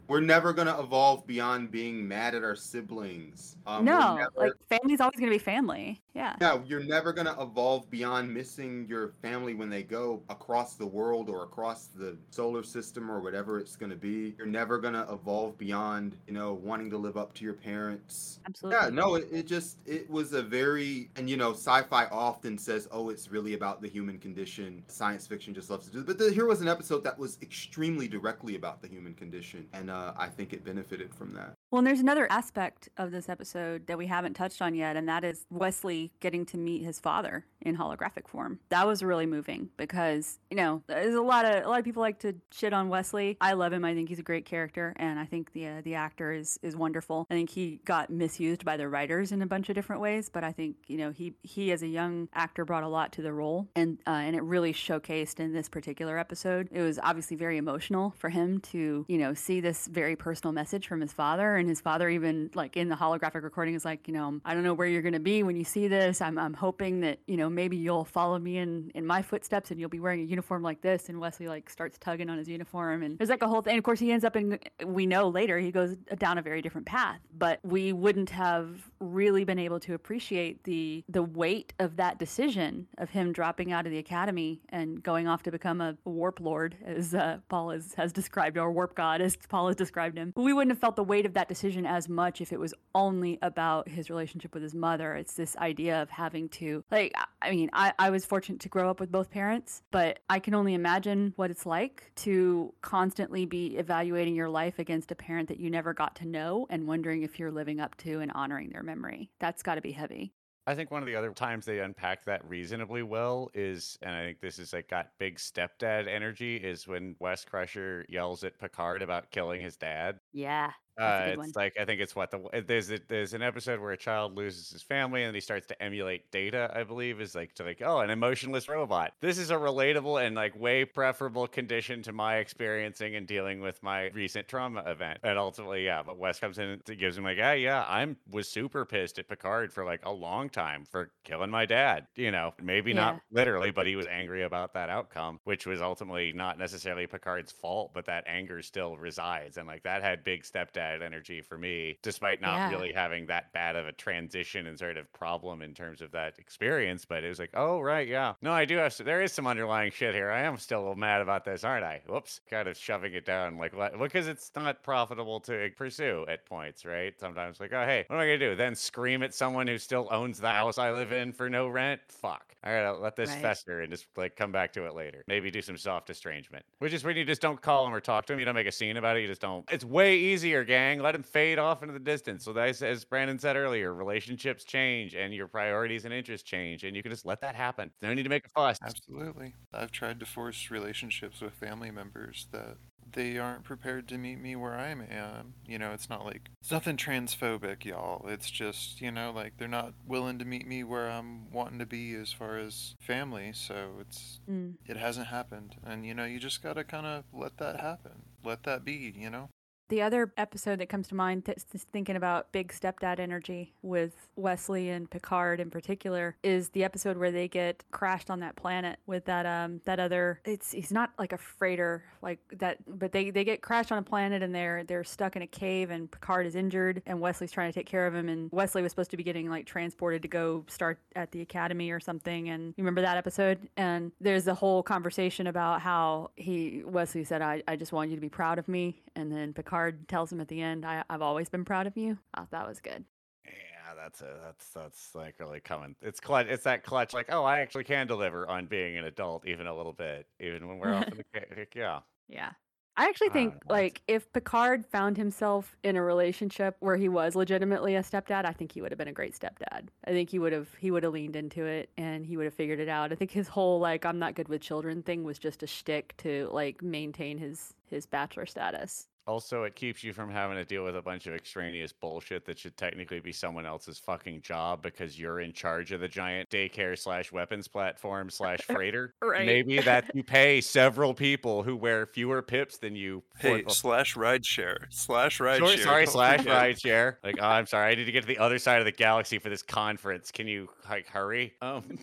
We're 0.08 0.22
never 0.22 0.54
gonna 0.54 0.80
evolve 0.80 1.28
beyond 1.28 1.72
being 1.72 2.08
mad 2.08 2.36
at 2.36 2.44
our 2.44 2.56
siblings. 2.56 3.58
Um, 3.66 3.84
no, 3.84 4.16
never- 4.16 4.32
like 4.36 4.54
family's 4.70 5.02
always 5.02 5.20
going 5.20 5.30
to 5.32 5.36
be 5.36 5.44
family. 5.44 6.02
Yeah. 6.14 6.36
Yeah, 6.40 6.60
you're 6.66 6.84
never 6.84 7.12
going 7.12 7.28
to 7.28 7.40
evolve 7.42 7.90
beyond 7.92 8.34
missing 8.34 8.86
your 8.88 9.10
family 9.22 9.54
when 9.54 9.70
they 9.70 9.84
go 9.84 10.24
across 10.30 10.76
the 10.76 10.86
world 10.86 11.30
or 11.30 11.44
across 11.44 11.88
the 11.88 12.18
solar 12.32 12.64
system 12.64 13.12
or 13.12 13.20
whatever 13.20 13.60
it's 13.60 13.76
going 13.76 13.90
to 13.90 13.98
be. 13.98 14.34
You're 14.38 14.48
never 14.48 14.78
going 14.80 14.94
to 14.94 15.06
evolve 15.12 15.58
beyond, 15.58 16.16
you 16.28 16.34
know, 16.34 16.54
wanting 16.54 16.90
to 16.92 16.98
live 16.98 17.18
up 17.18 17.34
to 17.36 17.44
your 17.44 17.54
parents. 17.54 18.40
Absolutely. 18.48 18.80
Yeah, 18.82 18.90
no, 18.90 19.16
it, 19.16 19.28
it 19.32 19.48
just, 19.48 19.78
it 19.86 20.10
was 20.10 20.32
a 20.34 20.42
very, 20.42 21.10
and 21.18 21.30
you 21.30 21.36
know, 21.36 21.52
sci 21.52 21.82
fi 21.84 22.06
often 22.06 22.58
says, 22.58 22.88
oh, 22.92 23.10
it's 23.10 23.30
really 23.30 23.54
about 23.54 23.82
the 23.82 23.90
human 23.90 24.18
condition. 24.18 24.82
Science 24.88 25.28
fiction 25.28 25.54
just 25.54 25.70
loves 25.70 25.88
to 25.88 25.92
do 25.92 26.04
But 26.04 26.18
the, 26.18 26.32
here 26.32 26.46
was 26.46 26.62
an 26.62 26.70
episode 26.70 27.04
that 27.04 27.20
was 27.20 27.38
extremely 27.42 28.08
directly 28.08 28.56
about 28.56 28.82
the 28.82 28.88
human 28.88 29.14
condition. 29.14 29.68
And 29.74 29.92
uh, 29.92 29.97
Uh, 29.98 30.14
I 30.16 30.28
think 30.28 30.54
it 30.54 30.64
benefited 30.64 31.14
from 31.16 31.34
that. 31.34 31.56
Well, 31.70 31.80
and 31.80 31.88
there's 31.88 32.00
another 32.00 32.32
aspect 32.32 32.88
of 32.96 33.12
this 33.12 33.28
episode 33.28 33.88
that 33.88 33.98
we 33.98 34.08
haven't 34.08 34.36
touched 34.36 34.62
on 34.62 34.74
yet, 34.74 34.96
and 34.96 35.10
that 35.10 35.26
is 35.26 35.46
Wesley 35.50 36.14
getting 36.22 36.46
to 36.46 36.58
meet 36.58 36.82
his 36.82 36.98
father 36.98 37.46
in 37.62 37.76
holographic 37.76 38.28
form. 38.28 38.60
That 38.70 38.88
was 38.88 39.04
really 39.04 39.26
moving 39.26 39.70
because 39.76 40.40
you 40.50 40.56
know 40.56 40.82
there's 40.88 41.14
a 41.14 41.22
lot 41.22 41.44
of 41.44 41.66
a 41.66 41.68
lot 41.68 41.80
of 41.80 41.84
people 41.84 42.02
like 42.02 42.20
to 42.20 42.36
shit 42.52 42.72
on 42.72 42.88
Wesley. 42.88 43.38
I 43.42 43.54
love 43.54 43.74
him. 43.74 43.84
I 43.84 43.94
think 43.94 44.08
he's 44.08 44.20
a 44.20 44.24
great 44.24 44.46
character, 44.46 44.94
and 44.96 45.20
I 45.20 45.26
think 45.26 45.52
the 45.52 45.68
uh, 45.68 45.82
the 45.84 45.96
actor 45.96 46.32
is 46.32 46.58
is 46.64 46.76
wonderful. 46.76 47.28
I 47.30 47.34
think 47.34 47.50
he 47.50 47.82
got 47.84 48.10
misused 48.10 48.64
by 48.64 48.78
the 48.78 48.88
writers 48.88 49.34
in 49.34 49.42
a 49.42 49.48
bunch 49.48 49.68
of 49.68 49.76
different 49.76 50.02
ways, 50.02 50.30
but 50.30 50.46
I 50.46 50.54
think 50.54 50.78
you 50.88 50.98
know 50.98 51.12
he 51.12 51.34
he 51.44 51.74
as 51.74 51.82
a 51.84 51.88
young 51.88 52.30
actor 52.34 52.64
brought 52.64 52.84
a 52.84 52.88
lot 52.88 53.12
to 53.14 53.22
the 53.22 53.34
role, 53.34 53.68
and 53.76 53.98
uh, 54.08 54.12
and 54.12 54.38
it 54.38 54.44
really 54.44 54.72
showcased 54.72 55.42
in 55.42 55.52
this 55.52 55.68
particular 55.68 56.18
episode. 56.18 56.70
It 56.72 56.82
was 56.82 56.98
obviously 57.04 57.36
very 57.36 57.58
emotional 57.58 58.14
for 58.18 58.30
him 58.30 58.60
to 58.72 59.06
you 59.10 59.18
know 59.18 59.34
see 59.34 59.60
this 59.60 59.88
very 59.88 60.16
personal 60.16 60.54
message 60.54 60.88
from 60.88 61.02
his 61.02 61.12
father, 61.12 61.57
and 61.58 61.68
his 61.70 61.82
father 61.82 62.10
even 62.10 62.50
like 62.54 62.78
in 62.78 62.90
the 62.90 62.96
holographic 62.96 63.44
recording 63.44 63.76
is 63.76 63.86
like 63.86 64.08
you 64.08 64.14
know 64.14 64.40
I 64.46 64.54
don't 64.54 64.64
know 64.64 64.74
where 64.74 64.88
you're 64.88 65.02
gonna 65.02 65.20
be 65.20 65.44
when 65.44 65.56
you 65.56 65.64
see 65.64 65.88
this. 65.88 66.22
I'm 66.22 66.38
I'm 66.38 66.54
hoping 66.54 67.02
that 67.02 67.20
you 67.28 67.38
know 67.38 67.50
maybe 67.50 67.78
you'll 67.78 68.06
follow 68.06 68.40
me 68.40 68.58
in 68.58 68.92
in 68.96 69.06
my 69.06 69.22
footsteps 69.22 69.72
and 69.72 69.80
you'll 69.80 69.90
be 69.90 70.00
wearing 70.00 70.22
a 70.22 70.26
uniform 70.26 70.64
like 70.64 70.82
this. 70.82 71.10
And 71.10 71.20
Wesley 71.20 71.48
like 71.48 71.70
starts 71.70 71.98
tugging 71.98 72.30
on 72.30 72.38
his 72.38 72.48
uniform, 72.48 73.04
and 73.04 73.18
there's 73.18 73.30
like 73.30 73.44
a 73.44 73.48
whole 73.48 73.62
thing. 73.62 73.78
Of 73.78 73.84
course, 73.84 74.00
he 74.00 74.12
ends 74.12 74.26
up 74.26 74.36
in 74.36 74.60
we 74.86 75.06
know 75.06 75.30
later 75.30 75.60
he 75.60 75.72
goes 75.72 75.96
down 76.18 76.38
a 76.38 76.42
very 76.42 76.62
different 76.62 76.88
path, 76.88 77.20
but 77.38 77.60
we 77.64 77.94
wouldn't 77.94 78.30
have 78.30 78.90
really 79.00 79.44
been 79.44 79.60
able 79.60 79.80
to 79.82 79.94
appreciate 79.94 80.64
the 80.64 81.04
the 81.10 81.24
weight 81.24 81.74
of 81.80 81.98
that 81.98 82.20
decision 82.20 82.88
of 82.98 83.10
him 83.10 83.32
dropping 83.32 83.72
out 83.72 83.86
of 83.86 83.92
the 83.92 83.98
academy 83.98 84.62
and 84.70 85.04
going 85.04 85.28
off 85.28 85.44
to 85.44 85.52
become 85.52 85.82
a 85.82 85.96
warp 86.06 86.40
lord, 86.40 86.76
as 86.86 87.14
uh, 87.14 87.38
Paul 87.50 87.72
has, 87.72 87.94
has 87.96 88.12
described, 88.14 88.58
or 88.58 88.72
warp 88.72 88.96
god, 88.96 89.22
as 89.22 89.38
Paul 89.50 89.68
has 89.68 89.76
described 89.76 90.18
him. 90.18 90.34
We 90.36 90.54
wouldn't 90.54 90.72
have 90.72 90.80
felt 90.80 90.96
the 90.96 91.04
weight 91.04 91.26
of 91.26 91.34
that 91.34 91.47
decision 91.48 91.86
as 91.86 92.08
much 92.10 92.42
if 92.42 92.52
it 92.54 92.60
was 92.60 92.74
only 92.96 93.38
about 93.42 93.88
his 93.90 94.10
relationship 94.10 94.54
with 94.54 94.64
his 94.64 94.74
mother. 94.76 95.14
It's 95.16 95.34
this 95.34 95.56
idea 95.58 96.02
of 96.02 96.10
having 96.10 96.50
to, 96.50 96.84
like, 96.92 97.12
I- 97.16 97.26
I 97.40 97.52
mean, 97.52 97.70
I, 97.72 97.94
I 98.00 98.10
was 98.10 98.26
fortunate 98.26 98.60
to 98.62 98.70
grow 98.70 98.90
up 98.90 99.00
with 99.00 99.12
both 99.12 99.30
parents, 99.30 99.84
but 99.92 100.20
I 100.30 100.40
can 100.40 100.54
only 100.56 100.74
imagine 100.74 101.34
what 101.36 101.52
it's 101.52 101.66
like 101.66 102.12
to 102.18 102.74
constantly 102.82 103.46
be 103.46 103.78
evaluating 103.78 104.36
your 104.36 104.50
life 104.50 104.80
against 104.80 105.12
a 105.12 105.16
parent 105.16 105.48
that 105.50 105.60
you 105.60 105.70
never 105.70 105.94
got 105.94 106.16
to 106.18 106.28
know 106.28 106.66
and 106.70 106.88
wondering 106.88 107.22
if 107.24 107.38
you're 107.40 107.52
living 107.52 107.80
up 107.80 107.96
to 107.98 108.20
and 108.20 108.32
honoring 108.34 108.70
their 108.70 108.84
memory. 108.84 109.30
That's 109.40 109.62
got 109.64 109.76
to 109.76 109.82
be 109.82 109.92
heavy. 109.92 110.34
I 110.66 110.76
think 110.76 110.92
one 110.92 111.02
of 111.02 111.08
the 111.08 111.16
other 111.16 111.32
times 111.32 111.66
they 111.66 111.80
unpack 111.80 112.26
that 112.26 112.44
reasonably 112.50 113.02
well 113.02 113.50
is, 113.54 113.98
and 114.02 114.14
I 114.14 114.26
think 114.26 114.42
this 114.42 114.60
is 114.60 114.74
like 114.74 114.90
got 114.90 115.12
big 115.18 115.38
stepdad 115.38 116.10
energy, 116.10 116.58
is 116.58 116.86
when 116.86 117.16
Wes 117.20 117.46
Crusher 117.46 118.06
yells 118.10 118.44
at 118.44 118.60
Picard 118.60 119.02
about 119.02 119.32
killing 119.32 119.62
his 119.62 119.78
dad. 119.78 120.20
Yeah. 120.34 120.72
Uh, 121.00 121.04
That's 121.06 121.20
a 121.20 121.24
good 121.24 121.36
it's 121.36 121.56
one. 121.56 121.56
like 121.56 121.78
I 121.80 121.86
think 121.86 122.02
it's 122.02 122.16
what 122.16 122.32
the 122.32 122.64
there's 122.66 122.90
a, 122.90 122.98
there's 123.08 123.36
an 123.36 123.44
episode 123.44 123.80
where 123.80 123.92
a 123.92 123.98
child 123.98 124.34
loses 124.36 124.72
his 124.72 124.82
family 124.82 125.24
and 125.24 125.36
he 125.36 125.42
starts 125.42 125.68
to 125.68 125.80
emulate 125.80 126.32
Data. 126.32 126.72
I 126.74 126.84
believe 126.86 127.22
is 127.22 127.36
like 127.36 127.54
to 127.56 127.64
like 127.64 127.84
oh 127.84 128.00
an 128.00 128.10
emotionless 128.10 128.68
robot. 128.68 129.14
This 129.22 129.38
is 129.38 129.52
a 129.52 129.56
relatable 129.58 130.26
and 130.26 130.36
like 130.36 130.56
way 130.56 130.86
preferable 130.86 131.48
condition 131.48 132.02
to 132.02 132.14
my 132.14 132.38
experiencing 132.38 133.16
and 133.16 133.28
dealing 133.28 133.62
with 133.62 133.84
my 133.84 134.08
recent 134.10 134.48
trauma 134.48 134.82
event. 134.88 135.20
And 135.22 135.38
ultimately, 135.38 135.86
yeah, 135.86 136.02
but 136.02 136.18
Wes 136.18 136.40
comes 136.40 136.58
in 136.58 136.68
and 136.70 136.84
gives 136.98 137.16
him 137.16 137.26
like 137.26 137.38
yeah 137.38 137.54
yeah 137.54 137.86
I'm 137.88 138.18
was 138.28 138.50
super 138.50 138.84
pissed 138.84 139.20
at 139.20 139.28
Picard 139.30 139.72
for 139.72 139.86
like 139.86 140.04
a 140.04 140.12
long 140.12 140.50
time 140.50 140.84
for 140.84 141.14
killing 141.24 141.52
my 141.52 141.68
dad. 141.68 142.08
You 142.16 142.32
know 142.32 142.54
maybe 142.60 142.92
Yeah. 142.92 142.96
not 142.96 143.22
literally, 143.30 143.70
but 143.70 143.86
he 143.86 143.96
was 143.96 144.08
angry 144.08 144.42
about 144.42 144.74
that 144.74 144.90
outcome, 144.90 145.42
which 145.44 145.68
was 145.68 145.80
ultimately 145.80 146.34
not 146.34 146.58
necessarily 146.58 147.06
Picard's 147.06 147.52
fault, 147.52 147.94
but 147.94 148.06
that 148.06 148.24
anger 148.26 148.64
still 148.64 148.98
resides 148.98 149.58
and 149.58 149.68
like 149.68 149.84
that 149.84 150.02
had 150.02 150.24
big 150.24 150.42
stepdad 150.42 150.87
stepdad 150.88 151.02
energy 151.02 151.42
for 151.42 151.58
me, 151.58 151.98
despite 152.02 152.42
not 152.42 152.58
Yeah. 152.58 152.70
really 152.70 152.92
having 152.92 153.26
that 153.28 153.52
bad 153.54 153.76
of 153.76 153.88
a 153.88 153.92
transition 153.92 154.68
and 154.68 154.78
sort 154.78 154.98
of 154.98 155.12
problem 155.14 155.62
in 155.62 155.74
terms 155.74 156.02
of 156.02 156.12
that 156.12 156.40
experience. 156.40 157.06
But 157.06 157.24
it 157.24 157.30
was 157.30 157.40
like, 157.40 157.52
oh 157.54 157.80
right, 157.80 158.08
yeah, 158.08 158.34
no, 158.42 158.52
I 158.52 158.66
do 158.66 158.78
have. 158.78 158.96
There 158.98 159.22
is 159.22 159.32
some 159.32 159.48
underlying 159.48 159.92
shit 159.92 160.14
here. 160.16 160.32
I 160.32 160.42
am 160.42 160.58
still 160.58 160.80
a 160.80 160.82
little 160.82 160.96
mad 160.96 161.22
about 161.22 161.46
this, 161.46 161.64
aren't 161.64 161.84
I? 161.86 162.02
Whoops, 162.08 162.42
kind 162.50 162.68
of 162.68 162.78
shoving 162.78 163.14
it 163.14 163.26
down, 163.26 163.58
like 163.58 163.76
what? 163.76 163.98
Because 164.00 164.28
it's 164.28 164.52
not 164.56 164.84
profitable 164.84 165.40
to 165.42 165.70
pursue 165.76 166.26
at 166.28 166.46
points, 166.46 166.86
right? 166.86 167.18
Sometimes 167.20 167.60
like, 167.60 167.74
oh 167.74 167.86
hey, 167.86 168.06
what 168.08 168.16
am 168.18 168.22
I 168.22 168.26
gonna 168.26 168.38
do? 168.40 168.56
Then 168.56 168.76
scream 168.76 169.24
at 169.24 169.34
someone 169.34 169.68
who 169.68 169.78
still 169.78 170.08
owns 170.12 170.40
the 170.40 170.50
house 170.50 170.78
I 170.78 170.92
live 170.92 171.12
in 171.12 171.34
for 171.34 171.50
no 171.50 171.68
rent? 171.68 172.02
Fuck. 172.10 172.56
All 172.64 172.72
right, 172.74 172.84
I'll 172.84 173.00
let 173.00 173.16
this 173.16 173.30
Right. 173.30 173.42
fester 173.42 173.82
and 173.82 173.92
just 173.92 174.08
like 174.16 174.36
come 174.36 174.52
back 174.52 174.74
to 174.74 174.86
it 174.86 174.94
later. 174.96 175.24
Maybe 175.28 175.52
do 175.52 175.62
some 175.62 175.78
soft 175.78 176.10
estrangement, 176.10 176.66
which 176.80 176.94
is 176.94 177.04
when 177.04 177.16
you 177.18 177.24
just 177.26 177.42
don't 177.42 177.62
call 177.62 177.86
him 177.86 177.94
or 177.94 178.00
talk 178.02 178.26
to 178.28 178.34
him. 178.34 178.40
You 178.40 178.46
don't 178.46 178.56
make 178.56 178.68
a 178.68 178.72
scene 178.72 178.98
about 178.98 179.18
it. 179.18 179.22
You 179.22 179.28
just 179.28 179.42
don't. 179.42 179.70
It's 179.72 179.84
way 179.86 180.18
easier, 180.18 180.64
gang. 180.78 181.00
Let 181.00 181.16
him 181.16 181.24
fade 181.24 181.60
off 181.60 181.82
into 181.82 181.94
the 181.94 182.00
distance. 182.00 182.44
So 182.46 182.54
as, 182.58 182.82
as 182.82 183.06
Brandon 183.06 183.40
said 183.40 183.56
earlier, 183.56 183.94
relationships 183.94 184.64
change 184.64 185.16
and 185.16 185.34
your 185.34 185.48
priorities 185.48 186.06
and 186.06 186.14
interests 186.14 186.48
change, 186.48 186.84
and 186.84 186.96
you 186.96 187.02
can 187.04 187.12
just 187.12 187.26
let 187.26 187.42
that 187.42 187.56
happen. 187.56 187.92
No 188.02 188.14
need 188.14 188.24
to 188.24 188.30
make 188.30 188.46
a 188.46 188.50
fuss. 188.50 188.78
Absolutely. 188.82 189.54
I've 189.74 189.92
tried 189.92 190.20
to 190.20 190.26
force 190.26 190.70
relationships 190.72 191.42
with 191.42 191.54
family 191.54 191.92
members 191.92 192.48
that 192.52 192.78
they 193.10 193.38
aren't 193.38 193.64
prepared 193.64 194.08
to 194.10 194.18
meet 194.18 194.38
me 194.40 194.56
where 194.56 194.76
I 194.76 194.90
am. 194.90 195.54
You 195.66 195.80
know, 195.80 195.92
it's 195.92 196.10
not 196.10 196.26
like 196.26 196.50
it's 196.62 196.72
nothing 196.72 196.98
transphobic, 196.98 197.86
y'all. 197.86 198.28
It's 198.28 198.50
just, 198.52 199.00
you 199.02 199.12
know, 199.12 199.32
like 199.32 199.54
they're 199.58 199.68
not 199.68 199.94
willing 200.06 200.38
to 200.40 200.46
meet 200.46 200.68
me 200.68 200.84
where 200.84 201.10
I'm 201.10 201.50
wanting 201.52 201.80
to 201.80 201.86
be 201.86 202.14
as 202.16 202.34
far 202.34 202.58
as 202.58 202.96
family. 203.00 203.52
So 203.54 203.94
it's 204.02 204.42
Mm. 204.50 204.76
it 204.86 204.98
hasn't 204.98 205.28
happened. 205.28 205.76
And 205.84 206.06
you 206.06 206.14
know, 206.14 206.26
you 206.26 206.40
just 206.40 206.62
got 206.62 206.74
to 206.74 206.84
kind 206.84 207.06
of 207.06 207.24
let 207.34 207.58
that 207.58 207.80
happen. 207.80 208.24
Let 208.44 208.64
that 208.64 208.84
be, 208.86 209.14
you 209.18 209.30
know? 209.30 209.50
The 209.90 210.02
other 210.02 210.34
episode 210.36 210.80
that 210.80 210.90
comes 210.90 211.08
to 211.10 211.16
mind, 211.16 211.46
th- 211.46 211.60
th- 211.72 211.84
thinking 211.94 212.18
about 212.18 212.52
big 212.52 212.74
stepdad 212.74 213.20
energy 213.20 213.74
with 213.82 214.28
Wesley 214.36 214.90
and 214.90 215.10
Picard 215.10 215.62
in 215.62 215.70
particular, 215.70 216.36
is 216.44 216.70
the 216.70 216.84
episode 216.84 217.18
where 217.18 217.32
they 217.32 217.48
get 217.48 217.84
crashed 217.92 218.30
on 218.30 218.42
that 218.42 218.58
planet 218.58 219.00
with 219.06 219.26
that 219.26 219.46
um 219.46 219.82
that 219.86 220.00
other. 220.00 220.42
It's 220.44 220.72
he's 220.72 220.92
not 220.92 221.12
like 221.18 221.32
a 221.32 221.38
freighter 221.38 222.04
like 222.28 222.40
that, 222.60 222.78
but 222.86 223.14
they 223.14 223.32
they 223.32 223.46
get 223.46 223.62
crashed 223.62 223.90
on 223.92 223.98
a 223.98 224.04
planet 224.04 224.44
and 224.44 224.54
they're 224.54 224.84
they're 224.84 225.06
stuck 225.06 225.38
in 225.38 225.42
a 225.42 225.48
cave 225.48 225.90
and 225.90 226.12
Picard 226.12 226.46
is 226.46 226.56
injured 226.56 227.02
and 227.06 227.22
Wesley's 227.22 227.54
trying 227.54 227.72
to 227.72 227.74
take 227.74 227.88
care 227.88 228.06
of 228.06 228.14
him 228.14 228.28
and 228.28 228.52
Wesley 228.52 228.82
was 228.82 228.92
supposed 228.92 229.12
to 229.12 229.18
be 229.18 229.24
getting 229.24 229.50
like 229.50 229.66
transported 229.66 230.22
to 230.24 230.28
go 230.28 230.66
start 230.68 231.00
at 231.16 231.32
the 231.32 231.42
academy 231.42 231.90
or 231.90 232.02
something 232.02 232.50
and 232.50 232.74
you 232.76 232.84
remember 232.84 233.02
that 233.02 233.16
episode 233.16 233.70
and 233.78 234.12
there's 234.20 234.46
a 234.48 234.54
whole 234.54 234.84
conversation 234.84 235.48
about 235.48 235.80
how 235.80 236.30
he 236.36 236.84
Wesley 236.86 237.24
said 237.24 237.42
I, 237.42 237.64
I 237.66 237.78
just 237.78 237.94
want 237.94 238.10
you 238.10 238.18
to 238.18 238.22
be 238.22 238.30
proud 238.30 238.60
of 238.60 238.68
me 238.68 239.02
and 239.16 239.32
then 239.32 239.54
Picard 239.54 240.10
tells 240.10 240.30
him 240.30 240.42
at 240.42 240.50
the 240.50 240.62
end 240.62 240.86
I, 240.86 241.04
I've 241.10 241.22
always 241.22 241.48
been 241.48 241.64
proud 241.64 241.88
of 241.88 241.96
you. 241.96 242.18
I 242.34 242.42
thought 242.42 242.52
that 242.52 242.68
was 242.68 242.82
good. 242.82 243.06
Yeah, 243.46 243.96
that's 243.96 244.22
a 244.22 244.38
that's 244.44 244.70
that's 244.72 245.16
like 245.16 245.36
really 245.40 245.62
coming. 245.62 245.96
It's 246.02 246.20
clutch. 246.20 246.48
It's 246.50 246.66
that 246.66 246.84
clutch. 246.84 247.14
Like, 247.14 247.28
oh, 247.30 247.46
I 247.46 247.60
actually 247.60 247.86
can 247.86 248.06
deliver 248.06 248.48
on 248.50 248.66
being 248.66 248.98
an 248.98 249.06
adult, 249.06 249.48
even 249.48 249.66
a 249.66 249.76
little 249.76 249.94
bit, 249.94 250.28
even 250.42 250.68
when 250.68 250.78
we're 250.78 250.94
off 250.94 251.08
in 251.08 251.18
the 251.18 251.24
ca- 251.34 251.46
like, 251.58 251.74
yeah. 251.76 252.00
Yeah. 252.28 252.52
I 253.00 253.08
actually 253.10 253.30
Ah, 253.30 253.34
think 253.34 253.54
that's- 253.54 253.70
like 253.70 254.02
if 254.08 254.32
Picard 254.34 254.84
found 254.88 255.18
himself 255.18 255.78
in 255.84 255.96
a 255.96 256.02
relationship 256.02 256.78
where 256.80 256.98
he 256.98 257.08
was 257.10 257.36
legitimately 257.36 257.96
a 257.96 258.02
stepdad, 258.02 258.44
I 258.46 258.54
think 258.54 258.72
he 258.72 258.82
would 258.82 258.92
have 258.92 258.98
been 258.98 259.08
a 259.08 259.14
great 259.14 259.34
stepdad. 259.36 259.90
I 260.06 260.12
think 260.12 260.32
he 260.32 260.40
would 260.40 260.52
have 260.52 260.74
he 260.76 260.90
would 260.90 261.04
have 261.04 261.14
leaned 261.14 261.36
into 261.36 261.64
it 261.64 261.92
and 261.96 262.26
he 262.26 262.38
would 262.38 262.46
have 262.46 262.56
figured 262.56 262.80
it 262.80 262.90
out. 262.90 263.12
I 263.12 263.16
think 263.16 263.30
his 263.32 263.50
whole 263.50 263.80
like 263.80 264.04
I'm 264.04 264.18
not 264.18 264.34
good 264.34 264.48
with 264.50 264.62
children 264.62 265.04
thing 265.04 265.24
was 265.24 265.38
just 265.38 265.62
a 265.62 265.68
shtick 265.68 266.18
to 266.18 266.50
like 266.52 266.82
maintain 266.82 267.38
his 267.38 267.76
his 267.86 268.08
bachelor 268.08 268.48
status. 268.48 269.08
Also, 269.28 269.64
it 269.64 269.76
keeps 269.76 270.04
you 270.04 270.14
from 270.14 270.32
having 270.32 270.56
to 270.56 270.64
deal 270.64 270.84
with 270.86 270.96
a 270.96 271.02
bunch 271.02 271.28
of 271.28 271.34
extraneous 271.34 271.92
bullshit 271.92 272.46
that 272.46 272.58
should 272.58 272.78
technically 272.78 273.20
be 273.20 273.32
someone 273.34 273.66
else's 273.66 274.00
fucking 274.00 274.42
job 274.42 274.82
because 274.82 275.20
you're 275.20 275.42
in 275.42 275.52
charge 275.52 275.92
of 275.92 276.00
the 276.00 276.08
giant 276.08 276.50
daycare 276.50 276.98
slash 276.98 277.32
weapons 277.32 277.68
platform 277.68 278.30
slash 278.30 278.60
freighter. 278.66 279.14
Right. 279.22 279.46
Maybe 279.46 279.80
that 279.82 280.10
you 280.16 280.24
pay 280.24 280.62
several 280.62 281.14
people 281.14 281.62
who 281.64 281.76
wear 281.76 282.06
fewer 282.06 282.42
pips 282.42 282.78
than 282.78 282.96
you. 282.96 283.22
for- 283.42 283.48
Hey, 283.58 283.64
slash 283.68 284.16
rideshare. 284.16 284.86
Slash 284.90 285.40
rideshare. 285.40 285.60
Sorry, 285.60 285.78
sorry, 285.78 286.08
slash 286.08 286.40
forget. 286.40 286.54
ride 286.54 286.80
share. 286.80 287.20
Like, 287.24 287.36
oh, 287.42 287.46
I'm 287.46 287.66
sorry, 287.66 287.92
I 287.92 287.96
need 287.96 288.06
to 288.06 288.12
get 288.14 288.22
to 288.22 288.28
the 288.28 288.38
other 288.40 288.60
side 288.60 288.80
of 288.80 288.86
the 288.86 288.92
galaxy 288.94 289.40
for 289.40 289.50
this 289.50 289.62
conference. 289.64 290.32
Can 290.32 290.48
you 290.48 290.70
like 290.90 291.08
hurry? 291.08 291.54
Um, 291.62 292.00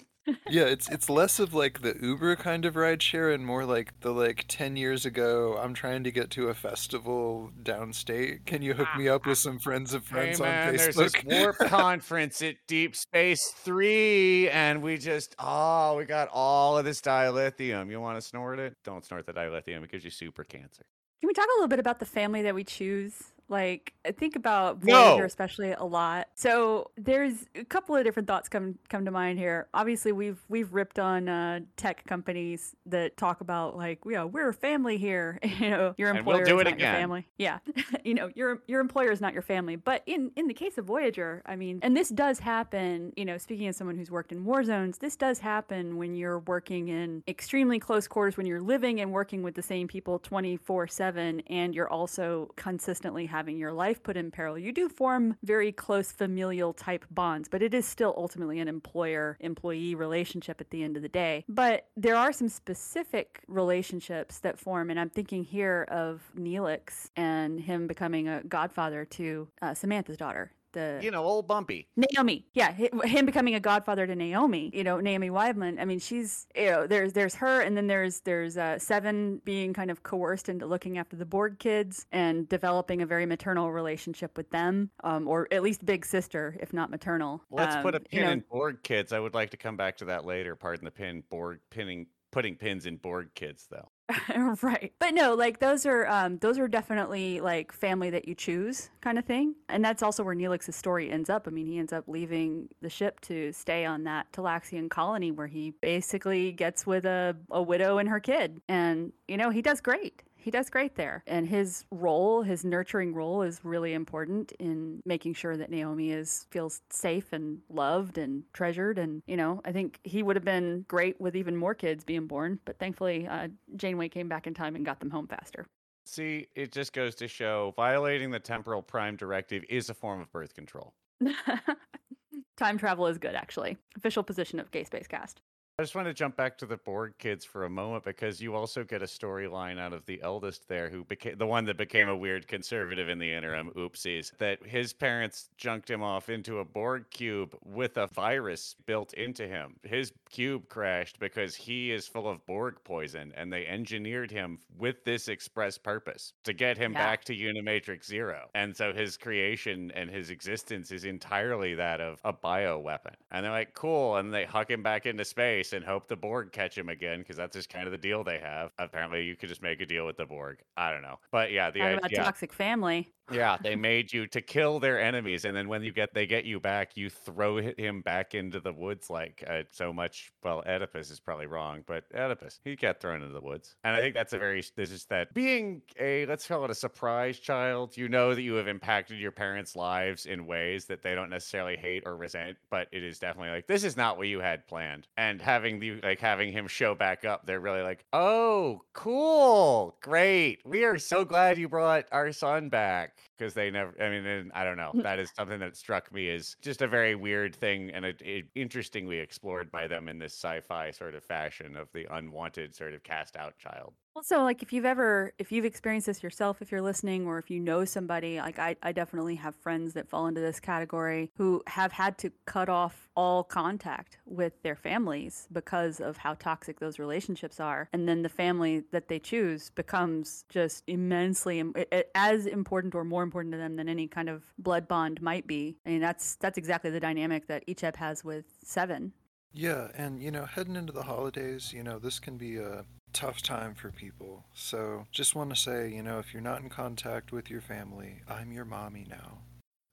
Yeah, 0.49 0.65
it's 0.65 0.89
it's 0.89 1.11
less 1.11 1.39
of 1.39 1.53
like 1.53 1.83
the 1.83 1.97
Uber 2.01 2.37
kind 2.37 2.65
of 2.65 2.75
rideshare 2.75 3.35
and 3.35 3.45
more 3.45 3.65
like 3.65 3.99
the 4.01 4.13
like 4.13 4.45
ten 4.49 4.77
years 4.77 5.05
ago. 5.05 5.59
I'm 5.61 5.75
trying 5.75 6.05
to 6.05 6.11
get 6.11 6.31
to 6.31 6.49
a 6.49 6.55
festival 6.55 7.51
downstate. 7.63 8.47
Can 8.47 8.63
you 8.63 8.75
hook 8.75 8.89
me 8.97 9.09
up 9.09 9.27
with 9.27 9.39
some 9.39 9.59
friends 9.59 9.93
of 9.93 10.09
hey 10.09 10.15
friends 10.15 10.41
man, 10.41 10.69
on 10.69 10.77
there's 10.77 10.97
this 10.97 11.13
Facebook? 11.13 11.41
warp 11.41 11.59
conference 11.71 12.41
at 12.43 12.57
Deep 12.67 12.97
Space 12.97 13.49
Three, 13.57 14.49
and 14.51 14.83
we 14.83 14.97
just 14.97 15.35
oh, 15.39 15.97
we 15.97 16.05
got 16.05 16.29
all 16.33 16.79
of 16.79 16.85
this 16.85 17.01
dilithium. 17.01 17.91
You 17.91 18.01
want 18.01 18.17
to 18.17 18.23
snort 18.23 18.59
it? 18.59 18.77
Don't 18.85 19.05
snort 19.05 19.27
the 19.27 19.33
dilithium; 19.33 19.83
it 19.85 19.91
gives 19.91 20.05
you 20.05 20.11
super 20.11 20.45
cancer. 20.45 20.85
Can 21.21 21.29
we 21.29 21.35
talk 21.35 21.47
a 21.47 21.57
little 21.57 21.69
bit 21.69 21.79
about 21.79 22.01
the 22.01 22.07
family 22.07 22.43
that 22.43 22.55
we 22.55 22.65
choose? 22.65 23.34
Like, 23.49 23.93
think 24.19 24.37
about 24.37 24.83
No. 24.85 25.11
Voyager 25.11 25.25
especially 25.25 25.73
a 25.73 25.85
lot. 25.85 26.29
So 26.35 26.91
there's 26.97 27.47
a 27.55 27.65
couple 27.65 27.95
of 27.97 28.05
different 28.05 28.29
thoughts 28.29 28.49
come 28.49 28.79
come 28.89 29.05
to 29.05 29.11
mind 29.11 29.39
here. 29.39 29.69
Obviously, 29.75 30.13
we've 30.13 30.41
we've 30.49 30.73
ripped 30.73 30.99
on 30.99 31.29
uh, 31.29 31.61
tech 31.77 32.05
companies 32.07 32.75
that 32.87 33.17
talk 33.17 33.41
about 33.41 33.77
like, 33.77 34.01
yeah, 34.07 34.25
we're 34.25 34.49
a 34.49 34.55
family 34.55 34.97
here. 34.97 35.39
you 35.59 35.71
know, 35.71 35.95
your 35.97 36.11
And 36.11 36.27
we'll 36.27 36.37
employer 36.37 36.45
do 36.45 36.59
is 36.59 36.67
it 36.67 36.71
not 36.71 36.81
your 36.81 36.93
family. 36.93 37.27
Yeah, 37.39 37.59
you 38.05 38.15
know, 38.15 38.31
your 38.35 38.63
your 38.67 38.81
employer 38.81 39.11
is 39.11 39.21
not 39.21 39.33
your 39.33 39.43
family. 39.43 39.77
But 39.77 40.03
in 40.07 40.31
in 40.37 40.49
the 40.49 40.55
case 40.55 40.79
of 40.79 40.87
Voyager, 40.87 41.43
I 41.47 41.57
mean, 41.57 41.81
and 41.83 41.97
this 41.97 42.09
does 42.09 42.39
happen. 42.39 43.13
You 43.17 43.25
know, 43.25 43.39
speaking 43.39 43.69
as 43.69 43.77
someone 43.77 43.97
who's 43.97 44.11
worked 44.11 44.33
in 44.33 44.45
war 44.45 44.65
zones, 44.65 44.99
this 44.99 45.17
does 45.17 45.39
happen 45.39 45.97
when 45.97 46.15
you're 46.15 46.41
working 46.41 46.89
in 46.89 47.23
extremely 47.29 47.79
close 47.79 48.09
quarters, 48.09 48.37
when 48.37 48.47
you're 48.47 48.61
living 48.61 49.01
and 49.01 49.13
working 49.13 49.43
with 49.43 49.55
the 49.55 49.63
same 49.63 49.89
people 49.89 50.19
24 50.19 50.89
7, 50.89 51.41
and 51.49 51.75
you're 51.75 51.91
also 51.91 52.51
consistently 52.57 53.27
having 53.35 53.59
your 53.59 53.73
life 53.73 54.01
put 54.01 54.17
in 54.17 54.31
peril. 54.31 54.57
You 54.57 54.71
do 54.71 54.89
form 54.89 55.37
very 55.43 55.73
close 55.73 56.13
familial 56.13 56.73
type 56.73 57.05
bonds, 57.11 57.49
but 57.49 57.63
it 57.63 57.75
is 57.75 57.85
still 57.85 58.15
ultimately 58.17 58.61
an 58.61 58.69
employer 58.69 59.37
employee 59.41 59.97
relationship 59.97 60.61
at 60.61 60.71
the 60.71 60.85
end 60.85 60.97
of 60.97 61.03
the 61.03 61.09
day. 61.09 61.45
But 61.49 61.89
there 61.97 62.15
are 62.15 62.33
some 62.33 62.49
specific 62.49 63.41
relationships 63.49 64.39
that 64.39 64.57
form, 64.57 64.89
and 64.89 65.01
I'm 65.01 65.11
thinking 65.11 65.43
here 65.43 65.85
of 65.91 66.23
Neelix 66.39 67.11
and 67.17 67.59
him 67.59 67.89
becoming 67.89 68.29
a 68.29 68.45
godfather 68.45 69.05
to 69.05 69.49
uh, 69.61 69.75
Samantha's 69.75 70.17
daughter. 70.17 70.53
The 70.75 71.01
You 71.03 71.11
know, 71.11 71.25
old 71.25 71.49
Bumpy. 71.49 71.89
Naomi, 71.97 72.47
yeah, 72.53 72.73
him 72.73 73.25
becoming 73.27 73.55
a 73.55 73.61
godfather 73.61 74.07
to 74.07 74.15
Naomi. 74.15 74.71
You 74.75 74.85
know, 74.85 75.01
Naomi 75.01 75.31
Wildman. 75.31 75.79
I 75.79 75.85
mean, 75.85 75.99
she's 75.99 76.47
you 76.55 76.67
know, 76.67 76.87
there's 76.87 77.15
there's 77.15 77.35
her, 77.37 77.63
and 77.63 77.77
then 77.77 77.87
there's 77.87 78.21
there's 78.21 78.59
uh, 78.59 78.79
Seven 78.79 79.41
being 79.45 79.73
kind 79.73 79.91
of 79.91 80.03
coerced 80.03 80.49
into 80.49 80.67
looking 80.67 80.99
after 80.99 81.17
the 81.17 81.25
Borg 81.25 81.59
kids 81.59 82.07
and 82.13 82.49
developing 82.49 83.01
a 83.03 83.07
very 83.07 83.25
maternal 83.25 83.73
relationship 83.73 84.37
with 84.37 84.51
them, 84.51 84.91
um, 85.03 85.27
or 85.27 85.49
at 85.51 85.63
least 85.63 85.85
big 85.85 86.05
sister, 86.05 86.57
if 86.61 86.73
not 86.73 86.91
maternal. 86.91 87.43
Let's 87.51 87.77
put 87.77 87.95
a 87.95 87.99
Um, 87.99 88.05
you 88.11 88.19
pin 88.19 88.27
know, 88.27 88.33
in 88.33 88.45
Borg 88.51 88.83
kids. 88.83 89.13
I 89.13 89.21
would 89.21 89.35
like 89.35 89.51
to 89.51 89.57
come 89.57 89.77
back 89.77 89.97
to 89.99 90.05
that 90.07 90.25
later. 90.25 90.57
Pardon 90.57 90.85
the 90.85 90.91
pin. 90.91 91.23
Borg 91.31 91.61
pinning, 91.71 92.07
putting 92.35 92.57
pins 92.57 92.85
in 92.85 92.97
Borg 92.97 93.29
kids, 93.37 93.69
though. 93.71 93.89
right. 94.63 94.93
But 94.99 95.15
no 95.15 95.35
like 95.35 95.61
those 95.61 95.87
are 95.87 96.07
um 96.09 96.37
those 96.39 96.59
are 96.59 96.69
definitely 96.69 97.41
like 97.41 97.73
family 97.73 98.11
that 98.11 98.29
you 98.29 98.35
choose 98.35 98.91
kind 99.01 99.19
of 99.19 99.25
thing 99.25 99.55
and 99.71 99.83
that's 99.83 100.03
also 100.03 100.23
where 100.23 100.35
neelix's 100.35 100.77
story 100.77 101.11
ends 101.11 101.31
up. 101.31 101.49
I 101.49 101.51
mean 101.51 101.67
he 101.67 101.79
ends 101.79 101.93
up 101.93 102.05
leaving 102.07 102.69
the 102.83 102.91
ship 102.91 103.21
to 103.23 103.51
stay 103.53 103.87
on 103.87 104.05
that 104.05 104.31
talaxian 104.33 104.91
colony 104.91 105.31
where 105.31 105.47
he 105.47 105.71
basically 105.81 106.53
gets 106.53 106.87
with 106.87 107.07
a, 107.07 107.35
a 107.51 107.63
widow 107.63 107.97
and 107.97 108.09
her 108.11 108.21
kid 108.21 108.61
and 108.69 109.13
you 109.27 109.39
know 109.39 109.49
he 109.49 109.63
does 109.63 109.81
great 109.81 110.23
he 110.45 110.51
does 110.51 110.69
great 110.69 110.95
there. 110.97 111.23
And 111.27 111.49
his 111.49 111.87
role 111.91 112.43
his 112.43 112.65
nurturing 112.65 113.15
role 113.15 113.43
is 113.43 113.61
really 113.65 113.95
important 113.95 114.53
in 114.53 115.01
making 115.07 115.35
sure 115.35 115.57
that 115.57 115.71
naomi 115.71 116.13
is 116.13 116.47
feels 116.51 116.83
safe 116.91 117.33
and 117.33 117.61
loved 117.71 118.19
and 118.19 118.45
treasured. 118.53 118.99
And 118.99 119.23
you 119.27 119.37
know 119.37 119.63
i 119.65 119.73
think 119.73 119.99
he 120.05 120.23
would 120.23 120.37
have 120.37 120.45
been 120.45 120.85
great 120.87 121.21
with 121.21 121.35
even 121.35 121.57
more 121.57 121.75
kids 121.75 122.05
being 122.05 122.27
born 122.27 122.59
but 122.65 122.79
thankfully 122.79 123.27
uh, 123.27 123.49
janeway 123.77 124.09
came 124.09 124.29
back 124.29 124.47
in 124.47 124.55
time 124.55 124.77
and 124.77 124.85
got 124.85 125.01
them 125.01 125.11
home 125.11 125.27
faster. 125.27 125.67
See, 126.07 126.49
it 126.55 126.71
just 126.71 126.93
goes 126.93 127.15
to 127.17 127.29
show 127.29 127.73
violating 127.77 128.31
the 128.31 128.39
temporal 128.39 128.83
prime 128.83 129.17
directive 129.17 129.65
is 129.71 129.89
a 129.89 129.95
form 129.95 130.21
of 130.21 130.31
birth 130.31 130.55
control. 130.55 130.93
time 132.59 132.77
travel 132.77 133.07
is 133.07 133.17
good 133.17 133.35
actually. 133.35 133.79
Official 133.97 134.23
position 134.23 134.61
of 134.61 134.71
gay 134.71 134.85
space 134.85 135.07
cast 135.07 135.41
I 135.77 135.83
just 135.83 135.97
want 135.97 136.07
to 136.07 136.15
jump 136.15 136.37
back 136.37 136.57
to 136.59 136.67
the 136.67 136.77
Borg 136.77 137.15
kids 137.19 137.45
for 137.45 137.65
a 137.65 137.69
moment 137.69 138.05
because 138.05 138.41
you 138.41 138.55
also 138.55 138.85
get 138.85 139.03
a 139.03 139.07
storyline 139.07 139.77
out 139.77 139.93
of 139.93 140.07
the 140.07 140.23
eldest 140.23 140.69
there, 140.69 140.89
who 140.89 141.03
became 141.03 141.37
the 141.37 141.49
one 141.49 141.65
that 141.65 141.77
became 141.77 142.09
a 142.09 142.15
weird 142.15 142.47
conservative 142.47 143.09
in 143.09 143.19
the 143.19 143.33
interim. 143.33 143.73
Oopsies. 143.75 144.31
That 144.39 144.65
his 144.65 144.93
parents 144.93 145.49
junked 145.57 145.91
him 145.91 146.01
off 146.01 146.29
into 146.29 146.61
a 146.61 146.65
Borg 146.65 147.11
cube 147.11 147.57
with 147.65 147.97
a 147.97 148.07
virus 148.07 148.77
built 148.87 149.15
into 149.15 149.49
him. 149.49 149.75
His 149.83 150.13
cube 150.31 150.69
crashed 150.69 151.19
because 151.19 151.57
he 151.57 151.91
is 151.91 152.07
full 152.07 152.29
of 152.29 152.47
Borg 152.47 152.77
poison, 152.85 153.33
and 153.37 153.53
they 153.53 153.67
engineered 153.67 154.31
him 154.31 154.61
with 154.79 155.03
this 155.03 155.27
express 155.27 155.77
purpose 155.77 156.35
to 156.45 156.53
get 156.53 156.79
him 156.79 156.93
Yeah. 156.93 156.99
back 157.05 157.25
to 157.25 157.35
Unimatrix 157.35 158.05
Zero. 158.05 158.49
And 158.55 158.77
so 158.77 158.93
his 158.93 159.17
creation 159.17 159.91
and 159.97 160.09
his 160.09 160.31
existence 160.31 160.93
is 160.93 161.05
entirely 161.05 161.75
that 161.75 162.01
of 162.01 162.21
a 162.25 162.33
bio 162.33 162.79
weapon. 162.79 163.17
And 163.33 163.45
they're 163.45 163.51
like, 163.51 163.75
cool. 163.75 164.19
And 164.19 164.33
they 164.33 164.45
huck 164.45 164.71
him 164.71 164.85
back 164.85 165.05
into 165.07 165.25
space 165.25 165.64
and 165.73 165.85
hope 165.85 166.09
the 166.09 166.17
Borg 166.17 166.53
catch 166.53 166.77
him 166.77 166.89
again 166.89 167.21
because 167.21 167.37
that's 167.37 167.57
just 167.57 167.69
kind 167.69 167.87
of 167.87 167.93
the 167.93 167.99
deal 167.99 168.25
they 168.25 168.39
have. 168.39 168.71
Apparently, 168.79 169.25
you 169.25 169.37
could 169.37 169.49
just 169.49 169.63
make 169.63 169.81
a 169.81 169.87
deal 169.87 170.07
with 170.07 170.17
the 170.17 170.27
Borg. 170.27 170.59
I 170.77 170.91
don't 170.91 171.03
know. 171.03 171.19
But 171.31 171.53
yeah, 171.53 171.71
the 171.71 171.83
idea. 171.83 172.23
toxic 172.23 172.53
family. 172.53 173.13
Yeah, 173.31 173.57
they 173.63 173.75
made 173.75 174.13
you 174.13 174.27
to 174.29 174.43
kill 174.43 174.81
their 174.81 175.01
enemies, 175.01 175.47
and 175.47 175.57
then 175.57 175.67
when 175.67 175.83
you 175.83 175.93
get 175.93 176.13
they 176.13 176.27
get 176.27 176.45
you 176.45 176.61
back, 176.61 176.95
you 176.97 177.09
throw 177.09 177.57
him 177.57 178.03
back 178.03 178.35
into 178.35 178.61
the 178.61 178.73
woods 178.73 179.09
like 179.09 179.43
uh, 179.49 179.63
so 179.71 179.95
much. 179.95 180.31
Well, 180.43 180.63
Oedipus 180.67 181.11
is 181.11 181.21
probably 181.21 181.47
wrong, 181.47 181.85
but 181.87 182.05
Oedipus 182.15 182.61
he 182.65 182.77
got 182.77 183.01
thrown 183.01 183.23
into 183.23 183.33
the 183.33 183.41
woods, 183.41 183.77
and 183.83 183.97
I 183.97 184.01
think 184.01 184.15
that's 184.15 184.35
a 184.35 184.39
very 184.39 184.63
this 184.77 184.91
is 184.91 185.07
that 185.07 185.33
being 185.33 185.81
a 185.99 186.27
let's 186.27 186.47
call 186.47 186.65
it 186.67 186.71
a 186.71 186.75
surprise 186.75 187.39
child. 187.39 187.97
You 187.97 188.11
know 188.11 188.35
that 188.35 188.43
you 188.43 188.55
have 188.55 188.69
impacted 188.69 189.19
your 189.19 189.33
parents' 189.33 189.75
lives 189.75 190.27
in 190.27 190.45
ways 190.47 190.85
that 190.87 191.03
they 191.03 191.15
don't 191.15 191.31
necessarily 191.31 191.77
hate 191.77 192.03
or 192.05 192.17
resent, 192.17 192.59
but 192.71 192.89
it 192.93 193.03
is 193.03 193.19
definitely 193.19 193.53
like 193.53 193.67
this 193.67 193.85
is 193.85 193.97
not 193.97 194.19
what 194.19 194.29
you 194.29 194.41
had 194.41 194.67
planned, 194.67 195.09
and 195.17 195.41
having 195.41 195.81
the 195.81 195.99
like 196.03 196.21
having 196.21 196.53
him 196.53 196.69
show 196.69 196.95
back 196.95 197.25
up, 197.25 197.47
they're 197.47 197.59
really 197.61 197.83
like, 197.83 198.05
oh, 198.13 198.83
cool, 198.93 199.97
great, 200.03 200.61
we 200.67 200.85
are 200.85 200.99
so 200.99 201.25
glad 201.25 201.57
you 201.57 201.71
brought 201.71 202.05
our 202.13 202.31
son 202.31 202.69
back 202.69 203.14
back 203.17 203.34
because 203.37 203.55
they 203.55 203.71
never 203.71 203.95
i 204.01 204.09
mean 204.11 204.51
i 204.55 204.65
don't 204.65 204.77
know 204.77 204.93
mm. 204.95 205.03
that 205.03 205.19
is 205.19 205.31
something 205.37 205.59
that 205.61 205.77
struck 205.77 206.13
me 206.13 206.29
as 206.31 206.57
just 206.63 206.83
a 206.83 206.89
very 206.89 207.15
weird 207.15 207.55
thing 207.55 207.91
and 207.91 208.05
it, 208.05 208.21
it 208.23 208.45
interestingly 208.55 209.19
explored 209.19 209.71
by 209.71 209.87
them 209.87 210.09
in 210.09 210.19
this 210.19 210.33
sci-fi 210.35 210.91
sort 210.91 211.15
of 211.15 211.25
fashion 211.25 211.77
of 211.77 211.89
the 211.93 212.07
unwanted 212.15 212.75
sort 212.75 212.95
of 212.95 213.03
cast 213.03 213.37
out 213.37 213.57
child 213.59 213.95
Also, 214.17 214.43
like 214.45 214.63
if 214.63 214.73
you've 214.73 214.85
ever, 214.85 215.33
if 215.41 215.51
you've 215.51 215.65
experienced 215.65 216.07
this 216.07 216.23
yourself, 216.23 216.63
if 216.63 216.71
you're 216.71 216.81
listening, 216.81 217.27
or 217.27 217.37
if 217.39 217.51
you 217.51 217.59
know 217.59 217.85
somebody, 217.85 218.39
like 218.39 218.61
I, 218.61 218.77
I 218.81 218.93
definitely 218.93 219.35
have 219.35 219.57
friends 219.57 219.95
that 219.95 220.09
fall 220.09 220.29
into 220.29 220.41
this 220.41 220.61
category 220.61 221.33
who 221.37 221.65
have 221.67 221.91
had 221.91 222.17
to 222.19 222.31
cut 222.47 222.69
off 222.69 223.09
all 223.17 223.43
contact 223.43 224.19
with 224.25 224.53
their 224.63 224.77
families 224.77 225.49
because 225.51 225.99
of 225.99 226.17
how 226.19 226.35
toxic 226.35 226.79
those 226.79 227.01
relationships 227.01 227.59
are. 227.59 227.89
And 227.93 228.09
then 228.09 228.23
the 228.23 228.29
family 228.29 228.85
that 228.93 229.09
they 229.09 229.19
choose 229.19 229.71
becomes 229.71 230.45
just 230.49 230.85
immensely, 230.87 231.59
im- 231.59 231.73
i- 231.77 231.87
i- 231.91 232.05
as 232.15 232.47
important 232.47 232.95
or 232.95 233.03
more 233.05 233.24
important 233.25 233.53
to 233.53 233.59
them 233.59 233.75
than 233.77 233.89
any 233.89 234.07
kind 234.07 234.29
of 234.29 234.45
blood 234.59 234.87
bond 234.87 235.21
might 235.21 235.47
be. 235.49 235.77
I 235.85 235.91
mean, 235.91 236.01
that's, 236.01 236.37
that's 236.37 236.57
exactly 236.59 236.91
the 236.91 237.01
dynamic 237.01 237.49
that 237.49 237.67
Icheb 237.67 237.97
has 237.97 238.25
with 238.25 238.45
Seven. 238.63 239.13
Yeah, 239.53 239.89
and 239.97 240.21
you 240.23 240.31
know, 240.31 240.47
heading 240.47 240.77
into 240.77 240.93
the 240.93 241.03
holidays, 241.05 241.73
you 241.73 241.83
know, 241.85 241.99
this 241.99 242.19
can 242.19 242.37
be 242.37 242.57
a 242.57 242.85
tough 243.13 243.41
time 243.43 243.75
for 243.75 243.91
people. 243.93 244.45
So 244.53 245.07
just 245.13 245.35
want 245.37 245.51
to 245.51 245.57
say, 245.57 245.91
you 245.93 246.03
know, 246.03 246.19
if 246.19 246.33
you're 246.35 246.43
not 246.43 246.61
in 246.63 246.69
contact 246.69 247.31
with 247.33 247.49
your 247.51 247.61
family, 247.61 248.21
I'm 248.29 248.53
your 248.53 248.65
mommy 248.65 249.07
now. 249.09 249.39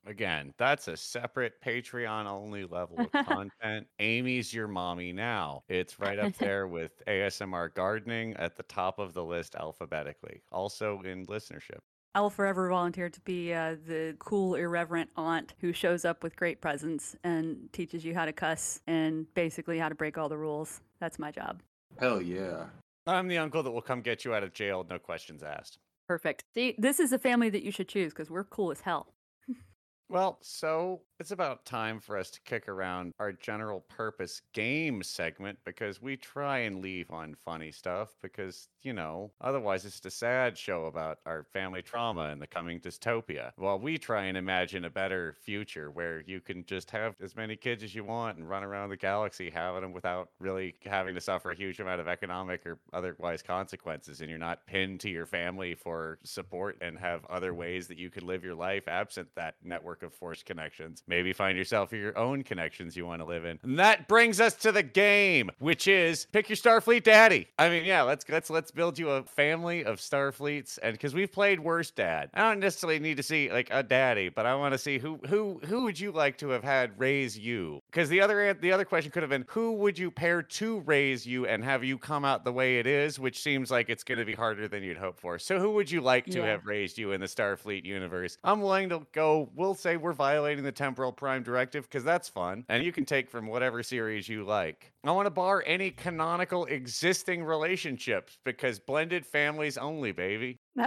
again 0.08 0.52
that's 0.58 0.88
a 0.88 0.98
separate 0.98 1.54
patreon 1.64 2.26
only 2.26 2.66
level 2.66 2.98
of 3.00 3.12
content 3.28 3.86
amy's 4.00 4.52
your 4.54 4.68
mommy 4.68 5.14
now 5.14 5.62
it's 5.70 6.00
right 6.00 6.18
up 6.18 6.34
there 6.40 6.68
with 6.68 6.92
asmr 7.08 7.72
gardening 7.76 8.34
at 8.38 8.56
the 8.56 8.64
top 8.64 8.98
of 8.98 9.14
the 9.14 9.24
list 9.24 9.56
alphabetically 9.56 10.42
also 10.52 11.00
in 11.02 11.26
listenership 11.28 11.82
I 12.14 12.22
will 12.22 12.30
forever 12.30 12.68
volunteer 12.68 13.10
to 13.10 13.22
be 13.22 13.54
uh, 13.54 13.76
the 13.88 14.16
cool, 14.20 14.56
irreverent 14.56 15.10
aunt 15.16 15.54
who 15.62 15.72
shows 15.72 16.04
up 16.04 16.24
with 16.24 16.36
great 16.36 16.60
presents 16.60 17.16
and 17.24 17.72
teaches 17.72 18.04
you 18.04 18.14
how 18.14 18.26
to 18.26 18.34
cuss 18.34 18.82
and 18.88 19.34
basically 19.34 19.80
how 19.80 19.90
to 19.90 19.96
break 19.96 20.18
all 20.18 20.28
the 20.28 20.38
rules. 20.38 20.82
That's 21.00 21.20
my 21.20 21.32
job. 21.32 21.62
Hell 22.00 22.22
yeah. 22.22 22.66
i'm 23.08 23.28
the 23.28 23.38
uncle 23.38 23.64
that 23.64 23.72
will 23.72 23.82
come 23.82 24.02
get 24.02 24.24
you 24.24 24.34
out 24.34 24.44
of 24.44 24.54
jail 24.54 24.86
no 24.90 24.98
questions 24.98 25.44
asked 25.44 25.80
Perfect. 26.12 26.44
See, 26.54 26.76
this 26.78 27.00
is 27.00 27.14
a 27.14 27.18
family 27.18 27.50
that 27.50 27.64
you 27.64 27.72
should 27.72 27.88
choose 27.88 28.12
because 28.12 28.30
we're 28.30 28.44
cool 28.44 28.70
as 28.72 28.82
hell. 28.82 29.14
Well, 30.10 30.40
so 30.42 31.04
it's 31.22 31.30
about 31.30 31.64
time 31.66 32.00
for 32.00 32.18
us 32.18 32.32
to 32.32 32.42
kick 32.46 32.68
around 32.68 33.14
our 33.20 33.32
general 33.32 33.82
purpose 33.82 34.42
game 34.54 35.04
segment 35.04 35.56
because 35.64 36.02
we 36.02 36.18
try 36.18 36.58
and 36.58 36.82
leave 36.82 37.12
on 37.12 37.36
funny 37.36 37.72
stuff 37.72 38.16
because, 38.24 38.70
you 38.82 38.92
know, 38.92 39.32
otherwise 39.40 39.86
it's 39.86 40.04
a 40.04 40.10
sad 40.10 40.58
show 40.58 40.86
about 40.86 41.20
our 41.28 41.44
family 41.54 41.84
trauma 41.84 42.30
and 42.32 42.42
the 42.42 42.48
coming 42.48 42.80
dystopia. 42.80 43.52
While 43.56 43.78
we 43.78 44.00
try 44.00 44.26
and 44.26 44.36
imagine 44.36 44.84
a 44.84 44.90
better 44.90 45.36
future 45.44 45.92
where 45.92 46.24
you 46.26 46.42
can 46.42 46.66
just 46.66 46.90
have 46.90 47.14
as 47.22 47.36
many 47.36 47.56
kids 47.56 47.84
as 47.84 47.94
you 47.94 48.04
want 48.04 48.40
and 48.40 48.50
run 48.50 48.64
around 48.64 48.90
the 48.90 48.98
galaxy 48.98 49.52
having 49.52 49.82
them 49.82 49.94
without 49.94 50.30
really 50.40 50.74
having 50.88 51.14
to 51.14 51.22
suffer 51.22 51.52
a 51.52 51.56
huge 51.56 51.80
amount 51.80 52.02
of 52.02 52.08
economic 52.08 52.66
or 52.66 52.80
otherwise 52.94 53.44
consequences 53.44 54.22
and 54.22 54.30
you're 54.32 54.40
not 54.40 54.66
pinned 54.66 55.00
to 55.02 55.10
your 55.10 55.28
family 55.28 55.76
for 55.76 56.18
support 56.24 56.80
and 56.82 56.98
have 56.98 57.24
other 57.26 57.54
ways 57.54 57.88
that 57.88 58.00
you 58.00 58.10
could 58.10 58.24
live 58.24 58.44
your 58.44 58.56
life 58.56 58.88
absent 58.88 59.28
that 59.36 59.54
network 59.64 60.02
of 60.02 60.12
forced 60.16 60.48
connections. 60.48 61.04
Maybe 61.12 61.34
find 61.34 61.58
yourself 61.58 61.92
your 61.92 62.18
own 62.18 62.42
connections 62.42 62.96
you 62.96 63.06
want 63.06 63.22
to 63.22 63.26
live 63.26 63.44
in. 63.44 63.60
And 63.64 63.78
that 63.80 64.08
brings 64.08 64.40
us 64.40 64.54
to 64.56 64.72
the 64.72 64.82
game, 64.82 65.52
which 65.60 65.86
is 65.86 66.26
pick 66.32 66.48
your 66.48 66.56
Starfleet 66.56 67.04
daddy. 67.04 67.50
I 67.60 67.68
mean, 67.68 67.84
yeah, 67.84 68.04
let's 68.04 68.28
let's 68.30 68.50
let's 68.50 68.72
build 68.72 68.98
you 68.98 69.10
a 69.10 69.24
family 69.24 69.84
of 69.84 70.00
Starfleets 70.00 70.80
and 70.82 70.94
because 70.94 71.14
we've 71.14 71.30
played 71.32 71.60
Worst 71.60 71.98
Dad. 71.98 72.30
I 72.34 72.40
don't 72.44 72.62
necessarily 72.62 73.00
need 73.00 73.18
to 73.18 73.24
see 73.24 73.52
like 73.52 73.68
a 73.72 73.84
daddy, 73.84 74.30
but 74.30 74.46
I 74.46 74.56
want 74.56 74.74
to 74.74 74.78
see 74.78 75.00
who 75.00 75.20
who 75.28 75.60
who 75.66 75.84
would 75.84 76.00
you 76.00 76.14
like 76.14 76.38
to 76.38 76.48
have 76.50 76.64
had 76.64 76.98
raise 76.98 77.38
you? 77.38 77.82
Because 77.92 78.08
the 78.08 78.22
other 78.22 78.54
the 78.54 78.72
other 78.72 78.86
question 78.86 79.12
could 79.12 79.24
have 79.24 79.30
been 79.30 79.44
who 79.50 79.74
would 79.74 80.00
you 80.00 80.12
pair 80.12 80.42
to 80.42 80.80
raise 80.86 81.26
you 81.26 81.46
and 81.46 81.62
have 81.66 81.84
you 81.84 81.98
come 81.98 82.24
out 82.24 82.46
the 82.46 82.54
way 82.54 82.80
it 82.80 82.88
is, 82.88 83.20
which 83.20 83.42
seems 83.42 83.70
like 83.70 83.90
it's 83.90 84.06
going 84.06 84.20
to 84.20 84.26
be 84.26 84.34
harder 84.34 84.70
than 84.70 84.82
you'd 84.82 84.98
hope 84.98 85.20
for. 85.20 85.38
So 85.40 85.60
who 85.60 85.72
would 85.72 85.92
you 85.92 86.00
like 86.00 86.26
to 86.28 86.40
Yeah. 86.40 86.46
have 86.46 86.66
raised 86.66 86.98
you 86.98 87.12
in 87.12 87.20
the 87.20 87.28
Starfleet 87.28 87.84
universe? 87.84 88.38
I'm 88.46 88.62
willing 88.62 88.88
to 88.90 89.06
go. 89.12 89.50
We'll 89.56 89.76
say 89.76 89.98
we're 89.98 90.14
violating 90.14 90.64
the 90.64 90.72
temporal 90.72 91.01
prime 91.10 91.42
directive 91.42 91.86
because 91.90 92.04
that's 92.04 92.28
fun, 92.28 92.66
and 92.68 92.84
you 92.84 92.92
can 92.92 93.06
take 93.06 93.30
from 93.30 93.48
whatever 93.48 93.82
series 93.82 94.28
you 94.28 94.44
like. 94.44 94.92
I 95.06 95.12
want 95.12 95.26
to 95.28 95.30
bar 95.32 95.64
any 95.66 95.90
canonical 95.92 96.66
existing 96.66 97.46
relationships 97.46 98.38
because 98.44 98.78
blended 98.80 99.26
families 99.26 99.78
only, 99.78 100.12
baby. 100.12 100.60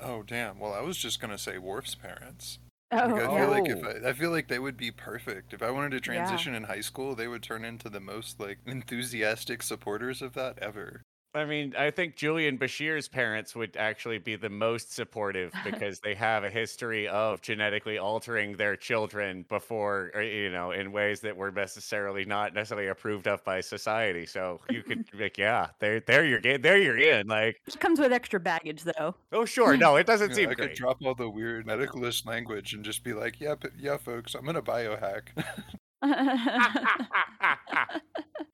Oh 0.00 0.22
damn. 0.22 0.60
Well, 0.60 0.72
I 0.74 0.80
was 0.80 0.96
just 0.96 1.20
gonna 1.20 1.38
say 1.38 1.58
Worf's 1.58 1.96
parents. 1.96 2.60
oh, 2.92 2.96
Like, 2.98 3.22
I 3.22 3.26
oh. 3.26 3.36
feel 3.36 3.50
like 3.50 3.68
Oh. 3.68 3.88
if 3.96 4.04
I, 4.04 4.08
I 4.10 4.12
feel 4.12 4.30
like 4.30 4.46
they 4.46 4.60
would 4.60 4.76
be 4.76 4.92
perfect. 4.92 5.52
If 5.52 5.60
I 5.60 5.72
wanted 5.72 5.90
to 5.90 5.96
Yeah. 6.12 6.24
transition 6.24 6.54
in 6.54 6.62
high 6.62 6.82
school, 6.82 7.16
they 7.16 7.26
would 7.26 7.42
turn 7.42 7.64
into 7.64 7.88
the 7.90 7.98
most 7.98 8.38
like 8.38 8.58
enthusiastic 8.64 9.60
supporters 9.62 10.22
of 10.22 10.34
that 10.34 10.58
ever. 10.60 11.02
I 11.34 11.44
mean, 11.44 11.74
I 11.76 11.90
think 11.90 12.16
Julian 12.16 12.58
Bashir's 12.58 13.06
parents 13.06 13.54
would 13.54 13.76
actually 13.76 14.18
be 14.18 14.34
the 14.36 14.48
most 14.48 14.94
supportive 14.94 15.52
because 15.64 16.00
they 16.00 16.14
have 16.14 16.42
a 16.42 16.50
history 16.50 17.06
of 17.06 17.42
genetically 17.42 17.98
altering 17.98 18.56
their 18.56 18.76
children 18.76 19.44
before, 19.48 20.10
or, 20.14 20.22
you 20.22 20.50
know, 20.50 20.70
in 20.70 20.90
ways 20.90 21.20
that 21.20 21.36
were 21.36 21.50
necessarily 21.50 22.24
not 22.24 22.54
necessarily 22.54 22.88
approved 22.88 23.28
of 23.28 23.44
by 23.44 23.60
society. 23.60 24.24
So 24.24 24.60
you 24.70 24.82
could 24.82 25.04
like, 25.20 25.36
yeah, 25.36 25.68
there, 25.80 26.00
there 26.00 26.24
you're, 26.24 26.40
ga- 26.40 26.56
there 26.56 26.78
you're 26.78 26.98
in. 26.98 27.26
Like, 27.26 27.60
It 27.66 27.78
comes 27.78 28.00
with 28.00 28.10
extra 28.12 28.40
baggage, 28.40 28.82
though. 28.84 29.14
oh, 29.32 29.44
sure, 29.58 29.76
no, 29.76 29.96
it 29.96 30.06
doesn't 30.06 30.30
You 30.30 30.34
know, 30.34 30.36
seem 30.36 30.50
I 30.50 30.54
could 30.54 30.74
drop 30.74 30.96
all 31.04 31.14
the 31.14 31.28
weird 31.28 31.66
medicalist 31.66 32.26
language 32.26 32.72
and 32.72 32.82
just 32.84 33.04
be 33.04 33.12
like, 33.12 33.38
"Yeah, 33.40 33.54
p- 33.54 33.68
yeah, 33.78 33.98
folks, 33.98 34.34
I'm 34.34 34.44
gonna 34.46 34.62
biohack." 34.62 35.28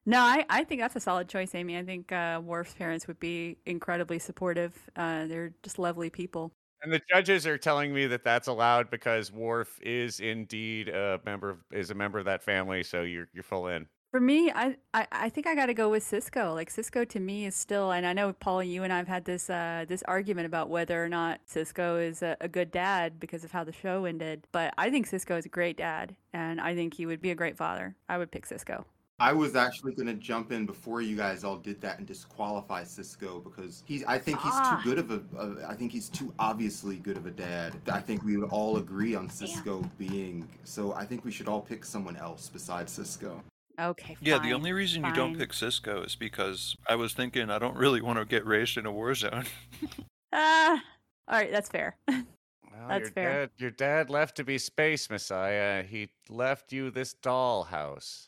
no, 0.07 0.19
I, 0.19 0.45
I 0.49 0.65
think 0.65 0.81
that's 0.81 0.97
a 0.97 1.01
solid 1.01 1.29
choice, 1.29 1.55
Amy. 1.55 1.77
I 1.77 1.85
think 1.85 2.11
uh, 2.11 2.41
Worf's 2.43 2.75
parents 2.75 3.07
would 3.07 3.21
be 3.21 3.59
incredibly 3.67 4.19
supportive. 4.19 4.75
Uh, 4.97 5.27
they're 5.27 5.53
just 5.63 5.79
lovely 5.79 6.11
people. 6.11 6.53
And 6.83 6.93
the 6.93 7.01
judges 7.09 7.47
are 7.47 7.57
telling 7.57 7.95
me 7.95 8.07
that 8.09 8.25
that's 8.25 8.49
allowed 8.49 8.91
because 8.91 9.33
Worf 9.33 9.81
is 9.83 10.21
indeed 10.21 10.89
a 10.89 11.21
member 11.25 11.51
of, 11.51 11.59
is 11.73 11.91
a 11.91 11.95
member 11.95 12.19
of 12.19 12.27
that 12.27 12.43
family. 12.43 12.83
So 12.83 13.03
you're 13.03 13.29
you're 13.33 13.43
full 13.43 13.69
in. 13.69 13.87
For 14.15 14.21
me, 14.21 14.49
I, 14.55 14.77
I, 14.95 15.09
I 15.11 15.29
think 15.29 15.49
I 15.49 15.57
got 15.57 15.67
to 15.67 15.75
go 15.75 15.89
with 15.91 16.05
Sisko. 16.09 16.55
Like 16.55 16.71
Sisko 16.71 17.05
to 17.09 17.19
me 17.19 17.47
is 17.47 17.57
still, 17.57 17.91
and 17.91 18.07
I 18.07 18.13
know 18.13 18.33
Paul, 18.33 18.63
you 18.63 18.85
and 18.85 18.93
I've 18.93 19.09
had 19.09 19.25
this 19.25 19.51
uh, 19.51 19.87
this 19.89 20.05
argument 20.07 20.47
about 20.47 20.71
whether 20.71 21.05
or 21.05 21.09
not 21.09 21.41
Sisko 21.53 22.01
is 22.01 22.23
a, 22.23 22.37
a 22.41 22.47
good 22.47 22.71
dad 22.71 23.19
because 23.19 23.43
of 23.43 23.51
how 23.51 23.65
the 23.65 23.73
show 23.73 24.05
ended. 24.05 24.47
But 24.53 24.73
I 24.79 24.89
think 24.89 25.11
Sisko 25.11 25.37
is 25.37 25.47
a 25.47 25.49
great 25.49 25.77
dad, 25.77 26.15
and 26.33 26.61
I 26.61 26.77
think 26.77 26.95
he 26.95 27.07
would 27.07 27.21
be 27.21 27.33
a 27.33 27.35
great 27.35 27.57
father. 27.57 27.97
I 28.09 28.19
would 28.19 28.31
pick 28.31 28.47
Sisko. 28.47 28.85
I 29.19 29.33
was 29.33 29.57
actually 29.57 29.95
going 29.95 30.07
to 30.07 30.15
jump 30.15 30.53
in 30.53 30.65
before 30.65 31.01
you 31.01 31.17
guys 31.17 31.43
all 31.43 31.57
did 31.57 31.81
that 31.81 31.99
and 31.99 32.07
disqualify 32.07 32.85
Sisko 32.85 33.43
because 33.43 33.83
he's. 33.85 34.05
I 34.05 34.19
think 34.19 34.39
he's 34.43 34.53
Ah. 34.55 34.81
too 34.81 34.91
good 34.91 34.99
of 35.01 35.11
a. 35.11 35.37
of- 35.37 35.59
I 35.69 35.75
think 35.75 35.91
he's 35.91 36.09
too 36.09 36.33
obviously 36.39 36.99
good 36.99 37.17
of 37.17 37.27
a 37.27 37.33
dad. 37.33 37.75
I 37.91 37.99
think 37.99 38.23
we 38.23 38.37
would 38.37 38.51
all 38.51 38.77
agree 38.77 39.17
on 39.17 39.27
Sisko 39.29 39.91
being. 39.99 40.49
So 40.63 40.93
I 40.95 41.05
think 41.05 41.25
we 41.25 41.33
should 41.33 41.49
all 41.49 41.61
pick 41.61 41.85
someone 41.85 42.17
else 42.17 42.49
besides 42.49 42.97
Sisko. 42.97 43.41
Okay. 43.81 44.17
Yeah, 44.21 44.39
the 44.39 44.53
only 44.53 44.73
reason 44.73 45.05
you 45.05 45.13
don't 45.13 45.37
pick 45.37 45.51
Sisko 45.51 46.07
is 46.07 46.15
because 46.15 46.77
I 46.89 46.95
was 46.95 47.13
thinking 47.13 47.51
I 47.51 47.59
don't 47.59 47.77
really 47.77 48.01
want 48.01 48.19
to 48.19 48.25
get 48.25 48.47
raised 48.47 48.77
in 48.77 48.87
a 48.87 48.93
war 48.93 49.15
zone. 49.15 49.45
Ah, 50.37 50.83
all 51.29 51.39
right, 51.39 51.53
that's 51.53 51.69
fair. 51.69 51.97
Well, 52.77 52.89
That's 52.89 53.03
your 53.03 53.11
fair. 53.13 53.41
Dad, 53.41 53.51
your 53.57 53.71
dad 53.71 54.11
left 54.11 54.37
to 54.39 54.45
be 54.45 54.59
space 54.59 55.09
messiah. 55.09 55.85
He 55.85 56.09
left 56.29 56.73
you 56.73 56.91
this 56.91 57.15
dollhouse. 57.15 58.27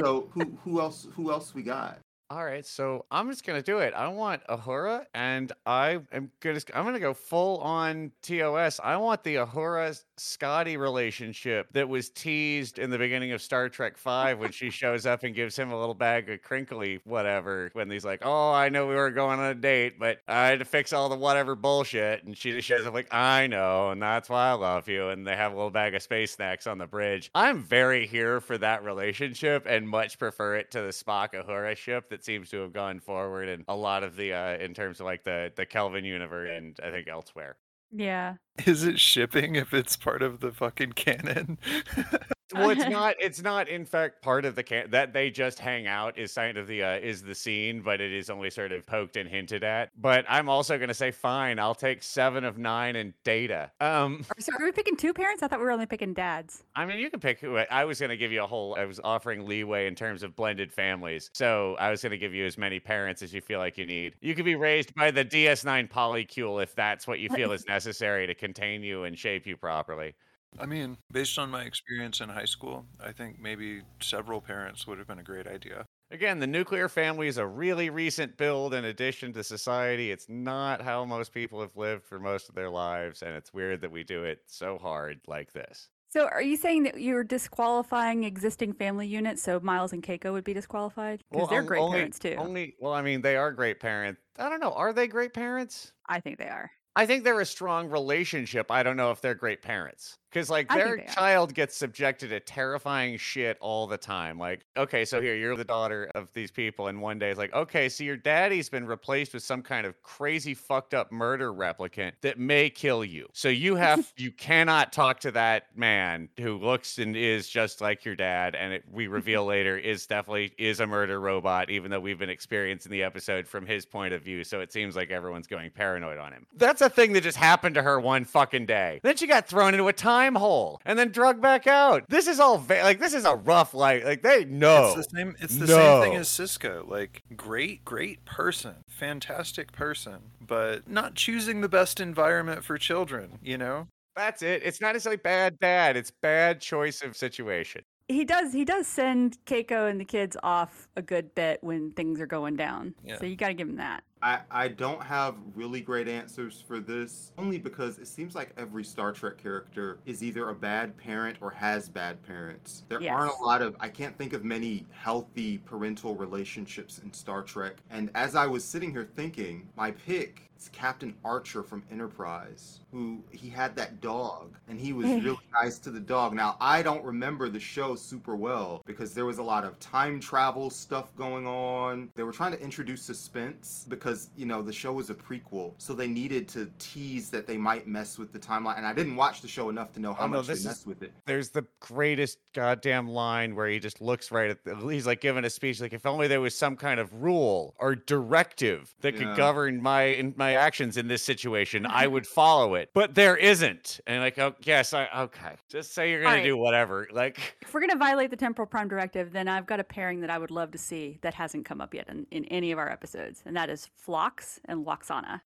So 0.00 0.30
who 0.32 0.58
who 0.64 0.80
else 0.80 1.06
who 1.12 1.30
else 1.30 1.54
we 1.54 1.62
got? 1.62 1.98
All 2.32 2.46
right, 2.46 2.64
so 2.64 3.04
I'm 3.10 3.28
just 3.28 3.44
gonna 3.44 3.60
do 3.60 3.80
it. 3.80 3.92
I 3.92 4.08
want 4.08 4.42
Uhura, 4.46 5.04
and 5.12 5.52
I 5.66 6.00
am 6.12 6.30
gonna 6.40 6.60
I'm 6.72 6.86
gonna 6.86 6.98
go 6.98 7.12
full 7.12 7.58
on 7.58 8.10
TOS. 8.22 8.80
I 8.82 8.96
want 8.96 9.22
the 9.22 9.34
Uhura 9.34 10.02
Scotty 10.16 10.78
relationship 10.78 11.70
that 11.72 11.90
was 11.90 12.08
teased 12.08 12.78
in 12.78 12.88
the 12.88 12.96
beginning 12.96 13.32
of 13.32 13.42
Star 13.42 13.68
Trek 13.68 13.98
Five 13.98 14.38
when 14.38 14.50
she 14.50 14.70
shows 14.70 15.04
up 15.04 15.24
and 15.24 15.34
gives 15.34 15.58
him 15.58 15.72
a 15.72 15.78
little 15.78 15.94
bag 15.94 16.30
of 16.30 16.40
crinkly 16.40 17.00
whatever. 17.04 17.68
When 17.74 17.90
he's 17.90 18.04
like, 18.04 18.20
"Oh, 18.22 18.50
I 18.50 18.70
know 18.70 18.86
we 18.86 18.94
were 18.94 19.10
going 19.10 19.38
on 19.38 19.50
a 19.50 19.54
date, 19.54 19.98
but 19.98 20.22
I 20.26 20.46
had 20.46 20.60
to 20.60 20.64
fix 20.64 20.94
all 20.94 21.10
the 21.10 21.16
whatever 21.18 21.54
bullshit," 21.54 22.24
and 22.24 22.34
she 22.34 22.52
just 22.52 22.66
shows 22.66 22.86
up 22.86 22.94
like, 22.94 23.12
"I 23.12 23.46
know, 23.46 23.90
and 23.90 24.00
that's 24.00 24.30
why 24.30 24.48
I 24.48 24.52
love 24.52 24.88
you." 24.88 25.10
And 25.10 25.26
they 25.26 25.36
have 25.36 25.52
a 25.52 25.54
little 25.54 25.70
bag 25.70 25.94
of 25.94 26.02
space 26.02 26.32
snacks 26.32 26.66
on 26.66 26.78
the 26.78 26.86
bridge. 26.86 27.30
I'm 27.34 27.62
very 27.62 28.06
here 28.06 28.40
for 28.40 28.56
that 28.56 28.84
relationship, 28.84 29.66
and 29.68 29.86
much 29.86 30.18
prefer 30.18 30.56
it 30.56 30.70
to 30.70 30.80
the 30.80 30.92
Spock 30.92 31.34
Uhura 31.34 31.76
ship 31.76 32.08
that 32.08 32.21
seems 32.24 32.50
to 32.50 32.58
have 32.60 32.72
gone 32.72 33.00
forward 33.00 33.48
in 33.48 33.64
a 33.68 33.76
lot 33.76 34.02
of 34.04 34.16
the 34.16 34.32
uh 34.32 34.56
in 34.58 34.74
terms 34.74 35.00
of 35.00 35.06
like 35.06 35.24
the 35.24 35.52
the 35.56 35.66
Kelvin 35.66 36.04
universe 36.04 36.50
and 36.54 36.78
I 36.82 36.90
think 36.90 37.08
elsewhere. 37.08 37.56
yeah. 37.90 38.34
Is 38.66 38.84
it 38.84 38.98
shipping 39.00 39.54
if 39.56 39.72
it's 39.72 39.96
part 39.96 40.22
of 40.22 40.40
the 40.40 40.52
fucking 40.52 40.92
canon? 40.92 41.58
Well, 42.52 42.70
it's 42.70 42.88
not. 42.88 43.16
It's 43.20 43.42
not. 43.42 43.68
In 43.68 43.84
fact, 43.84 44.22
part 44.22 44.44
of 44.44 44.54
the 44.54 44.62
can 44.62 44.90
that 44.90 45.12
they 45.12 45.30
just 45.30 45.58
hang 45.58 45.86
out 45.86 46.18
is 46.18 46.32
kind 46.34 46.56
of 46.56 46.66
the 46.66 46.82
uh, 46.82 46.98
is 46.98 47.22
the 47.22 47.34
scene, 47.34 47.82
but 47.82 48.00
it 48.00 48.12
is 48.12 48.30
only 48.30 48.50
sort 48.50 48.72
of 48.72 48.86
poked 48.86 49.16
and 49.16 49.28
hinted 49.28 49.64
at. 49.64 49.90
But 50.00 50.24
I'm 50.28 50.48
also 50.48 50.76
going 50.78 50.88
to 50.88 50.94
say, 50.94 51.10
fine, 51.10 51.58
I'll 51.58 51.74
take 51.74 52.02
seven 52.02 52.44
of 52.44 52.58
nine 52.58 52.96
and 52.96 53.14
data. 53.24 53.70
Um, 53.80 54.24
So 54.38 54.52
are 54.58 54.64
we 54.64 54.72
picking 54.72 54.96
two 54.96 55.12
parents? 55.12 55.42
I 55.42 55.48
thought 55.48 55.58
we 55.58 55.64
were 55.64 55.70
only 55.70 55.86
picking 55.86 56.14
dads. 56.14 56.64
I 56.74 56.84
mean, 56.84 56.98
you 56.98 57.10
can 57.10 57.20
pick 57.20 57.40
who. 57.40 57.56
I 57.56 57.84
was 57.84 58.00
going 58.00 58.10
to 58.10 58.16
give 58.16 58.32
you 58.32 58.42
a 58.42 58.46
whole. 58.46 58.74
I 58.78 58.84
was 58.84 59.00
offering 59.02 59.46
leeway 59.46 59.86
in 59.86 59.94
terms 59.94 60.22
of 60.22 60.34
blended 60.36 60.72
families, 60.72 61.30
so 61.34 61.76
I 61.78 61.90
was 61.90 62.02
going 62.02 62.12
to 62.12 62.18
give 62.18 62.34
you 62.34 62.46
as 62.46 62.58
many 62.58 62.80
parents 62.80 63.22
as 63.22 63.32
you 63.32 63.40
feel 63.40 63.58
like 63.58 63.78
you 63.78 63.86
need. 63.86 64.14
You 64.20 64.34
could 64.34 64.44
be 64.44 64.56
raised 64.56 64.94
by 64.94 65.10
the 65.10 65.24
DS9 65.24 65.90
polycule 65.90 66.62
if 66.62 66.74
that's 66.74 67.06
what 67.06 67.18
you 67.18 67.28
feel 67.28 67.52
is 67.52 67.66
necessary 67.66 68.26
to 68.26 68.34
contain 68.34 68.82
you 68.82 69.04
and 69.04 69.18
shape 69.18 69.46
you 69.46 69.56
properly. 69.56 70.14
I 70.58 70.66
mean, 70.66 70.98
based 71.10 71.38
on 71.38 71.50
my 71.50 71.62
experience 71.62 72.20
in 72.20 72.28
high 72.28 72.44
school, 72.44 72.84
I 73.02 73.12
think 73.12 73.40
maybe 73.40 73.82
several 74.00 74.40
parents 74.40 74.86
would 74.86 74.98
have 74.98 75.06
been 75.06 75.18
a 75.18 75.22
great 75.24 75.46
idea. 75.46 75.86
Again, 76.10 76.40
the 76.40 76.46
nuclear 76.46 76.88
family 76.90 77.26
is 77.26 77.38
a 77.38 77.46
really 77.46 77.88
recent 77.88 78.36
build 78.36 78.74
in 78.74 78.84
addition 78.84 79.32
to 79.32 79.42
society. 79.42 80.10
It's 80.10 80.28
not 80.28 80.82
how 80.82 81.06
most 81.06 81.32
people 81.32 81.60
have 81.62 81.74
lived 81.74 82.04
for 82.04 82.18
most 82.18 82.50
of 82.50 82.54
their 82.54 82.68
lives, 82.68 83.22
and 83.22 83.34
it's 83.34 83.54
weird 83.54 83.80
that 83.80 83.90
we 83.90 84.04
do 84.04 84.24
it 84.24 84.40
so 84.46 84.76
hard 84.76 85.20
like 85.26 85.52
this. 85.52 85.88
So 86.10 86.26
are 86.28 86.42
you 86.42 86.58
saying 86.58 86.82
that 86.82 87.00
you're 87.00 87.24
disqualifying 87.24 88.24
existing 88.24 88.74
family 88.74 89.06
units? 89.06 89.42
So 89.42 89.58
Miles 89.60 89.94
and 89.94 90.02
Keiko 90.02 90.32
would 90.32 90.44
be 90.44 90.52
disqualified 90.52 91.22
because 91.30 91.48
they're 91.48 91.60
on- 91.60 91.66
great 91.66 91.80
only- 91.80 91.96
parents 91.96 92.18
too. 92.18 92.34
Only, 92.36 92.76
well, 92.78 92.92
I 92.92 93.00
mean, 93.00 93.22
they 93.22 93.36
are 93.36 93.50
great 93.50 93.80
parents. 93.80 94.20
I 94.38 94.50
don't 94.50 94.60
know. 94.60 94.72
Are 94.74 94.92
they 94.92 95.06
great 95.08 95.32
parents? 95.32 95.92
I 96.06 96.20
think 96.20 96.36
they 96.38 96.48
are. 96.48 96.70
I 96.94 97.06
think 97.06 97.24
they're 97.24 97.40
a 97.40 97.46
strong 97.46 97.88
relationship. 97.88 98.70
I 98.70 98.82
don't 98.82 98.98
know 98.98 99.10
if 99.12 99.22
they're 99.22 99.34
great 99.34 99.62
parents. 99.62 100.18
Because, 100.32 100.48
like, 100.48 100.66
I 100.70 100.78
their 100.78 100.98
child 100.98 101.52
gets 101.52 101.76
subjected 101.76 102.30
to 102.30 102.40
terrifying 102.40 103.18
shit 103.18 103.58
all 103.60 103.86
the 103.86 103.98
time. 103.98 104.38
Like, 104.38 104.64
okay, 104.76 105.04
so 105.04 105.20
here, 105.20 105.34
you're 105.34 105.56
the 105.56 105.64
daughter 105.64 106.10
of 106.14 106.32
these 106.32 106.50
people. 106.50 106.88
And 106.88 107.02
one 107.02 107.18
day 107.18 107.30
it's 107.30 107.38
like, 107.38 107.52
okay, 107.52 107.90
so 107.90 108.02
your 108.02 108.16
daddy's 108.16 108.70
been 108.70 108.86
replaced 108.86 109.34
with 109.34 109.42
some 109.42 109.60
kind 109.60 109.86
of 109.86 110.02
crazy, 110.02 110.54
fucked 110.54 110.94
up 110.94 111.12
murder 111.12 111.52
replicant 111.52 112.12
that 112.22 112.38
may 112.38 112.70
kill 112.70 113.04
you. 113.04 113.28
So 113.34 113.50
you 113.50 113.74
have, 113.76 114.10
you 114.16 114.30
cannot 114.30 114.92
talk 114.92 115.20
to 115.20 115.32
that 115.32 115.76
man 115.76 116.30
who 116.40 116.56
looks 116.56 116.98
and 116.98 117.14
is 117.14 117.46
just 117.46 117.82
like 117.82 118.06
your 118.06 118.16
dad. 118.16 118.54
And 118.54 118.72
it, 118.72 118.84
we 118.90 119.08
reveal 119.08 119.44
later 119.44 119.76
is 119.76 120.06
definitely 120.06 120.52
is 120.56 120.80
a 120.80 120.86
murder 120.86 121.20
robot, 121.20 121.68
even 121.68 121.90
though 121.90 122.00
we've 122.00 122.18
been 122.18 122.30
experiencing 122.30 122.90
the 122.90 123.02
episode 123.02 123.46
from 123.46 123.66
his 123.66 123.84
point 123.84 124.14
of 124.14 124.22
view. 124.22 124.44
So 124.44 124.60
it 124.60 124.72
seems 124.72 124.96
like 124.96 125.10
everyone's 125.10 125.46
going 125.46 125.70
paranoid 125.72 126.18
on 126.18 126.32
him. 126.32 126.46
That's 126.56 126.80
a 126.80 126.88
thing 126.88 127.12
that 127.12 127.22
just 127.22 127.36
happened 127.36 127.74
to 127.74 127.82
her 127.82 128.00
one 128.00 128.24
fucking 128.24 128.64
day. 128.64 129.00
Then 129.02 129.16
she 129.16 129.26
got 129.26 129.46
thrown 129.46 129.74
into 129.74 129.88
a 129.88 129.92
time 129.92 130.21
hole 130.34 130.80
and 130.84 130.98
then 130.98 131.10
drug 131.10 131.40
back 131.40 131.66
out. 131.66 132.04
This 132.08 132.26
is 132.26 132.40
all 132.40 132.58
va- 132.58 132.82
like 132.82 132.98
this 132.98 133.14
is 133.14 133.24
a 133.24 133.34
rough 133.34 133.74
life. 133.74 134.04
Like 134.04 134.22
they 134.22 134.44
know. 134.44 134.94
It's 134.96 135.06
the 135.06 135.16
same. 135.16 135.36
It's 135.40 135.56
the 135.56 135.66
same 135.66 136.02
thing 136.02 136.14
as 136.16 136.28
Sisko. 136.28 136.88
Like, 136.88 137.22
great, 137.36 137.84
great 137.84 138.24
person, 138.24 138.76
fantastic 138.88 139.72
person, 139.72 140.18
but 140.46 140.88
not 140.88 141.14
choosing 141.14 141.60
the 141.60 141.68
best 141.68 142.00
environment 142.00 142.64
for 142.64 142.78
children. 142.78 143.38
You 143.42 143.58
know. 143.58 143.88
That's 144.16 144.42
it. 144.42 144.62
It's 144.64 144.80
not 144.80 144.92
necessarily 144.92 145.16
bad 145.16 145.58
dad. 145.58 145.96
It's 145.96 146.10
bad 146.10 146.60
choice 146.60 147.02
of 147.02 147.16
situation. 147.16 147.82
He 148.08 148.24
does. 148.24 148.52
He 148.52 148.64
does 148.64 148.86
send 148.86 149.38
Keiko 149.46 149.88
and 149.90 149.98
the 149.98 150.04
kids 150.04 150.36
off 150.42 150.88
a 150.96 151.02
good 151.02 151.34
bit 151.34 151.62
when 151.62 151.92
things 151.92 152.20
are 152.20 152.26
going 152.26 152.56
down. 152.56 152.94
Yeah. 153.04 153.18
So 153.18 153.24
you 153.24 153.36
got 153.36 153.48
to 153.48 153.54
give 153.54 153.68
him 153.68 153.76
that. 153.76 154.04
I, 154.22 154.40
I 154.50 154.68
don't 154.68 155.02
have 155.02 155.36
really 155.54 155.80
great 155.80 156.06
answers 156.06 156.62
for 156.66 156.78
this, 156.78 157.32
only 157.36 157.58
because 157.58 157.98
it 157.98 158.06
seems 158.06 158.34
like 158.34 158.52
every 158.56 158.84
Star 158.84 159.12
Trek 159.12 159.36
character 159.36 159.98
is 160.06 160.22
either 160.22 160.48
a 160.50 160.54
bad 160.54 160.96
parent 160.96 161.38
or 161.40 161.50
has 161.50 161.88
bad 161.88 162.22
parents. 162.22 162.84
There 162.88 163.00
aren't 163.10 163.32
a 163.38 163.42
lot 163.42 163.62
of, 163.62 163.76
I 163.80 163.88
can't 163.88 164.16
think 164.16 164.32
of 164.32 164.44
many 164.44 164.86
healthy 164.92 165.58
parental 165.58 166.14
relationships 166.14 166.98
in 166.98 167.12
Star 167.12 167.42
Trek. 167.42 167.78
And 167.90 168.10
as 168.14 168.36
I 168.36 168.46
was 168.46 168.64
sitting 168.64 168.92
here 168.92 169.08
thinking, 169.16 169.68
my 169.76 169.90
pick 169.90 170.51
is 170.62 170.68
Captain 170.70 171.14
Archer 171.24 171.62
from 171.62 171.82
Enterprise, 171.90 172.80
who 172.92 173.22
he 173.30 173.48
had 173.48 173.74
that 173.76 174.00
dog, 174.00 174.56
and 174.68 174.78
he 174.78 174.92
was 174.92 175.06
really 175.24 175.38
nice 175.52 175.78
to 175.78 175.90
the 175.90 176.00
dog. 176.00 176.34
Now, 176.34 176.56
I 176.60 176.82
don't 176.82 177.04
remember 177.04 177.48
the 177.48 177.58
show 177.60 177.94
super 177.94 178.36
well 178.36 178.82
because 178.86 179.14
there 179.14 179.24
was 179.24 179.38
a 179.38 179.42
lot 179.42 179.64
of 179.64 179.78
time 179.80 180.20
travel 180.20 180.70
stuff 180.70 181.14
going 181.16 181.46
on. 181.46 182.10
They 182.14 182.22
were 182.22 182.32
trying 182.32 182.52
to 182.52 182.60
introduce 182.60 183.02
suspense 183.02 183.84
because, 183.88 184.30
you 184.36 184.46
know, 184.46 184.62
the 184.62 184.72
show 184.72 184.92
was 184.92 185.10
a 185.10 185.14
prequel, 185.14 185.72
so 185.78 185.94
they 185.94 186.08
needed 186.08 186.48
to 186.48 186.70
tease 186.78 187.30
that 187.30 187.46
they 187.46 187.56
might 187.56 187.86
mess 187.86 188.18
with 188.18 188.32
the 188.32 188.38
timeline. 188.38 188.78
And 188.78 188.86
I 188.86 188.92
didn't 188.92 189.16
watch 189.16 189.40
the 189.42 189.48
show 189.48 189.68
enough 189.68 189.92
to 189.94 190.00
know 190.00 190.10
oh, 190.10 190.14
how 190.14 190.24
Oh, 190.24 190.28
no, 190.28 190.36
much 190.38 190.46
they 190.46 190.52
this 190.54 190.60
is- 190.60 190.66
messed 190.66 190.86
with 190.86 191.02
it. 191.02 191.12
There's 191.26 191.50
the 191.50 191.66
greatest 191.80 192.38
goddamn 192.54 193.08
line 193.08 193.54
where 193.56 193.66
he 193.68 193.78
just 193.78 194.00
looks 194.00 194.30
right 194.30 194.50
at 194.50 194.64
the, 194.64 194.76
he's 194.76 195.06
like 195.06 195.20
giving 195.20 195.44
a 195.44 195.50
speech 195.50 195.80
like 195.80 195.92
if 195.92 196.04
only 196.06 196.28
there 196.28 196.40
was 196.40 196.56
some 196.56 196.76
kind 196.76 197.00
of 197.00 197.22
rule 197.22 197.74
or 197.78 197.94
directive 197.94 198.94
that 199.00 199.16
could 199.16 199.36
govern 199.36 199.82
my 199.82 200.02
in, 200.02 200.34
my 200.36 200.51
actions 200.54 200.96
in 200.96 201.08
this 201.08 201.22
situation, 201.22 201.86
I 201.86 202.06
would 202.08 202.26
follow 202.26 202.74
it. 202.74 202.90
But 202.94 203.14
there 203.14 203.36
isn't. 203.36 204.00
And 204.06 204.20
like, 204.20 204.38
oh 204.38 204.54
yes, 204.62 204.92
I 204.94 205.08
okay. 205.14 205.54
Just 205.68 205.94
say 205.94 206.10
you're 206.10 206.22
gonna 206.22 206.42
do 206.42 206.56
whatever. 206.56 207.08
Like 207.12 207.56
If 207.62 207.74
we're 207.74 207.80
going 207.80 207.90
to 207.90 207.98
violate 207.98 208.30
the 208.30 208.36
temporal 208.36 208.66
prime 208.66 208.88
directive, 208.88 209.32
then 209.32 209.48
I've 209.48 209.66
got 209.66 209.80
a 209.80 209.84
pairing 209.84 210.20
that 210.20 210.30
I 210.30 210.38
would 210.38 210.50
love 210.50 210.70
to 210.72 210.78
see 210.78 211.18
that 211.22 211.34
hasn't 211.34 211.64
come 211.64 211.80
up 211.80 211.94
yet 211.94 212.08
in, 212.08 212.26
in 212.30 212.44
any 212.46 212.72
of 212.72 212.78
our 212.78 212.90
episodes, 212.90 213.42
and 213.46 213.56
that 213.56 213.70
is 213.70 213.88
Phlox 213.94 214.60
and 214.64 214.84
Lwaxana. 214.86 215.40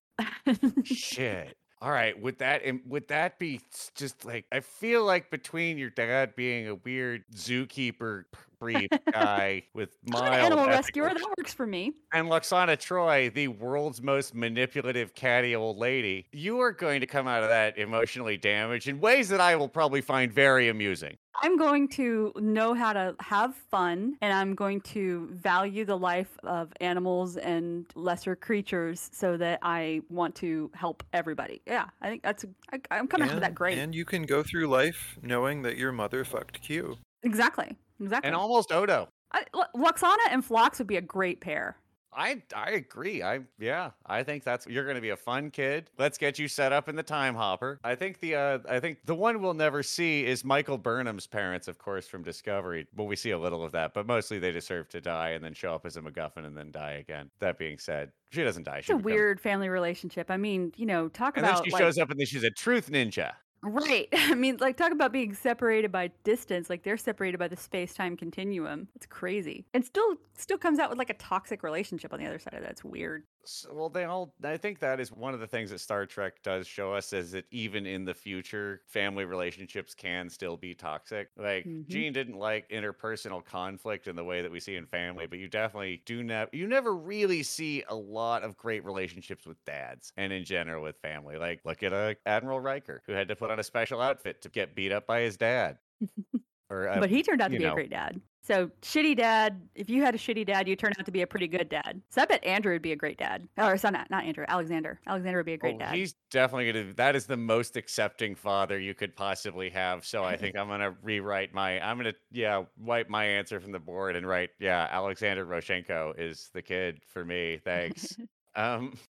shit. 0.83 1.57
All 1.79 1.91
right, 1.91 2.19
would 2.19 2.39
that 2.39 2.63
and 2.63 2.79
would 2.87 3.07
that 3.09 3.37
be 3.37 3.61
just 3.93 4.25
like 4.25 4.45
I 4.51 4.61
feel 4.61 5.05
like 5.05 5.29
between 5.29 5.77
your 5.77 5.91
dad 5.91 6.35
being 6.35 6.67
a 6.67 6.73
weird 6.73 7.25
zookeeper 7.35 8.23
brief 8.59 8.89
guy 9.11 9.63
with 9.73 9.89
I'm 10.13 10.21
mild 10.21 10.25
an 10.25 10.33
animal 10.33 10.65
ethical 10.65 11.03
rescuer. 11.03 11.09
That 11.09 11.35
works 11.37 11.53
for 11.53 11.67
me. 11.67 11.93
and 12.13 12.27
Lwaxana 12.27 12.77
Troi, 12.77 13.33
the 13.33 13.47
world's 13.47 14.01
most 14.01 14.35
manipulative 14.35 15.13
catty 15.15 15.55
old 15.55 15.77
lady, 15.77 16.27
you 16.31 16.59
are 16.59 16.71
going 16.71 17.01
to 17.01 17.07
come 17.07 17.27
out 17.27 17.43
of 17.43 17.49
that 17.49 17.77
emotionally 17.77 18.37
damaged 18.37 18.87
in 18.87 18.99
ways 18.99 19.29
that 19.29 19.41
I 19.41 19.55
will 19.55 19.69
probably 19.69 20.01
find 20.01 20.31
very 20.31 20.69
amusing. 20.69 21.17
I'm 21.43 21.55
going 21.57 21.87
to 21.89 22.33
know 22.37 22.73
how 22.73 22.93
to 22.93 23.15
have 23.19 23.55
fun 23.69 24.15
and 24.21 24.33
I'm 24.33 24.55
going 24.55 24.81
to 24.81 25.29
value 25.31 25.85
the 25.85 25.97
life 25.97 26.35
of 26.43 26.73
animals 26.81 27.37
and 27.37 27.85
lesser 27.93 28.35
creatures 28.35 29.09
so 29.13 29.37
that 29.37 29.59
I 29.61 30.01
want 30.09 30.33
to 30.37 30.71
help 30.73 31.03
everybody. 31.13 31.61
Yeah, 31.67 31.85
I 32.01 32.09
think 32.09 32.23
that's, 32.23 32.43
I, 32.73 32.79
I'm 32.89 33.07
coming 33.07 33.29
out 33.29 33.35
of 33.35 33.41
that 33.41 33.53
great. 33.53 33.77
And 33.77 33.93
you 33.93 34.03
can 34.03 34.23
go 34.23 34.41
through 34.41 34.67
life 34.67 35.19
knowing 35.21 35.61
that 35.61 35.77
your 35.77 35.91
mother 35.91 36.25
fucked 36.25 36.61
Q. 36.61 36.97
exactly. 37.21 37.77
Exactly. 37.99 38.27
And 38.27 38.35
almost 38.35 38.71
Odo. 38.71 39.09
I, 39.31 39.43
Lwaxana 39.75 40.15
and 40.31 40.43
Phlox 40.43 40.77
would 40.79 40.87
be 40.87 40.97
a 40.97 41.01
great 41.01 41.41
pair. 41.41 41.77
I 42.13 42.41
I 42.55 42.71
agree. 42.71 43.21
I 43.21 43.41
yeah, 43.59 43.91
I 44.05 44.23
think 44.23 44.43
that's 44.43 44.65
you're 44.65 44.85
going 44.85 44.95
to 44.95 45.01
be 45.01 45.09
a 45.09 45.17
fun 45.17 45.51
kid. 45.51 45.91
Let's 45.99 46.17
get 46.17 46.39
you 46.39 46.47
set 46.47 46.71
up 46.73 46.89
in 46.89 46.95
the 46.95 47.03
time 47.03 47.35
hopper. 47.35 47.79
I 47.83 47.93
think 47.93 48.21
the 48.21 48.33
uh 48.35 48.59
I 48.67 48.79
think 48.79 48.99
the 49.05 49.13
one 49.13 49.39
we'll 49.41 49.53
never 49.53 49.83
see 49.83 50.25
is 50.25 50.43
Michael 50.43 50.79
Burnham's 50.79 51.27
parents, 51.27 51.67
of 51.67 51.77
course, 51.77 52.07
from 52.07 52.23
Discovery. 52.23 52.87
Well, 52.95 53.05
we 53.05 53.17
see 53.17 53.31
a 53.31 53.37
little 53.37 53.63
of 53.63 53.71
that, 53.73 53.93
but 53.93 54.07
mostly 54.07 54.39
they 54.39 54.51
deserve 54.51 54.89
to 54.89 55.01
die 55.01 55.31
and 55.31 55.43
then 55.43 55.53
show 55.53 55.75
up 55.75 55.85
as 55.85 55.95
a 55.97 56.01
MacGuffin 56.01 56.45
and 56.45 56.57
then 56.57 56.71
die 56.71 56.93
again. 56.93 57.29
That 57.39 57.59
being 57.59 57.77
said, 57.77 58.11
she 58.31 58.43
doesn't 58.43 58.63
die. 58.63 58.77
It's 58.77 58.87
She 58.87 58.93
a 58.93 58.95
becomes- 58.95 59.05
weird 59.13 59.39
family 59.41 59.69
relationship. 59.69 60.31
I 60.31 60.37
mean, 60.37 60.71
you 60.75 60.87
know, 60.87 61.09
talk 61.09 61.37
And 61.37 61.45
then 61.45 61.51
about 61.53 61.65
she 61.65 61.71
like, 61.71 61.81
shows 61.81 61.99
up 61.99 62.09
and 62.09 62.19
then 62.19 62.25
she's 62.25 62.45
a 62.45 62.51
truth 62.51 62.89
ninja. 62.89 63.33
Right. 63.63 64.07
I 64.13 64.35
mean, 64.35 64.57
like, 64.59 64.77
talk 64.77 64.91
about 64.91 65.11
being 65.11 65.33
separated 65.33 65.91
by 65.91 66.11
distance. 66.23 66.69
Like, 66.69 66.83
they're 66.83 66.97
separated 66.97 67.37
by 67.37 67.47
the 67.47 67.57
space 67.57 67.93
time 67.93 68.15
continuum. 68.15 68.87
It's 68.95 69.05
crazy. 69.05 69.65
And 69.73 69.83
still, 69.83 70.15
still 70.35 70.57
comes 70.57 70.79
out 70.79 70.89
with 70.89 70.99
like 70.99 71.09
a 71.09 71.15
toxic 71.15 71.63
relationship 71.63 72.13
on 72.13 72.19
the 72.19 72.25
other 72.25 72.39
side 72.39 72.53
of 72.53 72.61
that. 72.61 72.71
It's 72.71 72.83
weird. 72.83 73.23
So, 73.49 73.73
well, 73.73 73.89
they 73.89 74.03
all. 74.03 74.35
I 74.43 74.57
think 74.57 74.79
that 74.79 74.99
is 74.99 75.09
one 75.09 75.33
of 75.33 75.39
the 75.39 75.47
things 75.47 75.69
that 75.69 75.79
Star 75.79 76.05
Trek 76.05 76.43
does 76.43 76.67
show 76.67 76.93
us 76.93 77.13
is 77.13 77.31
that 77.31 77.45
even 77.49 77.85
in 77.85 78.03
the 78.03 78.13
future, 78.13 78.81
family 78.87 79.23
relationships 79.23 79.95
can 79.95 80.29
still 80.29 80.57
be 80.57 80.75
toxic. 80.75 81.29
Like 81.37 81.65
Mhm. 81.65 81.87
Gene 81.87 82.11
didn't 82.11 82.35
like 82.37 82.67
interpersonal 82.67 83.43
conflict 83.45 84.07
in 84.07 84.17
the 84.17 84.23
way 84.25 84.41
that 84.41 84.51
we 84.51 84.59
see 84.59 84.75
in 84.75 84.85
family, 84.85 85.27
but 85.27 85.39
you 85.39 85.47
definitely 85.47 86.03
do 86.05 86.23
not. 86.23 86.53
You 86.53 86.67
never 86.67 86.93
really 86.93 87.41
see 87.41 87.83
a 87.87 87.95
lot 87.95 88.43
of 88.43 88.57
great 88.57 88.83
relationships 88.83 89.45
with 89.45 89.63
dads, 89.63 90.11
and 90.17 90.33
in 90.33 90.43
general 90.43 90.83
with 90.83 90.97
family. 90.97 91.37
Like 91.37 91.61
look 91.63 91.83
at 91.83 91.93
uh, 91.93 92.15
Admiral 92.25 92.59
Riker, 92.59 93.01
who 93.05 93.13
had 93.13 93.29
to 93.29 93.35
put 93.37 93.49
on 93.49 93.59
a 93.59 93.63
special 93.63 94.01
outfit 94.01 94.41
to 94.41 94.49
get 94.49 94.75
beat 94.75 94.91
up 94.91 95.07
by 95.07 95.21
his 95.21 95.37
dad. 95.37 95.79
Or, 96.69 96.87
uh, 96.89 97.01
but 97.01 97.09
he 97.09 97.23
turned 97.23 97.41
out 97.41 97.51
to 97.51 97.57
be 97.57 97.65
know. 97.65 97.67
a 97.67 97.71
great 97.71 97.89
dad. 97.89 98.21
So, 98.47 98.71
shitty 98.81 99.17
dad, 99.17 99.59
if 99.75 99.89
you 99.89 100.01
had 100.01 100.15
a 100.15 100.17
shitty 100.17 100.45
dad, 100.45 100.69
you 100.69 100.77
turn 100.77 100.93
out 100.97 101.05
to 101.05 101.11
be 101.11 101.21
a 101.21 101.27
pretty 101.27 101.49
good 101.49 101.67
dad. 101.67 102.01
So, 102.09 102.21
I 102.21 102.25
bet 102.25 102.41
Andrew 102.45 102.71
would 102.71 102.81
be 102.81 102.93
a 102.93 102.95
great 102.95 103.17
dad. 103.17 103.45
Or, 103.57 103.77
so 103.77 103.89
not, 103.89 104.09
not 104.09 104.23
Andrew, 104.23 104.45
Alexander. 104.47 105.01
Alexander 105.05 105.39
would 105.39 105.45
be 105.45 105.55
a 105.55 105.57
great 105.57 105.75
Oh, 105.75 105.79
dad. 105.79 105.93
He's 105.93 106.15
definitely 106.31 106.71
gonna. 106.71 106.93
That 106.93 107.17
is 107.17 107.25
the 107.25 107.35
most 107.35 107.75
accepting 107.75 108.35
father 108.35 108.79
you 108.79 108.93
could 108.93 109.17
possibly 109.17 109.69
have. 109.71 110.05
So 110.05 110.23
I 110.23 110.37
think 110.37 110.55
I'm 110.55 110.69
gonna 110.69 110.95
rewrite 111.03 111.53
my. 111.53 111.85
I'm 111.85 111.97
gonna 111.97 112.13
yeah 112.31 112.63
wipe 112.77 113.09
my 113.09 113.25
answer 113.25 113.59
from 113.59 113.73
the 113.73 113.79
board 113.79 114.15
and 114.15 114.25
write 114.25 114.51
yeah 114.61 114.87
Alexander 114.91 115.45
Rozhenko 115.45 116.13
is 116.17 116.49
the 116.53 116.61
kid 116.61 117.01
for 117.05 117.25
me. 117.25 117.59
Thanks. 117.65 118.15
um. 118.57 118.97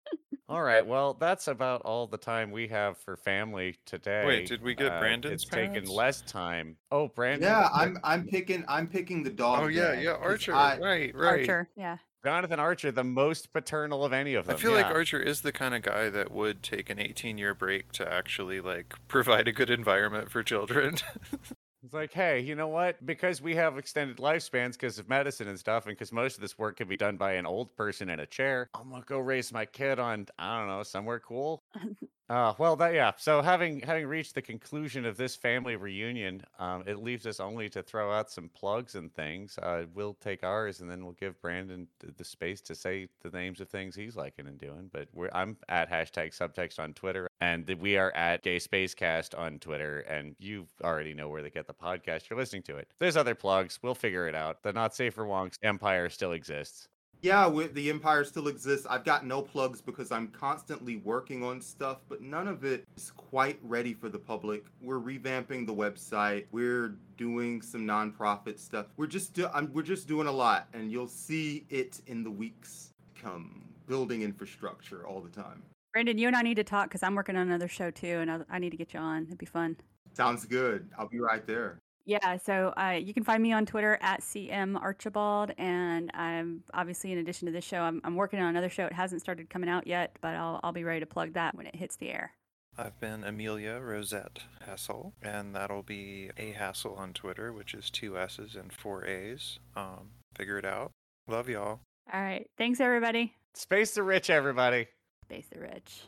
All 0.49 0.61
right. 0.63 0.85
Well, 0.85 1.13
that's 1.13 1.49
about 1.49 1.81
all 1.81 2.07
the 2.07 2.17
time 2.17 2.51
we 2.51 2.69
have 2.69 2.97
for 2.99 3.17
family 3.17 3.75
today. 3.85 4.23
Wait, 4.25 4.47
did 4.47 4.61
we 4.61 4.75
get 4.75 4.93
Uh, 4.93 4.99
Brandon's 4.99 5.41
It's 5.43 5.51
taken 5.51 5.83
less 5.85 6.21
time. 6.21 6.77
Oh, 6.89 7.09
Brandon. 7.09 7.49
Yeah, 7.49 7.67
I'm 7.73 7.97
I'm 8.01 8.25
picking 8.25 8.63
I'm 8.69 8.87
picking 8.87 9.23
the 9.23 9.29
dog. 9.29 9.59
Oh 9.63 9.67
yeah, 9.67 9.95
dad, 9.95 10.03
yeah, 10.03 10.13
'cause 10.13 10.21
Archer. 10.23 10.55
I- 10.55 10.77
right, 10.79 11.13
right. 11.13 11.39
Archer. 11.41 11.69
Yeah. 11.75 11.97
Jonathan 12.23 12.61
Archer, 12.61 12.91
the 12.93 13.03
most 13.03 13.51
paternal 13.51 14.05
of 14.05 14.13
any 14.13 14.35
of 14.35 14.45
them. 14.45 14.51
I 14.51 14.55
them. 14.55 14.61
feel 14.61 14.71
like. 14.71 14.85
Archer 14.85 15.19
is 15.19 15.41
the 15.41 15.51
kind 15.51 15.75
of 15.75 15.81
guy 15.81 16.09
that 16.09 16.31
would 16.31 16.63
take 16.63 16.89
an 16.89 16.97
18 16.97 17.37
year 17.37 17.53
break 17.53 17.91
to 17.93 18.09
actually 18.09 18.61
like 18.61 18.95
provide 19.09 19.49
a 19.49 19.51
good 19.51 19.69
environment 19.69 20.31
for 20.31 20.43
children. 20.43 20.95
It's 21.87 21.93
like, 21.93 22.11
hey, 22.11 22.41
you 22.41 22.53
know 22.53 22.67
what? 22.67 23.05
Because 23.05 23.41
we 23.41 23.55
have 23.55 23.77
extended 23.77 24.17
lifespans 24.17 24.73
because 24.73 24.99
of 24.99 25.07
medicine 25.07 25.47
and 25.47 25.57
stuff, 25.57 25.85
and 25.85 25.95
because 25.95 26.11
most 26.11 26.35
of 26.35 26.41
this 26.41 26.57
work 26.57 26.75
can 26.75 26.89
be 26.89 26.97
done 26.97 27.15
by 27.15 27.35
an 27.35 27.45
old 27.45 27.73
person 27.77 28.09
in 28.09 28.19
a 28.19 28.25
chair, 28.25 28.69
I'm 28.75 28.89
gonna 28.89 29.05
go 29.05 29.19
raise 29.19 29.53
my 29.53 29.65
kid 29.65 29.97
on, 29.97 30.27
I 30.37 30.59
don't 30.59 30.67
know, 30.67 30.83
somewhere 30.83 31.21
cool. 31.21 31.63
Uh, 32.29 32.53
well, 32.57 32.75
that 32.75 32.93
yeah. 32.93 33.13
So 33.15 33.41
having 33.41 33.79
having 33.79 34.05
reached 34.05 34.35
the 34.35 34.41
conclusion 34.41 35.05
of 35.05 35.15
this 35.15 35.33
family 35.33 35.77
reunion, 35.77 36.41
um, 36.59 36.83
it 36.85 37.01
leaves 37.01 37.25
us 37.25 37.39
only 37.39 37.69
to 37.69 37.81
throw 37.81 38.11
out 38.11 38.29
some 38.29 38.49
plugs 38.49 38.95
and 38.95 39.13
things. 39.13 39.57
Uh, 39.57 39.85
we'll 39.93 40.15
take 40.15 40.43
ours, 40.43 40.81
and 40.81 40.91
then 40.91 41.05
we'll 41.05 41.13
give 41.13 41.41
Brandon 41.41 41.87
the 42.17 42.25
space 42.25 42.59
to 42.63 42.75
say 42.75 43.07
the 43.21 43.29
names 43.29 43.61
of 43.61 43.69
things 43.69 43.95
he's 43.95 44.17
liking 44.17 44.45
and 44.47 44.59
doing. 44.59 44.89
But 44.91 45.07
I'm 45.31 45.55
at 45.69 45.89
hashtag 45.89 46.37
subtext 46.37 46.79
on 46.79 46.93
Twitter, 46.93 47.29
and 47.39 47.69
we 47.79 47.95
are 47.95 48.11
at 48.11 48.43
Gay 48.43 48.57
Spacecast 48.57 49.37
on 49.37 49.59
Twitter. 49.59 49.99
And 49.99 50.35
you 50.37 50.67
already 50.83 51.13
know 51.13 51.29
where 51.29 51.41
to 51.43 51.49
get 51.49 51.65
the 51.65 51.73
podcast. 51.73 52.29
You're 52.29 52.39
listening 52.39 52.63
to 52.63 52.75
it. 52.75 52.89
There's 52.99 53.15
other 53.15 53.35
plugs. 53.35 53.79
We'll 53.81 53.95
figure 53.95 54.27
it 54.27 54.35
out. 54.35 54.63
The 54.63 54.73
Not 54.73 54.93
Safe 54.93 55.13
for 55.13 55.25
Wonks 55.25 55.59
Empire 55.63 56.09
still 56.09 56.33
exists. 56.33 56.89
Yeah, 57.21 57.49
the 57.73 57.89
Empire 57.89 58.23
still 58.23 58.47
exists. 58.47 58.85
I've 58.87 59.03
got 59.03 59.25
no 59.25 59.41
plugs 59.41 59.81
because 59.81 60.11
I'm 60.11 60.27
constantly 60.27 60.97
working 60.97 61.43
on 61.43 61.61
stuff, 61.61 61.97
but 62.07 62.21
none 62.21 62.47
of 62.47 62.63
it 62.63 62.85
is 62.95 63.11
quite 63.11 63.59
ready 63.63 63.93
for 63.93 64.07
the 64.07 64.19
public. 64.19 64.65
We're 64.81 64.99
revamping 64.99 65.65
the 65.65 65.73
website. 65.73 66.45
We're 66.51 66.95
doing 67.17 67.61
some 67.61 67.81
nonprofit 67.81 68.59
stuff. 68.59 68.87
We're 68.97 69.07
just 69.07 69.33
do, 69.33 69.47
I'm, 69.53 69.73
we're 69.73 69.81
just 69.81 70.07
doing 70.07 70.27
a 70.27 70.31
lot, 70.31 70.67
and 70.73 70.91
you'll 70.91 71.07
see 71.07 71.65
it 71.69 72.01
in 72.05 72.23
the 72.23 72.31
weeks 72.31 72.93
to 73.15 73.21
come. 73.21 73.63
Building 73.87 74.21
infrastructure 74.21 75.07
all 75.07 75.21
the 75.21 75.29
time. 75.29 75.63
Brandon, 75.93 76.17
you 76.17 76.27
and 76.27 76.35
I 76.35 76.41
need 76.41 76.55
to 76.55 76.63
talk 76.63 76.89
because 76.89 77.01
I'm 77.01 77.15
working 77.15 77.35
on 77.35 77.47
another 77.47 77.69
show 77.69 77.89
too, 77.89 78.19
and 78.19 78.29
I, 78.29 78.39
I 78.49 78.59
need 78.59 78.71
to 78.71 78.77
get 78.77 78.93
you 78.93 78.99
on. 78.99 79.23
It'd 79.23 79.37
be 79.37 79.45
fun. 79.45 79.77
Sounds 80.13 80.45
good. 80.45 80.89
I'll 80.97 81.07
be 81.07 81.19
right 81.19 81.47
there. 81.47 81.79
Yeah, 82.07 82.37
so 82.37 82.73
uh, 82.77 82.97
you 83.03 83.13
can 83.13 83.25
find 83.25 83.43
me 83.43 83.51
on 83.51 83.65
Twitter 83.65 83.97
at 83.99 84.21
CM 84.21 84.81
Archibald, 84.81 85.51
and 85.57 86.09
I'm 86.13 86.63
obviously 86.73 87.11
in 87.11 87.17
addition 87.17 87.47
to 87.47 87.51
this 87.51 87.65
show, 87.65 87.81
I'm, 87.81 87.99
I'm 88.05 88.15
working 88.15 88.39
on 88.39 88.47
another 88.47 88.69
show. 88.69 88.85
It 88.85 88.93
hasn't 88.93 89.19
started 89.19 89.49
coming 89.49 89.69
out 89.69 89.85
yet, 89.85 90.17
but 90.21 90.33
I'll 90.33 90.61
I'll 90.63 90.71
be 90.71 90.85
ready 90.85 91.01
to 91.01 91.05
plug 91.05 91.33
that 91.33 91.53
when 91.53 91.67
it 91.67 91.75
hits 91.75 91.97
the 91.97 92.09
air. 92.09 92.31
I've 92.77 92.97
been 93.01 93.25
Amelia 93.25 93.81
Rosette 93.81 94.39
Hassel, 94.65 95.11
and 95.21 95.53
that'll 95.53 95.83
be 95.83 96.29
a 96.37 96.53
Hassel 96.53 96.95
on 96.95 97.11
Twitter, 97.11 97.51
which 97.51 97.73
is 97.73 97.89
two 97.89 98.17
S's 98.17 98.55
and 98.55 98.71
four 98.71 99.05
A's. 99.05 99.59
Um, 99.75 100.11
figure 100.33 100.57
it 100.57 100.65
out. 100.65 100.91
Love 101.27 101.49
y'all. 101.49 101.81
All 102.13 102.21
right, 102.21 102.49
thanks 102.57 102.79
everybody. 102.79 103.33
Space 103.53 103.91
the 103.91 104.03
rich, 104.03 104.29
everybody. 104.29 104.87
Space 105.25 105.47
the 105.51 105.59
rich. 105.59 106.03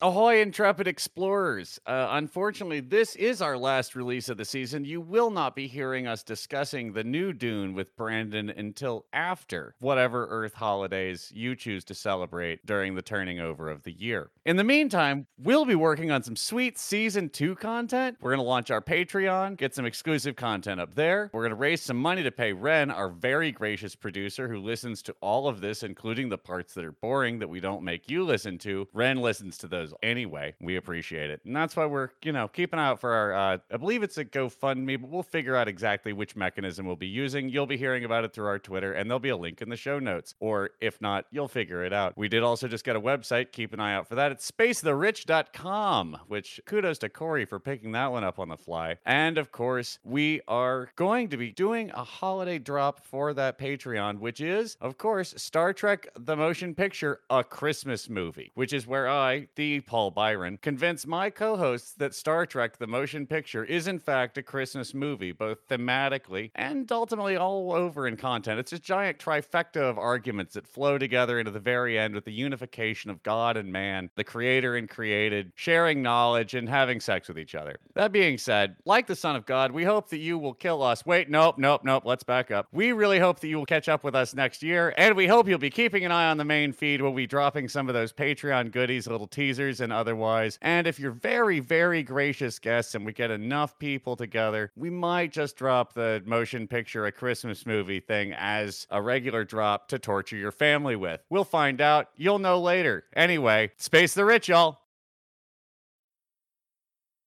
Ahoy, 0.00 0.40
intrepid 0.40 0.86
explorers! 0.86 1.80
Uh, 1.84 2.06
unfortunately, 2.10 2.78
this 2.78 3.16
is 3.16 3.42
our 3.42 3.58
last 3.58 3.96
release 3.96 4.28
of 4.28 4.36
the 4.36 4.44
season. 4.44 4.84
You 4.84 5.00
will 5.00 5.28
not 5.28 5.56
be 5.56 5.66
hearing 5.66 6.06
us 6.06 6.22
discussing 6.22 6.92
the 6.92 7.02
new 7.02 7.32
Dune 7.32 7.74
with 7.74 7.96
Brandon 7.96 8.48
until 8.48 9.06
after 9.12 9.74
whatever 9.80 10.28
Earth 10.30 10.54
holidays 10.54 11.32
you 11.34 11.56
choose 11.56 11.82
to 11.86 11.94
celebrate 11.94 12.64
during 12.64 12.94
the 12.94 13.02
turning 13.02 13.40
over 13.40 13.68
of 13.68 13.82
the 13.82 13.90
year. 13.90 14.30
In 14.46 14.56
the 14.56 14.62
meantime, 14.62 15.26
we'll 15.36 15.64
be 15.64 15.74
working 15.74 16.12
on 16.12 16.22
some 16.22 16.36
sweet 16.36 16.78
season 16.78 17.28
two 17.28 17.56
content. 17.56 18.18
We're 18.20 18.30
going 18.30 18.44
to 18.44 18.48
launch 18.48 18.70
our 18.70 18.80
Patreon, 18.80 19.56
get 19.56 19.74
some 19.74 19.84
exclusive 19.84 20.36
content 20.36 20.80
up 20.80 20.94
there. 20.94 21.28
We're 21.32 21.42
going 21.42 21.50
to 21.50 21.56
raise 21.56 21.82
some 21.82 21.96
money 21.96 22.22
to 22.22 22.30
pay 22.30 22.52
Ren, 22.52 22.92
our 22.92 23.08
very 23.08 23.50
gracious 23.50 23.96
producer 23.96 24.46
who 24.46 24.60
listens 24.60 25.02
to 25.02 25.16
all 25.20 25.48
of 25.48 25.60
this, 25.60 25.82
including 25.82 26.28
the 26.28 26.38
parts 26.38 26.74
that 26.74 26.84
are 26.84 26.92
boring 26.92 27.40
that 27.40 27.48
we 27.48 27.58
don't 27.58 27.82
make 27.82 28.08
you 28.08 28.22
listen 28.22 28.58
to. 28.58 28.86
Ren 28.92 29.16
listens 29.16 29.58
to 29.58 29.66
those 29.66 29.87
anyway. 30.02 30.54
We 30.60 30.76
appreciate 30.76 31.30
it. 31.30 31.40
And 31.44 31.54
that's 31.54 31.76
why 31.76 31.86
we're, 31.86 32.10
you 32.22 32.32
know, 32.32 32.48
keeping 32.48 32.78
out 32.78 33.00
for 33.00 33.12
our, 33.12 33.34
uh, 33.34 33.58
I 33.72 33.76
believe 33.76 34.02
it's 34.02 34.18
a 34.18 34.24
GoFundMe, 34.24 35.00
but 35.00 35.10
we'll 35.10 35.22
figure 35.22 35.56
out 35.56 35.68
exactly 35.68 36.12
which 36.12 36.36
mechanism 36.36 36.86
we'll 36.86 36.96
be 36.96 37.06
using. 37.06 37.48
You'll 37.48 37.66
be 37.66 37.76
hearing 37.76 38.04
about 38.04 38.24
it 38.24 38.32
through 38.32 38.46
our 38.46 38.58
Twitter, 38.58 38.92
and 38.92 39.08
there'll 39.08 39.20
be 39.20 39.28
a 39.28 39.36
link 39.36 39.62
in 39.62 39.68
the 39.68 39.76
show 39.76 39.98
notes. 39.98 40.34
Or 40.40 40.70
if 40.80 41.00
not, 41.00 41.26
you'll 41.30 41.48
figure 41.48 41.84
it 41.84 41.92
out. 41.92 42.16
We 42.16 42.28
did 42.28 42.42
also 42.42 42.68
just 42.68 42.84
get 42.84 42.96
a 42.96 43.00
website. 43.00 43.52
Keep 43.52 43.72
an 43.72 43.80
eye 43.80 43.94
out 43.94 44.08
for 44.08 44.14
that. 44.16 44.32
It's 44.32 44.50
spacetherich.com, 44.50 46.18
which 46.28 46.60
kudos 46.66 46.98
to 46.98 47.08
Corey 47.08 47.44
for 47.44 47.58
picking 47.58 47.92
that 47.92 48.12
one 48.12 48.24
up 48.24 48.38
on 48.38 48.48
the 48.48 48.56
fly. 48.56 48.96
And 49.06 49.38
of 49.38 49.52
course, 49.52 49.98
we 50.04 50.40
are 50.48 50.90
going 50.96 51.28
to 51.28 51.36
be 51.36 51.50
doing 51.50 51.90
a 51.90 52.04
holiday 52.04 52.58
drop 52.58 53.04
for 53.04 53.32
that 53.34 53.58
Patreon, 53.58 54.18
which 54.18 54.40
is, 54.40 54.76
of 54.80 54.98
course, 54.98 55.34
Star 55.36 55.72
Trek 55.72 56.08
The 56.18 56.36
Motion 56.36 56.74
Picture, 56.74 57.20
a 57.30 57.44
Christmas 57.44 58.08
movie, 58.08 58.52
which 58.54 58.72
is 58.72 58.86
where 58.86 59.08
I, 59.08 59.48
the 59.54 59.77
Paul 59.80 60.10
Byron, 60.10 60.58
convince 60.60 61.06
my 61.06 61.30
co 61.30 61.56
hosts 61.56 61.92
that 61.94 62.14
Star 62.14 62.46
Trek 62.46 62.78
The 62.78 62.86
Motion 62.86 63.26
Picture 63.26 63.64
is, 63.64 63.86
in 63.86 63.98
fact, 63.98 64.38
a 64.38 64.42
Christmas 64.42 64.94
movie, 64.94 65.32
both 65.32 65.66
thematically 65.68 66.50
and 66.54 66.90
ultimately 66.90 67.36
all 67.36 67.72
over 67.72 68.06
in 68.06 68.16
content. 68.16 68.58
It's 68.58 68.72
a 68.72 68.78
giant 68.78 69.18
trifecta 69.18 69.80
of 69.80 69.98
arguments 69.98 70.54
that 70.54 70.66
flow 70.66 70.98
together 70.98 71.38
into 71.38 71.50
the 71.50 71.60
very 71.60 71.98
end 71.98 72.14
with 72.14 72.24
the 72.24 72.32
unification 72.32 73.10
of 73.10 73.22
God 73.22 73.56
and 73.56 73.72
man, 73.72 74.10
the 74.16 74.24
creator 74.24 74.76
and 74.76 74.88
created, 74.88 75.52
sharing 75.54 76.02
knowledge 76.02 76.54
and 76.54 76.68
having 76.68 77.00
sex 77.00 77.28
with 77.28 77.38
each 77.38 77.54
other. 77.54 77.76
That 77.94 78.12
being 78.12 78.38
said, 78.38 78.76
like 78.84 79.06
the 79.06 79.16
Son 79.16 79.36
of 79.36 79.46
God, 79.46 79.72
we 79.72 79.84
hope 79.84 80.08
that 80.10 80.18
you 80.18 80.38
will 80.38 80.54
kill 80.54 80.82
us. 80.82 81.04
Wait, 81.04 81.28
nope, 81.28 81.58
nope, 81.58 81.82
nope, 81.84 82.04
let's 82.06 82.24
back 82.24 82.50
up. 82.50 82.68
We 82.72 82.92
really 82.92 83.18
hope 83.18 83.40
that 83.40 83.48
you 83.48 83.58
will 83.58 83.66
catch 83.66 83.88
up 83.88 84.04
with 84.04 84.14
us 84.14 84.34
next 84.34 84.62
year, 84.62 84.94
and 84.96 85.14
we 85.16 85.26
hope 85.26 85.48
you'll 85.48 85.58
be 85.58 85.70
keeping 85.70 86.04
an 86.04 86.12
eye 86.12 86.30
on 86.30 86.38
the 86.38 86.44
main 86.44 86.72
feed. 86.72 87.02
We'll 87.02 87.12
be 87.12 87.26
dropping 87.26 87.68
some 87.68 87.88
of 87.88 87.94
those 87.94 88.12
Patreon 88.12 88.72
goodies, 88.72 89.06
little 89.06 89.26
teasers 89.26 89.67
and 89.80 89.92
otherwise. 89.92 90.58
And 90.62 90.86
if 90.86 90.98
you're 90.98 91.12
very, 91.12 91.60
very 91.60 92.02
gracious 92.02 92.58
guests 92.58 92.94
and 92.94 93.04
we 93.04 93.12
get 93.12 93.30
enough 93.30 93.78
people 93.78 94.16
together, 94.16 94.72
we 94.76 94.90
might 94.90 95.32
just 95.32 95.56
drop 95.56 95.92
the 95.92 96.22
motion 96.24 96.66
picture 96.66 97.06
a 97.06 97.12
Christmas 97.12 97.66
movie 97.66 98.00
thing 98.00 98.32
as 98.32 98.86
a 98.90 99.00
regular 99.00 99.44
drop 99.44 99.88
to 99.88 99.98
torture 99.98 100.36
your 100.36 100.52
family 100.52 100.96
with. 100.96 101.20
We'll 101.30 101.44
find 101.44 101.80
out. 101.80 102.08
You'll 102.16 102.38
know 102.38 102.60
later. 102.60 103.04
Anyway, 103.14 103.72
space 103.76 104.14
the 104.14 104.24
rich, 104.24 104.48
y'all. 104.48 104.80